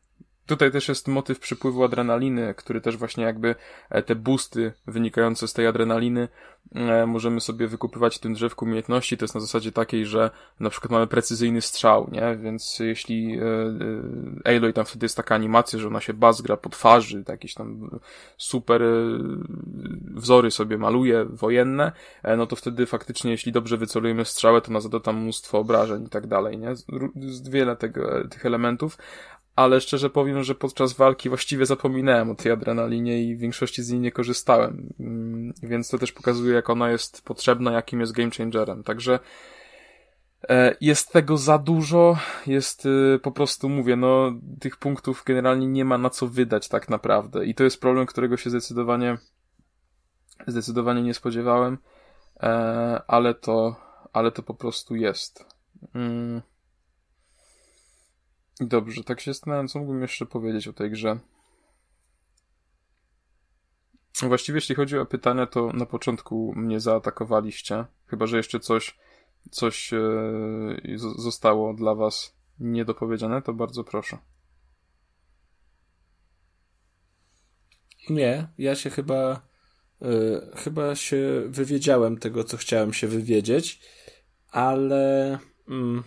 [0.45, 3.55] Tutaj też jest motyw przypływu adrenaliny, który też właśnie jakby
[3.89, 6.27] e, te boosty wynikające z tej adrenaliny
[6.75, 9.17] e, możemy sobie wykupywać w tym drzewku umiejętności.
[9.17, 12.37] To jest na zasadzie takiej, że na przykład mamy precyzyjny strzał, nie?
[12.37, 13.39] Więc jeśli
[14.45, 17.99] e, Aloy tam wtedy jest taka animacja, że ona się bazgra po twarzy, jakieś tam
[18.37, 18.81] super
[20.15, 21.91] wzory sobie maluje wojenne,
[22.37, 26.09] no to wtedy faktycznie jeśli dobrze wycelujemy strzałę, to nas zada tam mnóstwo obrażeń i
[26.09, 26.73] tak dalej, nie?
[27.49, 28.97] Wiele tego, tych elementów,
[29.55, 33.91] ale szczerze powiem, że podczas walki właściwie zapominałem o tej adrenalinie i w większości z
[33.91, 38.31] niej nie korzystałem, mm, więc to też pokazuje, jak ona jest potrzebna, jakim jest game
[38.37, 38.83] changerem.
[38.83, 39.19] Także
[40.49, 42.17] e, jest tego za dużo,
[42.47, 46.89] jest y, po prostu, mówię, no, tych punktów generalnie nie ma na co wydać tak
[46.89, 49.17] naprawdę i to jest problem, którego się zdecydowanie
[50.47, 51.77] zdecydowanie nie spodziewałem,
[52.39, 53.75] e, ale to,
[54.13, 55.45] ale to po prostu jest.
[55.95, 56.41] Mm.
[58.59, 61.19] Dobrze, tak się zastanawiam, co mógłbym jeszcze powiedzieć o tej grze.
[64.21, 67.85] Właściwie jeśli chodzi o pytania, to na początku mnie zaatakowaliście.
[68.05, 68.97] Chyba, że jeszcze coś,
[69.51, 69.99] coś e,
[71.17, 74.17] zostało dla was niedopowiedziane, to bardzo proszę.
[78.09, 79.41] Nie, ja się chyba
[80.01, 80.05] y,
[80.55, 83.81] chyba się wywiedziałem tego, co chciałem się wywiedzieć,
[84.51, 85.37] ale
[85.69, 86.03] mm,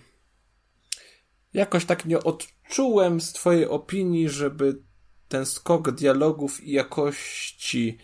[1.56, 4.82] jakoś tak nie odczułem z twojej opinii, żeby
[5.28, 7.98] ten skok dialogów i jakości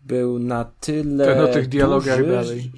[0.00, 1.24] był na tyle.
[1.24, 2.72] Ten o tych dialogach duży, dalej.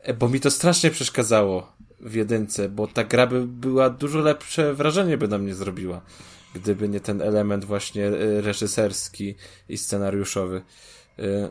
[0.00, 4.74] E, bo mi to strasznie przeszkadzało w jedynce, bo ta gra by była dużo lepsze
[4.74, 6.00] wrażenie by na mnie zrobiła,
[6.54, 9.34] gdyby nie ten element właśnie e, reżyserski
[9.68, 10.62] i scenariuszowy.
[11.18, 11.48] E,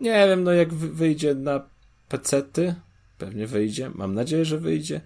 [0.00, 1.68] nie wiem, no jak wyjdzie na
[2.08, 2.74] pecety,
[3.18, 5.00] pewnie wyjdzie, mam nadzieję, że wyjdzie,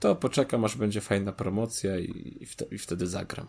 [0.00, 3.46] to poczekam, aż będzie fajna promocja i, i, wtedy, i wtedy zagram.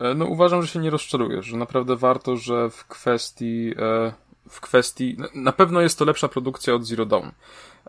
[0.00, 4.12] E, no uważam, że się nie rozczarujesz, że naprawdę warto, że w kwestii e,
[4.50, 7.28] w kwestii, na pewno jest to lepsza produkcja od Zero Dawn.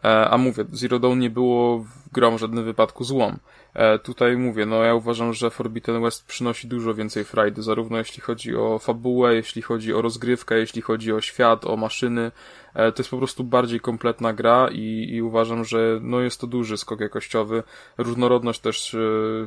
[0.04, 3.38] E, a mówię, Zero Dawn nie było grą w żadnym wypadku złą.
[3.74, 8.22] E, tutaj mówię, no ja uważam, że Forbidden West przynosi dużo więcej frajdy, zarówno jeśli
[8.22, 12.32] chodzi o fabułę, jeśli chodzi o rozgrywkę, jeśli chodzi o świat, o maszyny.
[12.74, 16.48] E, to jest po prostu bardziej kompletna gra i, i uważam, że no jest to
[16.48, 17.64] duży skok jakościowy.
[17.98, 18.96] Różnorodność też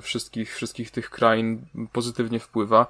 [0.00, 2.86] wszystkich, wszystkich tych krain pozytywnie wpływa.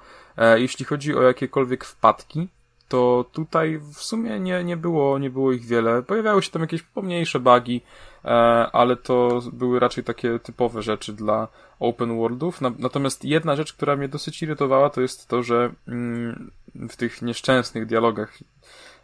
[0.56, 2.48] Jeśli chodzi o jakiekolwiek wpadki,
[2.88, 6.02] to tutaj w sumie nie, nie, było, nie było ich wiele.
[6.02, 7.80] Pojawiały się tam jakieś pomniejsze bugi,
[8.24, 8.28] e,
[8.72, 11.48] ale to były raczej takie typowe rzeczy dla
[11.80, 12.60] open worldów.
[12.78, 17.86] Natomiast jedna rzecz, która mnie dosyć irytowała, to jest to, że mm, w tych nieszczęsnych
[17.86, 18.38] dialogach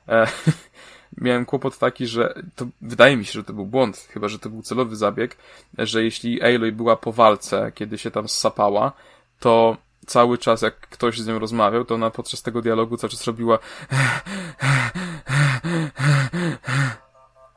[0.08, 0.26] e,
[1.16, 4.50] miałem kłopot taki, że to wydaje mi się, że to był błąd, chyba że to
[4.50, 5.36] był celowy zabieg,
[5.78, 8.92] że jeśli Aloy była po walce, kiedy się tam ssapała,
[9.40, 9.76] to
[10.10, 13.58] cały czas, jak ktoś z nią rozmawiał, to ona podczas tego dialogu cały czas robiła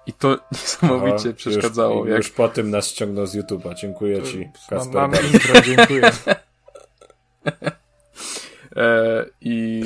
[0.06, 1.99] i to niesamowicie Aha, przeszkadzało.
[1.99, 2.17] Już, jak...
[2.17, 3.75] już po tym nas ściągnął z YouTube'a.
[3.75, 4.93] Dziękuję to, ci, Kasper.
[4.93, 6.11] Mam intro, dziękuję.
[8.75, 9.82] e, I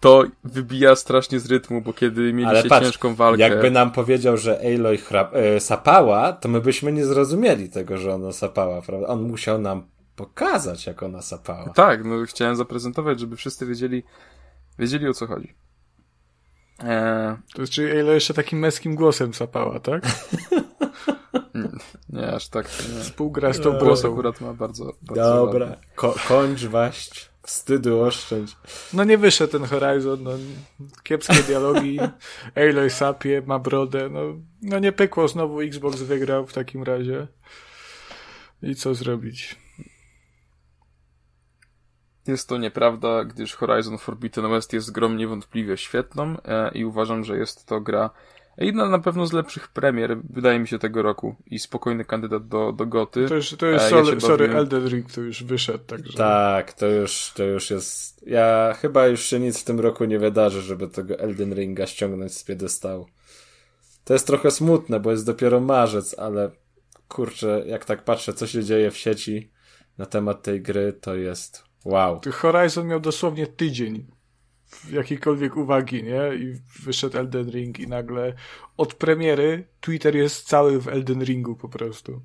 [0.00, 3.42] to wybija strasznie z rytmu, bo kiedy mieliście ciężką walkę...
[3.42, 8.14] jakby nam powiedział, że Aloy chrap, e, sapała, to my byśmy nie zrozumieli tego, że
[8.14, 9.06] ona sapała, prawda?
[9.06, 11.68] On musiał nam pokazać, jak ona sapała.
[11.68, 14.02] Tak, no chciałem zaprezentować, żeby wszyscy wiedzieli,
[14.78, 15.54] wiedzieli o co chodzi.
[16.84, 17.36] Eee...
[17.54, 20.02] To jest, czyli Alo jeszcze takim męskim głosem sapała, tak?
[21.54, 21.68] nie,
[22.08, 22.66] nie, aż tak.
[22.66, 23.00] Nie.
[23.00, 27.32] Współgra z tą głos akurat ma bardzo, bardzo Dobra, Ko kończ waść.
[27.42, 28.56] Wstydu oszczędź.
[28.92, 30.30] No nie wyszedł ten Horizon, no
[31.02, 31.98] kiepskie dialogi,
[32.54, 34.20] Aloy sapie, ma brodę, no,
[34.62, 37.26] no nie pykło, znowu Xbox wygrał w takim razie.
[38.62, 39.61] I co zrobić?
[42.26, 47.36] Jest to nieprawda, gdyż Horizon Forbidden West jest grą niewątpliwie świetną e, i uważam, że
[47.38, 48.10] jest to gra
[48.58, 52.72] jedna na pewno z lepszych premier, wydaje mi się, tego roku i spokojny kandydat do,
[52.72, 53.28] do Goty.
[53.28, 54.56] To już, to już e, sorry, ja sorry bawiłem...
[54.56, 56.18] Elden Ring to już wyszedł, także...
[56.18, 58.26] Tak, to już, to już jest...
[58.26, 62.34] Ja chyba już się nic w tym roku nie wydarzy, żeby tego Elden Ringa ściągnąć
[62.34, 63.06] z piedestału.
[64.04, 66.50] To jest trochę smutne, bo jest dopiero marzec, ale
[67.08, 69.50] kurczę, jak tak patrzę, co się dzieje w sieci
[69.98, 72.20] na temat tej gry, to jest wow.
[72.32, 74.06] Horizon miał dosłownie tydzień
[74.90, 76.34] jakiejkolwiek uwagi, nie?
[76.34, 78.34] I wyszedł Elden Ring i nagle
[78.76, 82.22] od premiery Twitter jest cały w Elden Ringu po prostu.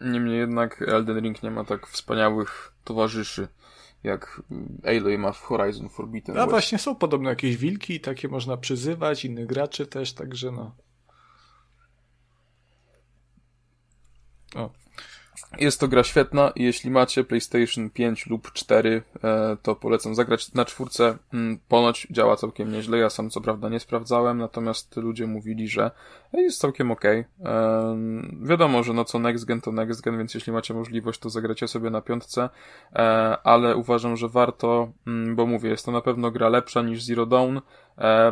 [0.00, 3.48] Niemniej jednak Elden Ring nie ma tak wspaniałych towarzyszy
[4.02, 4.42] jak
[4.84, 9.46] Aloy ma w Horizon Forbidden A właśnie są podobno jakieś wilki, takie można przyzywać, innych
[9.46, 10.76] graczy też, także no.
[14.54, 14.81] O.
[15.58, 20.54] Jest to gra świetna i jeśli macie PlayStation 5 lub 4, e, to polecam zagrać
[20.54, 21.18] na czwórce.
[21.34, 22.98] Mm, ponoć działa całkiem nieźle.
[22.98, 25.90] Ja sam co prawda nie sprawdzałem, natomiast ludzie mówili, że
[26.32, 27.04] jest całkiem ok.
[28.42, 31.68] Wiadomo, że no co next gen to next gen, więc jeśli macie możliwość, to zagracie
[31.68, 32.48] sobie na piątce,
[32.92, 32.98] e,
[33.44, 37.26] ale uważam, że warto, mm, bo mówię, jest to na pewno gra lepsza niż Zero
[37.26, 37.60] Dawn, e,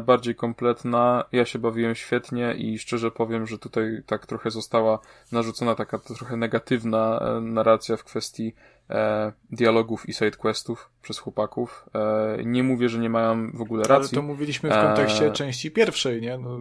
[0.06, 1.24] bardziej kompletna.
[1.32, 4.98] Ja się bawiłem świetnie i szczerze powiem, że tutaj tak trochę została
[5.32, 8.54] narzucona taka trochę negatywna e, narracja w kwestii
[8.90, 11.88] e, dialogów i sidequestów przez chłopaków.
[11.94, 14.16] E, nie mówię, że nie mają w ogóle racji.
[14.16, 15.32] Ale to mówiliśmy w kontekście e...
[15.32, 16.38] części pierwszej, nie?
[16.38, 16.60] No...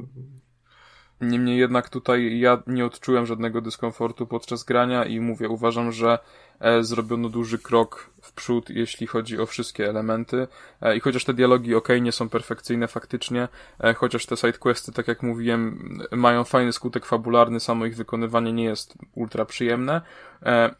[1.22, 6.20] Niemniej jednak tutaj ja nie odczułem żadnego dyskomfortu podczas grania i mówię, uważam, że
[6.60, 10.48] e, zrobiono duży krok w przód, jeśli chodzi o wszystkie elementy.
[10.82, 13.48] E, I chociaż te dialogi ok, nie są perfekcyjne faktycznie,
[13.80, 18.64] e, chociaż te sidequesty, tak jak mówiłem, mają fajny skutek fabularny, samo ich wykonywanie nie
[18.64, 20.02] jest ultra przyjemne.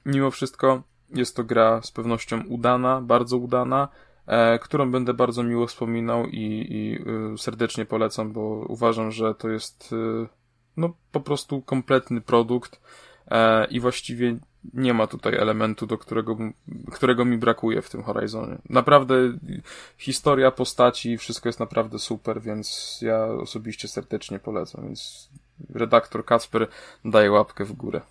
[0.06, 3.88] Mimo wszystko jest to gra z pewnością udana, bardzo udana,
[4.62, 7.00] którą będę bardzo miło wspominał i, i
[7.38, 9.96] serdecznie polecam, bo uważam, że to jest
[10.78, 12.82] no po prostu kompletny produkt
[13.70, 14.38] i właściwie
[14.74, 16.38] nie ma tutaj elementu, do którego,
[16.92, 18.58] którego mi brakuje w tym Horizonie.
[18.70, 19.16] Naprawdę
[19.98, 25.30] historia postaci, wszystko jest naprawdę super, więc ja osobiście serdecznie polecam, więc
[25.70, 26.68] redaktor Kacper
[27.06, 28.02] daje łapkę w górę.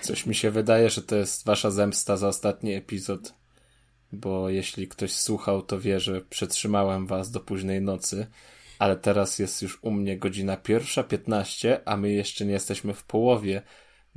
[0.00, 3.32] Coś mi się wydaje, że to jest wasza zemsta za ostatni epizod,
[4.12, 8.26] bo jeśli ktoś słuchał, to wie, że przetrzymałem was do późnej nocy,
[8.78, 13.04] ale teraz jest już u mnie godzina pierwsza, piętnaście, a my jeszcze nie jesteśmy w
[13.04, 13.62] połowie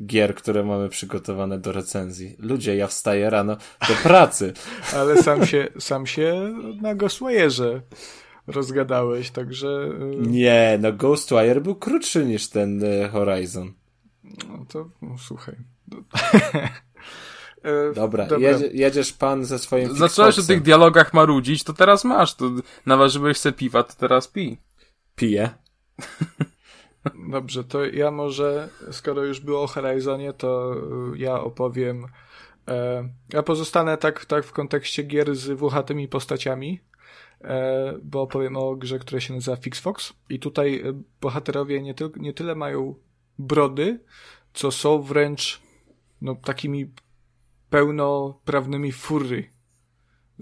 [0.06, 2.36] gier, które mamy przygotowane do recenzji.
[2.40, 4.54] Ludzie, ja wstaję rano do pracy.
[4.96, 7.82] Ale sam się, sam się na Ghostwire'ze
[8.48, 9.68] rozgadałeś, także...
[9.68, 13.74] Y, nie, no Ghostwire był krótszy niż ten y, Horizon.
[14.24, 15.56] No to, no, słuchaj.
[17.64, 18.50] E, Dobra, Dobra.
[18.50, 22.36] Jedzie, jedziesz pan ze swoim Zacząłeś o tych dialogach marudzić, to teraz masz.
[22.36, 22.52] To
[22.86, 24.58] naważyłeś se piwa, to teraz pij.
[25.16, 25.50] Piję.
[27.32, 30.76] Dobrze, to ja może, skoro już było o Horizonie, to
[31.16, 32.06] ja opowiem.
[32.68, 36.80] E, ja pozostanę tak, tak w kontekście gier z włochatymi postaciami,
[37.42, 40.14] e, bo opowiem o grze, która się nazywa Fix Fox.
[40.30, 40.84] I tutaj
[41.22, 42.96] bohaterowie nie, tyl, nie tyle mają
[43.40, 44.00] brody,
[44.54, 45.62] co są wręcz
[46.22, 46.92] no, takimi
[47.72, 49.52] pełnoprawnymi fury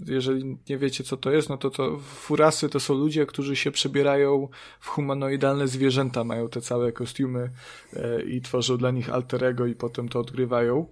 [0.06, 3.70] jeżeli nie wiecie, co to jest, no to to furasy to są ludzie, którzy się
[3.70, 4.48] przebierają
[4.80, 7.50] w humanoidalne zwierzęta, mają te całe kostiumy
[7.92, 10.86] e, i tworzą dla nich alterego i potem to odgrywają.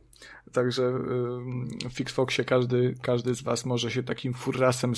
[0.53, 0.93] Także
[1.91, 4.95] w Fixfoxie każdy, każdy z was może się takim furasem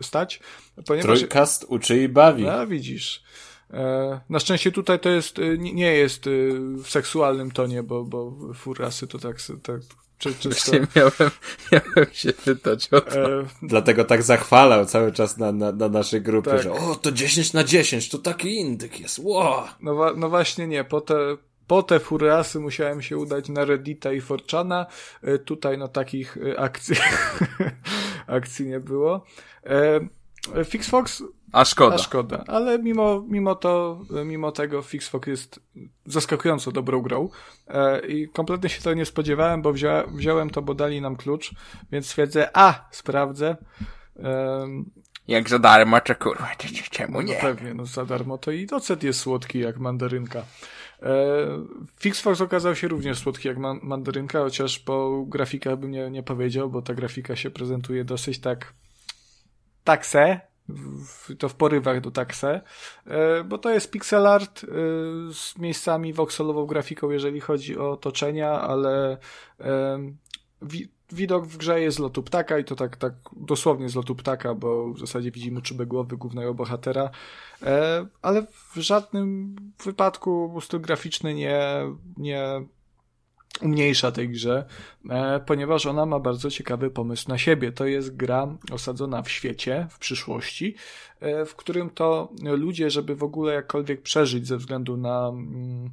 [0.00, 0.40] stać.
[0.86, 1.18] Ponieważ...
[1.18, 2.48] Trójkast uczy i bawi.
[2.48, 3.22] A, widzisz.
[3.70, 6.24] E, na szczęście tutaj to jest, nie jest
[6.82, 9.80] w seksualnym tonie, bo, bo furasy to tak, tak
[10.20, 11.30] czy, czy Właśnie miałem,
[11.72, 13.40] miałem się pytać o to.
[13.40, 13.44] E...
[13.62, 16.62] Dlatego tak zachwalał cały czas na, na, na naszej grupie, tak.
[16.62, 19.64] że o, to 10 na 10, to taki indyk jest, wow.
[19.80, 24.20] No, no właśnie nie, po te, po te furiasy musiałem się udać na Reddita i
[24.20, 24.86] Forchana.
[25.22, 26.96] E, tutaj no takich e, akcji,
[28.26, 29.24] akcji nie było.
[29.66, 30.00] E,
[30.64, 31.94] Fixfox a szkoda.
[31.94, 32.44] A szkoda.
[32.46, 35.60] Ale mimo, mimo to, mimo tego Fixfox jest
[36.06, 37.28] zaskakująco dobrą grą
[37.68, 41.54] e, i kompletnie się tego nie spodziewałem, bo wzią, wziąłem to, bo dali nam klucz,
[41.92, 43.56] więc stwierdzę, a, sprawdzę.
[44.16, 44.66] E,
[45.28, 46.50] jak za darmo, czy kurwa,
[46.90, 47.34] czemu no nie?
[47.34, 50.42] No pewnie, no za darmo to i docet jest słodki jak mandarynka.
[51.02, 51.14] E,
[52.00, 56.70] Fixfox okazał się również słodki jak man mandarynka, chociaż po grafikach bym nie, nie powiedział,
[56.70, 58.72] bo ta grafika się prezentuje dosyć tak
[59.84, 62.60] tak se, w, to w porywach do takse,
[63.06, 64.66] e, bo to jest pixel art e,
[65.32, 69.18] z miejscami wokselową grafiką, jeżeli chodzi o otoczenia, ale
[69.60, 69.98] e,
[71.12, 74.54] widok w grze jest z lotu ptaka i to tak, tak dosłownie z lotu ptaka,
[74.54, 77.10] bo w zasadzie widzimy czubę głowy głównego bohatera,
[78.22, 81.60] ale w żadnym wypadku styl graficzny nie,
[82.16, 82.64] nie
[83.62, 84.64] umniejsza tej grze,
[85.10, 87.72] e, ponieważ ona ma bardzo ciekawy pomysł na siebie.
[87.72, 90.74] To jest gra osadzona w świecie, w przyszłości,
[91.20, 95.90] e, w którym to ludzie, żeby w ogóle jakkolwiek przeżyć ze względu na mm,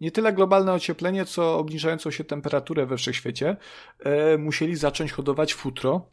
[0.00, 3.56] nie tyle globalne ocieplenie, co obniżającą się temperaturę we wszechświecie,
[4.00, 6.06] e, musieli zacząć hodować futro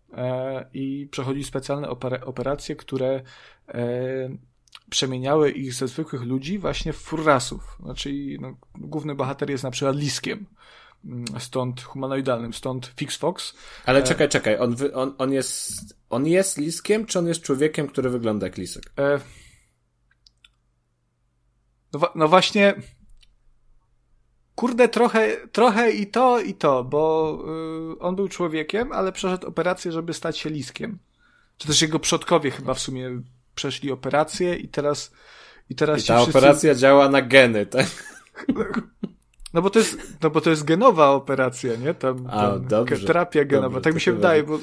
[0.74, 1.90] i przechodzić specjalne
[2.26, 3.22] operacje, które
[4.90, 7.78] przemieniały ich ze zwykłych ludzi właśnie w furrasów.
[7.84, 10.46] Znaczy, no, główny bohater jest na przykład liskiem.
[11.06, 13.54] Mm, stąd humanoidalnym, stąd Fix Fox.
[13.86, 14.04] Ale e...
[14.04, 18.10] czekaj, czekaj, on, wy, on, on, jest, on jest liskiem, czy on jest człowiekiem, który
[18.10, 18.84] wygląda jak lisek?
[18.98, 19.20] E...
[21.94, 22.76] No, no właśnie,
[24.56, 27.38] Kurde, trochę, trochę i to, i to, bo
[27.96, 31.00] y, on był człowiekiem, ale przeszedł operację, żeby stać się liskiem.
[31.58, 33.22] Czy też jego przodkowie chyba w sumie
[33.56, 35.12] przeszli operację i teraz.
[35.70, 36.38] I, teraz I ta wszyscy...
[36.38, 37.88] operacja działa na geny, tak?
[39.54, 41.94] No bo to jest, no bo to jest genowa operacja, nie?
[41.94, 43.68] Tam, A, tam dobrze, terapia genowa.
[43.68, 44.60] Dobrze, tak mi się wydaje, bo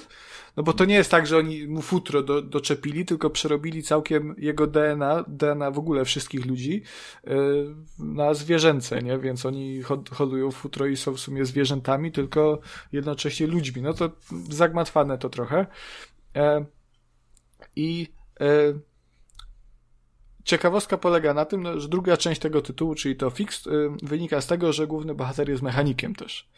[0.56, 4.34] no bo to nie jest tak, że oni mu futro do, doczepili, tylko przerobili całkiem
[4.38, 6.82] jego DNA, DNA w ogóle wszystkich ludzi
[7.24, 9.18] yy, na zwierzęce, nie?
[9.18, 12.60] Więc oni hodują futro i są w sumie zwierzętami, tylko
[12.92, 13.82] jednocześnie ludźmi.
[13.82, 14.10] No to
[14.50, 15.66] zagmatwane to trochę.
[16.36, 16.64] E,
[17.76, 18.08] I
[20.44, 24.40] Ciekawostka polega na tym, no, że druga część tego tytułu, czyli to Fix, y, wynika
[24.40, 26.48] z tego, że główny bohater jest mechanikiem też.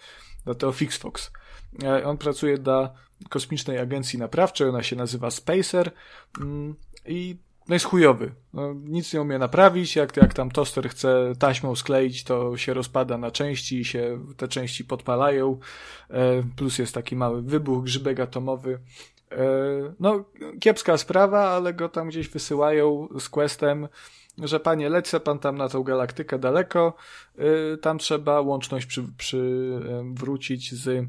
[0.58, 1.30] To Fix Fox.
[1.82, 2.94] E, on pracuje dla
[3.28, 5.90] kosmicznej agencji naprawczej, ona się nazywa Spacer
[6.40, 6.74] mm,
[7.06, 7.36] i
[7.68, 8.34] no jest chujowy.
[8.52, 13.18] No, nic nie umie naprawić, jak, jak tam toster chce taśmą skleić, to się rozpada
[13.18, 15.58] na części i się te części podpalają,
[16.10, 18.78] e, plus jest taki mały wybuch, grzybek atomowy.
[19.32, 20.24] E, no,
[20.60, 23.88] kiepska sprawa, ale go tam gdzieś wysyłają z questem,
[24.38, 26.94] że panie, lecę pan tam na tą galaktykę daleko,
[27.82, 31.08] tam trzeba łączność przy, przywrócić z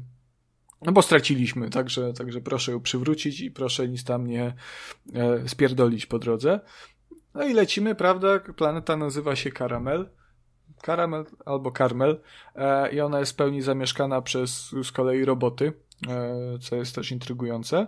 [0.84, 4.54] no bo straciliśmy, także, także proszę ją przywrócić i proszę nic tam nie
[5.14, 6.60] e, spierdolić po drodze.
[7.34, 8.38] No i lecimy, prawda?
[8.38, 10.10] Planeta nazywa się Karamel.
[10.82, 12.20] Karamel albo Karmel
[12.54, 15.72] e, i ona jest w pełni zamieszkana przez z kolei roboty, e,
[16.60, 17.86] co jest też intrygujące.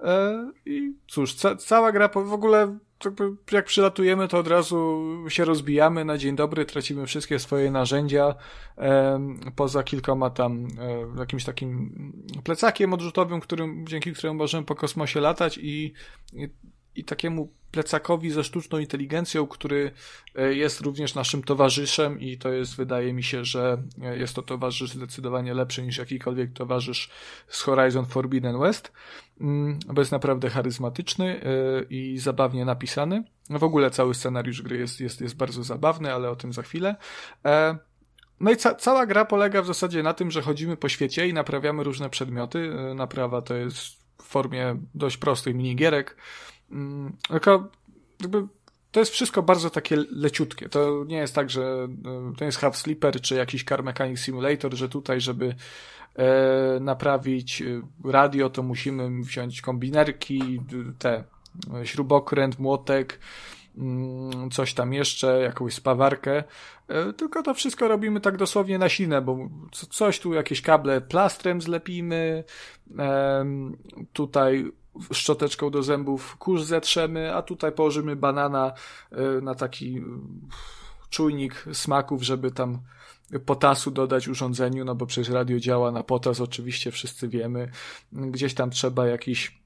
[0.00, 2.78] E, I cóż, ca cała gra w ogóle
[3.52, 8.34] jak przylatujemy, to od razu się rozbijamy na dzień dobry, tracimy wszystkie swoje narzędzia,
[9.56, 11.92] poza kilkoma tam e, jakimś takim
[12.44, 15.92] plecakiem odrzutowym, którym, dzięki któremu możemy po kosmosie latać i,
[16.32, 16.48] i,
[16.96, 19.90] i takiemu plecakowi ze sztuczną inteligencją, który
[20.34, 23.82] e, jest również naszym towarzyszem i to jest, wydaje mi się, że
[24.16, 27.10] jest to towarzysz zdecydowanie lepszy niż jakikolwiek towarzysz
[27.48, 28.92] z Horizon Forbidden West,
[29.40, 33.24] mm, bo jest naprawdę charyzmatyczny e, i zabawnie napisany.
[33.50, 36.96] W ogóle cały scenariusz gry jest, jest, jest bardzo zabawny, ale o tym za chwilę.
[37.44, 37.78] E,
[38.40, 41.32] no i ca cała gra polega w zasadzie na tym, że chodzimy po świecie i
[41.32, 42.70] naprawiamy różne przedmioty.
[42.94, 43.78] Naprawa to jest
[44.22, 46.16] w formie dość prostych minigierek,
[47.28, 47.68] tylko
[48.20, 48.46] jakby
[48.96, 50.68] to jest wszystko bardzo takie leciutkie.
[50.68, 54.74] To nie jest tak, że e, to jest Half Sleeper czy jakiś Car Mechanic Simulator,
[54.74, 55.54] że tutaj, żeby
[56.14, 60.60] e, naprawić e, radio, to musimy wziąć kombinerki,
[60.98, 61.24] te
[61.84, 63.55] śrubokręt, młotek, mm,
[64.52, 66.44] coś tam jeszcze, jakąś spawarkę.
[67.16, 69.38] Tylko to wszystko robimy tak dosłownie na sinę, bo
[69.90, 72.44] coś tu, jakieś kable plastrem zlepimy,
[74.12, 74.72] tutaj
[75.12, 78.72] szczoteczką do zębów kurz zetrzemy, a tutaj położymy banana
[79.12, 80.02] e, na taki e,
[81.10, 82.78] czujnik smaków, żeby tam
[83.46, 87.70] potasu dodać urządzeniu, no bo przecież radio działa na potas, oczywiście wszyscy wiemy.
[88.12, 89.60] Gdzieś tam trzeba jakiś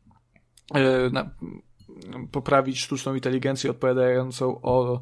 [0.74, 1.10] e,
[2.32, 5.00] poprawić sztuczną inteligencję odpowiadającą o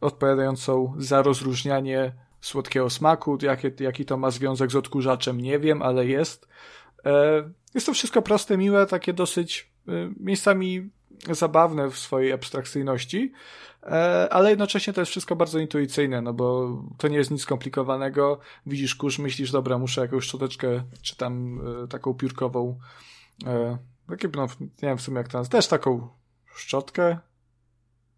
[0.00, 3.38] odpowiadającą za rozróżnianie słodkiego smaku.
[3.42, 6.48] Jaki, jaki to ma związek z odkurzaczem, nie wiem, ale jest.
[7.74, 10.90] Jest to wszystko proste, miłe, takie dosyć y, miejscami
[11.30, 13.32] zabawne w swojej abstrakcyjności,
[13.82, 18.38] e, ale jednocześnie to jest wszystko bardzo intuicyjne, no bo to nie jest nic skomplikowanego.
[18.66, 22.78] Widzisz kurz, myślisz, dobra, muszę jakąś szczoteczkę, czy tam e, taką piórkową,
[24.12, 26.08] e, no, nie wiem w sumie jak to nazywa, też taką
[26.54, 27.18] szczotkę,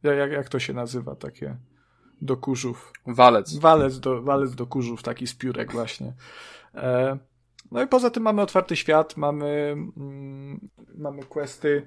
[0.03, 1.57] jak, jak to się nazywa, takie
[2.23, 2.93] do kurzów.
[3.07, 3.57] Walec.
[3.57, 6.13] Walec do, walec do kurzów, taki z piórek właśnie.
[7.71, 11.87] No i poza tym mamy otwarty świat, mamy, mm, mamy questy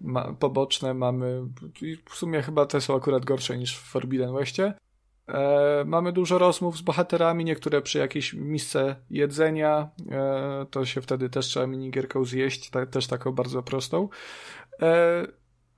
[0.00, 1.42] ma, poboczne, mamy.
[2.08, 4.74] W sumie chyba te są akurat gorsze niż w Forbidden Westie.
[5.28, 9.88] E, mamy dużo rozmów z bohaterami, niektóre przy jakiejś misce jedzenia.
[10.10, 14.08] E, to się wtedy też trzeba minigierką zjeść, ta, też taką bardzo prostą.
[14.82, 15.26] E,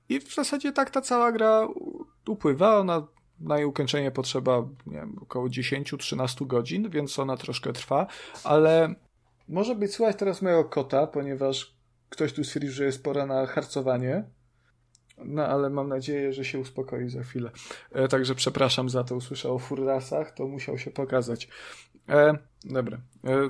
[0.09, 1.67] I w zasadzie tak ta cała gra
[2.27, 2.77] upływa.
[2.77, 3.07] Ona
[3.39, 8.07] na jej ukończenie potrzeba nie wiem, około 10-13 godzin, więc ona troszkę trwa,
[8.43, 8.95] ale
[9.47, 11.75] może być słychać teraz mojego kota, ponieważ
[12.09, 14.23] ktoś tu stwierdził, że jest pora na harcowanie.
[15.25, 17.51] No ale mam nadzieję, że się uspokoi za chwilę.
[17.91, 21.47] E, także przepraszam za to, usłyszał o furrasach, to musiał się pokazać.
[22.09, 22.97] E, dobra.
[23.27, 23.49] E,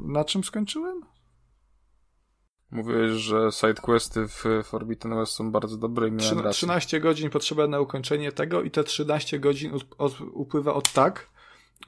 [0.00, 1.02] na czym skończyłem?
[2.70, 7.80] Mówiłeś, że sidequesty w Forbidden West są bardzo dobre i miałem 13 godzin potrzeba na
[7.80, 11.28] ukończenie tego i te 13 godzin od, od, upływa od tak,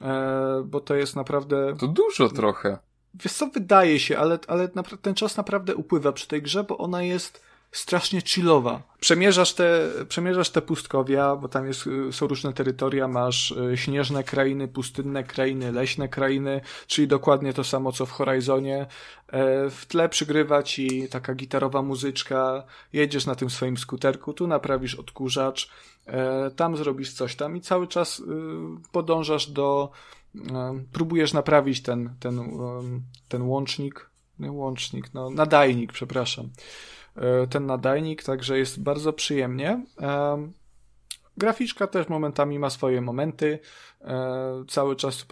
[0.01, 1.75] e, bo to jest naprawdę...
[1.79, 2.77] To dużo trochę.
[3.13, 4.69] Wiesz co, wydaje się, ale, ale
[5.01, 7.43] ten czas naprawdę upływa przy tej grze, bo ona jest
[7.75, 8.83] strasznie chillowa.
[8.99, 14.67] Przemierzasz te, przemierzasz te pustkowia, bo tam jest, są różne terytoria, masz y, śnieżne krainy,
[14.67, 18.81] pustynne krainy, leśne krainy, czyli dokładnie to samo co w Horizonie.
[18.81, 18.87] E,
[19.69, 22.63] w tle przygrywa ci taka gitarowa muzyczka,
[22.93, 25.69] jedziesz na tym swoim skuterku, tu naprawisz odkurzacz,
[26.05, 28.21] e, tam zrobisz coś tam i cały czas
[28.91, 29.91] podążasz do,
[30.51, 32.51] e, próbujesz naprawić ten, ten,
[33.27, 36.94] ten łącznik, nie łącznik, no nadajnik, przepraszam E,
[37.49, 39.85] ten nadajnik, także jest bardzo przyjemnie.
[40.01, 40.51] E,
[41.37, 43.59] graficzka też momentami ma swoje momenty.
[44.01, 45.25] E, cały czas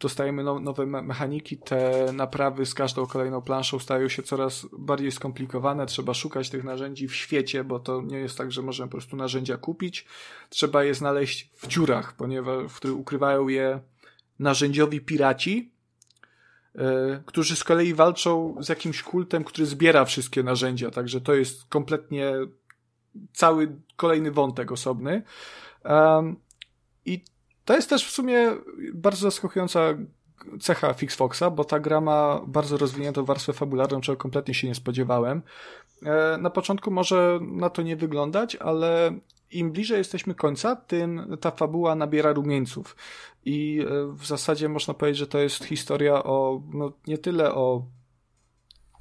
[0.00, 1.58] dostajemy nowe mechaniki.
[1.58, 5.86] Te naprawy z każdą kolejną planszą stają się coraz bardziej skomplikowane.
[5.86, 9.16] Trzeba szukać tych narzędzi w świecie, bo to nie jest tak, że możemy po prostu
[9.16, 10.06] narzędzia kupić.
[10.50, 13.80] Trzeba je znaleźć w dziurach, ponieważ w których ukrywają je
[14.38, 15.77] narzędziowi piraci, E,
[17.26, 22.32] którzy z kolei walczą z jakimś kultem, który zbiera wszystkie narzędzia, także to jest kompletnie
[23.32, 25.22] cały kolejny wątek osobny.
[27.04, 27.24] I
[27.64, 28.56] to jest też w sumie
[28.94, 29.80] bardzo zaskakująca
[30.60, 35.42] cecha Fixfoxa, bo ta gra ma bardzo rozwiniętą warstwę fabularną, czego kompletnie się nie spodziewałem.
[36.02, 39.18] E, na początku może na to nie wyglądać, ale
[39.50, 42.96] im bliżej jesteśmy końca, tym ta fabuła nabiera rumieńców.
[43.44, 47.86] I e, w zasadzie można powiedzieć, że to jest historia o, no nie tyle o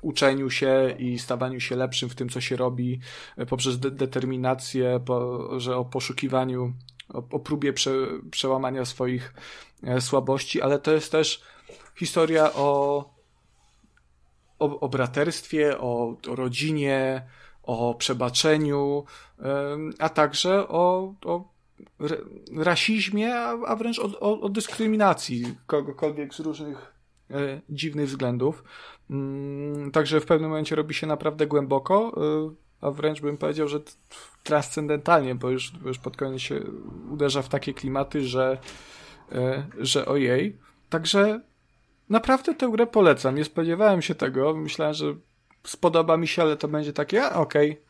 [0.02, 3.00] uczeniu się i stawaniu się lepszym w tym, co się robi,
[3.38, 6.74] e, poprzez de determinację, po, że o poszukiwaniu,
[7.10, 7.92] o, o próbie prze
[8.32, 9.34] przełamania swoich
[9.84, 11.42] e, słabości, ale to jest też
[11.96, 12.98] historia o,
[14.60, 17.28] o, o braterstwie, o, o rodzinie,
[17.68, 19.04] o przebaczeniu,
[20.00, 21.58] a także o, o
[22.56, 26.94] rasizmie, a, wręcz o, o, o dyskryminacji kogokolwiek z różnych
[27.32, 28.64] e, dziwnych względów.
[29.10, 33.80] Mm, także w pewnym momencie robi się naprawdę głęboko, e, a wręcz bym powiedział, że
[34.44, 36.62] transcendentalnie, bo już, już pod koniec się
[37.12, 38.58] uderza w takie klimaty, że,
[39.32, 40.58] e, że ojej.
[40.90, 41.42] Także
[42.10, 43.36] naprawdę tę grę polecam.
[43.36, 44.56] Nie spodziewałem się tego.
[44.56, 45.16] Myślałem, że
[45.70, 47.72] spodoba mi się, ale to będzie takie, okej.
[47.72, 47.88] Okay.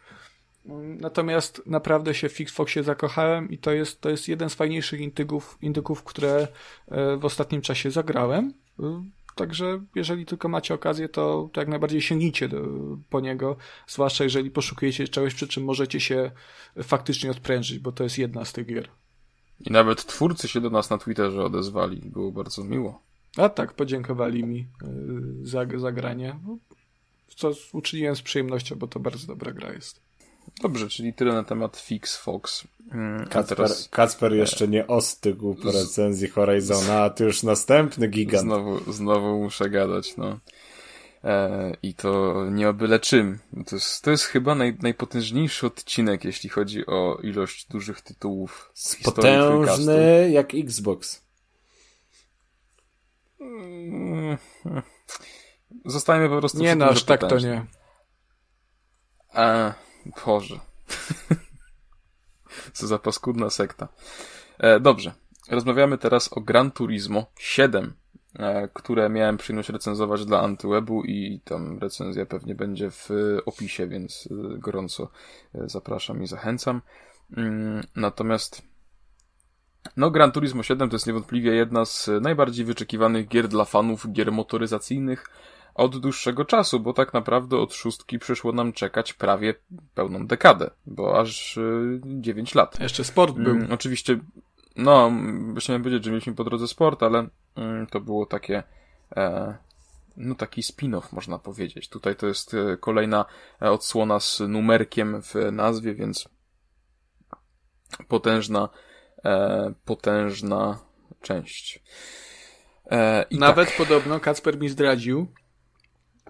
[1.01, 5.57] Natomiast naprawdę się w Fixfoxie zakochałem i to jest, to jest jeden z fajniejszych indyków,
[5.61, 6.47] indyków, które
[6.87, 8.53] e, w ostatnim czasie zagrałem.
[9.35, 12.61] Także jeżeli tylko macie okazję, to, to jak najbardziej sięgnijcie do,
[13.09, 13.55] po niego,
[13.87, 16.31] zwłaszcza jeżeli poszukujecie czegoś, przy czym możecie się
[16.83, 18.89] faktycznie odprężyć, bo to jest jedna z tych gier.
[19.59, 22.01] I nawet twórcy się do nas na Twitterze odezwali.
[22.05, 23.01] Było bardzo miło.
[23.37, 24.87] A tak, podziękowali mi e,
[25.41, 26.39] za, za granie
[27.35, 30.07] co uczyniłem z przyjemnością, bo to bardzo dobra gra jest.
[30.61, 32.67] Dobrze, czyli tyle na temat Fix Fox.
[32.91, 33.89] Mm, Kacper, teraz...
[33.89, 38.43] Kacper jeszcze nie ostygł po recenzji Horizona, a ty już następny gigant.
[38.43, 40.39] Znowu, znowu muszę gadać, no.
[41.23, 43.39] E, I to nie o byle czym.
[43.67, 48.71] To jest, to jest chyba naj, najpotężniejszy odcinek, jeśli chodzi o ilość dużych tytułów.
[49.03, 51.21] Potężny jak Xbox.
[53.39, 54.37] Mm,
[55.85, 57.65] Zostajemy po prostu Nie no, aż tak to nie.
[59.33, 59.73] A,
[60.25, 60.59] Boże.
[62.73, 63.87] Co za paskudna sekta.
[64.59, 65.13] E, dobrze.
[65.49, 67.93] Rozmawiamy teraz o Gran Turismo 7,
[68.39, 73.09] e, które miałem przyjemność recenzować dla Antywebu i tam recenzja pewnie będzie w
[73.45, 75.09] opisie, więc e, gorąco
[75.55, 76.81] e, zapraszam i zachęcam.
[77.37, 78.61] Mm, natomiast
[79.97, 84.31] no, Gran Turismo 7 to jest niewątpliwie jedna z najbardziej wyczekiwanych gier dla fanów gier
[84.31, 85.29] motoryzacyjnych,
[85.77, 89.53] od dłuższego czasu, bo tak naprawdę od szóstki przyszło nam czekać prawie
[89.95, 92.79] pełną dekadę, bo aż y, 9 lat.
[92.79, 93.55] Jeszcze sport był.
[93.55, 94.19] Mm, oczywiście,
[94.75, 95.11] no,
[95.57, 98.63] chciałem powiedzieć, że mieliśmy po drodze sport, ale mm, to było takie,
[99.15, 99.57] e,
[100.17, 101.89] no taki spin-off można powiedzieć.
[101.89, 103.25] Tutaj to jest e, kolejna
[103.61, 106.29] e, odsłona z numerkiem w nazwie, więc
[108.07, 108.69] potężna,
[109.25, 110.79] e, potężna
[111.21, 111.83] część.
[112.91, 113.77] E, Nawet tak.
[113.77, 115.27] podobno Kacper mi zdradził,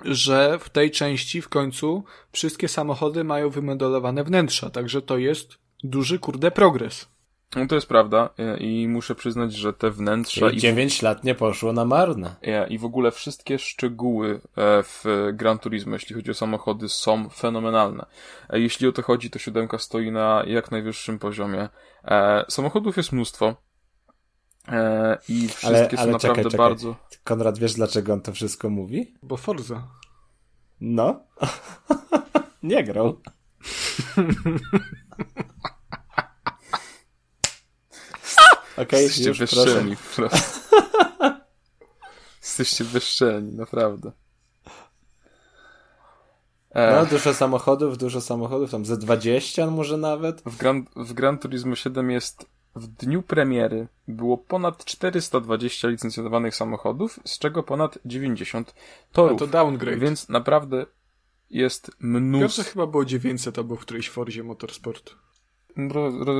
[0.06, 6.20] że w tej części w końcu wszystkie samochody mają wymodelowane wnętrza, także to jest duży
[6.20, 7.08] kurde progres.
[7.56, 10.50] No to jest prawda e, i muszę przyznać, że te wnętrza...
[10.50, 12.36] I 9 lat nie poszło na marne.
[12.70, 15.04] I w ogóle wszystkie szczegóły e, w
[15.34, 18.06] Gran Turismo, jeśli chodzi o samochody, są fenomenalne.
[18.50, 21.70] E, jeśli o to chodzi, to siódemka stoi na jak najwyższym poziomie.
[22.50, 23.56] Samochodów jest mnóstwo.
[25.30, 26.58] I wszystkie ale, ale są naprawdę czekaj, czekaj.
[26.58, 26.96] bardzo...
[27.24, 29.14] Konrad, wiesz dlaczego on to wszystko mówi?
[29.24, 29.88] Bo Forza.
[30.82, 31.20] No.
[32.64, 33.08] nie grał.
[38.78, 39.96] Okej, okay, Jesteście bezczelni,
[42.42, 44.12] Jesteście bezczelni, naprawdę.
[46.76, 50.42] No, dużo samochodów, dużo samochodów, tam ze 20 może nawet.
[50.46, 52.46] W Gran, w Gran Turismo 7 jest
[52.78, 58.74] w dniu premiery było ponad 420 licencjonowanych samochodów, z czego ponad 90
[59.12, 59.42] torów.
[59.42, 60.00] No to downgrade.
[60.00, 60.86] Więc naprawdę
[61.50, 62.58] jest mnóstwo.
[62.58, 65.16] Pierwsze chyba było 900 albo w którejś Forzie Motorsport.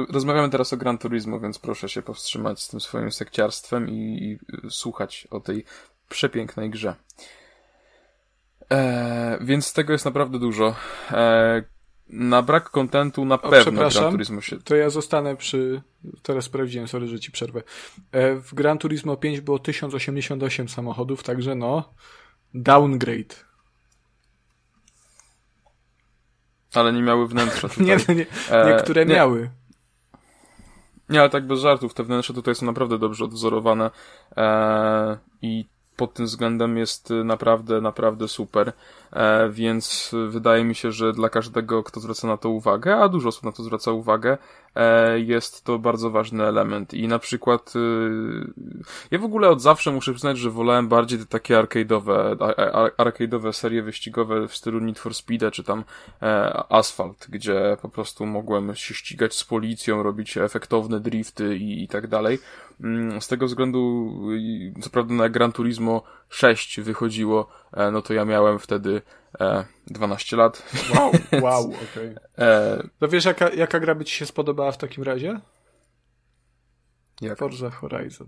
[0.10, 4.40] rozmawiamy teraz o Gran Turismo, więc proszę się powstrzymać z tym swoim sekciarstwem i, i
[4.70, 5.66] słuchać o tej
[6.10, 6.96] przepięknej grze.
[8.72, 10.76] E, więc tego jest naprawdę dużo.
[11.12, 11.64] E,
[12.10, 14.58] na brak kontentu na o, pewno Gran Turismo się...
[14.62, 15.82] to ja zostanę przy...
[16.22, 17.64] Teraz sprawdziłem, sorry, że ci przerwę.
[18.12, 21.94] E, w Gran Turismo 5 było 1088 samochodów, także no
[22.54, 23.46] downgrade.
[26.74, 27.86] Ale nie miały wnętrza tutaj.
[27.86, 28.26] nie, nie,
[28.66, 29.16] niektóre e, nie.
[29.16, 29.50] miały.
[31.10, 33.92] Nie, ale tak bez żartów, te wnętrza tutaj są naprawdę dobrze odwzorowane
[34.38, 35.66] e, i
[35.98, 38.74] pod tym względem jest naprawdę, naprawdę super.
[39.14, 43.30] E, więc wydaje mi się, że dla każdego, kto zwraca na to uwagę, a dużo
[43.30, 44.38] osób na to zwraca uwagę,
[45.18, 46.94] jest to bardzo ważny element.
[46.94, 47.80] I na przykład e,
[49.12, 52.36] ja w ogóle od zawsze muszę przyznać, że wolałem bardziej te takie arcade'owe,
[52.98, 55.84] arcade'owe serie wyścigowe w stylu Need for Speed, czy tam
[56.70, 62.08] Asphalt, gdzie po prostu mogłem się ścigać z policją, robić efektowne drifty i, i tak
[62.08, 62.40] dalej.
[62.82, 64.14] Mm, z tego względu,
[64.82, 67.50] co prawda na Gran Turismo 6 wychodziło,
[67.92, 69.02] no to ja miałem wtedy
[69.40, 70.64] e, 12 lat.
[70.96, 71.12] Wow,
[71.44, 72.16] wow, okej.
[72.16, 72.16] Okay.
[72.38, 75.40] E, no wiesz, jaka, jaka gra by ci się spodobała w takim razie?
[77.22, 77.40] Jak?
[77.40, 78.28] Forza Horizon.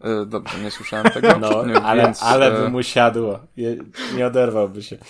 [0.00, 1.38] E, dobrze, nie słyszałem tego.
[1.38, 3.40] No, nie, ale, więc, ale by e, mu siadło.
[3.56, 3.76] Nie,
[4.16, 4.98] nie oderwałby się.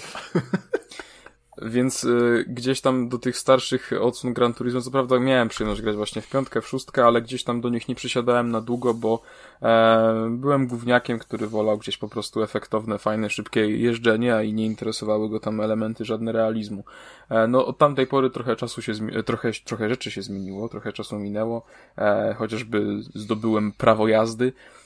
[1.64, 5.96] Więc y, gdzieś tam do tych starszych odsłon Gran Turismo, co prawda miałem przyjemność grać
[5.96, 9.22] właśnie w piątkę, w szóstkę, ale gdzieś tam do nich nie przysiadałem na długo, bo
[9.62, 15.28] e, byłem gówniakiem, który wolał gdzieś po prostu efektowne, fajne, szybkie jeżdżenie i nie interesowały
[15.28, 16.84] go tam elementy żadne realizmu.
[17.28, 18.92] E, no od tamtej pory trochę czasu się,
[19.26, 21.62] trochę, trochę rzeczy się zmieniło, trochę czasu minęło,
[21.98, 22.84] e, chociażby
[23.14, 24.81] zdobyłem prawo jazdy, E,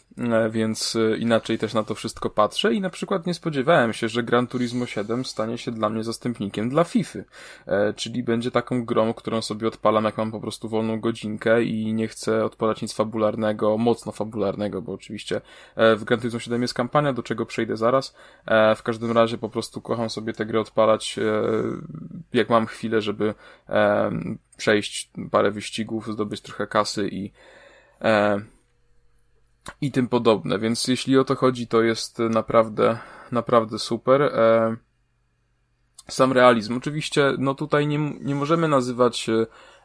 [0.51, 4.23] więc e, inaczej też na to wszystko patrzę i na przykład nie spodziewałem się, że
[4.23, 7.19] Gran Turismo 7 stanie się dla mnie zastępnikiem dla FIFA,
[7.67, 11.93] e, czyli będzie taką grą, którą sobie odpalam jak mam po prostu wolną godzinkę i
[11.93, 15.41] nie chcę odpalać nic fabularnego, mocno fabularnego, bo oczywiście
[15.77, 18.15] w Gran Turismo 7 jest kampania, do czego przejdę zaraz.
[18.77, 21.17] W każdym razie po prostu kocham sobie tę grę odpalać
[22.33, 23.35] jak mam chwilę, żeby
[24.57, 27.33] przejść parę wyścigów, zdobyć trochę kasy i
[29.81, 32.99] i tym podobne, więc jeśli o to chodzi, to jest naprawdę,
[33.33, 34.23] naprawdę super.
[34.23, 34.77] E,
[36.09, 36.77] sam realizm.
[36.77, 39.27] Oczywiście, no tutaj nie, nie możemy nazywać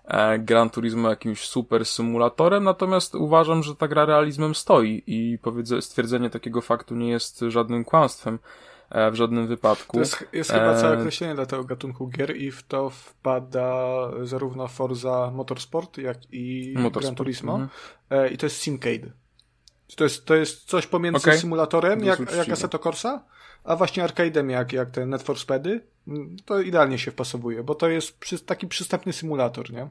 [0.06, 5.82] e, Gran Turismo jakimś super symulatorem, natomiast uważam, że ta gra realizmem stoi i powiedzę,
[5.82, 8.40] stwierdzenie takiego faktu nie jest żadnym kłamstwem
[8.90, 9.94] e, w żadnym wypadku.
[9.94, 14.68] To jest, jest chyba całe określenie dla tego gatunku gier i w to wpada zarówno
[14.68, 17.04] Forza Motorsport, jak i Motorsport.
[17.04, 17.56] Gran Turismo.
[17.56, 18.34] Mhm.
[18.34, 19.21] I to jest Simcade.
[19.96, 21.38] To jest, to jest coś pomiędzy okay.
[21.38, 23.24] symulatorem, jak, jak Assetto Corsa,
[23.64, 25.38] a właśnie arcade'em, jak, jak te Net for.
[26.08, 29.90] Mm, to idealnie się wpasowuje, bo to jest przy, taki przystępny symulator, nie?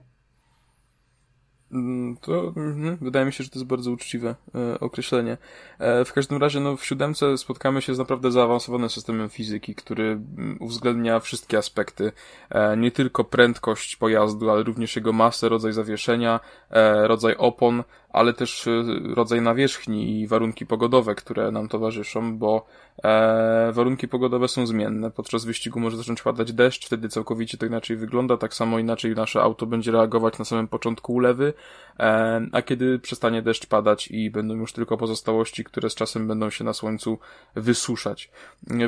[1.73, 5.39] Mm, to mm, wydaje mi się, że to jest bardzo uczciwe e, określenie.
[5.79, 10.05] E, w każdym razie, no, w siódemce spotkamy się z naprawdę zaawansowanym systemem fizyki, który
[10.05, 12.13] mm, uwzględnia wszystkie aspekty.
[12.51, 18.33] E, nie tylko prędkość pojazdu, ale również jego masę, rodzaj zawieszenia, e, rodzaj opon, ale
[18.33, 22.67] też e, rodzaj nawierzchni i warunki pogodowe, które nam towarzyszą, bo
[23.05, 25.11] e, warunki pogodowe są zmienne.
[25.11, 29.43] Podczas wyścigu może zacząć padać deszcz, wtedy całkowicie to inaczej wygląda, tak samo inaczej nasze
[29.43, 31.53] auto będzie reagować na samym początku ulewy,
[31.99, 36.51] e, a kiedy przestanie deszcz padać i będą już tylko pozostałości, które z czasem będą
[36.51, 37.19] się na słońcu
[37.55, 38.31] wysuszać.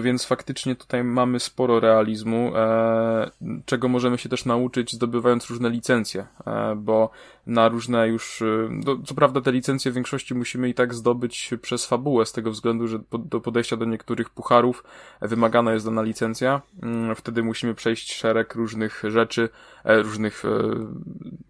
[0.01, 3.31] Więc faktycznie tutaj mamy sporo realizmu, e,
[3.67, 7.11] czego możemy się też nauczyć zdobywając różne licencje, e, bo
[7.47, 11.51] na różne już, e, do, co prawda te licencje w większości musimy i tak zdobyć
[11.63, 14.85] przez fabułę, z tego względu, że do podejścia do niektórych pucharów
[15.21, 16.63] wymagana jest dana licencja.
[16.83, 19.49] Mm, wtedy musimy przejść szereg różnych rzeczy,
[19.85, 20.43] e, różnych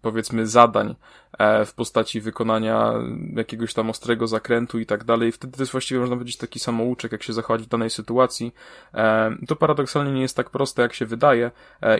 [0.01, 0.95] powiedzmy zadań
[1.39, 2.93] e, w postaci wykonania
[3.35, 5.31] jakiegoś tam ostrego zakrętu i tak dalej.
[5.31, 8.53] Wtedy to jest właściwie można powiedzieć taki samouczek, jak się zachować w danej sytuacji.
[8.93, 11.51] E, to paradoksalnie nie jest tak proste, jak się wydaje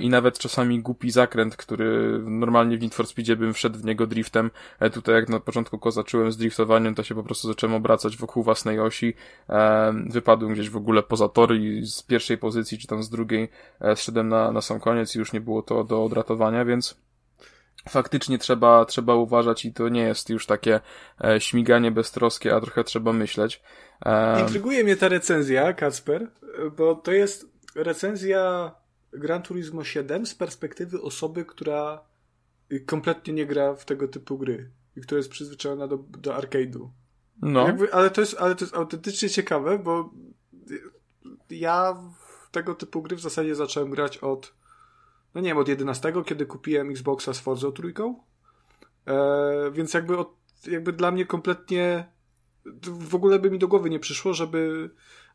[0.02, 4.08] i nawet czasami głupi zakręt, który normalnie w Need for Speedzie bym wszedł w niego
[4.08, 4.52] driftem.
[4.94, 8.44] Tutaj jak na początku go zacząłem z driftowaniem, to się po prostu zacząłem obracać wokół
[8.44, 9.14] własnej osi.
[10.10, 13.50] Wypadłem gdzieś w ogóle poza tory i z pierwszej pozycji, czy tam z drugiej
[13.96, 16.96] zszedłem na, na sam koniec i już nie było to do odratowania, więc
[17.90, 20.80] faktycznie trzeba, trzeba uważać i to nie jest już takie
[21.24, 23.62] e, śmiganie beztroskie, a trochę trzeba myśleć.
[24.06, 24.42] E...
[24.42, 26.28] Intryguje mnie ta recenzja, Kacper,
[26.78, 28.72] bo to jest recenzja
[29.12, 32.02] Gran Turismo 7 z perspektywy osoby, która
[32.86, 36.90] kompletnie nie gra w tego typu gry i która jest przyzwyczajona do, do arcade'u.
[37.42, 37.68] No.
[37.68, 40.14] Jakby, ale, to jest, ale to jest autentycznie ciekawe, bo
[41.50, 41.98] ja
[42.52, 44.54] tego typu gry w zasadzie zacząłem grać od
[45.36, 48.24] no nie wiem, od 11, kiedy kupiłem Xboxa z Forza trójką.
[49.08, 50.36] E, więc jakby, od,
[50.68, 52.06] jakby dla mnie kompletnie
[52.84, 54.90] w ogóle by mi do głowy nie przyszło, żeby,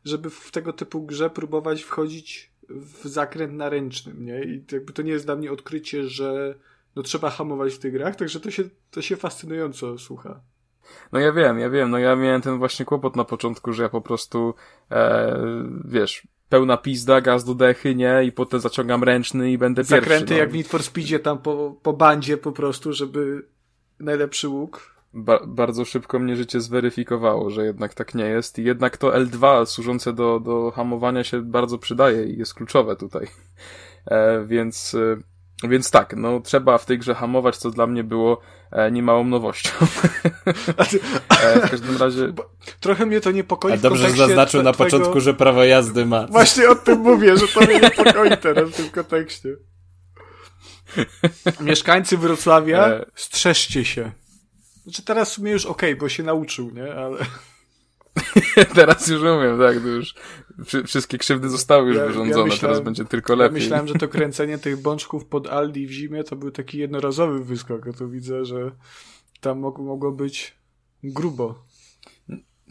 [0.05, 4.43] żeby w tego typu grze próbować wchodzić w zakręt na ręcznym, nie?
[4.43, 6.55] I jakby to nie jest dla mnie odkrycie, że
[6.95, 10.41] no trzeba hamować w tych grach, także to się, to się fascynująco słucha.
[11.11, 13.89] No ja wiem, ja wiem, no ja miałem ten właśnie kłopot na początku, że ja
[13.89, 14.53] po prostu,
[14.91, 15.39] e,
[15.85, 18.23] wiesz, pełna pizda, gaz do dechy, nie?
[18.23, 20.19] I potem zaciągam ręczny i będę Zakręty pierwszy.
[20.19, 20.39] Zakręty no.
[20.39, 23.45] jak w Need for Speedzie tam po, po bandzie po prostu, żeby
[23.99, 24.99] najlepszy łuk.
[25.13, 29.65] Ba bardzo szybko mnie życie zweryfikowało, że jednak tak nie jest i jednak to L2
[29.65, 33.27] służące do, do hamowania się bardzo przydaje i jest kluczowe tutaj.
[34.05, 35.17] E, więc, e,
[35.63, 39.71] więc tak, no trzeba w tej grze hamować, co dla mnie było e, niemałą nowością.
[41.43, 42.33] e, w każdym razie...
[42.79, 44.97] Trochę mnie to niepokoi A dobrze, że zaznaczył na twojego...
[44.97, 46.27] początku, że prawo jazdy ma.
[46.27, 49.49] Właśnie o tym mówię, że to mnie niepokoi teraz w tym kontekście.
[51.59, 53.05] Mieszkańcy Wrocławia, e...
[53.15, 54.11] strzeżcie się.
[54.83, 56.95] Znaczy teraz w sumie już okej, okay, bo się nauczył, nie?
[56.95, 57.17] Ale...
[58.75, 60.15] teraz już umiem, tak, to już
[60.85, 63.55] wszystkie krzywdy zostały już ja, wyrządzone, ja myślałem, teraz będzie tylko lepiej.
[63.55, 67.43] Ja myślałem, że to kręcenie tych bączków pod Aldi w zimie to był taki jednorazowy
[67.43, 68.71] wyskok, a tu widzę, że
[69.41, 70.57] tam mogło, mogło być
[71.03, 71.63] grubo.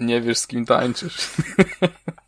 [0.01, 1.17] Nie wiesz, z kim tańczysz.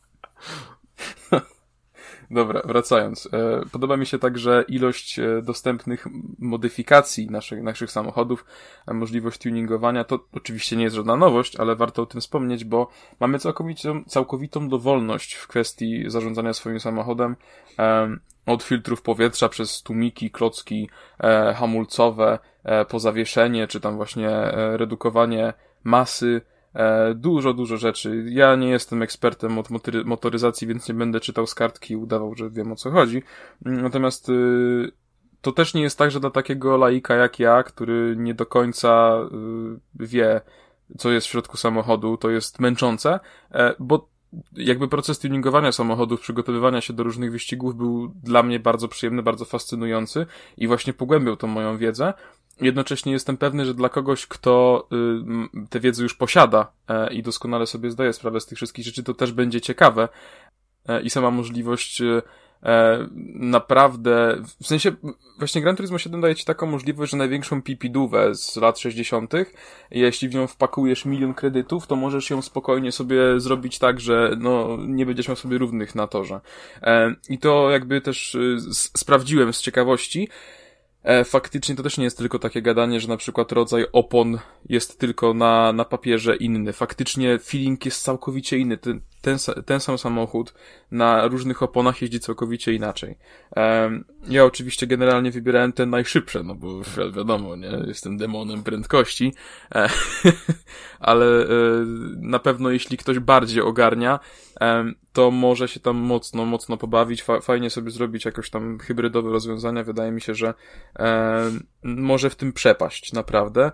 [2.30, 3.28] Dobra, wracając.
[3.32, 6.06] E, podoba mi się także ilość e, dostępnych
[6.38, 8.44] modyfikacji naszych, naszych samochodów,
[8.86, 10.04] możliwość tuningowania.
[10.04, 12.88] To oczywiście nie jest żadna nowość, ale warto o tym wspomnieć, bo
[13.20, 17.36] mamy całkowitą, całkowitą dowolność w kwestii zarządzania swoim samochodem.
[18.46, 22.38] Od filtrów powietrza przez tłumiki, klocki e, hamulcowe,
[22.88, 25.52] po zawieszenie, czy tam właśnie redukowanie
[25.84, 26.59] masy, E,
[27.14, 28.24] dużo, dużo rzeczy.
[28.28, 29.68] Ja nie jestem ekspertem od
[30.04, 33.22] motoryzacji, więc nie będę czytał z kartki i udawał, że wiem o co chodzi.
[33.66, 34.92] Mm, natomiast y,
[35.40, 39.18] to też nie jest tak, że dla takiego laika jak ja, który nie do końca
[39.32, 40.40] y, wie,
[40.98, 43.20] co jest w środku samochodu, to jest męczące,
[43.52, 44.08] e, bo
[44.52, 49.44] jakby proces tuningowania samochodów, przygotowywania się do różnych wyścigów był dla mnie bardzo przyjemny, bardzo
[49.44, 50.26] fascynujący
[50.56, 52.14] i właśnie pogłębiał tą moją wiedzę
[52.60, 54.86] jednocześnie jestem pewny, że dla kogoś, kto
[55.64, 59.02] y, tę wiedzę już posiada e, i doskonale sobie zdaje sprawę z tych wszystkich rzeczy,
[59.02, 60.08] to też będzie ciekawe
[60.88, 62.22] e, i sama możliwość y,
[62.62, 64.92] e, naprawdę, w sensie
[65.38, 69.32] właśnie Gran Turismo 7 daje ci taką możliwość, że największą pipidówę z lat 60.,
[69.90, 74.78] jeśli w nią wpakujesz milion kredytów, to możesz ją spokojnie sobie zrobić tak, że no,
[74.86, 76.40] nie będziesz miał sobie równych na torze.
[77.28, 80.28] I to jakby też y, sprawdziłem z ciekawości,
[81.02, 84.38] E, faktycznie to też nie jest tylko takie gadanie, że na przykład rodzaj opon
[84.68, 86.72] jest tylko na, na papierze inny.
[86.72, 88.76] Faktycznie feeling jest całkowicie inny.
[88.76, 90.54] Ten, ten, ten sam samochód
[90.90, 93.18] na różnych oponach jeździ całkowicie inaczej.
[94.28, 96.80] Ja oczywiście generalnie wybierałem ten najszybszy, no bo
[97.16, 99.34] wiadomo, nie, jestem demonem prędkości,
[99.74, 99.88] e,
[101.00, 101.48] ale e,
[102.16, 104.20] na pewno jeśli ktoś bardziej ogarnia,
[105.12, 110.12] to może się tam mocno, mocno pobawić, fajnie sobie zrobić jakoś tam hybrydowe rozwiązania, wydaje
[110.12, 110.54] mi się, że
[111.82, 113.72] może w tym przepaść, naprawdę.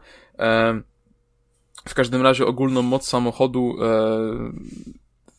[1.88, 4.52] W każdym razie ogólną moc samochodu e,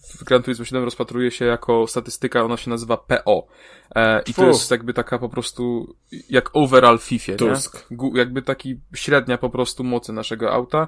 [0.10, 3.48] w Gran Turismo 7 rozpatruje się jako statystyka, ona się nazywa PO.
[3.96, 5.96] E, I to jest jakby taka po prostu,
[6.30, 7.86] jak overall FIFA, Tusk.
[7.92, 8.20] nie?
[8.20, 10.88] Jakby taki średnia po prostu mocy naszego auta.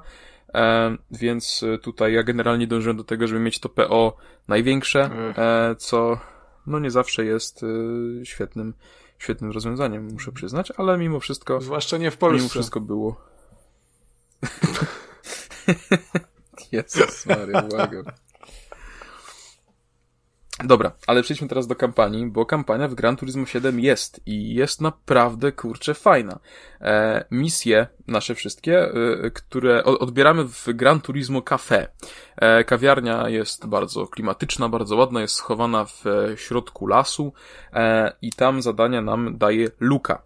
[0.54, 4.18] E, więc tutaj ja generalnie dążyłem do tego, żeby mieć to PO
[4.48, 6.20] największe, e, co
[6.68, 8.74] no nie zawsze jest e, świetnym,
[9.20, 11.62] świetnym rozwiązaniem, muszę przyznać, ale mimo wszystko.
[11.62, 12.38] Zwłaszcza nie w Polsce.
[12.38, 13.22] Mimo wszystko było.
[16.72, 18.04] Jezus Maria, błagam.
[20.66, 24.82] Dobra, ale przejdźmy teraz do kampanii, bo kampania w Gran Turismo 7 jest i jest
[24.82, 26.40] naprawdę, kurczę, fajna.
[26.82, 31.88] E, misje nasze wszystkie, e, które odbieramy w Gran Turismo Cafe.
[32.38, 37.34] E, kawiarnia jest bardzo klimatyczna, bardzo ładna, jest schowana w e, środku lasu
[37.74, 40.22] e, i tam zadania nam daje Luka.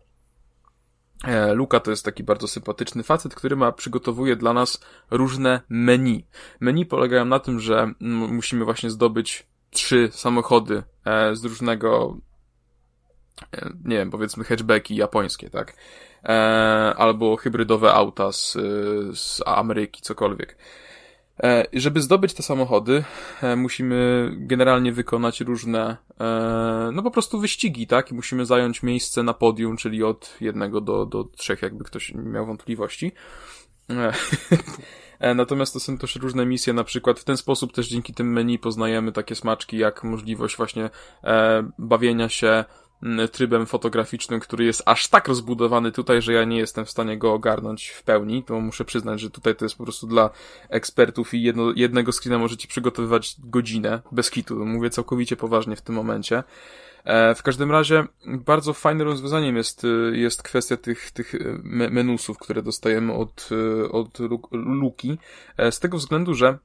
[1.24, 6.28] E, Luka to jest taki bardzo sympatyczny facet, który ma, przygotowuje dla nas różne menu.
[6.60, 12.18] Menu polegają na tym, że musimy właśnie zdobyć trzy samochody e, z różnego,
[13.53, 15.74] e, nie wiem, powiedzmy hatchbacki japońskie, tak?
[16.24, 16.30] E,
[16.98, 18.58] albo hybrydowe auta z,
[19.14, 20.58] z Ameryki, cokolwiek.
[21.43, 23.03] E, żeby zdobyć te samochody,
[23.42, 28.11] e, musimy generalnie wykonać różne, e, no po prostu wyścigi, tak?
[28.11, 32.45] I musimy zająć miejsce na podium, czyli od jednego do, do trzech, jakby ktoś miał
[32.45, 33.11] wątpliwości.
[35.35, 38.59] Natomiast to są też różne misje, na przykład w ten sposób też dzięki tym menu
[38.59, 40.90] poznajemy takie smaczki, jak możliwość właśnie
[41.80, 42.66] bawienia się
[43.32, 47.33] trybem fotograficznym, który jest aż tak rozbudowany tutaj, że ja nie jestem w stanie go
[47.33, 50.30] ogarnąć w pełni, to muszę przyznać, że tutaj to jest po prostu dla
[50.69, 55.95] ekspertów i jedno, jednego screena możecie przygotowywać godzinę, bez kitu, mówię całkowicie poważnie w tym
[55.95, 56.43] momencie.
[57.03, 61.33] E, w każdym razie bardzo fajnym rozwiązaniem jest, jest kwestia tych, tych
[61.91, 63.49] menusów, które dostajemy od,
[63.91, 64.19] od
[64.51, 65.17] Luki,
[65.57, 66.57] e, z tego względu, że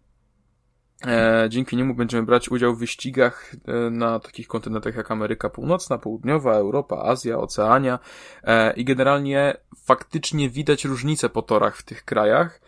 [1.07, 5.99] E, dzięki niemu będziemy brać udział w wyścigach e, na takich kontynentach jak Ameryka Północna,
[5.99, 7.99] Południowa, Europa, Azja, Oceania.
[8.45, 12.61] E, i generalnie faktycznie widać różnice po torach w tych krajach.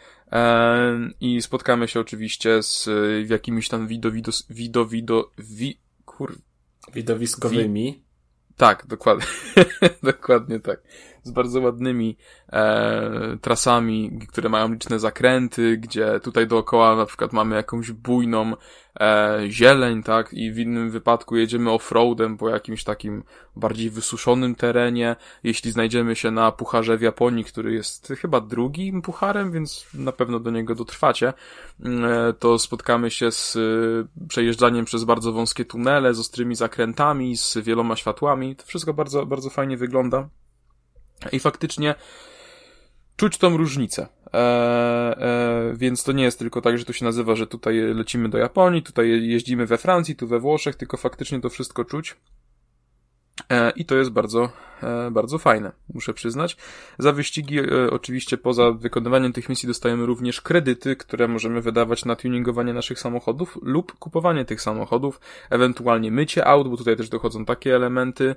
[1.21, 2.89] I spotkamy się oczywiście z
[3.31, 6.39] jakimiś tam wido, wido, wido, wido, wi, kur...
[6.95, 7.93] Widowiskowymi.
[7.93, 8.05] Wi...
[8.57, 9.27] Tak, dokładnie.
[10.03, 10.83] dokładnie tak
[11.23, 12.17] z bardzo ładnymi
[12.53, 18.53] e, trasami, które mają liczne zakręty, gdzie tutaj dookoła na przykład mamy jakąś bujną
[19.01, 23.23] e, zieleń, tak, i w innym wypadku jedziemy off-roadem po jakimś takim
[23.57, 25.17] bardziej wysuszonym terenie.
[25.45, 30.41] Jeśli znajdziemy się na pucharze w Japonii, który jest chyba drugim pucharem, więc na pewno
[30.41, 31.33] do niego dotrwacie,
[31.85, 37.59] e, to spotkamy się z e, przejeżdżaniem przez bardzo wąskie tunele, z ostrymi zakrętami, z
[37.59, 38.57] wieloma światłami.
[38.57, 40.29] To wszystko bardzo, bardzo fajnie wygląda.
[41.33, 41.95] I faktycznie
[43.17, 44.07] czuć tą różnicę.
[44.35, 48.29] E, e, więc to nie jest tylko tak, że to się nazywa, że tutaj lecimy
[48.29, 52.17] do Japonii, tutaj jeździmy we Francji, tu we Włoszech, tylko faktycznie to wszystko czuć.
[53.51, 54.53] E, I to jest bardzo,
[55.11, 56.57] bardzo fajne, muszę przyznać.
[56.99, 62.17] Za wyścigi, e, oczywiście poza wykonywaniem tych misji dostajemy również kredyty, które możemy wydawać na
[62.17, 67.77] tuningowanie naszych samochodów lub kupowanie tych samochodów, ewentualnie mycie aut, bo tutaj też dochodzą takie
[67.77, 68.35] elementy.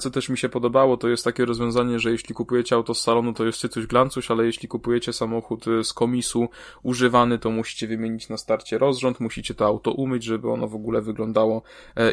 [0.00, 3.32] Co też mi się podobało, to jest takie rozwiązanie, że jeśli kupujecie auto z salonu,
[3.32, 6.48] to jest cycuś glancuś, ale jeśli kupujecie samochód z komisu
[6.82, 11.02] używany, to musicie wymienić na starcie rozrząd, musicie to auto umyć, żeby ono w ogóle
[11.02, 11.62] wyglądało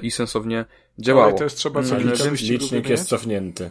[0.01, 0.65] i sensownie
[0.99, 1.27] działało.
[1.27, 2.89] Ale to jest trzeba co mm, wyścigów Licznik wymieniać?
[2.89, 3.66] jest cofnięty.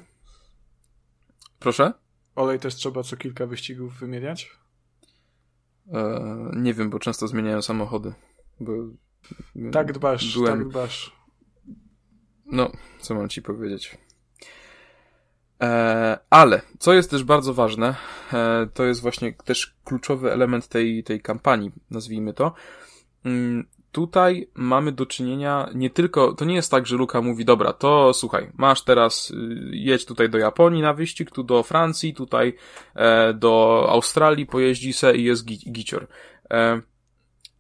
[1.59, 1.93] Proszę?
[2.36, 4.51] Olej też trzeba co kilka wyścigów wymieniać?
[5.93, 8.12] E, nie wiem, bo często zmieniają samochody.
[8.60, 8.73] Bo
[9.73, 10.59] tak dbasz, byłem...
[10.59, 11.17] tak dbasz.
[12.47, 13.99] No, co mam ci powiedzieć.
[15.62, 17.94] E, ale, co jest też bardzo ważne,
[18.33, 22.55] e, to jest właśnie też kluczowy element tej, tej kampanii, nazwijmy to.
[23.97, 28.15] Tutaj mamy do czynienia nie tylko, to nie jest tak, że Luka mówi, dobra, to
[28.15, 29.34] słuchaj, masz teraz, y,
[29.73, 32.55] jedź tutaj do Japonii na wyścig, tu do Francji, tutaj
[32.94, 36.07] e, do Australii pojeździ se i jest gicior.
[36.50, 36.81] E,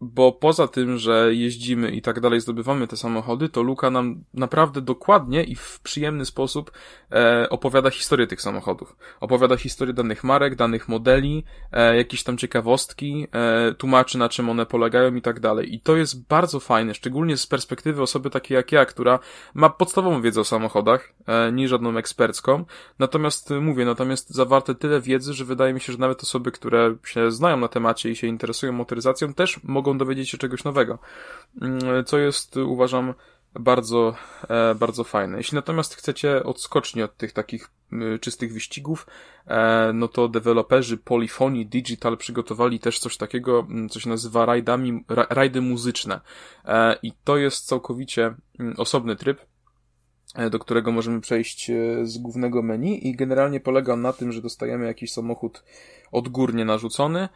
[0.00, 4.80] bo poza tym, że jeździmy i tak dalej, zdobywamy te samochody, to Luka nam naprawdę
[4.80, 6.70] dokładnie i w przyjemny sposób
[7.12, 8.96] e, opowiada historię tych samochodów.
[9.20, 14.66] Opowiada historię danych marek, danych modeli, e, jakieś tam ciekawostki, e, tłumaczy na czym one
[14.66, 15.74] polegają i tak dalej.
[15.74, 19.18] I to jest bardzo fajne, szczególnie z perspektywy osoby takiej jak ja, która
[19.54, 22.64] ma podstawową wiedzę o samochodach, e, nie żadną ekspercką.
[22.98, 26.96] Natomiast e, mówię, natomiast zawarte tyle wiedzy, że wydaje mi się, że nawet osoby, które
[27.04, 30.98] się znają na temacie i się interesują motoryzacją, też mogą mogą dowiedzieć się czegoś nowego,
[31.62, 33.14] mm, co jest uważam
[33.60, 34.14] bardzo,
[34.48, 35.36] e, bardzo fajne.
[35.36, 37.70] Jeśli natomiast chcecie odskocznie od tych takich
[38.20, 39.06] czystych wyścigów,
[39.46, 45.60] e, no to deweloperzy Polyphony Digital przygotowali też coś takiego, co się nazywa rajdami, rajdy
[45.60, 46.20] muzyczne.
[46.64, 48.34] E, I to jest całkowicie
[48.76, 49.40] osobny tryb,
[50.50, 51.70] do którego możemy przejść
[52.02, 55.64] z głównego menu i generalnie polega on na tym, że dostajemy jakiś samochód
[56.12, 57.28] odgórnie narzucony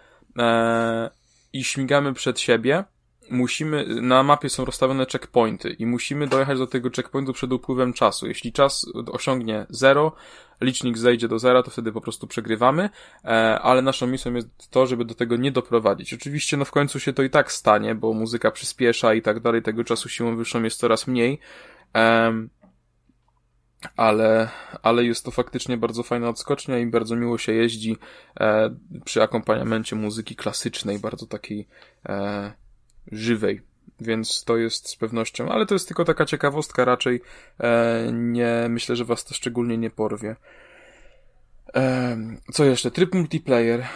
[1.52, 2.84] i śmigamy przed siebie
[3.30, 8.26] musimy, na mapie są rozstawione checkpointy i musimy dojechać do tego checkpointu przed upływem czasu.
[8.26, 10.12] Jeśli czas osiągnie 0,
[10.60, 12.90] licznik zejdzie do zera, to wtedy po prostu przegrywamy,
[13.24, 13.28] e,
[13.60, 16.14] ale naszą misją jest to, żeby do tego nie doprowadzić.
[16.14, 19.62] Oczywiście, no w końcu się to i tak stanie, bo muzyka przyspiesza i tak dalej,
[19.62, 21.38] tego czasu siłą wyższą jest coraz mniej,
[23.96, 24.48] ale,
[24.82, 27.96] ale jest to faktycznie bardzo fajna odskocznia i bardzo miło się jeździ
[28.40, 31.68] e, przy akompaniamencie muzyki klasycznej, bardzo takiej
[32.08, 32.52] e,
[33.12, 33.62] żywej.
[34.00, 37.20] Więc to jest z pewnością, ale to jest tylko taka ciekawostka, raczej
[37.60, 40.36] e, nie myślę, że was to szczególnie nie porwie.
[41.74, 42.16] E,
[42.52, 42.90] co jeszcze?
[42.90, 43.86] Tryb multiplayer,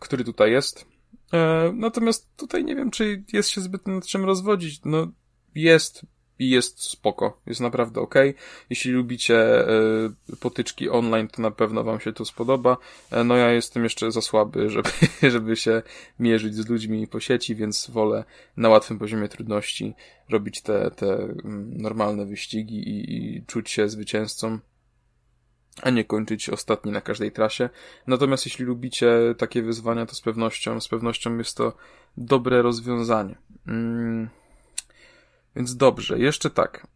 [0.00, 0.86] który tutaj jest.
[1.32, 4.80] E, natomiast tutaj nie wiem, czy jest się zbyt nad czym rozwodzić.
[4.84, 5.06] No,
[5.54, 6.06] jest
[6.38, 8.14] i jest spoko, jest naprawdę ok.
[8.70, 9.68] Jeśli lubicie
[10.32, 12.76] y, potyczki online, to na pewno wam się to spodoba.
[13.10, 14.90] E, no ja jestem jeszcze za słaby, żeby,
[15.22, 15.82] żeby się
[16.18, 18.24] mierzyć z ludźmi po sieci, więc wolę
[18.56, 19.94] na łatwym poziomie trudności
[20.28, 24.58] robić te, te mm, normalne wyścigi i, i czuć się zwycięzcą
[25.82, 27.68] a nie kończyć ostatni na każdej trasie.
[28.06, 31.76] Natomiast jeśli lubicie takie wyzwania, to z pewnością, z pewnością jest to
[32.16, 33.36] dobre rozwiązanie.
[33.66, 34.28] Mm.
[35.56, 36.86] Więc dobrze, jeszcze tak.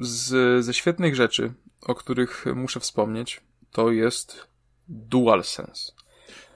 [0.00, 1.52] Z, ze świetnych rzeczy,
[1.82, 4.46] o których muszę wspomnieć, to jest
[4.88, 5.92] DualSense.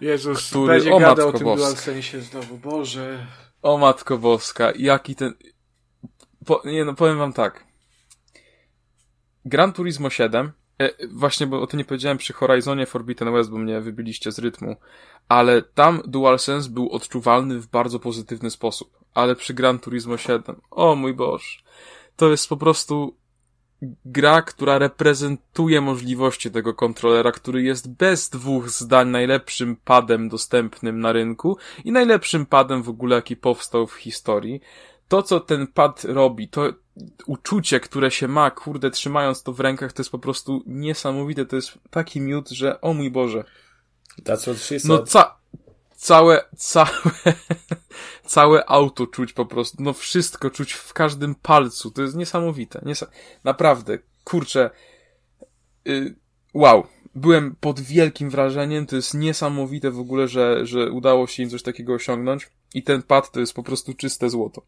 [0.01, 3.27] Jezus, który, będzie o gadał o tym DualSense znowu, Boże.
[3.63, 5.35] O Matko Boska, jaki ten...
[6.47, 7.65] Po, nie no, powiem wam tak.
[9.45, 13.59] Gran Turismo 7 E, właśnie, bo o tym nie powiedziałem przy Horizonie Forbidden West, bo
[13.59, 14.77] mnie wybiliście z rytmu,
[15.29, 19.00] ale tam DualSense był odczuwalny w bardzo pozytywny sposób.
[19.15, 21.59] Ale przy Gran Turismo 7, o mój Boże,
[22.17, 23.17] to jest po prostu
[24.05, 31.13] gra, która reprezentuje możliwości tego kontrolera, który jest bez dwóch zdań najlepszym padem dostępnym na
[31.13, 34.61] rynku i najlepszym padem w ogóle, jaki powstał w historii.
[35.09, 36.73] To, co ten pad robi, to
[37.27, 41.47] uczucie, które się ma, kurde, trzymając to w rękach, to jest po prostu niesamowite.
[41.47, 43.45] To jest taki miód, że o mój Boże.
[44.23, 44.85] That's what she said.
[44.85, 45.40] No ca
[46.01, 46.91] całe, całe,
[48.27, 49.83] całe auto czuć po prostu.
[49.83, 51.91] No wszystko czuć w każdym palcu.
[51.91, 52.81] To jest niesamowite.
[52.87, 53.05] Nies
[53.45, 54.71] Naprawdę, kurczę.
[55.89, 56.15] Y
[56.55, 56.87] wow.
[57.15, 58.87] Byłem pod wielkim wrażeniem.
[58.87, 62.51] To jest niesamowite w ogóle, że, że udało się im coś takiego osiągnąć.
[62.75, 64.63] I ten pad to jest po prostu czyste złoto.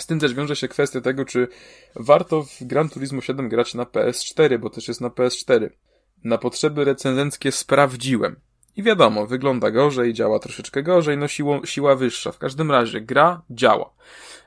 [0.00, 1.48] Z tym też wiąże się kwestia tego, czy
[1.94, 5.70] warto w Gran Turismo 7 grać na PS4, bo też jest na PS4.
[6.24, 8.36] Na potrzeby recenzenckie sprawdziłem.
[8.76, 12.32] I wiadomo, wygląda gorzej, działa troszeczkę gorzej, no siło, siła wyższa.
[12.32, 13.90] W każdym razie gra działa.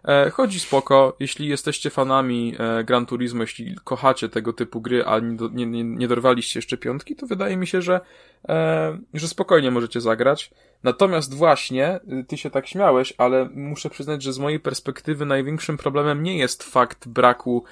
[0.08, 5.20] E, chodzi spoko, jeśli jesteście fanami e, Gran Turismo, jeśli kochacie tego typu gry, a
[5.20, 8.02] nie, nie, nie, dorwaliście jeszcze piątki, to wydaje mi się, że,
[8.50, 10.52] e, że spokojnie możecie zagrać.
[10.84, 15.78] Natomiast właśnie, y, ty się tak śmiałeś, ale muszę przyznać, że z mojej perspektywy największym
[15.78, 17.64] problemem nie jest fakt braku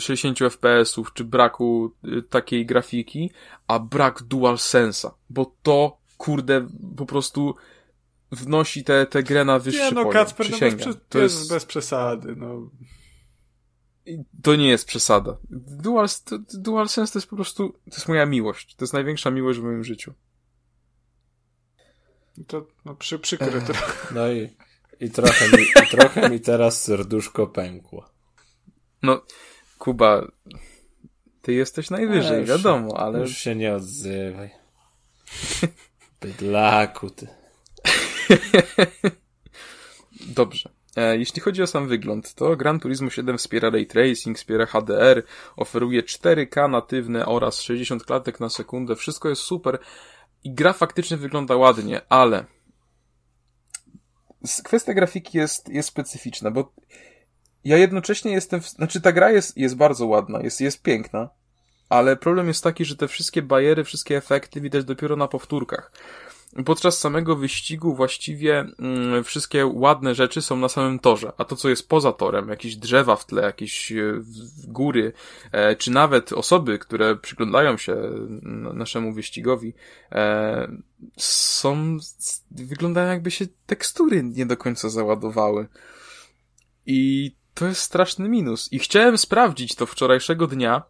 [0.00, 3.30] 60 y, FPS-ów, czy braku y, takiej grafiki,
[3.68, 6.66] a brak dual sensa, bo to, kurde,
[6.96, 7.54] po prostu
[8.34, 10.12] wnosi tę te, te grę na wyższy nie, no, poziom.
[10.12, 12.70] Kacper, no bez, to jest bez przesady, no.
[14.42, 15.36] To nie jest przesada.
[15.50, 16.06] Dual,
[16.54, 18.74] dual sense to jest po prostu, to jest moja miłość.
[18.74, 20.14] To jest największa miłość w moim życiu.
[22.46, 24.14] To no, przy, przykre trochę.
[24.14, 24.56] No i,
[25.00, 28.10] i, trochę mi, i trochę mi teraz serduszko pękło.
[29.02, 29.22] No,
[29.78, 30.26] Kuba,
[31.42, 33.20] ty jesteś najwyżej, już, wiadomo, ale...
[33.20, 34.50] Już się nie odzywaj.
[36.20, 37.43] Bydlaku ty.
[40.26, 40.70] Dobrze.
[40.96, 45.22] E, jeśli chodzi o sam wygląd, to Gran Turismo 7 wspiera Ray Tracing, wspiera HDR,
[45.56, 48.96] oferuje 4K natywne oraz 60 klatek na sekundę.
[48.96, 49.78] Wszystko jest super
[50.44, 52.44] i gra faktycznie wygląda ładnie, ale
[54.64, 56.72] kwestia grafiki jest, jest specyficzna, bo
[57.64, 58.68] ja jednocześnie jestem, w...
[58.68, 61.28] znaczy ta gra jest, jest bardzo ładna, jest, jest piękna,
[61.88, 65.92] ale problem jest taki, że te wszystkie bariery, wszystkie efekty widać dopiero na powtórkach
[66.64, 71.68] podczas samego wyścigu właściwie mm, wszystkie ładne rzeczy są na samym torze, a to, co
[71.68, 74.20] jest poza torem, jakieś drzewa w tle, jakieś e,
[74.68, 75.12] góry,
[75.52, 77.96] e, czy nawet osoby, które przyglądają się
[78.74, 79.74] naszemu wyścigowi,
[80.12, 80.68] e,
[81.16, 81.98] są,
[82.50, 85.68] wyglądają jakby się tekstury nie do końca załadowały.
[86.86, 88.72] I to jest straszny minus.
[88.72, 90.82] I chciałem sprawdzić to wczorajszego dnia,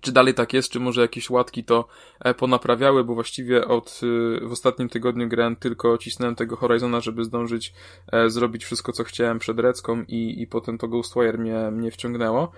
[0.00, 1.88] czy dalej tak jest, czy może jakieś łatki to
[2.20, 4.00] e, ponaprawiały, bo właściwie od
[4.42, 7.72] w ostatnim tygodniu grałem tylko cisnąłem tego Horizona, żeby zdążyć
[8.12, 12.52] e, zrobić wszystko, co chciałem przed Recką i, i potem to Ghostwire mnie, mnie wciągnęło.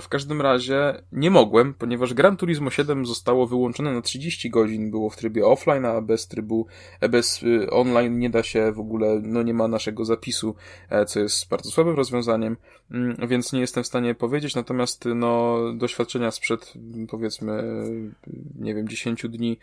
[0.00, 5.10] W każdym razie nie mogłem, ponieważ Gran Turismo 7 zostało wyłączone na 30 godzin, było
[5.10, 6.66] w trybie offline, a bez trybu,
[7.00, 10.54] e, bez y, online nie da się w ogóle, no nie ma naszego zapisu,
[10.90, 12.56] e, co jest bardzo słabym rozwiązaniem,
[12.90, 16.72] mm, więc nie jestem w stanie powiedzieć, natomiast no doświadczenia sprzed
[17.08, 17.62] powiedzmy,
[18.58, 19.58] nie wiem, 10 dni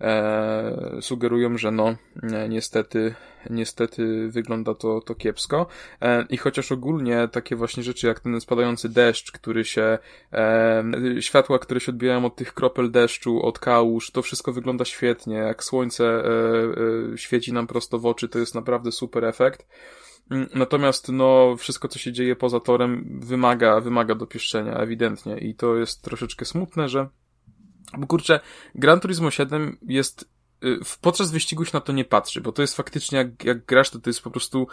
[0.00, 3.14] e, sugerują, że no e, niestety,
[3.50, 5.66] niestety wygląda to, to kiepsko
[6.00, 9.98] e, i chociaż ogólnie takie właśnie rzeczy jak ten spadający deszcz, który się
[10.32, 10.84] e,
[11.20, 15.64] światła, które się odbijają od tych kropel deszczu, od kałuż, to wszystko wygląda świetnie, jak
[15.64, 16.24] słońce e,
[17.12, 19.66] e, świeci nam prosto w oczy, to jest naprawdę super efekt.
[20.30, 25.38] Mm, natomiast no, wszystko, co się dzieje poza torem, wymaga, wymaga dopieszczenia, ewidentnie.
[25.38, 27.08] I to jest troszeczkę smutne, że
[27.98, 28.40] bo kurczę,
[28.74, 30.28] Gran Turismo 7 jest
[30.64, 33.90] y, podczas wyścigu się na to nie patrzy, bo to jest faktycznie, jak, jak grasz,
[33.90, 34.66] to to jest po prostu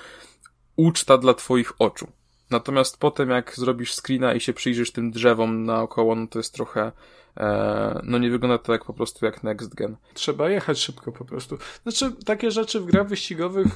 [0.76, 2.08] uczta dla twoich oczu.
[2.50, 6.92] Natomiast potem, jak zrobisz screena i się przyjrzysz tym drzewom naokoło, no to jest trochę,
[7.38, 9.98] e, no nie wygląda to jak po prostu jak next gen.
[10.14, 11.58] Trzeba jechać szybko po prostu.
[11.84, 13.68] Znaczy, takie rzeczy w grach wyścigowych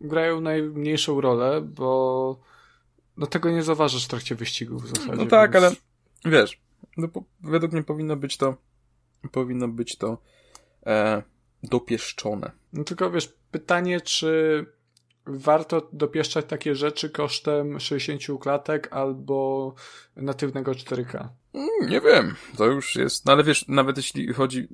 [0.00, 2.40] grają najmniejszą rolę, bo
[3.16, 5.16] no tego nie zauważysz w trakcie wyścigu w zasadzie.
[5.16, 5.64] No tak, więc...
[5.64, 5.74] ale
[6.24, 6.60] wiesz,
[6.96, 7.08] no,
[7.40, 8.56] według mnie powinno być to
[9.32, 10.18] powinno być to
[10.86, 11.22] e,
[11.62, 12.50] dopieszczone.
[12.72, 14.66] No tylko wiesz, pytanie, czy
[15.26, 19.74] warto dopieszczać takie rzeczy kosztem 60 klatek albo
[20.16, 21.28] natywnego 4K?
[21.54, 24.68] Mm, nie wiem, to już jest, no ale wiesz, nawet jeśli chodzi,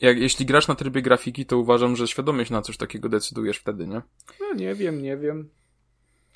[0.00, 3.58] jak, jeśli grasz na trybie grafiki, to uważam, że świadomie się na coś takiego decydujesz
[3.58, 4.02] wtedy, nie?
[4.40, 5.48] No nie wiem, nie wiem.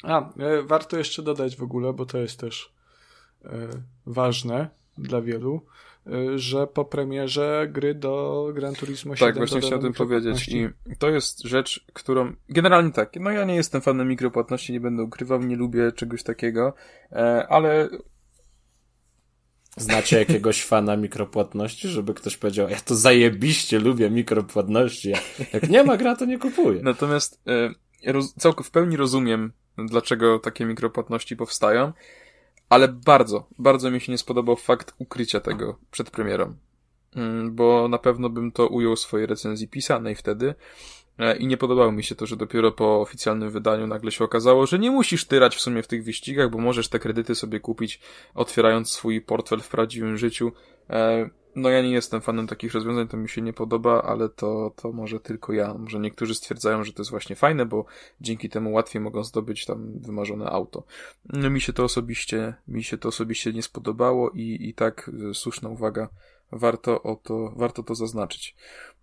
[0.02, 2.72] A, e, warto jeszcze dodać w ogóle, bo to jest też
[3.44, 3.68] e,
[4.06, 4.68] ważne
[4.98, 5.66] dla wielu,
[6.36, 10.68] że po premierze gry do Gran Turismo 7 Tak, właśnie chciałem o tym powiedzieć i
[10.98, 15.42] to jest rzecz, którą generalnie tak, no ja nie jestem fanem mikropłatności, nie będę ukrywał,
[15.42, 16.74] nie lubię czegoś takiego,
[17.12, 17.88] e, ale
[19.78, 25.12] Znacie jakiegoś fana mikropłatności, żeby ktoś powiedział, ja to zajebiście lubię mikropłatności,
[25.52, 26.80] jak nie ma gra, to nie kupuję.
[26.82, 27.40] Natomiast
[28.04, 31.92] e, roz, w pełni rozumiem, dlaczego takie mikropłatności powstają,
[32.68, 36.54] ale bardzo, bardzo mi się nie spodobał fakt ukrycia tego przed premierą.
[37.16, 40.54] Mm, bo na pewno bym to ujął w swojej recenzji pisanej wtedy.
[41.18, 44.66] E, I nie podobało mi się to, że dopiero po oficjalnym wydaniu nagle się okazało,
[44.66, 48.00] że nie musisz tyrać w sumie w tych wyścigach, bo możesz te kredyty sobie kupić,
[48.34, 50.52] otwierając swój portfel w prawdziwym życiu.
[51.56, 54.92] No ja nie jestem fanem takich rozwiązań, to mi się nie podoba, ale to, to
[54.92, 55.74] może tylko ja.
[55.74, 57.84] Może niektórzy stwierdzają, że to jest właśnie fajne, bo
[58.20, 60.82] dzięki temu łatwiej mogą zdobyć tam wymarzone auto.
[61.32, 65.34] No mi się to osobiście, mi się to osobiście nie spodobało i, i tak e,
[65.34, 66.08] słuszna uwaga,
[66.52, 68.56] warto o to, warto to zaznaczyć.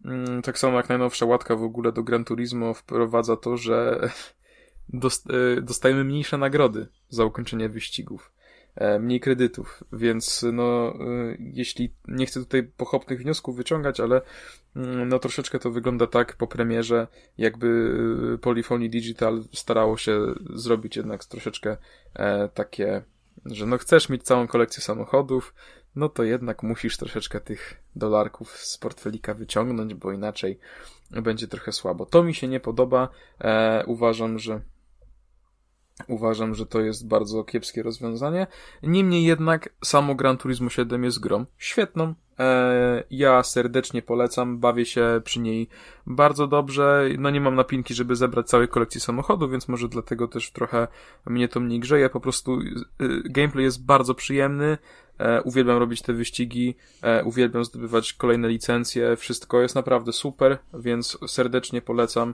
[0.06, 4.09] Mm, tak samo jak najnowsza łatka w ogóle do Gran Turismo wprowadza to, że
[4.93, 8.32] e, dostajemy mniejsze nagrody za ukończenie wyścigów.
[8.76, 14.22] E, mniej kredytów, więc no, e, jeśli nie chcę tutaj pochopnych wniosków wyciągać, ale
[14.76, 17.95] mm, no troszeczkę to wygląda tak po premierze, jakby
[18.34, 20.22] e, Polyphony Digital starało się
[20.53, 21.77] zrobić jednak troszeczkę
[22.53, 23.03] takie,
[23.45, 25.53] że no chcesz mieć całą kolekcję samochodów,
[25.95, 30.60] no to jednak musisz troszeczkę tych dolarków z portfelika wyciągnąć, bo inaczej
[31.11, 32.06] będzie trochę słabo.
[32.06, 33.10] To mi się nie podoba.
[33.85, 34.61] Uważam, że
[36.07, 38.47] Uważam, że to jest bardzo kiepskie rozwiązanie.
[38.83, 42.13] Niemniej jednak samo Gran Turismo 7 jest grą świetną.
[42.38, 45.67] Eee, ja serdecznie polecam, bawię się przy niej
[46.07, 47.09] bardzo dobrze.
[47.17, 50.88] No nie mam napinki, żeby zebrać całej kolekcji samochodów, więc może dlatego też trochę
[51.25, 52.09] mnie to mniej grzeje.
[52.09, 54.77] Po prostu y, gameplay jest bardzo przyjemny.
[55.19, 61.17] E, uwielbiam robić te wyścigi, e, uwielbiam zdobywać kolejne licencje, wszystko jest naprawdę super, więc
[61.27, 62.33] serdecznie polecam.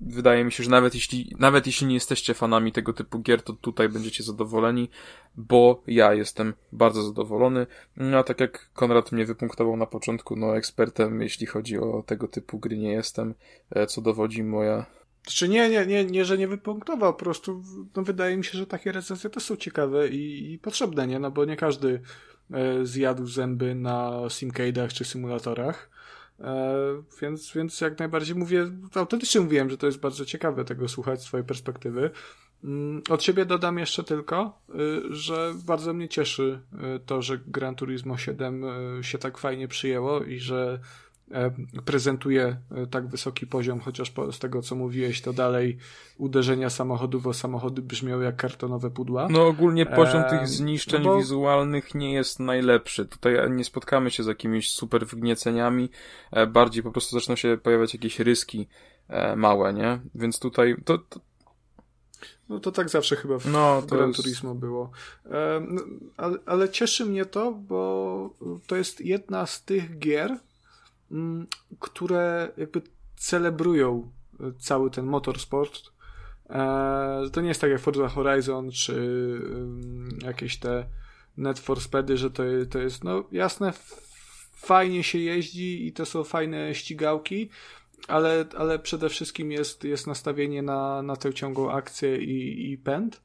[0.00, 3.52] Wydaje mi się, że nawet jeśli, nawet jeśli nie jesteście fanami tego typu gier, to
[3.52, 4.88] tutaj będziecie zadowoleni,
[5.36, 7.66] bo ja jestem bardzo zadowolony.
[7.96, 12.28] No, a tak jak Konrad mnie wypunktował na początku, no ekspertem, jeśli chodzi o tego
[12.28, 13.34] typu gry nie jestem,
[13.70, 14.86] e, co dowodzi moja
[15.22, 17.62] znaczy nie, nie, nie, nie, że nie wypunktował, po prostu
[17.96, 21.18] no, wydaje mi się, że takie recenzje też są ciekawe i, i potrzebne, nie?
[21.18, 22.00] No bo nie każdy
[22.50, 25.90] e, zjadł zęby na simcade'ach czy symulatorach.
[26.40, 31.22] E, więc, więc jak najbardziej mówię, autentycznie mówiłem, że to jest bardzo ciekawe tego słuchać
[31.22, 32.10] swojej perspektywy.
[32.64, 36.60] Mm, od siebie dodam jeszcze tylko, y, że bardzo mnie cieszy
[36.96, 40.80] y, to, że Gran Turismo 7 y, się tak fajnie przyjęło i że
[41.84, 45.78] prezentuje e, tak wysoki poziom, chociaż z tego co mówiłeś, to dalej
[46.18, 49.28] uderzenia samochodów o samochody brzmiały jak kartonowe pudła.
[49.30, 51.18] No ogólnie poziom e, tych zniszczeń no bo...
[51.18, 53.06] wizualnych nie jest najlepszy.
[53.06, 55.90] Tutaj nie spotkamy się z jakimiś super wgnieceniami,
[56.48, 58.68] bardziej po prostu zaczną się pojawiać jakieś ryski
[59.36, 60.00] małe, nie?
[60.14, 61.20] Więc tutaj to, to
[62.48, 64.90] No to tak zawsze chyba w No, Gran jest- Turismo było.
[65.26, 65.82] E, no,
[66.16, 68.30] ale, ale cieszy mnie to, bo
[68.66, 70.38] to jest jedna z tych gier,
[71.80, 72.82] które jakby
[73.16, 75.80] celebrują e, cały ten motorsport.
[76.50, 80.86] E, to nie jest tak jak Forza Horizon czy ym, jakieś te
[81.36, 83.72] Net for Speedy, że to, to jest, no jasne,
[84.52, 87.50] fajnie się jeździ i to są fajne ścigałki,
[88.08, 93.20] ale, ale przede wszystkim jest, jest nastawienie na, na tę ciągłą akcję i, i pęd.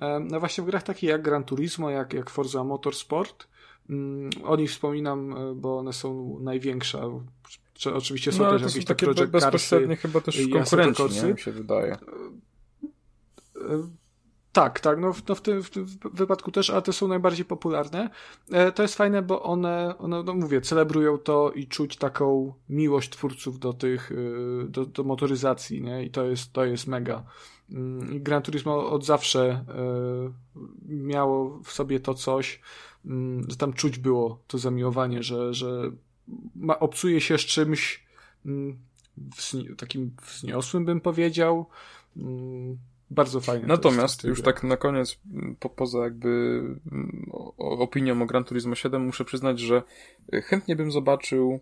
[0.00, 3.50] E, No właśnie w grach takich jak Gran Turismo, jak, jak Forza Motorsport, mm,
[4.44, 7.20] o nich wspominam, e, bo one są największe.
[7.74, 10.08] Czy Oczywiście są No, też jakieś takie Project bezpośrednie Carsy.
[10.08, 11.32] chyba też w konkurencji, nie?
[11.32, 11.92] Mi się wydaje.
[13.56, 13.88] E,
[14.52, 15.70] Tak, tak, no w, no w, tym, w
[16.12, 18.10] wypadku też, ale te są najbardziej popularne.
[18.52, 23.10] E, to jest fajne, bo one, one, no mówię, celebrują to i czuć taką miłość
[23.10, 26.04] twórców do tych, y, do, do motoryzacji, nie?
[26.04, 27.24] I to jest, to jest mega.
[27.70, 29.64] Mm, Gran Turismo od zawsze
[30.56, 32.60] y, miało w sobie to coś, mm,
[33.48, 35.90] że tam czuć było to zamiłowanie, że, że
[36.56, 38.04] ma, obcuje się z czymś
[38.46, 38.78] mm,
[39.36, 41.66] wzni- takim wzniosłym, bym powiedział.
[42.16, 42.78] Mm,
[43.10, 45.18] Bardzo jest Natomiast już tak na koniec,
[45.60, 46.62] po, poza jakby
[47.58, 49.82] opinią o Gran Turismo 7, muszę przyznać, że
[50.34, 51.60] y, chętnie bym zobaczył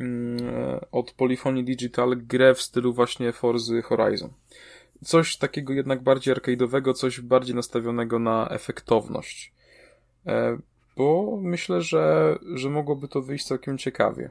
[0.00, 4.30] mm, e, od Polyphony Digital grę w stylu właśnie Forzy Horizon.
[5.04, 9.52] Coś takiego jednak bardziej arcade'owego, coś bardziej nastawionego na efektowność.
[10.96, 14.30] Bo myślę, że, że mogłoby to wyjść całkiem ciekawie.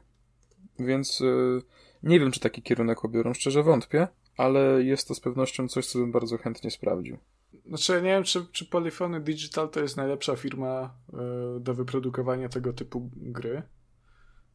[0.79, 1.61] Więc y,
[2.03, 5.99] nie wiem, czy taki kierunek obiorą, szczerze wątpię, ale jest to z pewnością coś, co
[5.99, 7.17] bym bardzo chętnie sprawdził.
[7.67, 10.93] Znaczy, ja nie wiem, czy, czy Polyphony Digital to jest najlepsza firma
[11.57, 13.61] y, do wyprodukowania tego typu gry.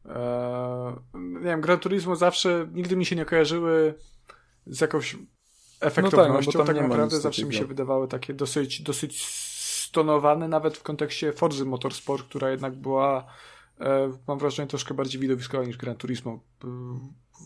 [0.05, 3.93] E, nie wiem, Gran Turismo zawsze nigdy mi się nie kojarzyły
[4.67, 5.17] z jakąś
[5.81, 6.59] efektownością.
[6.59, 9.27] no tak nie ma naprawdę zawsze mi się wydawały takie dosyć, dosyć
[9.91, 13.25] stonowane, nawet w kontekście Forzy Motorsport, która jednak była,
[13.81, 16.39] e, mam wrażenie, troszkę bardziej widowiskowa niż Gran Turismo.
[16.63, 16.67] Y,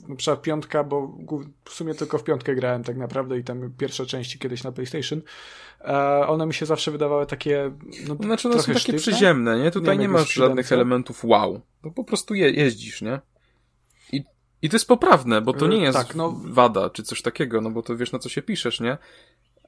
[0.09, 1.17] Na przykład piątka, bo
[1.65, 5.22] w sumie tylko w piątkę grałem tak naprawdę i tam pierwsze części kiedyś na PlayStation.
[5.82, 7.72] E, one mi się zawsze wydawały takie.
[8.07, 8.99] No, Znaczy, one są takie sztywne.
[8.99, 9.72] przyziemne, nie?
[9.72, 11.61] Tutaj nie, jak masz żadnych elementów wow.
[11.83, 13.19] No po prostu je, jeździsz, nie?
[14.11, 14.24] I,
[14.61, 16.40] I to jest poprawne, bo to E, nie jest tak, no.
[16.45, 18.98] wada czy coś takiego, no bo to wiesz na co się piszesz, nie?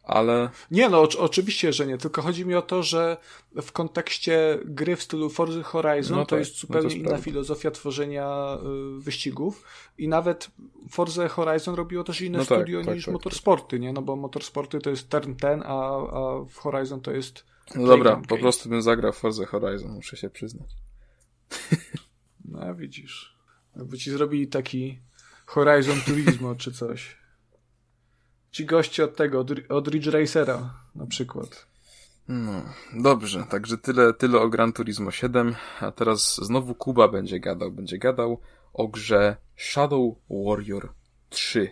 [0.07, 1.97] Ale Nie, no oczy- oczywiście, że nie.
[1.97, 3.17] Tylko chodzi mi o to, że
[3.61, 7.07] w kontekście gry w stylu Forza Horizon No to tak, jest no to zupełnie inna
[7.09, 7.23] prawda.
[7.23, 8.57] filozofia tworzenia
[8.97, 9.63] y, wyścigów.
[9.97, 10.51] I nawet
[10.89, 13.93] Forza Horizon robiło też inne No tak, studio tak, niż tak, motorsporty, nie?
[13.93, 17.45] No bo motorsporty to jest turn ten, a, a w Horizon to jest.
[17.75, 20.69] no dobra, po prostu bym zagrał Forza Horizon, muszę się przyznać.
[22.45, 23.37] No widzisz.
[23.75, 24.99] Jakby ci zrobili taki
[25.45, 27.17] Horizon Turismo czy coś.
[28.57, 31.67] Ci goście od tego, od, od Ridge Racera na przykład.
[32.27, 32.63] No,
[32.93, 37.97] dobrze, także tyle, tyle o Gran Turismo 7, a teraz znowu Kuba będzie gadał, będzie
[37.97, 38.41] gadał
[38.73, 40.93] o grze Shadow Warrior
[41.29, 41.71] 3.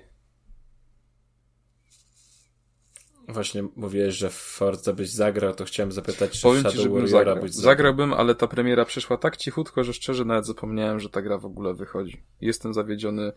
[3.28, 7.02] Właśnie mówiłeś, że w Forza byś zagrał, to chciałem zapytać, czy Powiem Shadow ci, żebym
[7.02, 7.44] Warriora zagrał.
[7.44, 7.72] byś zagrał.
[7.72, 11.46] Zagrałbym, ale ta premiera przyszła tak cichutko, że szczerze nawet zapomniałem, że ta gra w
[11.46, 12.24] ogóle wychodzi.
[12.42, 13.32] Jestem zawiedziony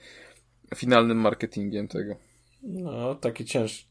[0.74, 2.16] finalnym marketingiem tego.
[2.62, 3.88] No, taki cięż...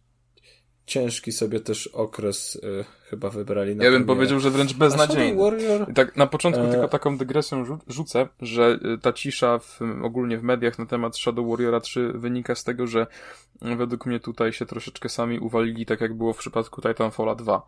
[0.85, 5.41] ciężki sobie też okres y, chyba wybrali na Ja bym powiedział, że wręcz beznadziejny.
[5.43, 5.91] Warrior...
[5.91, 6.71] I Tak, na początku E.
[6.71, 11.17] tylko taką dygresją rzu- rzucę, że y, ta cisza w, ogólnie w mediach na temat
[11.17, 13.07] Shadow Warriora 3 wynika z tego, że
[13.65, 17.67] y, według mnie tutaj się troszeczkę sami uwalili, tak jak było w przypadku Titanfalla 2.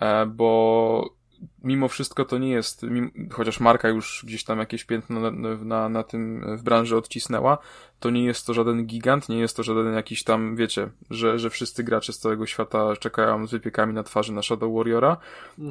[0.00, 1.17] E, bo
[1.64, 2.86] mimo wszystko to nie jest,
[3.30, 7.58] chociaż marka już gdzieś tam jakieś piętno na, na, na tym w branży odcisnęła,
[8.00, 11.50] to nie jest to żaden gigant, nie jest to żaden jakiś tam, wiecie, że, że
[11.50, 15.16] wszyscy gracze z całego świata czekają z wypiekami na twarzy na Shadow Warriora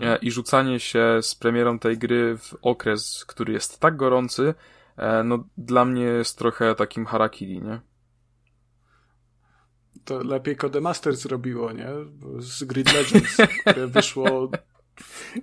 [0.02, 4.54] e, i rzucanie się z premierą tej gry w okres, który jest tak gorący,
[4.98, 7.80] e, no dla mnie jest trochę takim harakiri, nie?
[10.06, 11.88] To lepiej Codemaster zrobiło, nie?
[12.40, 14.50] Z Grid Legends, które wyszło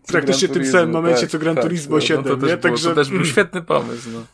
[0.07, 2.57] praktycznie w tym samym momencie, co Gran Turismo 7, no to też nie?
[2.57, 4.24] Było, Także, to też był świetny pomysł, no.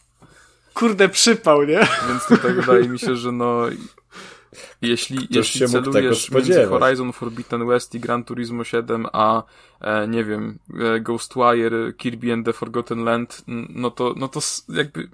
[0.75, 1.81] kurde, przypał, nie?
[2.09, 3.67] Więc tutaj wydaje mi się, że no
[4.83, 6.67] jeśli, jeśli się mógł tego celujesz między.
[6.67, 9.43] Horizon Forbidden West i Gran Turismo 7, a
[9.81, 15.09] e, nie wiem, e, Ghostwire, Kirby and the Forgotten Land, no to, no to jakby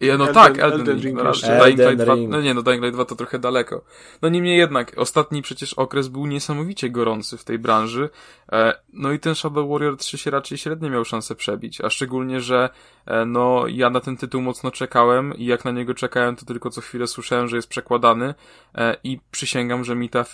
[0.00, 1.04] Ja, no Elden- tak, Elden, Elden Ring.
[1.04, 1.32] Ring no.
[1.32, 2.30] Dying Light Elden 2, Ring.
[2.30, 3.84] no nie, no Dying Light 2 to trochę daleko.
[4.22, 8.10] No niemniej jednak, ostatni przecież okres był niesamowicie gorący w tej branży.
[8.52, 12.40] E, no i ten Shadow Warrior 3 się raczej średnio miał szansę przebić, a szczególnie,
[12.40, 12.70] że
[13.06, 16.70] e, no ja na ten tytuł mocno czekałem i jak na niego czekałem, to tylko
[16.70, 18.34] co chwilę słyszałem, że jest przekładany
[18.74, 20.24] e, i przysięgam, że mi ta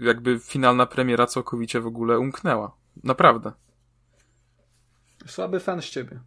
[0.00, 2.76] jakby finalna premiera całkowicie w ogóle umknęła.
[3.04, 3.52] Naprawdę.
[5.26, 6.20] Słaby fan z ciebie.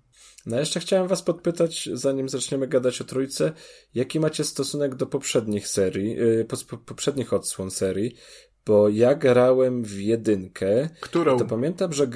[0.45, 3.51] No jeszcze chciałem was podpytać, zanim zaczniemy gadać o trójce,
[3.93, 6.17] jaki macie stosunek do poprzednich serii,
[6.69, 8.15] po, poprzednich odsłon serii,
[8.65, 11.39] bo ja grałem w jedynkę, Którą?
[11.39, 12.07] to pamiętam, że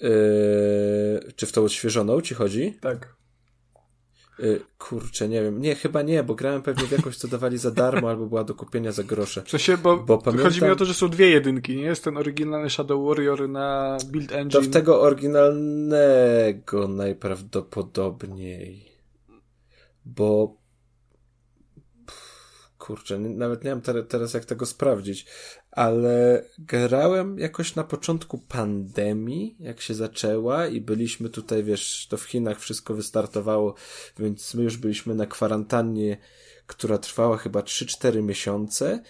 [0.00, 2.78] yy, czy w tą odświeżoną ci chodzi?
[2.80, 3.15] Tak.
[4.38, 5.60] Yy, kurczę, nie wiem.
[5.60, 8.54] Nie, chyba nie, bo grałem pewnie w jakąś, co dawali za darmo, albo była do
[8.54, 9.42] kupienia za grosze.
[9.42, 11.82] W sensie, bo, Bo chodzi pamiętam- mi o to, że są dwie jedynki, nie?
[11.82, 14.50] Jest ten oryginalny Shadow Warrior na Build Engine.
[14.62, 18.84] To w tego oryginalnego najprawdopodobniej.
[20.04, 20.56] Bo.
[22.78, 25.26] Kurczę, nawet nie wiem teraz jak tego sprawdzić,
[25.76, 32.22] ale grałem jakoś na początku pandemii, jak się zaczęła i byliśmy tutaj, wiesz, to w
[32.24, 33.74] Chinach wszystko wystartowało,
[34.18, 36.16] więc my już byliśmy na kwarantannie,
[36.66, 39.02] która trwała chyba 3-4 miesiące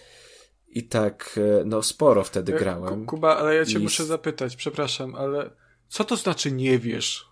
[0.69, 2.99] i tak, e, no sporo wtedy E, grałem.
[2.99, 5.49] Ku- Kuba, ale ja cię I- muszę zapytać, przepraszam, ale
[5.87, 7.27] co to znaczy nie wiesz?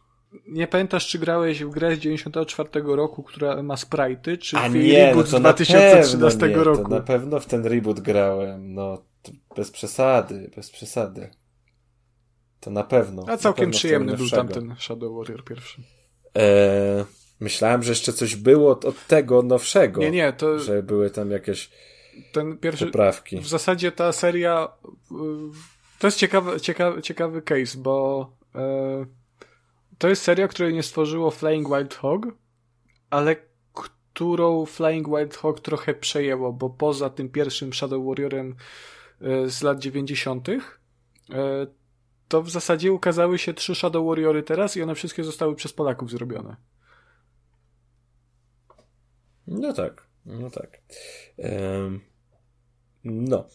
[0.48, 4.76] Nie pamiętasz, czy grałeś w grę z 94 roku, która ma sprite'y, czy A w
[4.76, 6.84] nie, no reboot to z na 2013 pewno nie, roku?
[6.84, 9.15] To na pewno w ten reboot grałem, no to
[9.56, 11.30] bez przesady, bez przesady.
[12.60, 13.26] To na pewno.
[13.28, 15.82] A całkiem pewno przyjemny był tamten Shadow Warrior pierwszy.
[16.34, 17.06] Eee,
[17.40, 20.02] myślałem, że jeszcze coś było od, tego nowszego.
[20.02, 21.70] Nie, nie, to Że były tam jakieś
[22.32, 22.86] ten pierwszy...
[22.86, 23.40] poprawki.
[23.40, 24.68] W zasadzie ta seria...
[25.12, 25.16] y,
[26.00, 29.06] To jest ciekawy, ciekawy, ciekawy case, bo e,
[29.98, 32.26] to jest seria, której nie stworzyło Flying Wild Hog,
[33.10, 33.36] ale
[33.74, 38.56] którą Flying Wild Hog trochę przejęło, bo poza tym pierwszym Shadow Warriorem e,
[39.48, 40.58] z lat 90., e,
[42.27, 46.11] to w zasadzie ukazały się trzy Shadow Warriory teraz i one wszystkie zostały przez Polaków
[46.11, 46.56] zrobione.
[49.48, 50.82] No tak, no tak.
[53.03, 53.48] No.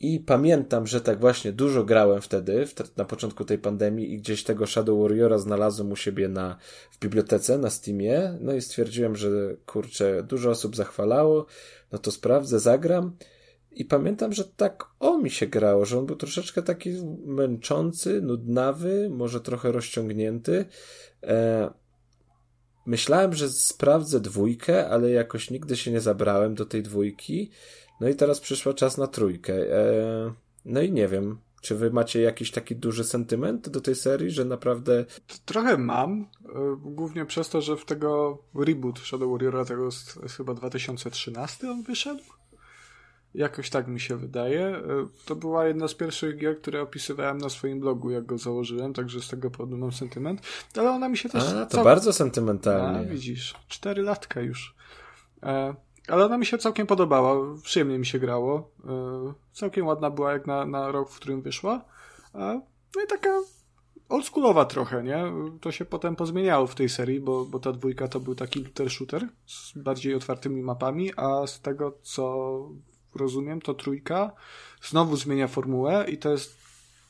[0.00, 2.64] I pamiętam, że tak właśnie dużo grałem wtedy,
[2.96, 6.56] na początku tej pandemii i gdzieś tego Shadow Warriora znalazłem u siebie na,
[6.90, 9.28] w bibliotece, na Steamie, no i stwierdziłem, że
[9.66, 11.46] kurczę, dużo osób zachwalało,
[11.92, 13.16] no to sprawdzę, zagram.
[13.76, 16.90] I pamiętam, że tak o mi się grało, że on był troszeczkę taki
[17.26, 20.64] męczący, nudnawy, może trochę rozciągnięty.
[21.22, 21.70] E,
[22.86, 27.50] Myślałem, że sprawdzę dwójkę, ale jakoś nigdy się nie zabrałem do tej dwójki.
[28.00, 29.54] No i teraz przyszła czas na trójkę.
[29.54, 30.32] Eee,
[30.64, 34.44] no i nie wiem, czy wy macie jakiś taki duży sentyment do tej serii, że
[34.44, 35.04] naprawdę.
[35.44, 36.26] Trochę mam, y,
[36.84, 42.22] głównie przez to, że w tego reboot Shadow Warriora tego z chyba 2013 on wyszedł.
[43.36, 44.76] Jakoś tak mi się wydaje.
[44.76, 44.80] Y,
[45.26, 49.22] To była jedna z pierwszych gier, które opisywałem na swoim blogu, jak go założyłem, także
[49.22, 50.40] z tego powodu mam sentyment.
[50.76, 51.44] Ale ona mi się też...
[51.44, 53.06] A, to bardzo A, sentymentalnie.
[53.06, 54.74] widzisz, cztery latka już.
[55.42, 55.74] E,
[56.08, 58.70] ale ona mi się całkiem podobała, przyjemnie mi się grało.
[58.88, 61.84] E, całkiem ładna była jak na, na rok, w którym wyszła.
[62.34, 62.60] E,
[62.96, 63.30] no i taka
[64.08, 65.24] oldschoolowa trochę, nie?
[65.60, 68.90] To się potem pozmieniało w tej serii, bo, bo ta dwójka to był taki looter
[68.90, 72.58] shooter z bardziej otwartymi mapami, a z tego co
[73.16, 74.32] rozumiem, to trójka
[74.82, 76.56] znowu zmienia formułę i to jest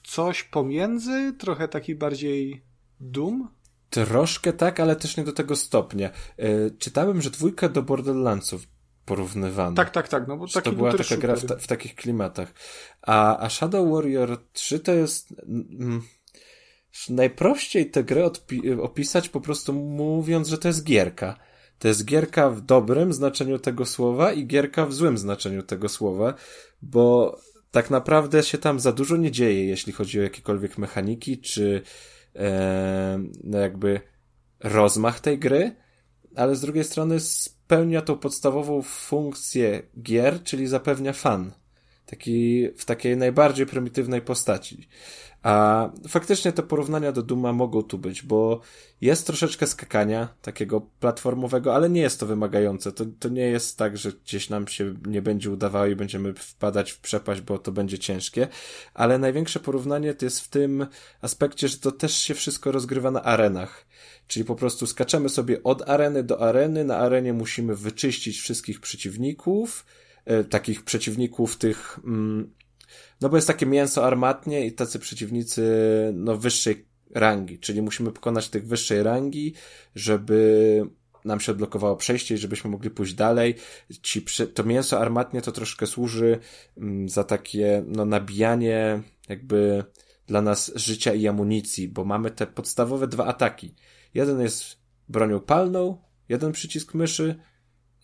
[0.02, 2.62] coś pomiędzy, trochę taki bardziej
[3.00, 3.48] Doom,
[3.90, 6.10] Troszkę tak, ale też nie do tego stopnia.
[6.36, 8.66] E, czytałem, że dwójka do Borderlandsów
[9.04, 9.76] porównywano.
[9.76, 12.54] Tak, tak, tak, no bo to była taka gra w, ta, w takich klimatach.
[13.02, 15.34] A, a Shadow Warrior 3 to jest.
[15.48, 16.02] Mm,
[17.10, 18.30] najprościej tę grę
[18.82, 21.36] opisać po prostu mówiąc, że to jest gierka.
[21.78, 26.34] To jest gierka w dobrym znaczeniu tego słowa i gierka w złym znaczeniu tego słowa,
[26.82, 27.36] bo
[27.70, 31.82] tak naprawdę się tam za dużo nie dzieje, jeśli chodzi o jakiekolwiek mechaniki, czy
[32.36, 34.00] e, no jakby
[34.60, 35.76] rozmach tej gry,
[36.36, 41.52] ale z drugiej strony spełnia tą podstawową funkcję gier, czyli zapewnia fan.
[42.06, 44.88] Taki, w takiej najbardziej prymitywnej postaci.
[45.46, 48.60] A faktycznie te porównania do Duma mogą tu być, bo
[49.00, 52.92] jest troszeczkę skakania takiego platformowego, ale nie jest to wymagające.
[52.92, 56.92] To, to nie jest tak, że gdzieś nam się nie będzie udawało i będziemy wpadać
[56.92, 58.48] w przepaść, bo to będzie ciężkie.
[58.94, 60.86] Ale największe porównanie to jest w tym
[61.20, 63.86] aspekcie, że to też się wszystko rozgrywa na arenach.
[64.26, 66.84] Czyli po prostu skaczemy sobie od areny do areny.
[66.84, 69.86] Na arenie musimy wyczyścić wszystkich przeciwników,
[70.24, 72.50] e, takich przeciwników tych, mm,
[73.20, 75.62] no bo jest takie mięso armatnie i tacy przeciwnicy,
[76.14, 79.54] no wyższej rangi, czyli musimy pokonać tych wyższej rangi,
[79.94, 80.82] żeby
[81.24, 83.54] nam się odblokowało przejście i żebyśmy mogli pójść dalej.
[84.02, 86.38] Ci, to mięso armatnie to troszkę służy
[86.76, 89.84] mm, za takie, no, nabijanie jakby
[90.26, 93.74] dla nas życia i amunicji, bo mamy te podstawowe dwa ataki.
[94.14, 94.76] Jeden jest
[95.08, 97.40] bronią palną, jeden przycisk myszy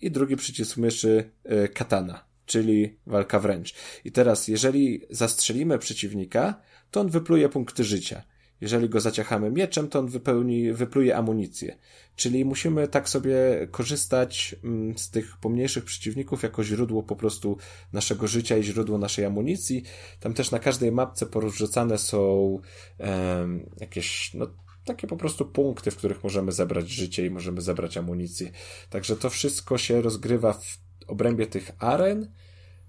[0.00, 1.31] i drugi przycisk myszy
[1.65, 3.74] y, katana, czyli walka wręcz.
[4.04, 8.22] I teraz, jeżeli zastrzelimy przeciwnika, to on wypluje punkty życia.
[8.62, 11.78] Jeżeli go zaciachamy mieczem, to on wypełni, wypluje amunicję.
[12.16, 13.34] Czyli musimy tak sobie
[13.70, 17.56] korzystać mm, z tych pomniejszych przeciwników jako źródło po prostu
[17.92, 19.82] naszego życia i źródło naszej amunicji.
[20.20, 22.58] Tam też na każdej mapce porozrzucane są
[22.98, 24.46] um, jakieś, no,
[24.84, 28.50] takie po prostu punkty, w których możemy zebrać życie i możemy zebrać amunicję.
[28.90, 32.32] Także to wszystko się rozgrywa w obrębie tych aren.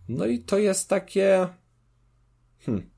[0.10, 1.48] No i to jest takie.
[2.60, 2.94] Hmm.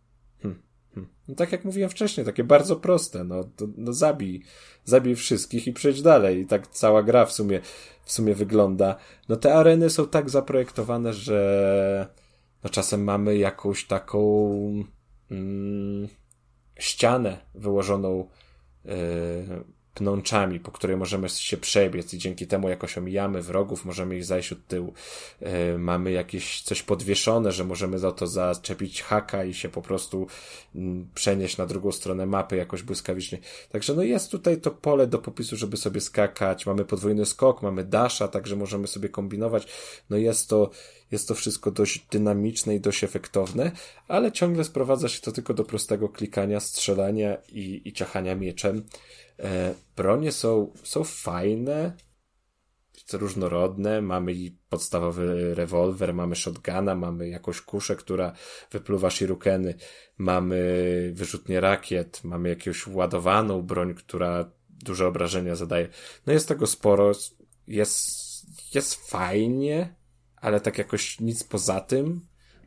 [1.27, 4.43] No tak jak mówiłem wcześniej, takie bardzo proste, no, to, no zabij,
[4.83, 6.39] zabij wszystkich i przejdź dalej.
[6.39, 7.61] I tak cała gra w sumie,
[8.03, 8.95] w sumie wygląda.
[9.29, 12.07] No te areny są tak zaprojektowane, że
[12.63, 14.49] no czasem mamy jakąś taką
[15.31, 16.07] mm,
[16.79, 18.27] ścianę wyłożoną
[18.85, 18.93] yy,
[19.95, 24.51] pnączami, po której możemy się przebiec i dzięki temu jakoś omijamy wrogów, możemy ich zajść
[24.51, 24.93] od tyłu.
[25.41, 30.27] Yy, mamy jakieś coś podwieszone, że możemy za to zaczepić haka i się po prostu
[30.75, 30.81] yy,
[31.15, 33.37] przenieść na drugą stronę mapy jakoś błyskawicznie.
[33.71, 36.65] Także no jest tutaj to pole do popisu, żeby sobie skakać.
[36.65, 39.67] Mamy podwójny skok, mamy dasha, także możemy sobie kombinować.
[40.09, 40.69] No jest to,
[41.11, 43.71] jest to wszystko dość dynamiczne i dość efektowne,
[44.07, 48.83] ale ciągle sprowadza się to tylko do prostego klikania, strzelania i, i ciachania mieczem.
[49.39, 51.91] E, bronie są, są fajne,
[53.13, 54.01] różnorodne.
[54.01, 54.33] Mamy
[54.69, 58.33] podstawowy rewolwer, mamy shotguna, mamy jakąś kuszę, która
[58.71, 59.73] wypluwa shurikeny,
[60.17, 65.87] mamy wyrzutnie rakiet, mamy jakąś ładowaną broń, która duże obrażenia zadaje.
[66.27, 67.11] No jest tego sporo,
[67.67, 69.95] jest, jest fajnie,
[70.35, 72.21] ale tak jakoś nic poza tym,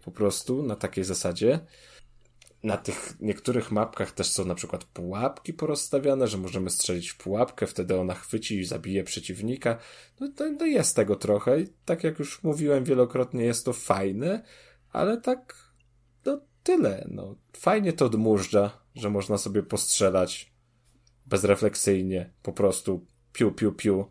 [0.05, 1.61] po prostu na takiej zasadzie
[2.63, 7.67] na tych niektórych mapkach też są na przykład pułapki porozstawiane, że możemy strzelić w pułapkę,
[7.67, 9.79] wtedy ona chwyci i zabije przeciwnika.
[10.21, 14.43] No to, to jest tego trochę i tak jak już mówiłem wielokrotnie, jest to fajne,
[14.93, 15.55] ale tak,
[16.25, 17.37] no tyle, no.
[17.57, 20.53] Fajnie to odmurza, że można sobie postrzelać
[21.27, 24.11] bezrefleksyjnie, po prostu piu, piu, piu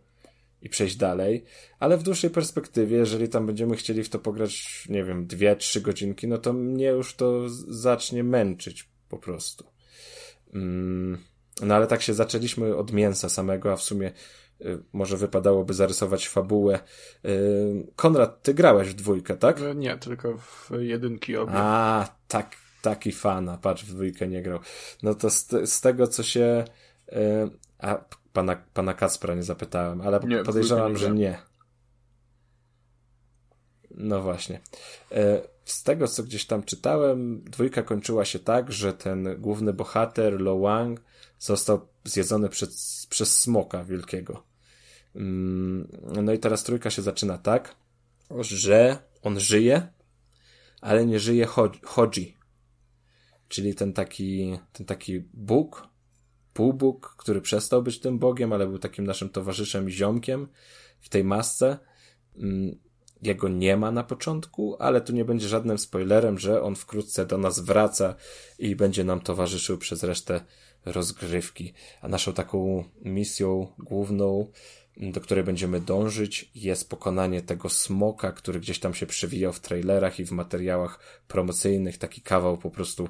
[0.67, 1.43] i przejść dalej,
[1.79, 5.81] ale w dłuższej perspektywie, jeżeli tam będziemy chcieli w to pograć, nie wiem, dwie, trzy
[5.81, 9.65] godzinki, no to mnie już to zacznie męczyć po prostu.
[10.53, 11.17] Mm,
[11.61, 14.11] no ale tak się zaczęliśmy od mięsa samego, a w sumie
[14.61, 16.79] y, może wypadałoby zarysować fabułę.
[17.25, 19.61] Y, Konrad, ty grałeś w dwójkę, tak?
[19.61, 21.53] E, nie, tylko w jedynki obie.
[21.55, 24.59] A, tak, taki fana, patrz, w dwójkę nie grał.
[25.03, 26.65] No to z, z tego, co się...
[27.09, 27.15] Y,
[27.79, 28.05] a
[28.37, 31.37] pana, pana Kacpra nie zapytałem, ale nie, podejrzewam, że nie.
[33.91, 34.61] No właśnie.
[35.11, 40.41] E, z tego, co gdzieś tam czytałem, dwójka kończyła się tak, że ten główny bohater,
[40.41, 41.01] Lo Wang,
[41.39, 44.43] został zjedzony przez, przez smoka wielkiego.
[45.15, 45.87] Mm,
[46.23, 47.75] no i teraz trójka się zaczyna tak,
[48.41, 49.87] że on żyje,
[50.81, 51.47] ale nie żyje
[51.83, 52.37] Hodzi.
[53.47, 55.87] Czyli ten taki, ten taki Bóg,
[56.57, 60.47] półbóg, który przestał być tym Bogiem, ale był takim naszym towarzyszem i ziomkiem
[60.99, 61.77] w tej masce.
[62.37, 62.79] Mm,
[63.21, 67.37] jego nie ma na początku, ale tu nie będzie żadnym spoilerem, że on wkrótce do
[67.37, 68.15] nas wraca
[68.59, 70.41] i będzie nam towarzyszył przez resztę
[70.85, 71.73] rozgrywki.
[72.01, 74.51] A naszą taką misją główną,
[74.97, 79.59] mm, do której będziemy dążyć, jest pokonanie tego smoka, który gdzieś tam się przewijał w
[79.59, 81.97] trailerach i w materiałach promocyjnych.
[81.97, 83.09] Taki kawał po prostu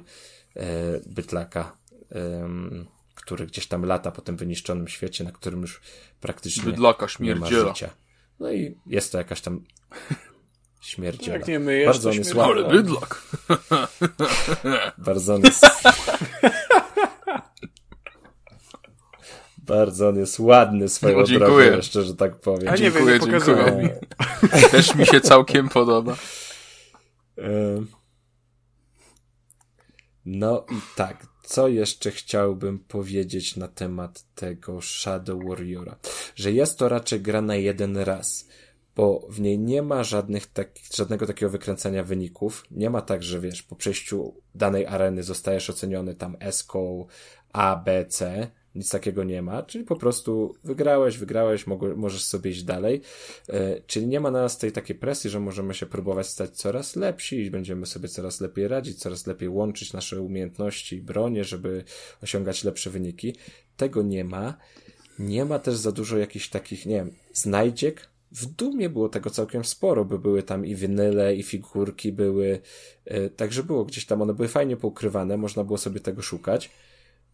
[0.56, 0.64] e,
[1.06, 1.76] bytlaka.
[2.12, 2.97] E,
[3.28, 5.80] który gdzieś tam lata po tym wyniszczonym świecie, na którym już
[6.20, 7.90] praktycznie Bydlaka, nie ma życia.
[8.40, 9.64] No i jest to jakaś tam
[10.80, 11.38] śmierdziela.
[11.38, 12.64] Jak nie myjesz, Bardzo on jest ładny.
[12.64, 13.22] Ale bydlak.
[14.98, 15.66] Bardzo on jest...
[19.58, 22.68] Bardzo on jest ładny swoją no, drogą, jeszcze, że tak powiem.
[22.68, 24.00] A nie dziękuję, wiem, nie dziękuję.
[24.70, 26.16] Też mi się całkiem podoba.
[30.24, 35.96] No i tak, co jeszcze chciałbym powiedzieć na temat tego Shadow Warriora?
[36.36, 38.48] Że jest to raczej gra na jeden raz,
[38.96, 42.64] bo w niej nie ma żadnych tak, żadnego takiego wykręcania wyników.
[42.70, 47.06] Nie ma tak, że wiesz, po przejściu danej areny zostajesz oceniony tam eską
[47.52, 48.50] A, B, C.
[48.78, 51.66] nic takiego nie ma, czyli po prostu wygrałeś, wygrałeś,
[51.96, 53.00] możesz sobie iść dalej,
[53.48, 56.96] e, czyli nie ma na nas tej takiej presji, że możemy się próbować stać coraz
[56.96, 61.84] lepsi i będziemy sobie coraz lepiej radzić, coraz lepiej łączyć nasze umiejętności i bronie, żeby
[62.22, 63.36] osiągać lepsze wyniki.
[63.76, 64.54] Tego nie ma.
[65.18, 69.64] Nie ma też za dużo jakichś takich, nie wiem, znajdziek, w Dumie było tego całkiem
[69.64, 72.60] sporo, by były tam i winyle, i figurki były,
[73.04, 76.70] e, także było gdzieś tam, one były fajnie poukrywane, można było sobie tego szukać.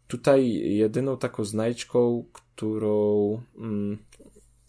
[0.06, 3.98] Tutaj jedyną taką znajdźką, którą mm,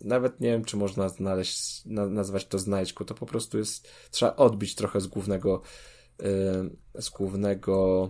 [0.03, 4.35] nawet nie wiem, czy można znaleźć, na, nazwać to znajdźką, to po prostu jest, trzeba
[4.35, 5.61] odbić trochę z głównego,
[6.19, 8.09] yy, z głównego,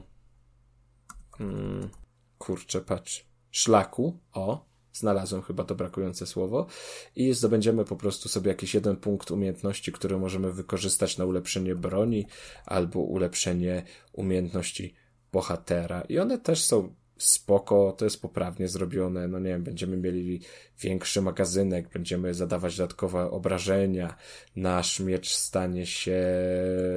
[1.40, 1.90] yy,
[2.38, 6.68] kurczę, patrz, szlaku, o, znalazłem chyba to brakujące słowo.
[7.16, 12.26] I zdobędziemy po prostu sobie jakiś jeden punkt umiejętności, który możemy wykorzystać na ulepszenie broni
[12.66, 14.96] albo ulepszenie umiejętności
[15.32, 16.02] bohatera.
[16.02, 20.42] I one też są spoko, to jest poprawnie zrobione, no nie wiem, będziemy mieli
[20.80, 24.16] większy magazynek, będziemy zadawać dodatkowe obrażenia,
[24.56, 26.24] nasz miecz stanie się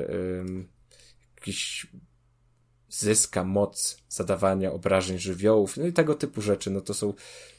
[0.09, 0.69] um,
[1.37, 1.87] jakiś
[2.89, 7.15] zyska moc zadawania obrażeń żywiołów, no i tego typu rzeczy, no to są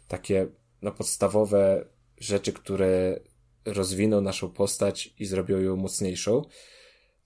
[0.07, 0.47] takie
[0.81, 1.85] no, podstawowe
[2.17, 3.19] rzeczy, które
[3.65, 6.45] rozwiną naszą postać i zrobią ją mocniejszą,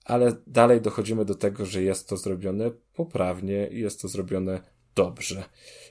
[0.04, 5.44] ale dalej dochodzimy do tego, że jest to zrobione poprawnie i jest to zrobione dobrze.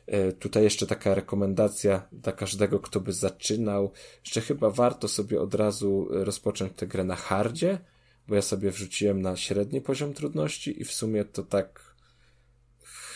[0.08, 3.92] E, tutaj jeszcze taka rekomendacja dla każdego, kto by zaczynał,
[4.24, 7.80] że chyba warto sobie od razu rozpocząć tę grę na hardzie,
[8.28, 11.96] bo ja sobie wrzuciłem na średni poziom trudności i w sumie to tak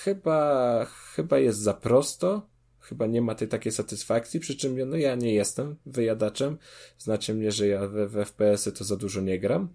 [0.03, 2.49] chyba, chyba jest za prosto,
[2.79, 6.57] chyba nie ma tej takiej satysfakcji, przy czym no ja nie jestem wyjadaczem,
[6.97, 9.69] znaczy mnie, że ja w, w FPS-y to za dużo nie gram,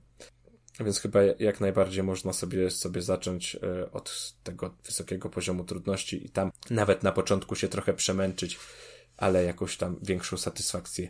[0.82, 6.30] więc chyba jak najbardziej można sobie, sobie zacząć e, od tego wysokiego poziomu trudności i
[6.30, 8.58] tam nawet na początku się trochę przemęczyć,
[9.16, 11.08] ale jakąś tam większą satysfakcję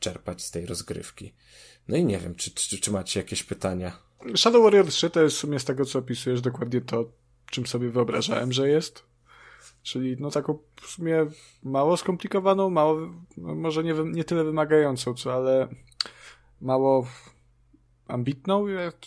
[0.00, 1.34] czerpać z tej rozgrywki.
[1.88, 3.98] No i nie wiem, czy, czy, czy macie jakieś pytania?
[4.36, 7.04] Shadow Warrior 3 to jest w sumie z tego, co opisujesz, dokładnie to,
[7.50, 9.02] czym sobie wyobrażałem, że jest.
[9.82, 11.26] Czyli no taką w sumie
[11.62, 12.96] mało skomplikowaną, mało,
[13.36, 15.68] no może nie, nie tyle wymagającą, co ale
[16.60, 17.06] mało
[18.06, 18.66] ambitną,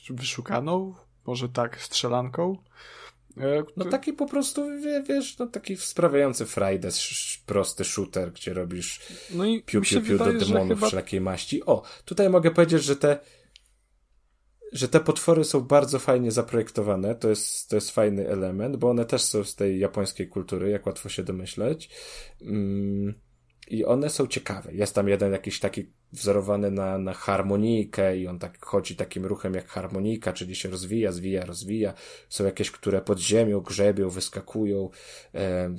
[0.10, 0.96] wyszukaną,
[1.26, 2.58] może tak, strzelanką.
[3.38, 4.62] E, no taki po prostu,
[5.08, 6.90] wiesz, no taki sprawiający frajdę,
[7.46, 9.00] prosty shooter, gdzie robisz
[9.34, 10.88] no i piu, piu, piu do demonów chyba...
[10.88, 11.66] wszelakiej maści.
[11.66, 13.20] O, tutaj mogę powiedzieć, że te
[14.72, 19.06] że te potwory są bardzo fajnie zaprojektowane, to jest, to jest fajny element, bo one
[19.06, 21.90] też są z tej japońskiej kultury, jak łatwo się domyśleć.
[22.42, 23.14] Mm,
[23.68, 24.74] I one są ciekawe.
[24.74, 29.54] Jest tam jeden jakiś taki wzorowany na, na harmonikę i on tak chodzi takim ruchem
[29.54, 31.94] jak harmonika, czyli się rozwija, zwija, rozwija.
[32.30, 34.90] Są jakieś, które pod ziemią grzebią, wyskakują.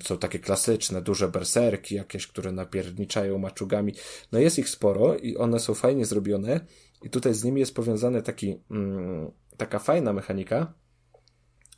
[0.02, 3.94] Są takie klasyczne, duże berserki, jakieś, które napierniczają maczugami.
[4.32, 6.60] No jest ich sporo i one są fajnie zrobione
[7.02, 10.74] i tutaj z nimi jest powiązany taki, mm, taka fajna mechanika,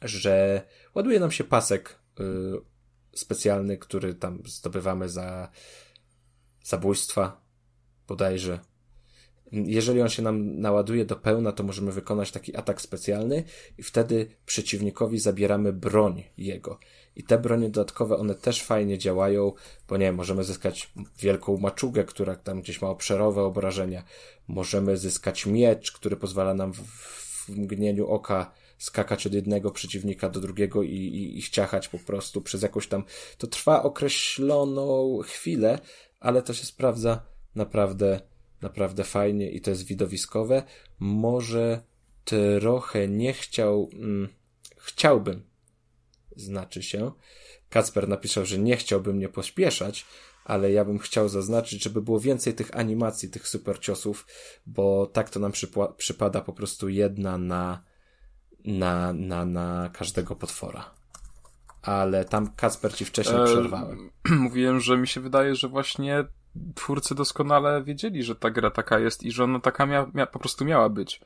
[0.03, 0.63] że
[0.95, 2.25] ładuje nam się pasek y,
[3.15, 5.51] specjalny, który tam zdobywamy za
[6.63, 7.41] zabójstwa
[8.09, 8.61] bodajże.
[9.53, 13.45] Jeżeli on się nam naładuje do pełna, to możemy wykonać taki atak specjalny
[13.79, 16.79] i wtedy przeciwnikowi zabieramy broń jego.
[17.17, 19.53] I te bronie dodatkowe, one też fajnie działają,
[19.89, 24.05] bo nie możemy zyskać wielką maczugę, która tam gdzieś ma obszerowe obrażenia.
[24.49, 30.41] Możemy zyskać miecz, który pozwala nam w, w mgnieniu oka skakać od jednego przeciwnika do
[30.41, 33.05] drugiego i, i, i chciachać po prostu przez jakąś tam.
[33.39, 35.79] To trwa określoną chwilę,
[36.21, 37.23] ale to się sprawdza
[37.55, 38.21] naprawdę,
[38.63, 40.63] naprawdę fajnie i to jest widowiskowe.
[40.99, 41.83] Może
[42.25, 44.29] trochę nie chciał, mm,
[44.77, 45.43] chciałbym,
[46.37, 47.13] znaczy się.
[47.71, 50.07] Kacper napisał, że nie chciałby mnie pośpieszać,
[50.45, 54.27] ale ja bym chciał zaznaczyć, żeby było więcej tych animacji, tych super ciosów,
[54.67, 55.53] bo tak to nam
[55.97, 57.85] przypada po prostu jedna na,
[58.65, 61.00] na, na, na każdego potwora.
[61.83, 64.11] Ale tam Kacper ci wcześniej e, przerwałem.
[64.31, 66.25] Mówiłem, że mi się wydaje, że właśnie
[66.75, 70.39] twórcy doskonale wiedzieli, że ta gra taka jest i że ona taka mia, mia po
[70.39, 71.21] prostu miała być.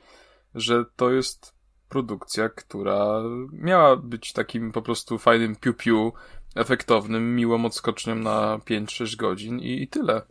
[0.55, 1.55] Że to jest
[1.89, 6.13] produkcja, która miała być takim po prostu fajnym piu-piu,
[6.55, 10.23] efektownym, miłą odskocznią na 5-6 godzin i, i tyle.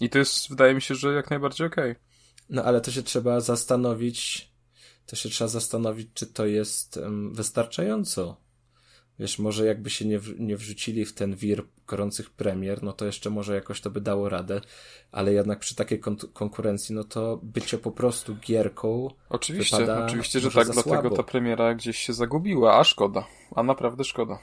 [0.00, 1.90] I to jest, wydaje mi się, że jak najbardziej okej.
[1.90, 2.02] Okay.
[2.48, 4.50] No ale to się trzeba zastanowić,
[5.06, 8.41] to się trzeba zastanowić, czy to jest um, wystarczająco
[9.18, 13.06] Wiesz, może jakby się nie, w, nie wrzucili w ten wir gorących premier, no to
[13.06, 14.60] jeszcze może jakoś to by dało radę,
[15.12, 19.10] ale jednak przy takiej kon konkurencji, no to bycie po prostu gierką.
[19.28, 21.16] Oczywiście, oczywiście, że tak, dlatego słabo.
[21.16, 24.38] ta premiera gdzieś się zagubiła, a szkoda, a naprawdę szkoda.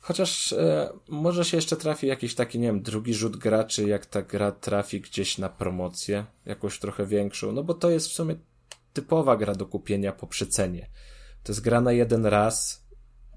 [0.00, 4.22] Chociaż e, może się jeszcze trafi jakiś taki, nie wiem, drugi rzut graczy, jak ta
[4.22, 8.36] gra trafi gdzieś na promocję, jakąś trochę większą, no bo to jest w sumie
[8.92, 10.88] typowa gra do kupienia po przecenie.
[11.42, 12.86] To jest gra na jeden raz,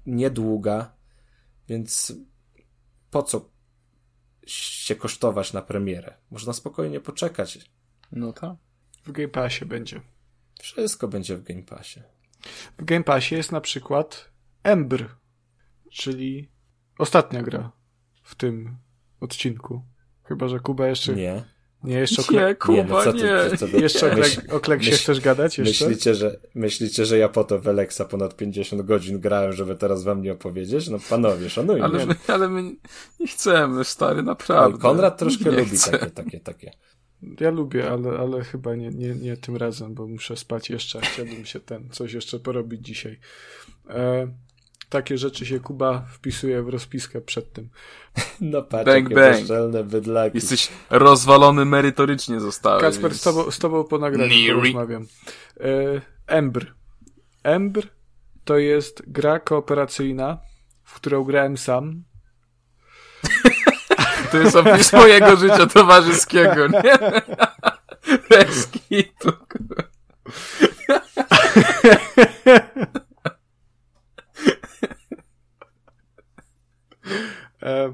[0.06, 0.96] niedługa,
[1.68, 2.12] więc
[3.10, 3.50] po co
[4.46, 6.14] się kosztować na premierę?
[6.30, 7.70] Można spokojnie poczekać.
[8.12, 8.56] No tak.
[9.04, 10.00] W Game Passie będzie.
[10.60, 12.00] Wszystko będzie w Game Passie.
[12.78, 14.30] W Game Passie jest na przykład
[14.62, 15.08] Ember,
[15.90, 16.48] czyli
[16.98, 17.72] ostatnia gra
[18.22, 18.76] w tym
[19.20, 19.82] odcinku.
[20.24, 21.14] Chyba, że Kuba jeszcze...
[21.14, 21.44] Nie.
[21.84, 22.54] Nie, jeszcze Nie, okle...
[22.54, 23.18] Kuba, Nie, no co ty,
[23.50, 23.56] nie.
[23.56, 25.84] co ty- jeszcze myśl- o Kleksie myśl- chcesz gadać jeszcze?
[25.88, 30.04] Myślicie, że, myślicie, że ja po to w Alexa ponad 50 godzin grałem, żeby teraz
[30.04, 30.88] wam nie opowiedzieć?
[30.88, 31.84] No panowie, szanujmy.
[31.84, 32.62] Ale my, ale my
[33.20, 34.78] nie chcemy, stary, naprawdę.
[34.78, 36.72] Konrad troszkę Nie lubi takie, takie, takie.
[37.40, 40.98] Ja lubię, ale, ale chyba nie, nie, nie tym razem, bo muszę spać jeszcze.
[40.98, 43.18] a Chciałbym się ten, coś jeszcze porobić dzisiaj.
[43.90, 44.28] E,
[44.92, 47.68] takie rzeczy się Kuba wpisuje w rozpiskę przed tym.
[48.40, 49.36] No patrz, Bang, jakie bang.
[49.38, 50.36] bezczelne bydlaki.
[50.36, 52.82] Jesteś rozwalony merytorycznie zostałeś.
[52.82, 54.54] Kacper, więc- z tobą, z tobą po nagraniu Niri.
[54.54, 55.06] porozmawiam.
[55.60, 55.66] E,
[56.26, 56.74] Embr.
[57.42, 57.86] Embr
[58.44, 60.38] to jest gra kooperacyjna,
[60.84, 62.02] w którą grałem sam.
[64.32, 66.98] To jest opis mojego życia towarzyskiego, nie?
[68.30, 69.32] Bez kitu.
[77.62, 77.92] E,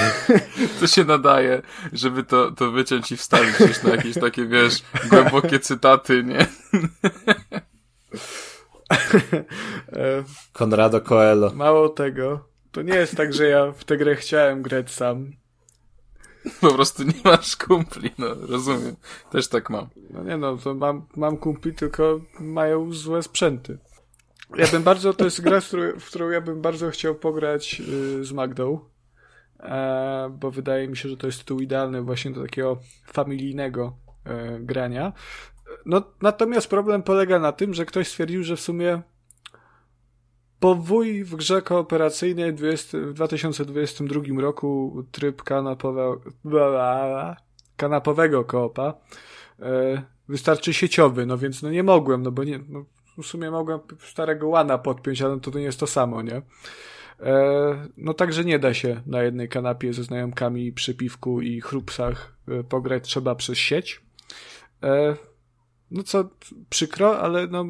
[0.80, 5.58] To się nadaje, żeby to, to wyciąć i wstawić gdzieś na jakieś takie, wiesz, głębokie
[5.58, 6.38] cytaty, nie?
[9.92, 11.50] e, Conrado Coelho.
[11.54, 15.32] mało tego, to nie jest tak, że ja w tę grę chciałem grać sam.
[16.60, 18.96] Po prostu nie masz kumpli, no, rozumiem.
[19.30, 19.88] Też tak mam.
[20.10, 23.78] No nie no, to mam, mam kumpli, tylko mają złe sprzęty.
[24.54, 25.60] Ja bym bardzo, to jest gra,
[26.00, 28.80] w którą, ja bym bardzo chciał pograć y, z Magdą,
[29.60, 34.60] e, bo wydaje mi się, że to jest tytuł idealny właśnie do takiego familijnego e,
[34.60, 35.12] grania.
[35.86, 39.02] No, natomiast problem polega na tym, że ktoś stwierdził, że w sumie
[40.60, 46.16] powój w grze kooperacyjnej 20, w 2022 roku tryb kanapowe,
[47.76, 48.94] kanapowego koopa
[49.60, 52.84] e, wystarczy sieciowy, no więc no nie mogłem, no bo nie, no
[53.18, 56.42] w sumie mogłem starego łana podpiąć, ale to, to nie jest to samo, nie?
[57.20, 62.36] E, no także nie da się na jednej kanapie ze znajomkami przy piwku i chrupsach
[62.48, 64.02] e, pograć, trzeba przez sieć.
[64.82, 65.16] E,
[65.90, 66.30] no co
[66.70, 67.64] przykro, ale no,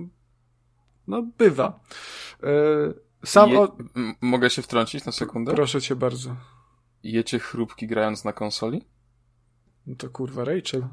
[1.07, 1.81] no bywa.
[3.25, 3.77] Sam Je, o...
[4.21, 5.55] mogę się wtrącić na sekundę?
[5.55, 6.37] Proszę cię bardzo.
[7.03, 8.85] Jecie chrupki grając na konsoli?
[9.87, 10.87] No to kurwa Rachel.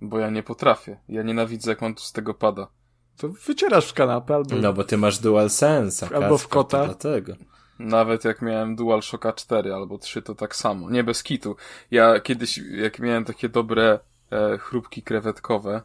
[0.00, 1.00] Bo ja nie potrafię.
[1.08, 2.68] Ja nienawidzę, jak mam tu z tego pada.
[3.16, 4.56] To wycierasz w kanapę albo...
[4.56, 6.84] No bo ty masz DualSense, Albo w kota.
[6.84, 7.32] Dlatego.
[7.78, 10.90] Nawet jak miałem DualShocka 4 albo 3, to tak samo.
[10.90, 11.56] Nie bez kitu.
[11.90, 13.98] Ja kiedyś, jak miałem takie dobre
[14.30, 15.82] e, chrupki krewetkowe,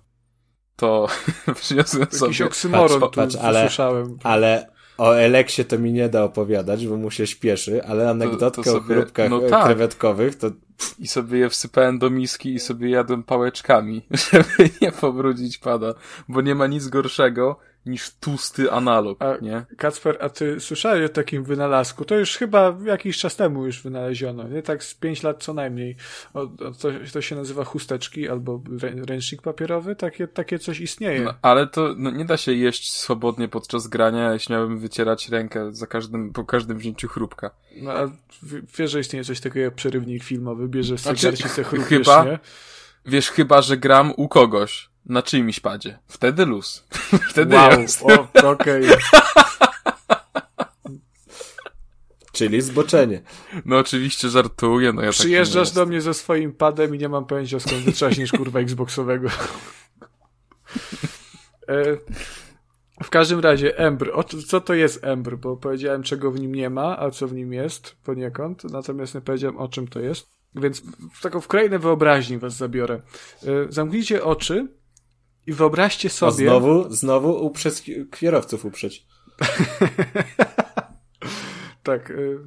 [0.76, 1.08] to
[1.62, 2.46] przyniosłem Jakiś sobie...
[2.46, 4.18] oksymoron patrz, tu patrz, ale- usłyszałem.
[4.24, 8.72] Ale o Eleksie to mi nie da opowiadać, bo mu się śpieszy, ale anegdotkę to
[8.72, 9.66] o sobie- chrupkach no e, tak.
[9.66, 10.52] krewetkowych to
[11.00, 15.94] I sobie je wsypałem do miski i sobie jadłem pałeczkami, żeby nie pobrudzić pada,
[16.30, 19.66] bo nie ma nic gorszego niż tłusty analog, A- nie?
[19.78, 22.06] Kacper, a ty słyszałeś o takim wynalazku?
[22.06, 24.62] To już chyba jakiś czas temu już wynaleziono, nie?
[24.62, 25.96] Tak z pięć lat co najmniej.
[26.34, 26.48] O, o,
[26.82, 29.96] to, to się nazywa chusteczki albo rę, ręcznik papierowy.
[29.96, 31.22] Takie, takie coś istnieje.
[31.22, 35.74] No, ale to no, nie da się jeść swobodnie podczas grania, jeśli miałbym wycierać rękę
[35.74, 37.52] za każdym, po każdym wzięciu chrupka.
[37.82, 38.12] No, a
[38.78, 42.40] wiesz, że istnieje coś takiego jak przerywnik filmowy, bierzesz Znaczy, cygarci, se chrupiesz, chyba- nie?
[43.06, 46.00] Wiesz, chyba, że gram u kogoś na czyimś padzie.
[46.08, 46.84] Wtedy luz.
[47.30, 48.04] Wtedy Wow, jest.
[48.04, 48.84] o, okej.
[52.32, 53.22] czyli zboczenie.
[53.66, 57.10] No oczywiście żartuję, no ja taki Przyjeżdżasz nie do mnie ze swoim padem i nie
[57.10, 59.30] mam pojęcia skąd wytrzaśniesz kurwa Xboxowego.
[61.70, 61.98] e,
[63.04, 64.12] w każdym razie Ember.
[64.14, 65.38] O, co to jest Ember?
[65.38, 69.22] Bo powiedziałem czego w nim nie ma, a co w nim jest poniekąd, natomiast nie
[69.22, 70.30] powiedziałem o czym to jest.
[70.56, 70.82] Więc
[71.14, 73.02] w taką w krainę wyobraźni was zabiorę.
[73.44, 74.68] E, zamknijcie oczy
[75.50, 76.34] i wyobraźcie A sobie...
[76.34, 79.06] znowu, znowu uprzeć kierowców uprzeć.
[81.84, 82.38] Tak, y,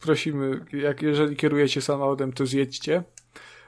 [0.00, 3.02] prosimy, jak jeżeli kierujecie samochodem, to zjedźcie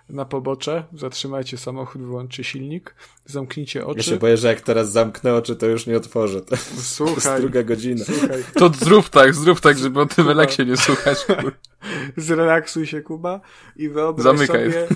[0.08, 4.16] na pobocze, zatrzymajcie samochód, wyłączcie silnik, zamknijcie Ja się oczy.
[4.16, 6.40] boję, że jak teraz zamknę oczy, to już nie otworzę.
[6.40, 8.05] To jest Słuchaj, druga godzina.
[8.05, 10.31] słuchaj, To zrób tak, zrób tak, żeby o tym Kuba.
[10.31, 11.26] Eleksie nie słuchać.
[12.16, 13.40] zrelaksuj się, Kuba,
[13.76, 14.73] i wyobraź Zamykaj.
[14.73, 14.86] sobie,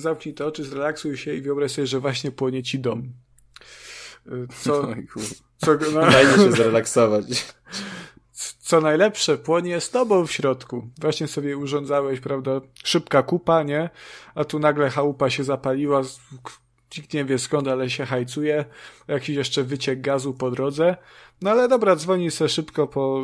[0.00, 3.12] zamknij te oczy, zrelaksuj się i wyobraź sobie, że właśnie płonie ci dom.
[4.62, 4.88] Co,
[5.58, 7.24] co, no, Dajcie się zrelaksować.
[8.58, 10.88] Co najlepsze, płonie z tobą w środku.
[11.00, 13.90] Właśnie sobie urządzałeś, prawda, szybka kupa, nie?
[14.34, 16.02] A tu nagle chałupa się zapaliła,
[16.98, 18.64] nikt nie wie skąd, ale się hajcuje.
[19.08, 20.96] Jakiś jeszcze wyciek gazu po drodze.
[21.42, 23.20] No ale dobra, dzwoni sobie szybko po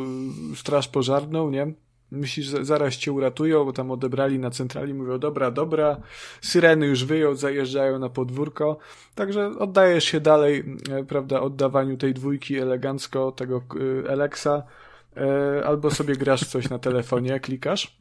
[0.55, 1.73] straż pożarną, nie?
[2.13, 5.97] Myślisz, że zaraz cię uratują, bo tam odebrali na centrali, mówią, dobra, dobra,
[6.41, 8.77] syreny już wyją, zajeżdżają na podwórko,
[9.15, 13.63] także oddajesz się dalej, e, prawda, oddawaniu tej dwójki elegancko, tego
[14.05, 14.63] e, Alexa,
[15.17, 17.97] e, albo sobie grasz coś na telefonie, klikasz.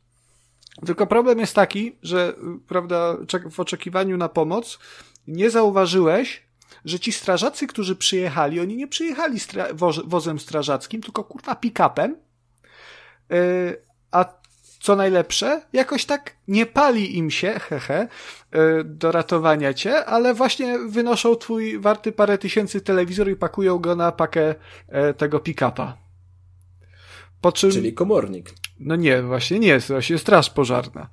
[0.86, 2.34] Tylko problem jest taki, że,
[2.68, 3.16] prawda,
[3.50, 4.78] w oczekiwaniu na pomoc
[5.26, 6.42] nie zauważyłeś,
[6.84, 9.66] że ci strażacy, którzy przyjechali, oni nie przyjechali stra
[10.04, 12.14] wozem strażackim, tylko kurwa pick-upem,
[14.12, 14.42] a
[14.80, 18.08] co najlepsze, jakoś tak nie pali im się, hehe,
[18.50, 23.96] e, do ratowania cię, ale właśnie wynoszą twój warty parę tysięcy telewizor i pakują go
[23.96, 24.54] na pakę
[24.88, 25.96] e, tego pick-upa.
[27.54, 27.70] Czym...
[27.70, 28.50] Czyli komornik.
[28.80, 31.08] No nie, właśnie nie, jest właśnie straż pożarna.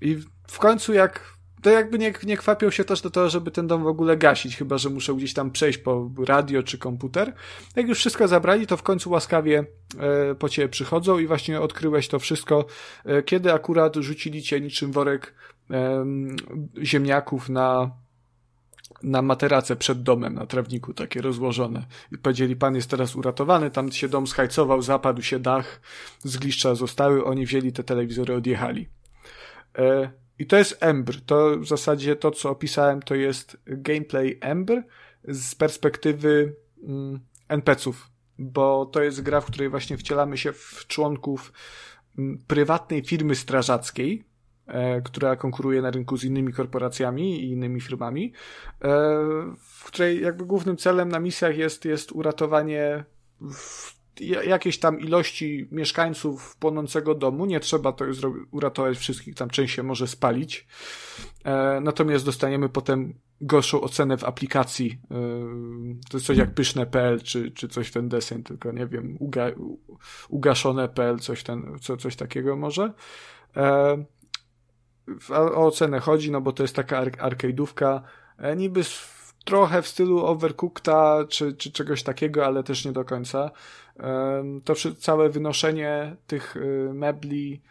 [0.00, 3.66] I w końcu jak to jakby nie, nie kwapią się też do tego, żeby ten
[3.66, 7.32] dom w ogóle gasić, chyba że muszę gdzieś tam przejść po radio czy komputer.
[7.76, 9.64] Jak już wszystko zabrali, to w końcu łaskawie
[9.98, 12.64] e, po ciebie przychodzą i właśnie odkryłeś to wszystko,
[13.04, 15.34] e, kiedy akurat rzucili cię niczym worek
[15.70, 16.06] e,
[16.82, 17.90] ziemniaków na
[19.02, 21.86] na materace przed domem, na trawniku, takie rozłożone.
[22.12, 25.80] I powiedzieli, pan jest teraz uratowany, tam się dom schajcował, zapadł się dach,
[26.18, 28.88] zgliszcza zostały, oni wzięli te telewizory, odjechali.
[29.78, 31.20] E, i to jest Ember.
[31.20, 34.82] To w zasadzie to, co opisałem, to jest gameplay Ember
[35.28, 41.52] z perspektywy mm, NPC-ów, bo to jest gra, w której właśnie wcielamy się w członków
[42.18, 44.24] mm, prywatnej firmy strażackiej,
[44.66, 48.32] e, która konkuruje na rynku z innymi korporacjami i innymi firmami,
[48.82, 48.88] e,
[49.58, 53.04] w której jakby głównym celem na misjach jest, jest uratowanie
[54.20, 58.04] jakiejś tam ilości mieszkańców płonącego domu, nie trzeba to
[58.50, 60.66] uratować wszystkich, tam część się może spalić.
[61.44, 64.98] E, natomiast dostaniemy potem gorszą ocenę w aplikacji.
[65.10, 65.16] E,
[66.10, 69.46] to jest coś jak pyszne.pl czy, czy coś ten deseń, tylko nie wiem, uga,
[70.28, 72.92] ugaszone.pl, coś, ten, co, coś takiego może.
[73.56, 74.04] E,
[75.30, 78.00] o ocenę chodzi, no bo to jest taka arcade'ówka,
[78.38, 78.82] e, niby
[79.46, 83.50] trochę w stylu Overcooked'a czy, czy czegoś takiego, ale też nie do końca.
[84.64, 87.62] To całe wynoszenie tych y, mebli,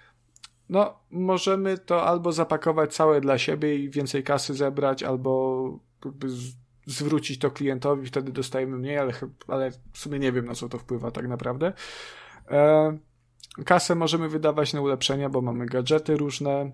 [0.70, 6.28] no możemy to albo zapakować całe dla siebie i więcej kasy zebrać, albo jakby
[6.86, 9.14] zwrócić to klientowi, wtedy dostajemy mniej, ale,
[9.48, 11.74] ale w sumie nie wiem na co to wpływa tak naprawdę.
[13.66, 16.72] Kasę możemy wydawać na ulepszenia, bo mamy gadżety różne, e,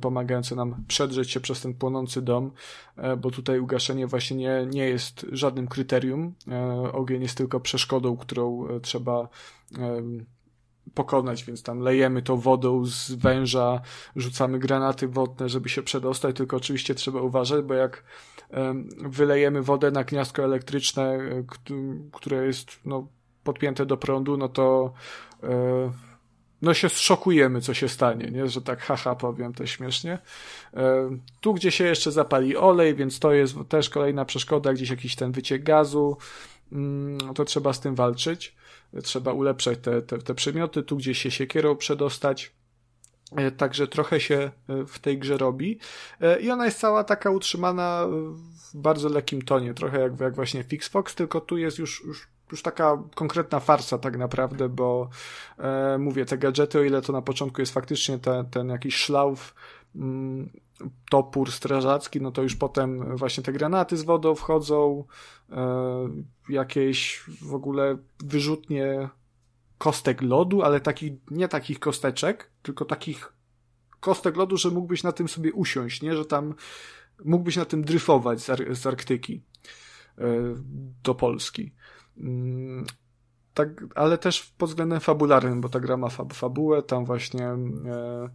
[0.00, 2.50] pomagające nam przedrzeć się przez ten płonący dom,
[2.96, 6.34] e, bo tutaj ugaszenie właśnie nie, nie jest żadnym kryterium.
[6.48, 9.28] E, ogień jest tylko przeszkodą, którą trzeba
[10.94, 13.80] pokonać, więc tam lejemy to wodą z węża,
[14.16, 18.04] rzucamy granaty wodne, żeby się przedostać, tylko oczywiście trzeba uważać, bo jak
[18.98, 21.18] wylejemy wodę na gniazdko elektryczne,
[22.12, 23.06] które jest no,
[23.44, 24.92] podpięte do prądu, no to
[26.62, 28.48] no się zszokujemy, co się stanie, nie?
[28.48, 30.18] Że tak haha powiem to śmiesznie.
[30.74, 31.10] E,
[31.40, 35.32] tu, gdzie się jeszcze zapali olej, więc to jest też kolejna przeszkoda, gdzieś jakiś ten
[35.32, 36.16] wyciek gazu,
[36.72, 38.54] mm, to trzeba z tym walczyć.
[39.02, 42.52] Trzeba ulepszać te, te, te przedmioty, tu, gdzie się siekierą przedostać.
[43.36, 45.78] E, także trochę się e, w tej grze robi.
[46.40, 48.06] I ona jest cała taka utrzymana
[48.72, 52.28] w bardzo lekkim tonie, trochę jak, jak właśnie Fix Fox, tylko tu jest już, już
[52.52, 55.08] już taka konkretna farsa tak naprawdę, bo
[55.58, 59.54] e, mówię, te gadżety, o ile to na początku jest faktycznie te, ten jakiś szlauf,
[59.96, 60.50] mm,
[61.10, 65.04] topór strażacki, no to już potem właśnie te granaty z wodą wchodzą,
[65.50, 66.08] e,
[66.48, 69.08] jakieś w ogóle wyrzutnie
[69.78, 73.32] kostek lodu, ale takich, nie takich kosteczek, tylko takich
[74.00, 76.16] kostek lodu, że mógłbyś na tym sobie usiąść, nie?
[76.16, 76.54] Że tam
[77.24, 79.42] mógłbyś na tym dryfować z, Ar z Arktyki
[80.18, 80.24] e,
[81.04, 81.72] do Polski.
[82.20, 82.84] Mm,
[83.54, 88.28] tak, ale też pod względem fabularnym, bo ta gra ma fab fabułę, tam właśnie e,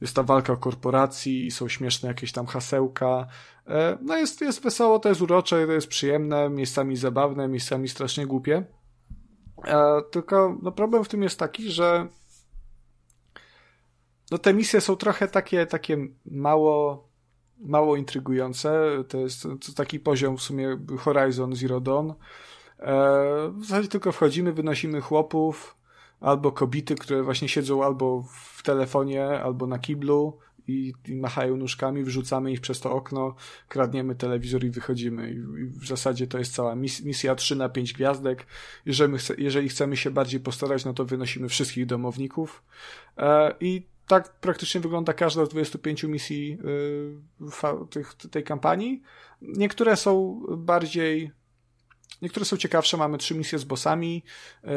[0.00, 3.26] jest ta walka o korporacji i są śmieszne jakieś tam hasełka.
[3.66, 8.26] E, no jest, jest wesoło, to jest urocze, to jest przyjemne, miejscami zabawne, miejscami strasznie
[8.26, 8.64] głupie.
[9.64, 12.08] E, tylko no problem w tym jest taki, że
[14.30, 17.06] no te misje są trochę takie, takie mało
[17.58, 18.90] mało intrygujące.
[19.08, 22.10] To jest to taki poziom w sumie Horizon Zero Dawn.
[22.80, 25.76] E, w zasadzie tylko wchodzimy, wynosimy chłopów
[26.20, 28.24] albo kobiety, które właśnie siedzą albo
[28.56, 30.38] w telefonie, albo na kiblu
[30.68, 33.34] i, i machają nóżkami, wrzucamy ich przez to okno,
[33.68, 35.30] kradniemy telewizor i wychodzimy.
[35.30, 38.46] I, i w zasadzie to jest cała mis misja 3 na 5 gwiazdek.
[38.86, 42.62] Jeżeli, chce, jeżeli chcemy się bardziej postarać, no to wynosimy wszystkich domowników.
[43.18, 49.02] E, I tak praktycznie wygląda każda z 25 misji y, tych, tej kampanii.
[49.42, 51.30] Niektóre są bardziej
[52.22, 54.22] Niektóre są ciekawsze, mamy trzy misje z bossami.
[54.64, 54.68] E,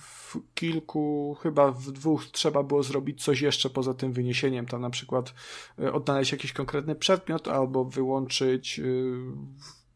[0.00, 4.66] w kilku, chyba w dwóch trzeba było zrobić coś jeszcze poza tym wyniesieniem.
[4.66, 5.34] Tam na przykład
[5.78, 8.82] e, odnaleźć jakiś konkretny przedmiot albo wyłączyć e,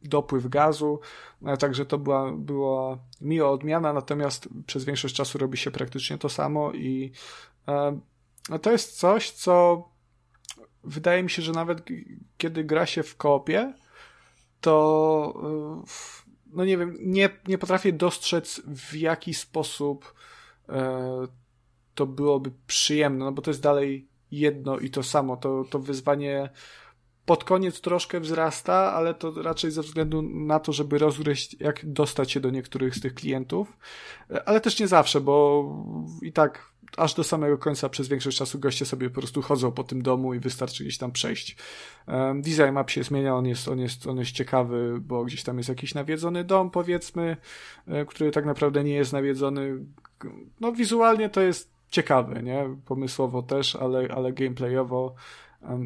[0.02, 1.00] dopływ gazu.
[1.58, 6.72] Także to była, była miła odmiana, natomiast przez większość czasu robi się praktycznie to samo
[6.72, 7.12] i
[8.62, 9.84] to jest coś, co
[10.84, 11.82] wydaje mi się, że nawet
[12.36, 13.74] kiedy gra się w kopie,
[14.60, 15.34] to
[16.52, 20.14] no nie wiem, nie, nie potrafię dostrzec w jaki sposób
[20.68, 21.26] e,
[21.94, 25.36] to byłoby przyjemne, no bo to jest dalej jedno i to samo.
[25.36, 26.50] To, to wyzwanie
[27.26, 32.32] pod koniec troszkę wzrasta, ale to raczej ze względu na to, żeby rozgryźć, jak dostać
[32.32, 33.76] się do niektórych z tych klientów,
[34.30, 35.64] e, ale też nie zawsze, bo
[36.22, 39.84] i tak aż do samego końca przez większość czasu goście sobie po prostu chodzą po
[39.84, 41.57] tym domu i wystarczy gdzieś tam przejść.
[42.34, 45.68] Design map się zmienia, on jest, on jest, on jest ciekawy, bo gdzieś tam jest
[45.68, 47.36] jakiś nawiedzony dom, powiedzmy,
[47.89, 49.78] e, który tak naprawdę nie jest nawiedzony.
[50.60, 52.76] No wizualnie to jest ciekawe, nie?
[52.86, 55.15] Pomysłowo też, ale, ale gameplayowo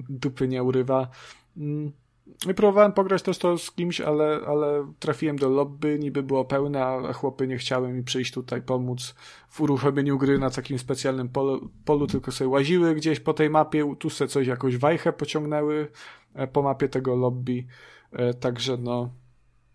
[0.09, 1.09] dupy nie urywa.
[1.57, 1.93] Mm.
[2.27, 6.85] I próbowałem pograć też to z kimś, ale, ale trafiłem do lobby, niby było pełne,
[6.85, 9.15] a chłopy nie chciały mi przyjść tutaj pomóc
[9.49, 13.95] w uruchomieniu gry na takim specjalnym polu, polu tylko sobie łaziły gdzieś po tej mapie,
[13.99, 15.89] tu se coś jakąś wajchę pociągnęły
[16.35, 17.67] e, po mapie tego lobby,
[18.13, 19.15] e, także no,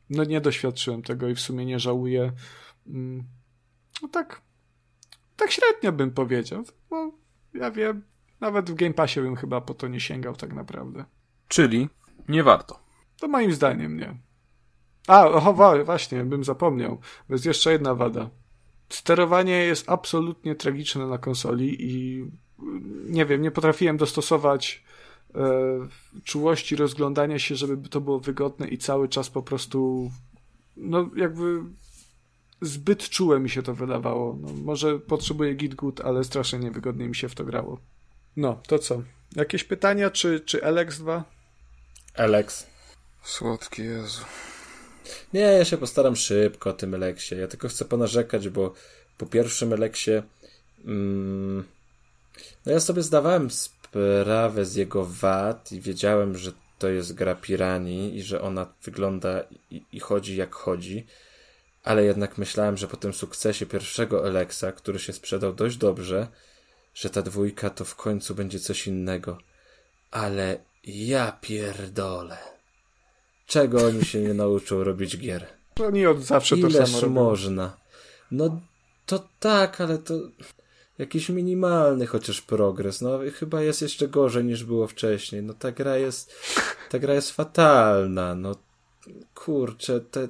[0.09, 2.31] no nie doświadczyłem tego i w sumie nie żałuję.
[2.87, 3.23] Mm.
[4.01, 4.41] No tak,
[5.35, 7.11] tak średnio bym powiedział, bo
[7.53, 8.03] ja wiem,
[8.39, 11.05] nawet w Game Passie bym chyba po to nie sięgał tak naprawdę.
[11.47, 11.89] Czyli
[12.29, 12.79] nie warto.
[13.19, 14.17] To moim zdaniem nie.
[15.07, 16.99] A, oho, właśnie, bym zapomniał.
[17.29, 18.29] Bo jest jeszcze jedna wada.
[18.89, 22.25] Sterowanie jest absolutnie tragiczne na konsoli i
[23.05, 24.83] nie wiem, nie potrafiłem dostosować
[25.35, 25.41] e,
[26.23, 30.11] czułości rozglądania się, żeby to było wygodne i cały czas po prostu
[30.77, 31.61] no jakby
[32.61, 34.37] zbyt czułe mi się to wydawało.
[34.41, 37.79] No, może potrzebuję git good, ale strasznie niewygodnie mi się w to grało.
[38.35, 39.01] No, to co?
[39.35, 41.21] Jakieś pytania, czy, czy LX2?
[42.17, 42.67] Alex.
[43.23, 44.21] Słodki Jezu.
[45.33, 47.35] Nie, ja się postaram szybko o tym Eleksie.
[47.35, 48.73] Ja tylko chcę ponarzekać, bo
[49.17, 50.23] po pierwszym Eleksie
[50.85, 51.63] mm,
[52.65, 58.15] no ja sobie zdawałem sprawę z jego wad i wiedziałem, że to jest gra Pirani
[58.15, 61.07] i że ona wygląda i, i chodzi jak chodzi,
[61.83, 66.27] ale jednak myślałem, że po tym sukcesie pierwszego Eleksa, który się sprzedał dość dobrze,
[66.93, 69.37] że ta dwójka to w końcu będzie coś innego.
[70.11, 72.37] Ale ja pierdolę.
[73.47, 75.47] Czego oni się nie nauczą robić gier?
[75.87, 77.13] Oni od zawsze Ileż to samo robią.
[77.13, 77.77] można.
[78.31, 78.61] No
[79.05, 80.13] to tak, ale to
[80.97, 83.01] jakiś minimalny chociaż progres.
[83.01, 85.43] No chyba jest jeszcze gorzej niż było wcześniej.
[85.43, 86.33] No ta gra jest
[86.89, 88.35] ta gra jest fatalna.
[88.35, 88.55] No
[89.35, 90.27] kurczę, te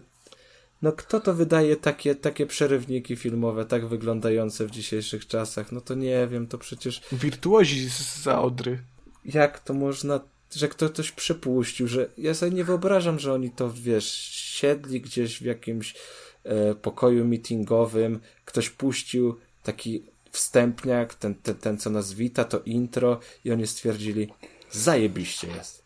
[0.82, 5.72] no kto to wydaje takie, takie przerywniki filmowe, tak wyglądające w dzisiejszych czasach?
[5.72, 7.02] No to nie wiem, to przecież...
[7.12, 8.80] Wirtuozi z za Odry.
[9.26, 10.20] Jak to można
[10.56, 15.38] że kto ktoś przypuścił, że ja sobie nie wyobrażam, że oni to, wiesz, siedli gdzieś
[15.38, 15.96] w jakimś
[16.44, 23.20] e, pokoju meetingowym, ktoś puścił taki wstępniak, ten, ten, ten co nas wita, to intro
[23.46, 24.34] i oni stwierdzili,
[24.72, 25.84] zajebiście jest.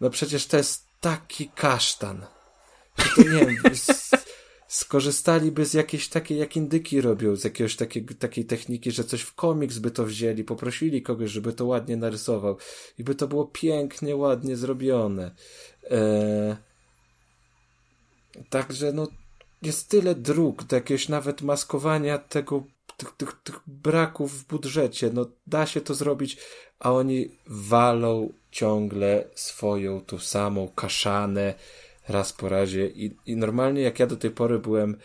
[0.00, 2.26] No przecież to jest taki kasztan,
[3.16, 3.56] to nie wiem,
[4.72, 9.34] skorzystaliby z jakiejś takiej, jak indyki robią, z jakiegoś takiej, takiej techniki, że coś w
[9.34, 12.56] komiks by to wzięli, poprosili kogoś, żeby to ładnie narysował
[12.98, 15.34] i by to było pięknie, ładnie zrobione.
[15.90, 16.56] Eee...
[18.50, 19.08] Także no
[19.62, 22.64] jest tyle dróg do jakiegoś nawet maskowania tego
[22.96, 25.10] tych, tych, tych braków w budżecie.
[25.12, 26.36] No da się to zrobić,
[26.78, 31.54] a oni walą ciągle swoją tą samą kaszanę,
[32.08, 34.98] raz po razie i, i normalnie jak ja do tej pory byłem e,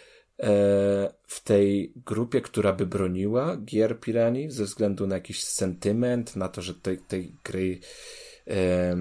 [1.28, 6.62] w tej grupie, która by broniła gier Pirani ze względu na jakiś sentyment, na to,
[6.62, 7.80] że tej, tej gry
[8.48, 8.96] e,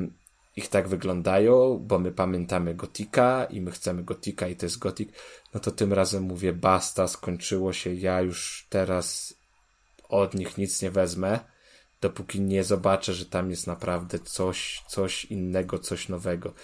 [0.56, 5.12] ich tak wyglądają, bo my pamiętamy Gotika i my chcemy Gotika i to jest Gotik,
[5.54, 9.34] no to tym razem mówię basta, skończyło się, ja już teraz
[10.08, 11.40] od nich nic nie wezmę,
[12.00, 16.54] dopóki nie zobaczę, że tam jest naprawdę coś, coś innego, coś nowego.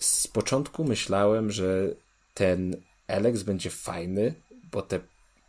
[0.00, 1.94] Z początku myślałem, że
[2.34, 4.34] ten Alex będzie fajny,
[4.72, 5.00] bo te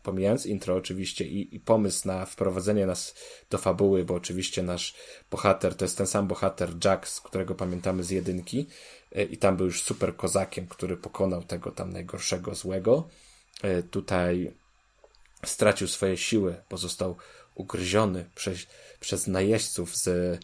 [0.03, 3.15] pomijając intro oczywiście i, i pomysł na wprowadzenie nas
[3.49, 4.95] do fabuły, bo oczywiście nasz
[5.31, 8.67] bohater to jest ten sam bohater Jack, z którego pamiętamy z jedynki
[9.11, 13.07] e, i tam był już super kozakiem, który pokonał tego tam najgorszego złego.
[13.61, 14.53] E, tutaj
[15.45, 17.15] stracił swoje siły, bo został
[17.55, 18.59] ugryziony przez,
[18.99, 20.39] przez najeźdźców z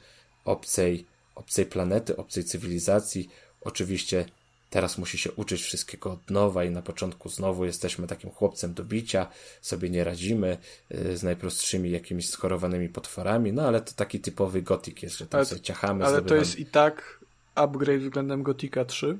[0.46, 3.30] obcej, obcej planety, obcej cywilizacji.
[3.66, 4.26] Oczywiście
[4.70, 8.84] teraz musi się uczyć wszystkiego od nowa i na początku znowu jesteśmy takim chłopcem do
[8.84, 9.28] bicia,
[9.62, 10.58] sobie nie radzimy
[10.92, 15.40] y, z najprostszymi jakimiś schorowanymi potworami, no ale to taki typowy gotik jest, że tam
[15.40, 16.06] ale, sobie ciachamy.
[16.06, 17.20] Ale to jest i tak
[17.56, 19.18] upgrade względem Gotika 3?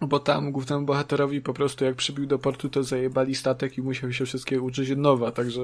[0.00, 4.12] Bo tam głównemu bohaterowi po prostu jak przybił do portu, to zajebali statek i musiał
[4.12, 5.60] się wszystkiego uczyć od nowa, także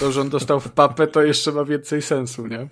[0.00, 2.68] to, że on dostał w papę, to jeszcze ma więcej sensu, nie?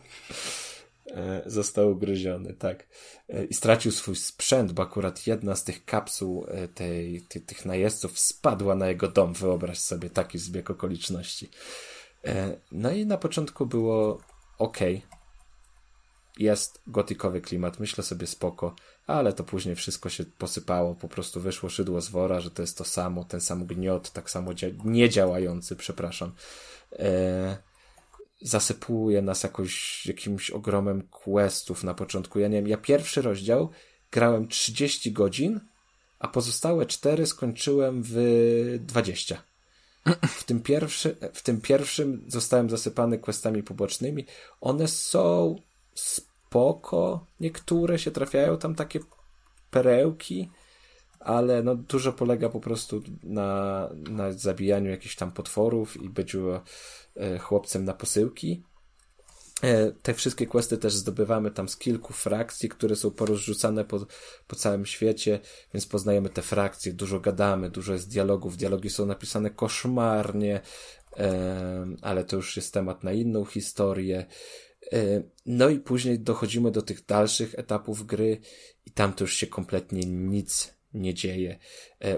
[1.10, 2.86] E, został ugryziony, tak.
[3.28, 7.64] E, I stracił swój sprzęt, bo akurat jedna z tych kapsuł e, tej, tej, tych
[7.64, 9.32] najeźdźców spadła na jego dom.
[9.32, 11.50] Wyobraź sobie taki zbieg okoliczności.
[12.72, 14.20] No i na początku było
[14.58, 14.78] ok.
[16.38, 18.74] Jest gotykowy klimat, myślę sobie spoko,
[19.06, 22.78] ale to później wszystko się posypało, po prostu wyszło szydło z wora, że to jest
[22.78, 26.32] to samo, ten sam gniot, tak samo dzia- niedziałający, przepraszam
[28.40, 32.38] zasypuje nas jakoś, jakimś ogromem questów na początku.
[32.38, 33.70] Ja nie wiem, ja pierwszy rozdział
[34.12, 35.60] grałem 30 godzin,
[36.18, 39.42] a pozostałe 4 skończyłem w 20.
[40.28, 44.26] W tym, pierwszy, w tym pierwszym zostałem zasypany questami pobocznymi.
[44.60, 45.56] One są
[45.94, 49.00] spoko, niektóre się trafiają tam takie
[49.70, 50.50] perełki,
[51.20, 56.50] ale no dużo polega po prostu na, na zabijaniu jakichś tam potworów i byciu
[57.18, 58.62] E, chłopcem na posyłki.
[59.62, 64.06] E, te wszystkie questy też zdobywamy tam z kilku frakcji, które są porozrzucane po,
[64.46, 65.40] po całym świecie,
[65.74, 68.56] więc poznajemy te frakcje, dużo gadamy, dużo jest dialogów.
[68.56, 70.60] Dialogi są napisane koszmarnie,
[71.16, 74.26] e, ale to już jest temat na inną historię.
[75.46, 78.40] No i później dochodzimy do tych dalszych etapów gry
[78.86, 81.58] i tam to już się kompletnie nic nie dzieje.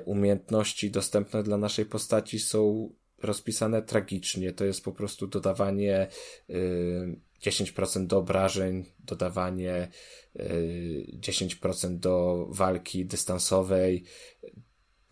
[0.05, 2.91] Umiejętności dostępne dla naszej postaci są
[3.23, 4.53] rozpisane tragicznie.
[4.53, 6.09] To jest po prostu dodawanie
[6.51, 9.89] y, 10% do obrażeń, dodawanie
[10.41, 14.05] y, 10% do walki dystansowej,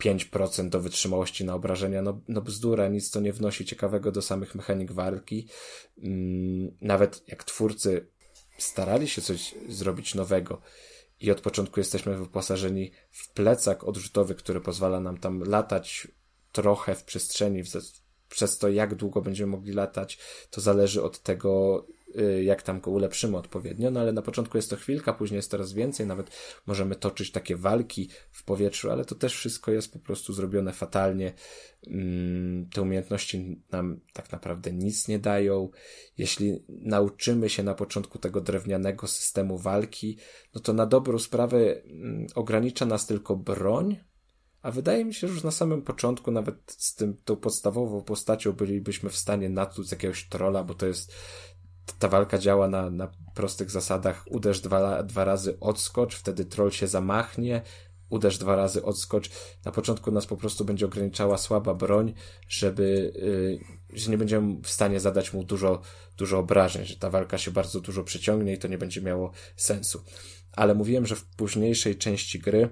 [0.03, 2.01] 5% do wytrzymałości na obrażenia.
[2.01, 5.47] No, no bzdura, nic to nie wnosi ciekawego do samych mechanik walki.
[6.03, 8.07] Mm, nawet jak twórcy
[8.57, 10.61] starali się coś zrobić nowego,
[11.21, 16.07] i od początku jesteśmy wyposażeni w plecak odrzutowy, który pozwala nam tam latać
[16.51, 17.63] trochę w przestrzeni,
[18.29, 21.85] przez to jak długo będziemy mogli latać, to zależy od tego,
[22.43, 25.73] jak tam go ulepszymy odpowiednio, no ale na początku jest to chwilka, później jest coraz
[25.73, 26.31] więcej, nawet
[26.67, 31.33] możemy toczyć takie walki w powietrzu, ale to też wszystko jest po prostu zrobione fatalnie.
[31.87, 35.69] Mm, te umiejętności nam tak naprawdę nic nie dają.
[36.17, 40.17] Jeśli nauczymy się na początku tego drewnianego systemu walki,
[40.55, 43.97] no to na dobrą sprawę mm, ogranicza nas tylko broń,
[44.61, 48.53] a wydaje mi się, że już na samym początku, nawet z tym, tą podstawową postacią
[48.53, 51.13] bylibyśmy w stanie natłuc jakiegoś trola, bo to jest,
[51.99, 54.25] ta walka działa na, na prostych zasadach.
[54.29, 57.61] Uderz dwa, dwa razy, odskocz, wtedy troll się zamachnie,
[58.09, 59.29] uderz dwa razy, odskocz.
[59.65, 62.13] Na początku nas po prostu będzie ograniczała słaba broń,
[62.47, 63.13] żeby,
[63.89, 65.81] yy, że nie będziemy w stanie zadać mu dużo,
[66.17, 70.03] dużo obrażeń, że ta walka się bardzo dużo przyciągnie i to nie będzie miało sensu.
[70.51, 72.69] Ale mówiłem, że w późniejszej części gry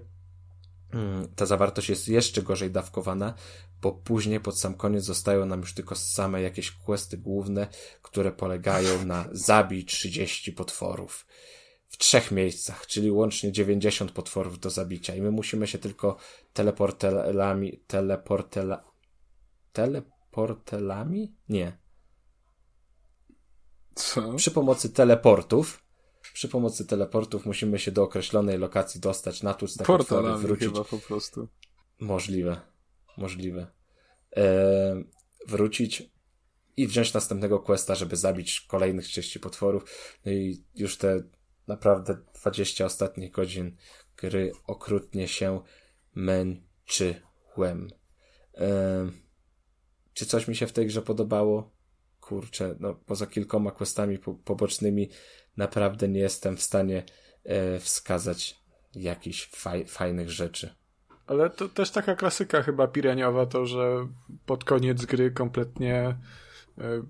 [1.35, 3.33] ta zawartość jest jeszcze gorzej dawkowana,
[3.81, 7.67] bo później pod sam koniec zostają nam już tylko same jakieś questy główne,
[8.01, 11.25] które polegają na zabij 30 potworów
[11.87, 16.17] w trzech miejscach, czyli łącznie 90 potworów do zabicia i my musimy się tylko
[16.53, 18.83] teleportelami, teleportela,
[19.73, 21.35] teleportelami?
[21.49, 21.77] Nie.
[23.95, 24.33] Co?
[24.33, 25.86] Przy pomocy teleportów
[26.37, 30.67] przy pomocy teleportów musimy się do określonej lokacji dostać, natłuc na Portalami wrócić.
[30.67, 31.47] chyba po prostu.
[31.99, 32.61] Możliwe.
[33.17, 33.67] Możliwe.
[34.31, 35.05] Eee,
[35.47, 36.11] wrócić
[36.77, 39.83] i wziąć następnego questa, żeby zabić kolejnych 30 potworów.
[40.25, 41.23] No i już te
[41.67, 43.75] naprawdę 20 ostatnich godzin
[44.17, 45.61] gry okrutnie się
[46.15, 47.89] męczyłem.
[48.53, 49.11] Eee,
[50.13, 51.71] czy coś mi się w tej grze podobało?
[52.19, 55.09] Kurczę, no poza kilkoma questami po pobocznymi
[55.57, 57.03] naprawdę nie jestem w stanie
[57.43, 58.59] e, wskazać
[58.95, 60.69] jakichś faj, fajnych rzeczy.
[61.27, 64.07] Ale to też taka klasyka chyba pireniowa, to że
[64.45, 66.17] pod koniec gry kompletnie
[66.77, 67.03] e,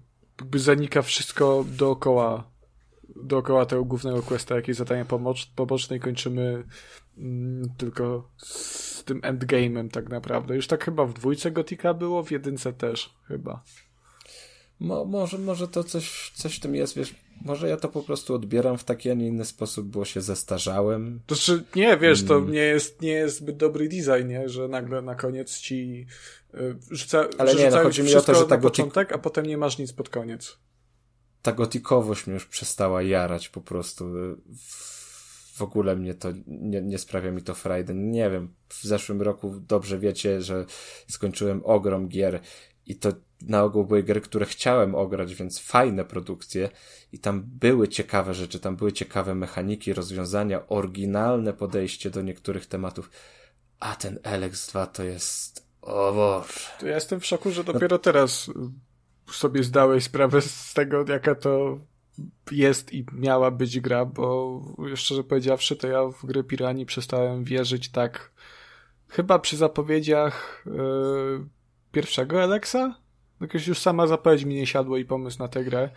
[0.56, 2.58] zanika wszystko dookoła
[3.24, 5.06] dookoła tego głównego questa, jakieś zadania
[5.56, 6.64] poboczne i kończymy
[7.17, 10.56] mm, tylko z tym endgame'em tak naprawdę.
[10.56, 13.64] Już tak chyba w dwójce Gotika było, w jedynce też chyba.
[14.80, 18.35] Mo, może, może to coś, coś w tym jest, wiesz, może ja to po prostu
[18.35, 21.19] odbieram w taki, a nie inny sposób, bo się zestarzałem.
[21.25, 22.51] To znaczy, nie, wiesz, to mm.
[22.51, 24.49] nie jest, nie jest zbyt dobry design, nie?
[24.49, 26.06] że nagle na koniec ci
[26.53, 29.57] y, rzuca, Ale nie, no, chodzi mi o to, że ta początek, a potem nie
[29.57, 30.57] masz nic pod koniec.
[31.41, 34.06] Ta gotikowość mnie już przestała jarać po prostu.
[35.53, 37.93] W ogóle mnie to, nie, nie sprawia mi to frajdy.
[37.93, 40.65] Nie wiem, w zeszłym roku dobrze wiecie, że
[41.07, 42.39] skończyłem ogrom gier
[42.88, 46.69] i to na ogół były gry, które chciałem ograć, więc fajne produkcje
[47.11, 53.09] i tam były ciekawe rzeczy, tam były ciekawe mechaniki, rozwiązania, oryginalne podejście do niektórych tematów.
[53.80, 55.67] A ten LX2 to jest...
[55.82, 56.59] O Boże.
[56.80, 57.99] To ja jestem w szoku, że dopiero no...
[57.99, 58.51] teraz
[59.32, 61.80] sobie zdałeś sprawę z tego, jaka to
[62.51, 64.61] jest i miała być gra, bo
[64.95, 68.32] szczerze powiedziawszy, to ja w gry Pirani przestałem wierzyć tak
[69.07, 71.48] chyba przy zapowiedziach yy,
[71.98, 72.95] pierwszego Alexa?
[73.42, 75.90] Jakoś już sama zapowiedź mi nie siadło i pomysł na tę grę.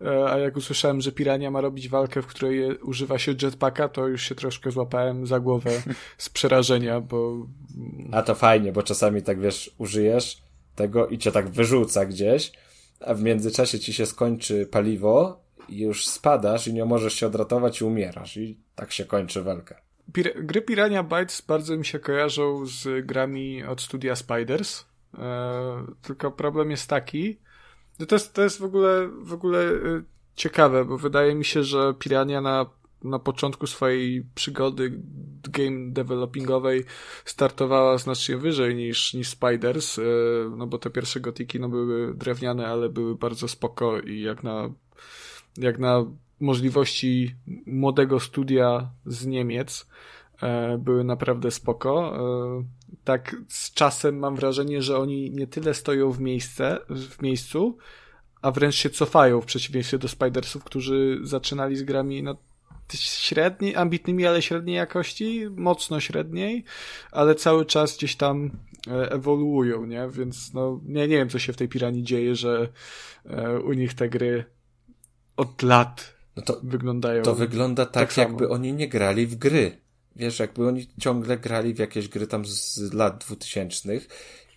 [0.00, 4.08] E, a jak usłyszałem, że Pirania ma robić walkę, w której używa się jetpacka, to
[4.08, 5.70] już się troszkę złapałem za głowę
[6.18, 7.46] z przerażenia, bo...
[8.12, 10.42] A to fajnie, bo czasami tak wiesz, użyjesz
[10.74, 12.52] tego i cię tak wyrzuca gdzieś,
[13.00, 17.80] a w międzyczasie ci się skończy paliwo i już spadasz i nie możesz się odratować
[17.80, 18.36] i umierasz.
[18.36, 19.80] I tak się kończy walka.
[20.12, 24.91] Pir gry Pirania Bytes bardzo mi się kojarzą z grami od studia Spiders
[26.02, 27.38] tylko problem jest taki,
[28.08, 30.02] to jest, to jest w ogóle, w ogóle e,
[30.34, 32.66] ciekawe, bo wydaje mi się, że Pirania na,
[33.04, 35.00] na początku swojej przygody
[35.42, 36.84] game developingowej
[37.24, 40.02] startowała znacznie wyżej niż, niż Spiders, e,
[40.56, 44.70] no bo te pierwsze gotiki no były drewniane, ale były bardzo spoko i jak na,
[45.56, 46.04] jak na
[46.40, 47.34] możliwości
[47.66, 49.86] młodego studia z Niemiec
[50.78, 52.18] były naprawdę spoko
[53.04, 57.78] tak z czasem mam wrażenie, że oni nie tyle stoją w, miejsce, w miejscu,
[58.42, 62.36] a wręcz się cofają w przeciwieństwie do Spidersów, którzy zaczynali z grami no,
[62.94, 66.64] średniej, ambitnymi, ale średniej jakości, mocno średniej,
[67.12, 68.50] ale cały czas gdzieś tam
[68.88, 70.08] e, ewoluują, nie?
[70.12, 72.68] Więc no, nie, nie wiem, co się w tej piranii dzieje, że
[73.26, 74.44] e, u nich te gry
[75.36, 77.22] od lat no to, wyglądają.
[77.22, 79.81] To wygląda tak, tak jakby oni nie grali w gry.
[80.16, 84.08] Wiesz, jakby oni ciągle grali w jakieś gry tam z lat dwutysięcznych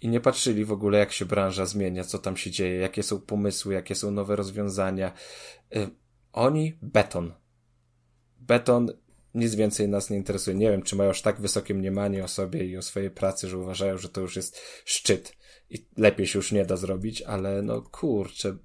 [0.01, 3.21] i nie patrzyli w ogóle, jak się branża zmienia, co tam się dzieje, jakie są
[3.21, 5.13] pomysły, jakie są nowe rozwiązania.
[5.75, 5.89] Y,
[6.33, 7.33] oni beton.
[8.39, 8.91] Beton
[9.35, 10.57] nic więcej nas nie interesuje.
[10.57, 13.57] Nie wiem, czy mają aż tak wysokie mniemanie o sobie i o swojej pracy, że
[13.57, 15.37] uważają, że to już jest szczyt
[15.69, 18.57] i lepiej się już nie da zrobić, ale no kurczę,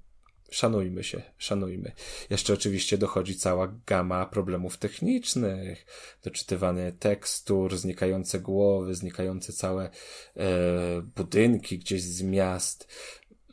[0.51, 1.91] szanujmy się, szanujmy.
[2.29, 5.85] Jeszcze oczywiście dochodzi cała gama problemów technicznych,
[6.23, 9.89] doczytywanie tekstur, znikające głowy, znikające całe
[10.37, 10.51] e,
[11.15, 12.87] budynki gdzieś z miast.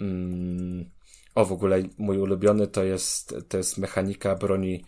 [0.01, 0.91] Mm.
[1.35, 4.85] O, w ogóle mój ulubiony to jest, to jest mechanika broni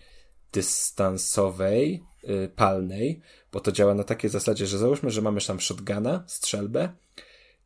[0.52, 3.20] dystansowej, y, palnej,
[3.52, 6.92] bo to działa na takiej zasadzie, że załóżmy, że mamy tam shotguna, strzelbę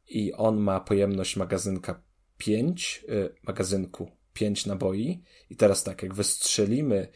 [0.09, 2.03] i on ma pojemność magazynka
[2.39, 5.23] 5, y, magazynku pięć naboi.
[5.51, 7.09] I teraz tak, jak wystrzelimy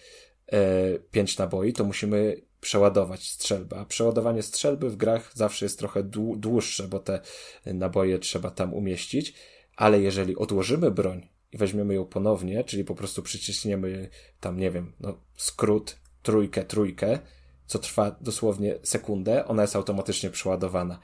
[0.53, 6.03] e, pięć naboi, to musimy przeładować strzelbę, a przeładowanie strzelby w grach zawsze jest trochę
[6.37, 7.21] dłuższe, bo te
[7.67, 9.35] naboje trzeba tam umieścić,
[9.77, 14.09] ale jeżeli odłożymy broń i weźmiemy ją ponownie, czyli po prostu przyciśniemy
[14.41, 17.19] tam, nie wiem, no, skrót, trójkę, trójkę,
[17.67, 20.99] co trwa dosłownie sekundę, ona jest automatycznie przeładowana.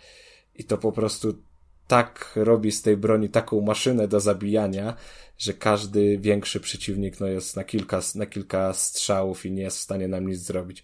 [0.55, 1.43] I to po prostu
[1.87, 4.97] tak robi z tej broni taką maszynę do zabijania,
[5.39, 9.83] że każdy większy przeciwnik no, jest na kilka, na kilka strzałów i nie jest w
[9.83, 10.83] stanie nam nic zrobić.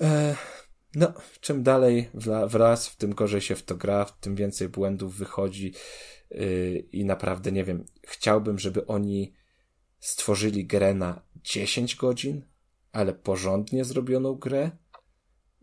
[0.00, 0.36] E,
[0.94, 2.10] no, czym dalej
[2.46, 5.72] wraz, w tym gorzej się w to gra, tym więcej błędów wychodzi
[6.30, 9.34] yy, i naprawdę nie wiem, chciałbym, żeby oni
[9.98, 12.42] stworzyli grę na 10 godzin,
[12.92, 14.70] ale porządnie zrobioną grę,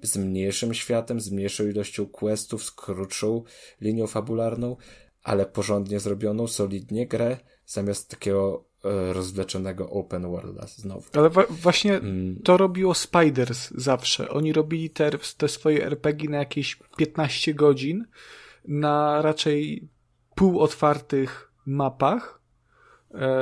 [0.02, 3.44] z mniejszym światem, z mniejszą ilością questów, z krótszą
[3.82, 4.77] linią fabularną,
[5.24, 7.38] ale porządnie zrobioną, solidnie grę,
[7.68, 11.04] zamiast takiego e, rozwleczonego open worlda znowu.
[11.14, 12.40] Ale właśnie mm.
[12.44, 14.30] to robiło Spiders zawsze.
[14.30, 18.06] Oni robili te, te swoje RPG na jakieś 15 godzin
[18.68, 19.88] na raczej
[20.36, 22.42] półotwartych mapach,
[23.14, 23.38] e,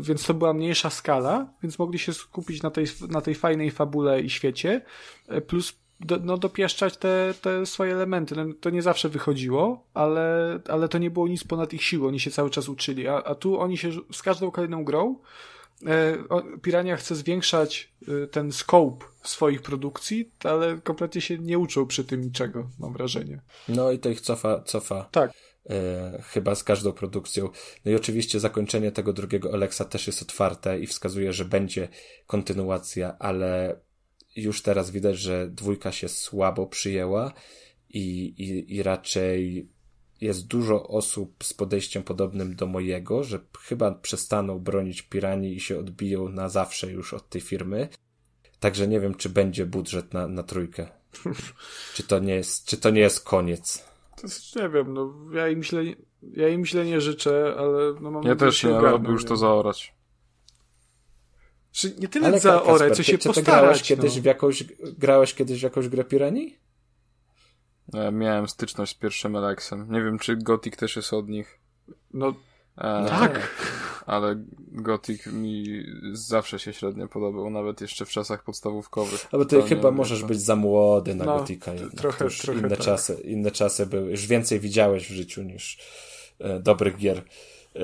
[0.00, 4.20] więc to była mniejsza skala, więc mogli się skupić na tej, na tej fajnej fabule
[4.20, 4.84] i świecie,
[5.28, 8.36] e, plus do, no, dopieszczać te, te swoje elementy.
[8.36, 12.08] No, to nie zawsze wychodziło, ale, ale to nie było nic ponad ich siłą.
[12.08, 13.08] Oni się cały czas uczyli.
[13.08, 15.16] A, a tu oni się z każdą kolejną grą
[15.86, 16.16] e,
[16.62, 22.20] Pirania chce zwiększać e, ten scope swoich produkcji, ale kompletnie się nie uczą przy tym
[22.20, 23.40] niczego, mam wrażenie.
[23.68, 25.08] No i to ich cofa, cofa.
[25.10, 25.32] Tak.
[25.70, 27.48] E, chyba z każdą produkcją.
[27.84, 31.88] No i oczywiście zakończenie tego drugiego Alexa też jest otwarte i wskazuje, że będzie
[32.26, 33.80] kontynuacja, ale
[34.42, 37.32] już teraz widać, że dwójka się słabo przyjęła
[37.90, 39.68] i, i, i raczej
[40.20, 45.78] jest dużo osób z podejściem podobnym do mojego, że chyba przestaną bronić Pirani i się
[45.78, 47.88] odbiją na zawsze już od tej firmy.
[48.60, 50.88] Także nie wiem, czy będzie budżet na, na trójkę.
[51.94, 53.84] czy, to nie jest, czy to nie jest koniec.
[54.16, 55.82] To jest, nie wiem, no ja im źle,
[56.22, 59.97] ja im źle nie życzę, ale no mam Ja też nie, ale już to zaorać.
[61.78, 63.44] Czy nie tyle ale zaorać, co się czy, postarać.
[63.44, 63.96] Czy grałeś, no.
[63.96, 64.64] kiedyś w jakąś,
[64.98, 66.56] grałeś kiedyś w jakąś grę Pirani?
[67.92, 69.92] Ja miałem styczność z pierwszym Alexem.
[69.92, 71.58] Nie wiem, czy Gothic też jest od nich.
[72.14, 72.34] No,
[72.78, 73.50] e, tak.
[74.06, 79.26] Ale Gothic mi zawsze się średnio podobał, nawet jeszcze w czasach podstawówkowych.
[79.32, 81.72] Ale ty chyba możesz być za młody na no, Gothica.
[81.96, 82.78] Trochę, już trochę inne tak.
[82.78, 84.10] czasy, inne czasy były.
[84.10, 85.78] Już więcej widziałeś w życiu niż
[86.38, 87.22] e, dobrych gier e,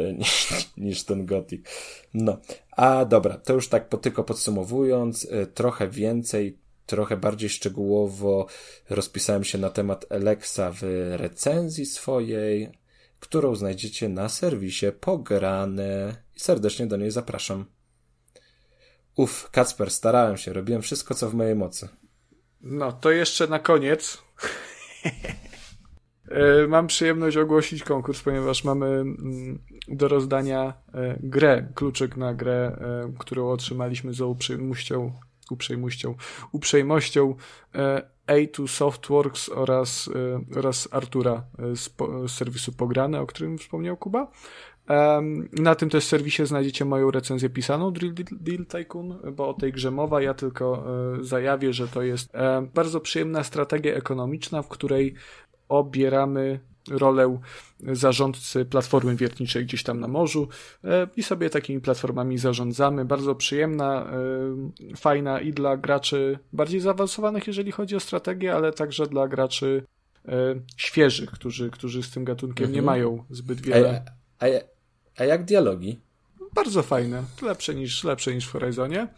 [0.18, 1.66] niż, niż ten Gothic.
[2.14, 2.38] No,
[2.70, 8.46] a dobra, to już tak po, tylko podsumowując, e, trochę więcej trochę bardziej szczegółowo
[8.90, 10.82] rozpisałem się na temat Alexa w
[11.16, 12.72] recenzji swojej,
[13.20, 17.64] którą znajdziecie na serwisie Pograne i serdecznie do niej zapraszam.
[19.16, 21.88] Uf, Kacper, starałem się, robiłem wszystko, co w mojej mocy.
[22.60, 24.18] No, to jeszcze na koniec.
[26.28, 32.76] E, mam przyjemność ogłosić konkurs, ponieważ mamy mm, do rozdania e, grę, kluczyk na grę,
[32.80, 35.12] e, którą otrzymaliśmy za uprzejmością
[35.50, 36.14] uprzejmością,
[36.52, 37.34] uprzejmością
[37.74, 40.10] e, A2 Softworks oraz,
[40.56, 41.44] oraz Artura
[41.74, 41.90] z,
[42.26, 44.30] z serwisu Pograne, o którym wspomniał Kuba.
[45.52, 49.90] Na tym też serwisie znajdziecie moją recenzję pisaną Drill Deal Tycoon, bo o tej grze
[49.90, 50.22] mowa.
[50.22, 50.84] Ja tylko
[51.20, 52.32] zajawię, że to jest
[52.74, 55.14] bardzo przyjemna strategia ekonomiczna, w której
[55.68, 56.60] obieramy
[56.90, 57.38] rolę
[57.92, 60.48] zarządcy platformy wiertniczej gdzieś tam na morzu
[60.84, 63.04] e, i sobie takimi platformami zarządzamy.
[63.04, 64.06] Bardzo przyjemna,
[64.92, 69.84] e, fajna i dla graczy bardziej zaawansowanych, jeżeli chodzi o strategię, ale także dla graczy
[70.28, 70.32] e,
[70.76, 72.74] świeżych, którzy, którzy z tym gatunkiem mhm.
[72.74, 74.04] nie mają zbyt wiele.
[74.38, 74.48] A, a,
[75.16, 76.00] a jak dialogi?
[76.54, 77.22] Bardzo fajne.
[77.42, 79.08] Lepsze niż, lepsze niż w Horizonie.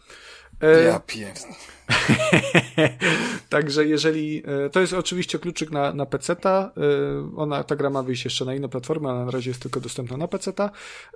[0.61, 1.53] Ja pierdolę.
[3.49, 8.03] Także jeżeli, e, to jest oczywiście kluczyk na, na PC-ta, e, ona, ta gra ma
[8.03, 10.71] wyjść jeszcze na inne platformy, ale na razie jest tylko dostępna na PC-ta.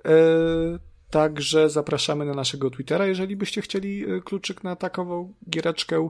[0.06, 0.12] E,
[1.10, 6.10] także zapraszamy na naszego Twittera, jeżeli byście chcieli kluczyk na takową giereczkę.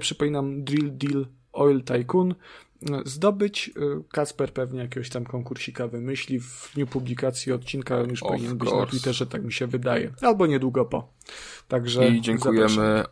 [0.00, 2.34] Przypominam Drill Deal Oil Tycoon
[3.04, 3.70] zdobyć.
[4.12, 6.40] Kasper pewnie jakiegoś tam konkursika wymyśli.
[6.40, 8.64] W dniu publikacji odcinka on już of powinien course.
[8.64, 10.12] być na Twitterze, tak mi się wydaje.
[10.22, 11.12] Albo niedługo po.
[11.68, 13.04] Także I dziękujemy zapraszamy.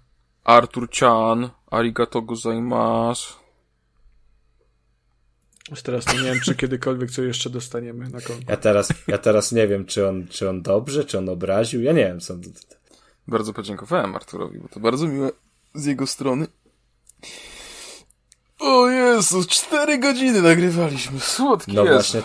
[0.44, 3.34] Artur Chan, arigato gozaimasu.
[5.70, 8.48] Już teraz nie wiem, czy kiedykolwiek co jeszcze dostaniemy na konkurs.
[8.48, 11.82] Ja teraz, ja teraz nie wiem, czy on, czy on dobrze, czy on obraził.
[11.82, 12.34] Ja nie wiem, co.
[13.28, 15.30] Bardzo podziękowałem Arturowi, bo to bardzo miłe
[15.74, 16.46] z jego strony.
[18.64, 21.20] O Jezu, cztery godziny nagrywaliśmy.
[21.20, 21.94] Słodki No jest.
[21.94, 22.22] właśnie,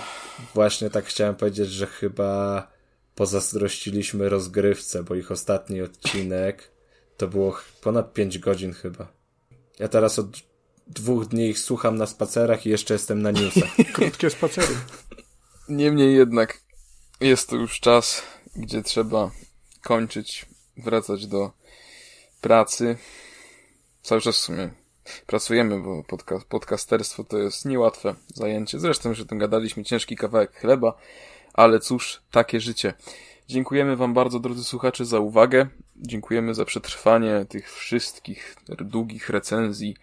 [0.54, 2.68] właśnie tak chciałem powiedzieć, że chyba
[3.16, 6.72] pozazdrościliśmy rozgrywce, bo ich ostatni odcinek
[7.18, 9.08] to było ponad 5 godzin chyba.
[9.80, 10.28] Ja teraz od
[10.88, 13.70] dwóch dni ich słucham na spacerach i jeszcze jestem na newsach.
[13.94, 14.76] Krótkie spacery.
[15.70, 16.62] Niemniej jednak
[17.22, 18.22] jest to już czas,
[18.56, 19.32] gdzie trzeba
[19.84, 20.46] kończyć,
[20.78, 21.52] wracać do
[22.42, 22.98] pracy.
[24.02, 24.79] Cały czas w sumie
[25.28, 28.80] pracujemy, bo podca podcasterstwo to jest niełatwe zajęcie.
[28.80, 30.94] Zresztą już o tym gadaliśmy, ciężki kawałek chleba,
[31.54, 32.94] ale cóż, takie życie.
[33.48, 35.68] Dziękujemy Wam bardzo, drodzy słuchacze, za uwagę.
[35.96, 39.96] Dziękujemy za przetrwanie tych wszystkich długich recenzji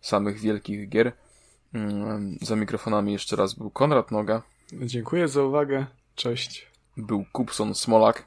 [0.00, 1.12] samych wielkich gier.
[1.74, 4.42] Mm, za mikrofonami jeszcze raz był Konrad Noga.
[4.72, 5.86] Dziękuję za uwagę.
[6.14, 6.66] Cześć.
[6.96, 8.24] Był Kupson Smolak.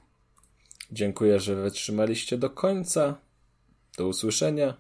[0.92, 3.16] Dziękuję, że wytrzymaliście do końca.
[3.98, 4.74] Do usłyszenia.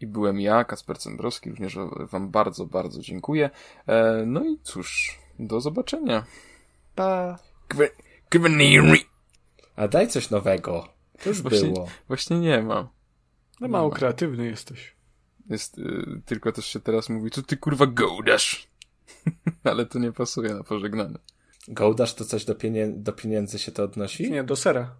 [0.00, 1.50] I byłem ja, Kasper Cendrowski.
[1.50, 1.78] Również
[2.12, 3.50] Wam bardzo, bardzo dziękuję.
[3.86, 6.24] E, no i cóż, do zobaczenia.
[6.94, 7.38] Pa.
[9.76, 10.88] A daj coś nowego.
[11.22, 11.88] To już właśnie, było.
[12.08, 12.88] Właśnie nie ma.
[13.60, 14.96] No mało kreatywny jesteś.
[15.50, 18.68] Jest, y, tylko też się teraz mówi, co ty kurwa gołdasz?
[19.64, 21.18] Ale to nie pasuje na pożegnanie.
[21.68, 24.30] Gołdasz to coś do, pienie do pieniędzy się to odnosi?
[24.30, 24.96] Nie, do sera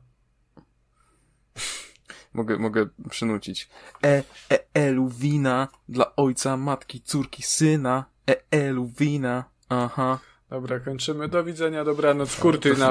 [2.36, 3.68] mogę, mogę przynucić.
[4.04, 8.04] E, e, elu, wina dla ojca, matki, córki, syna.
[8.30, 9.44] E, elu, wina.
[9.68, 10.18] Aha.
[10.50, 11.28] Dobra, kończymy.
[11.28, 12.90] Do widzenia, dobranoc, kurtyna.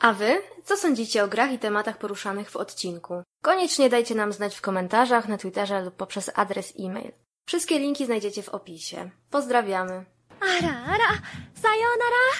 [0.00, 0.42] A wy?
[0.64, 3.22] Co sądzicie o grach i tematach poruszanych w odcinku?
[3.42, 7.12] Koniecznie dajcie nam znać w komentarzach, na Twitterze lub poprzez adres e-mail.
[7.46, 9.10] Wszystkie linki znajdziecie w opisie.
[9.30, 10.04] Pozdrawiamy.
[10.40, 11.18] Ara, ara,
[11.62, 12.30] sayonara!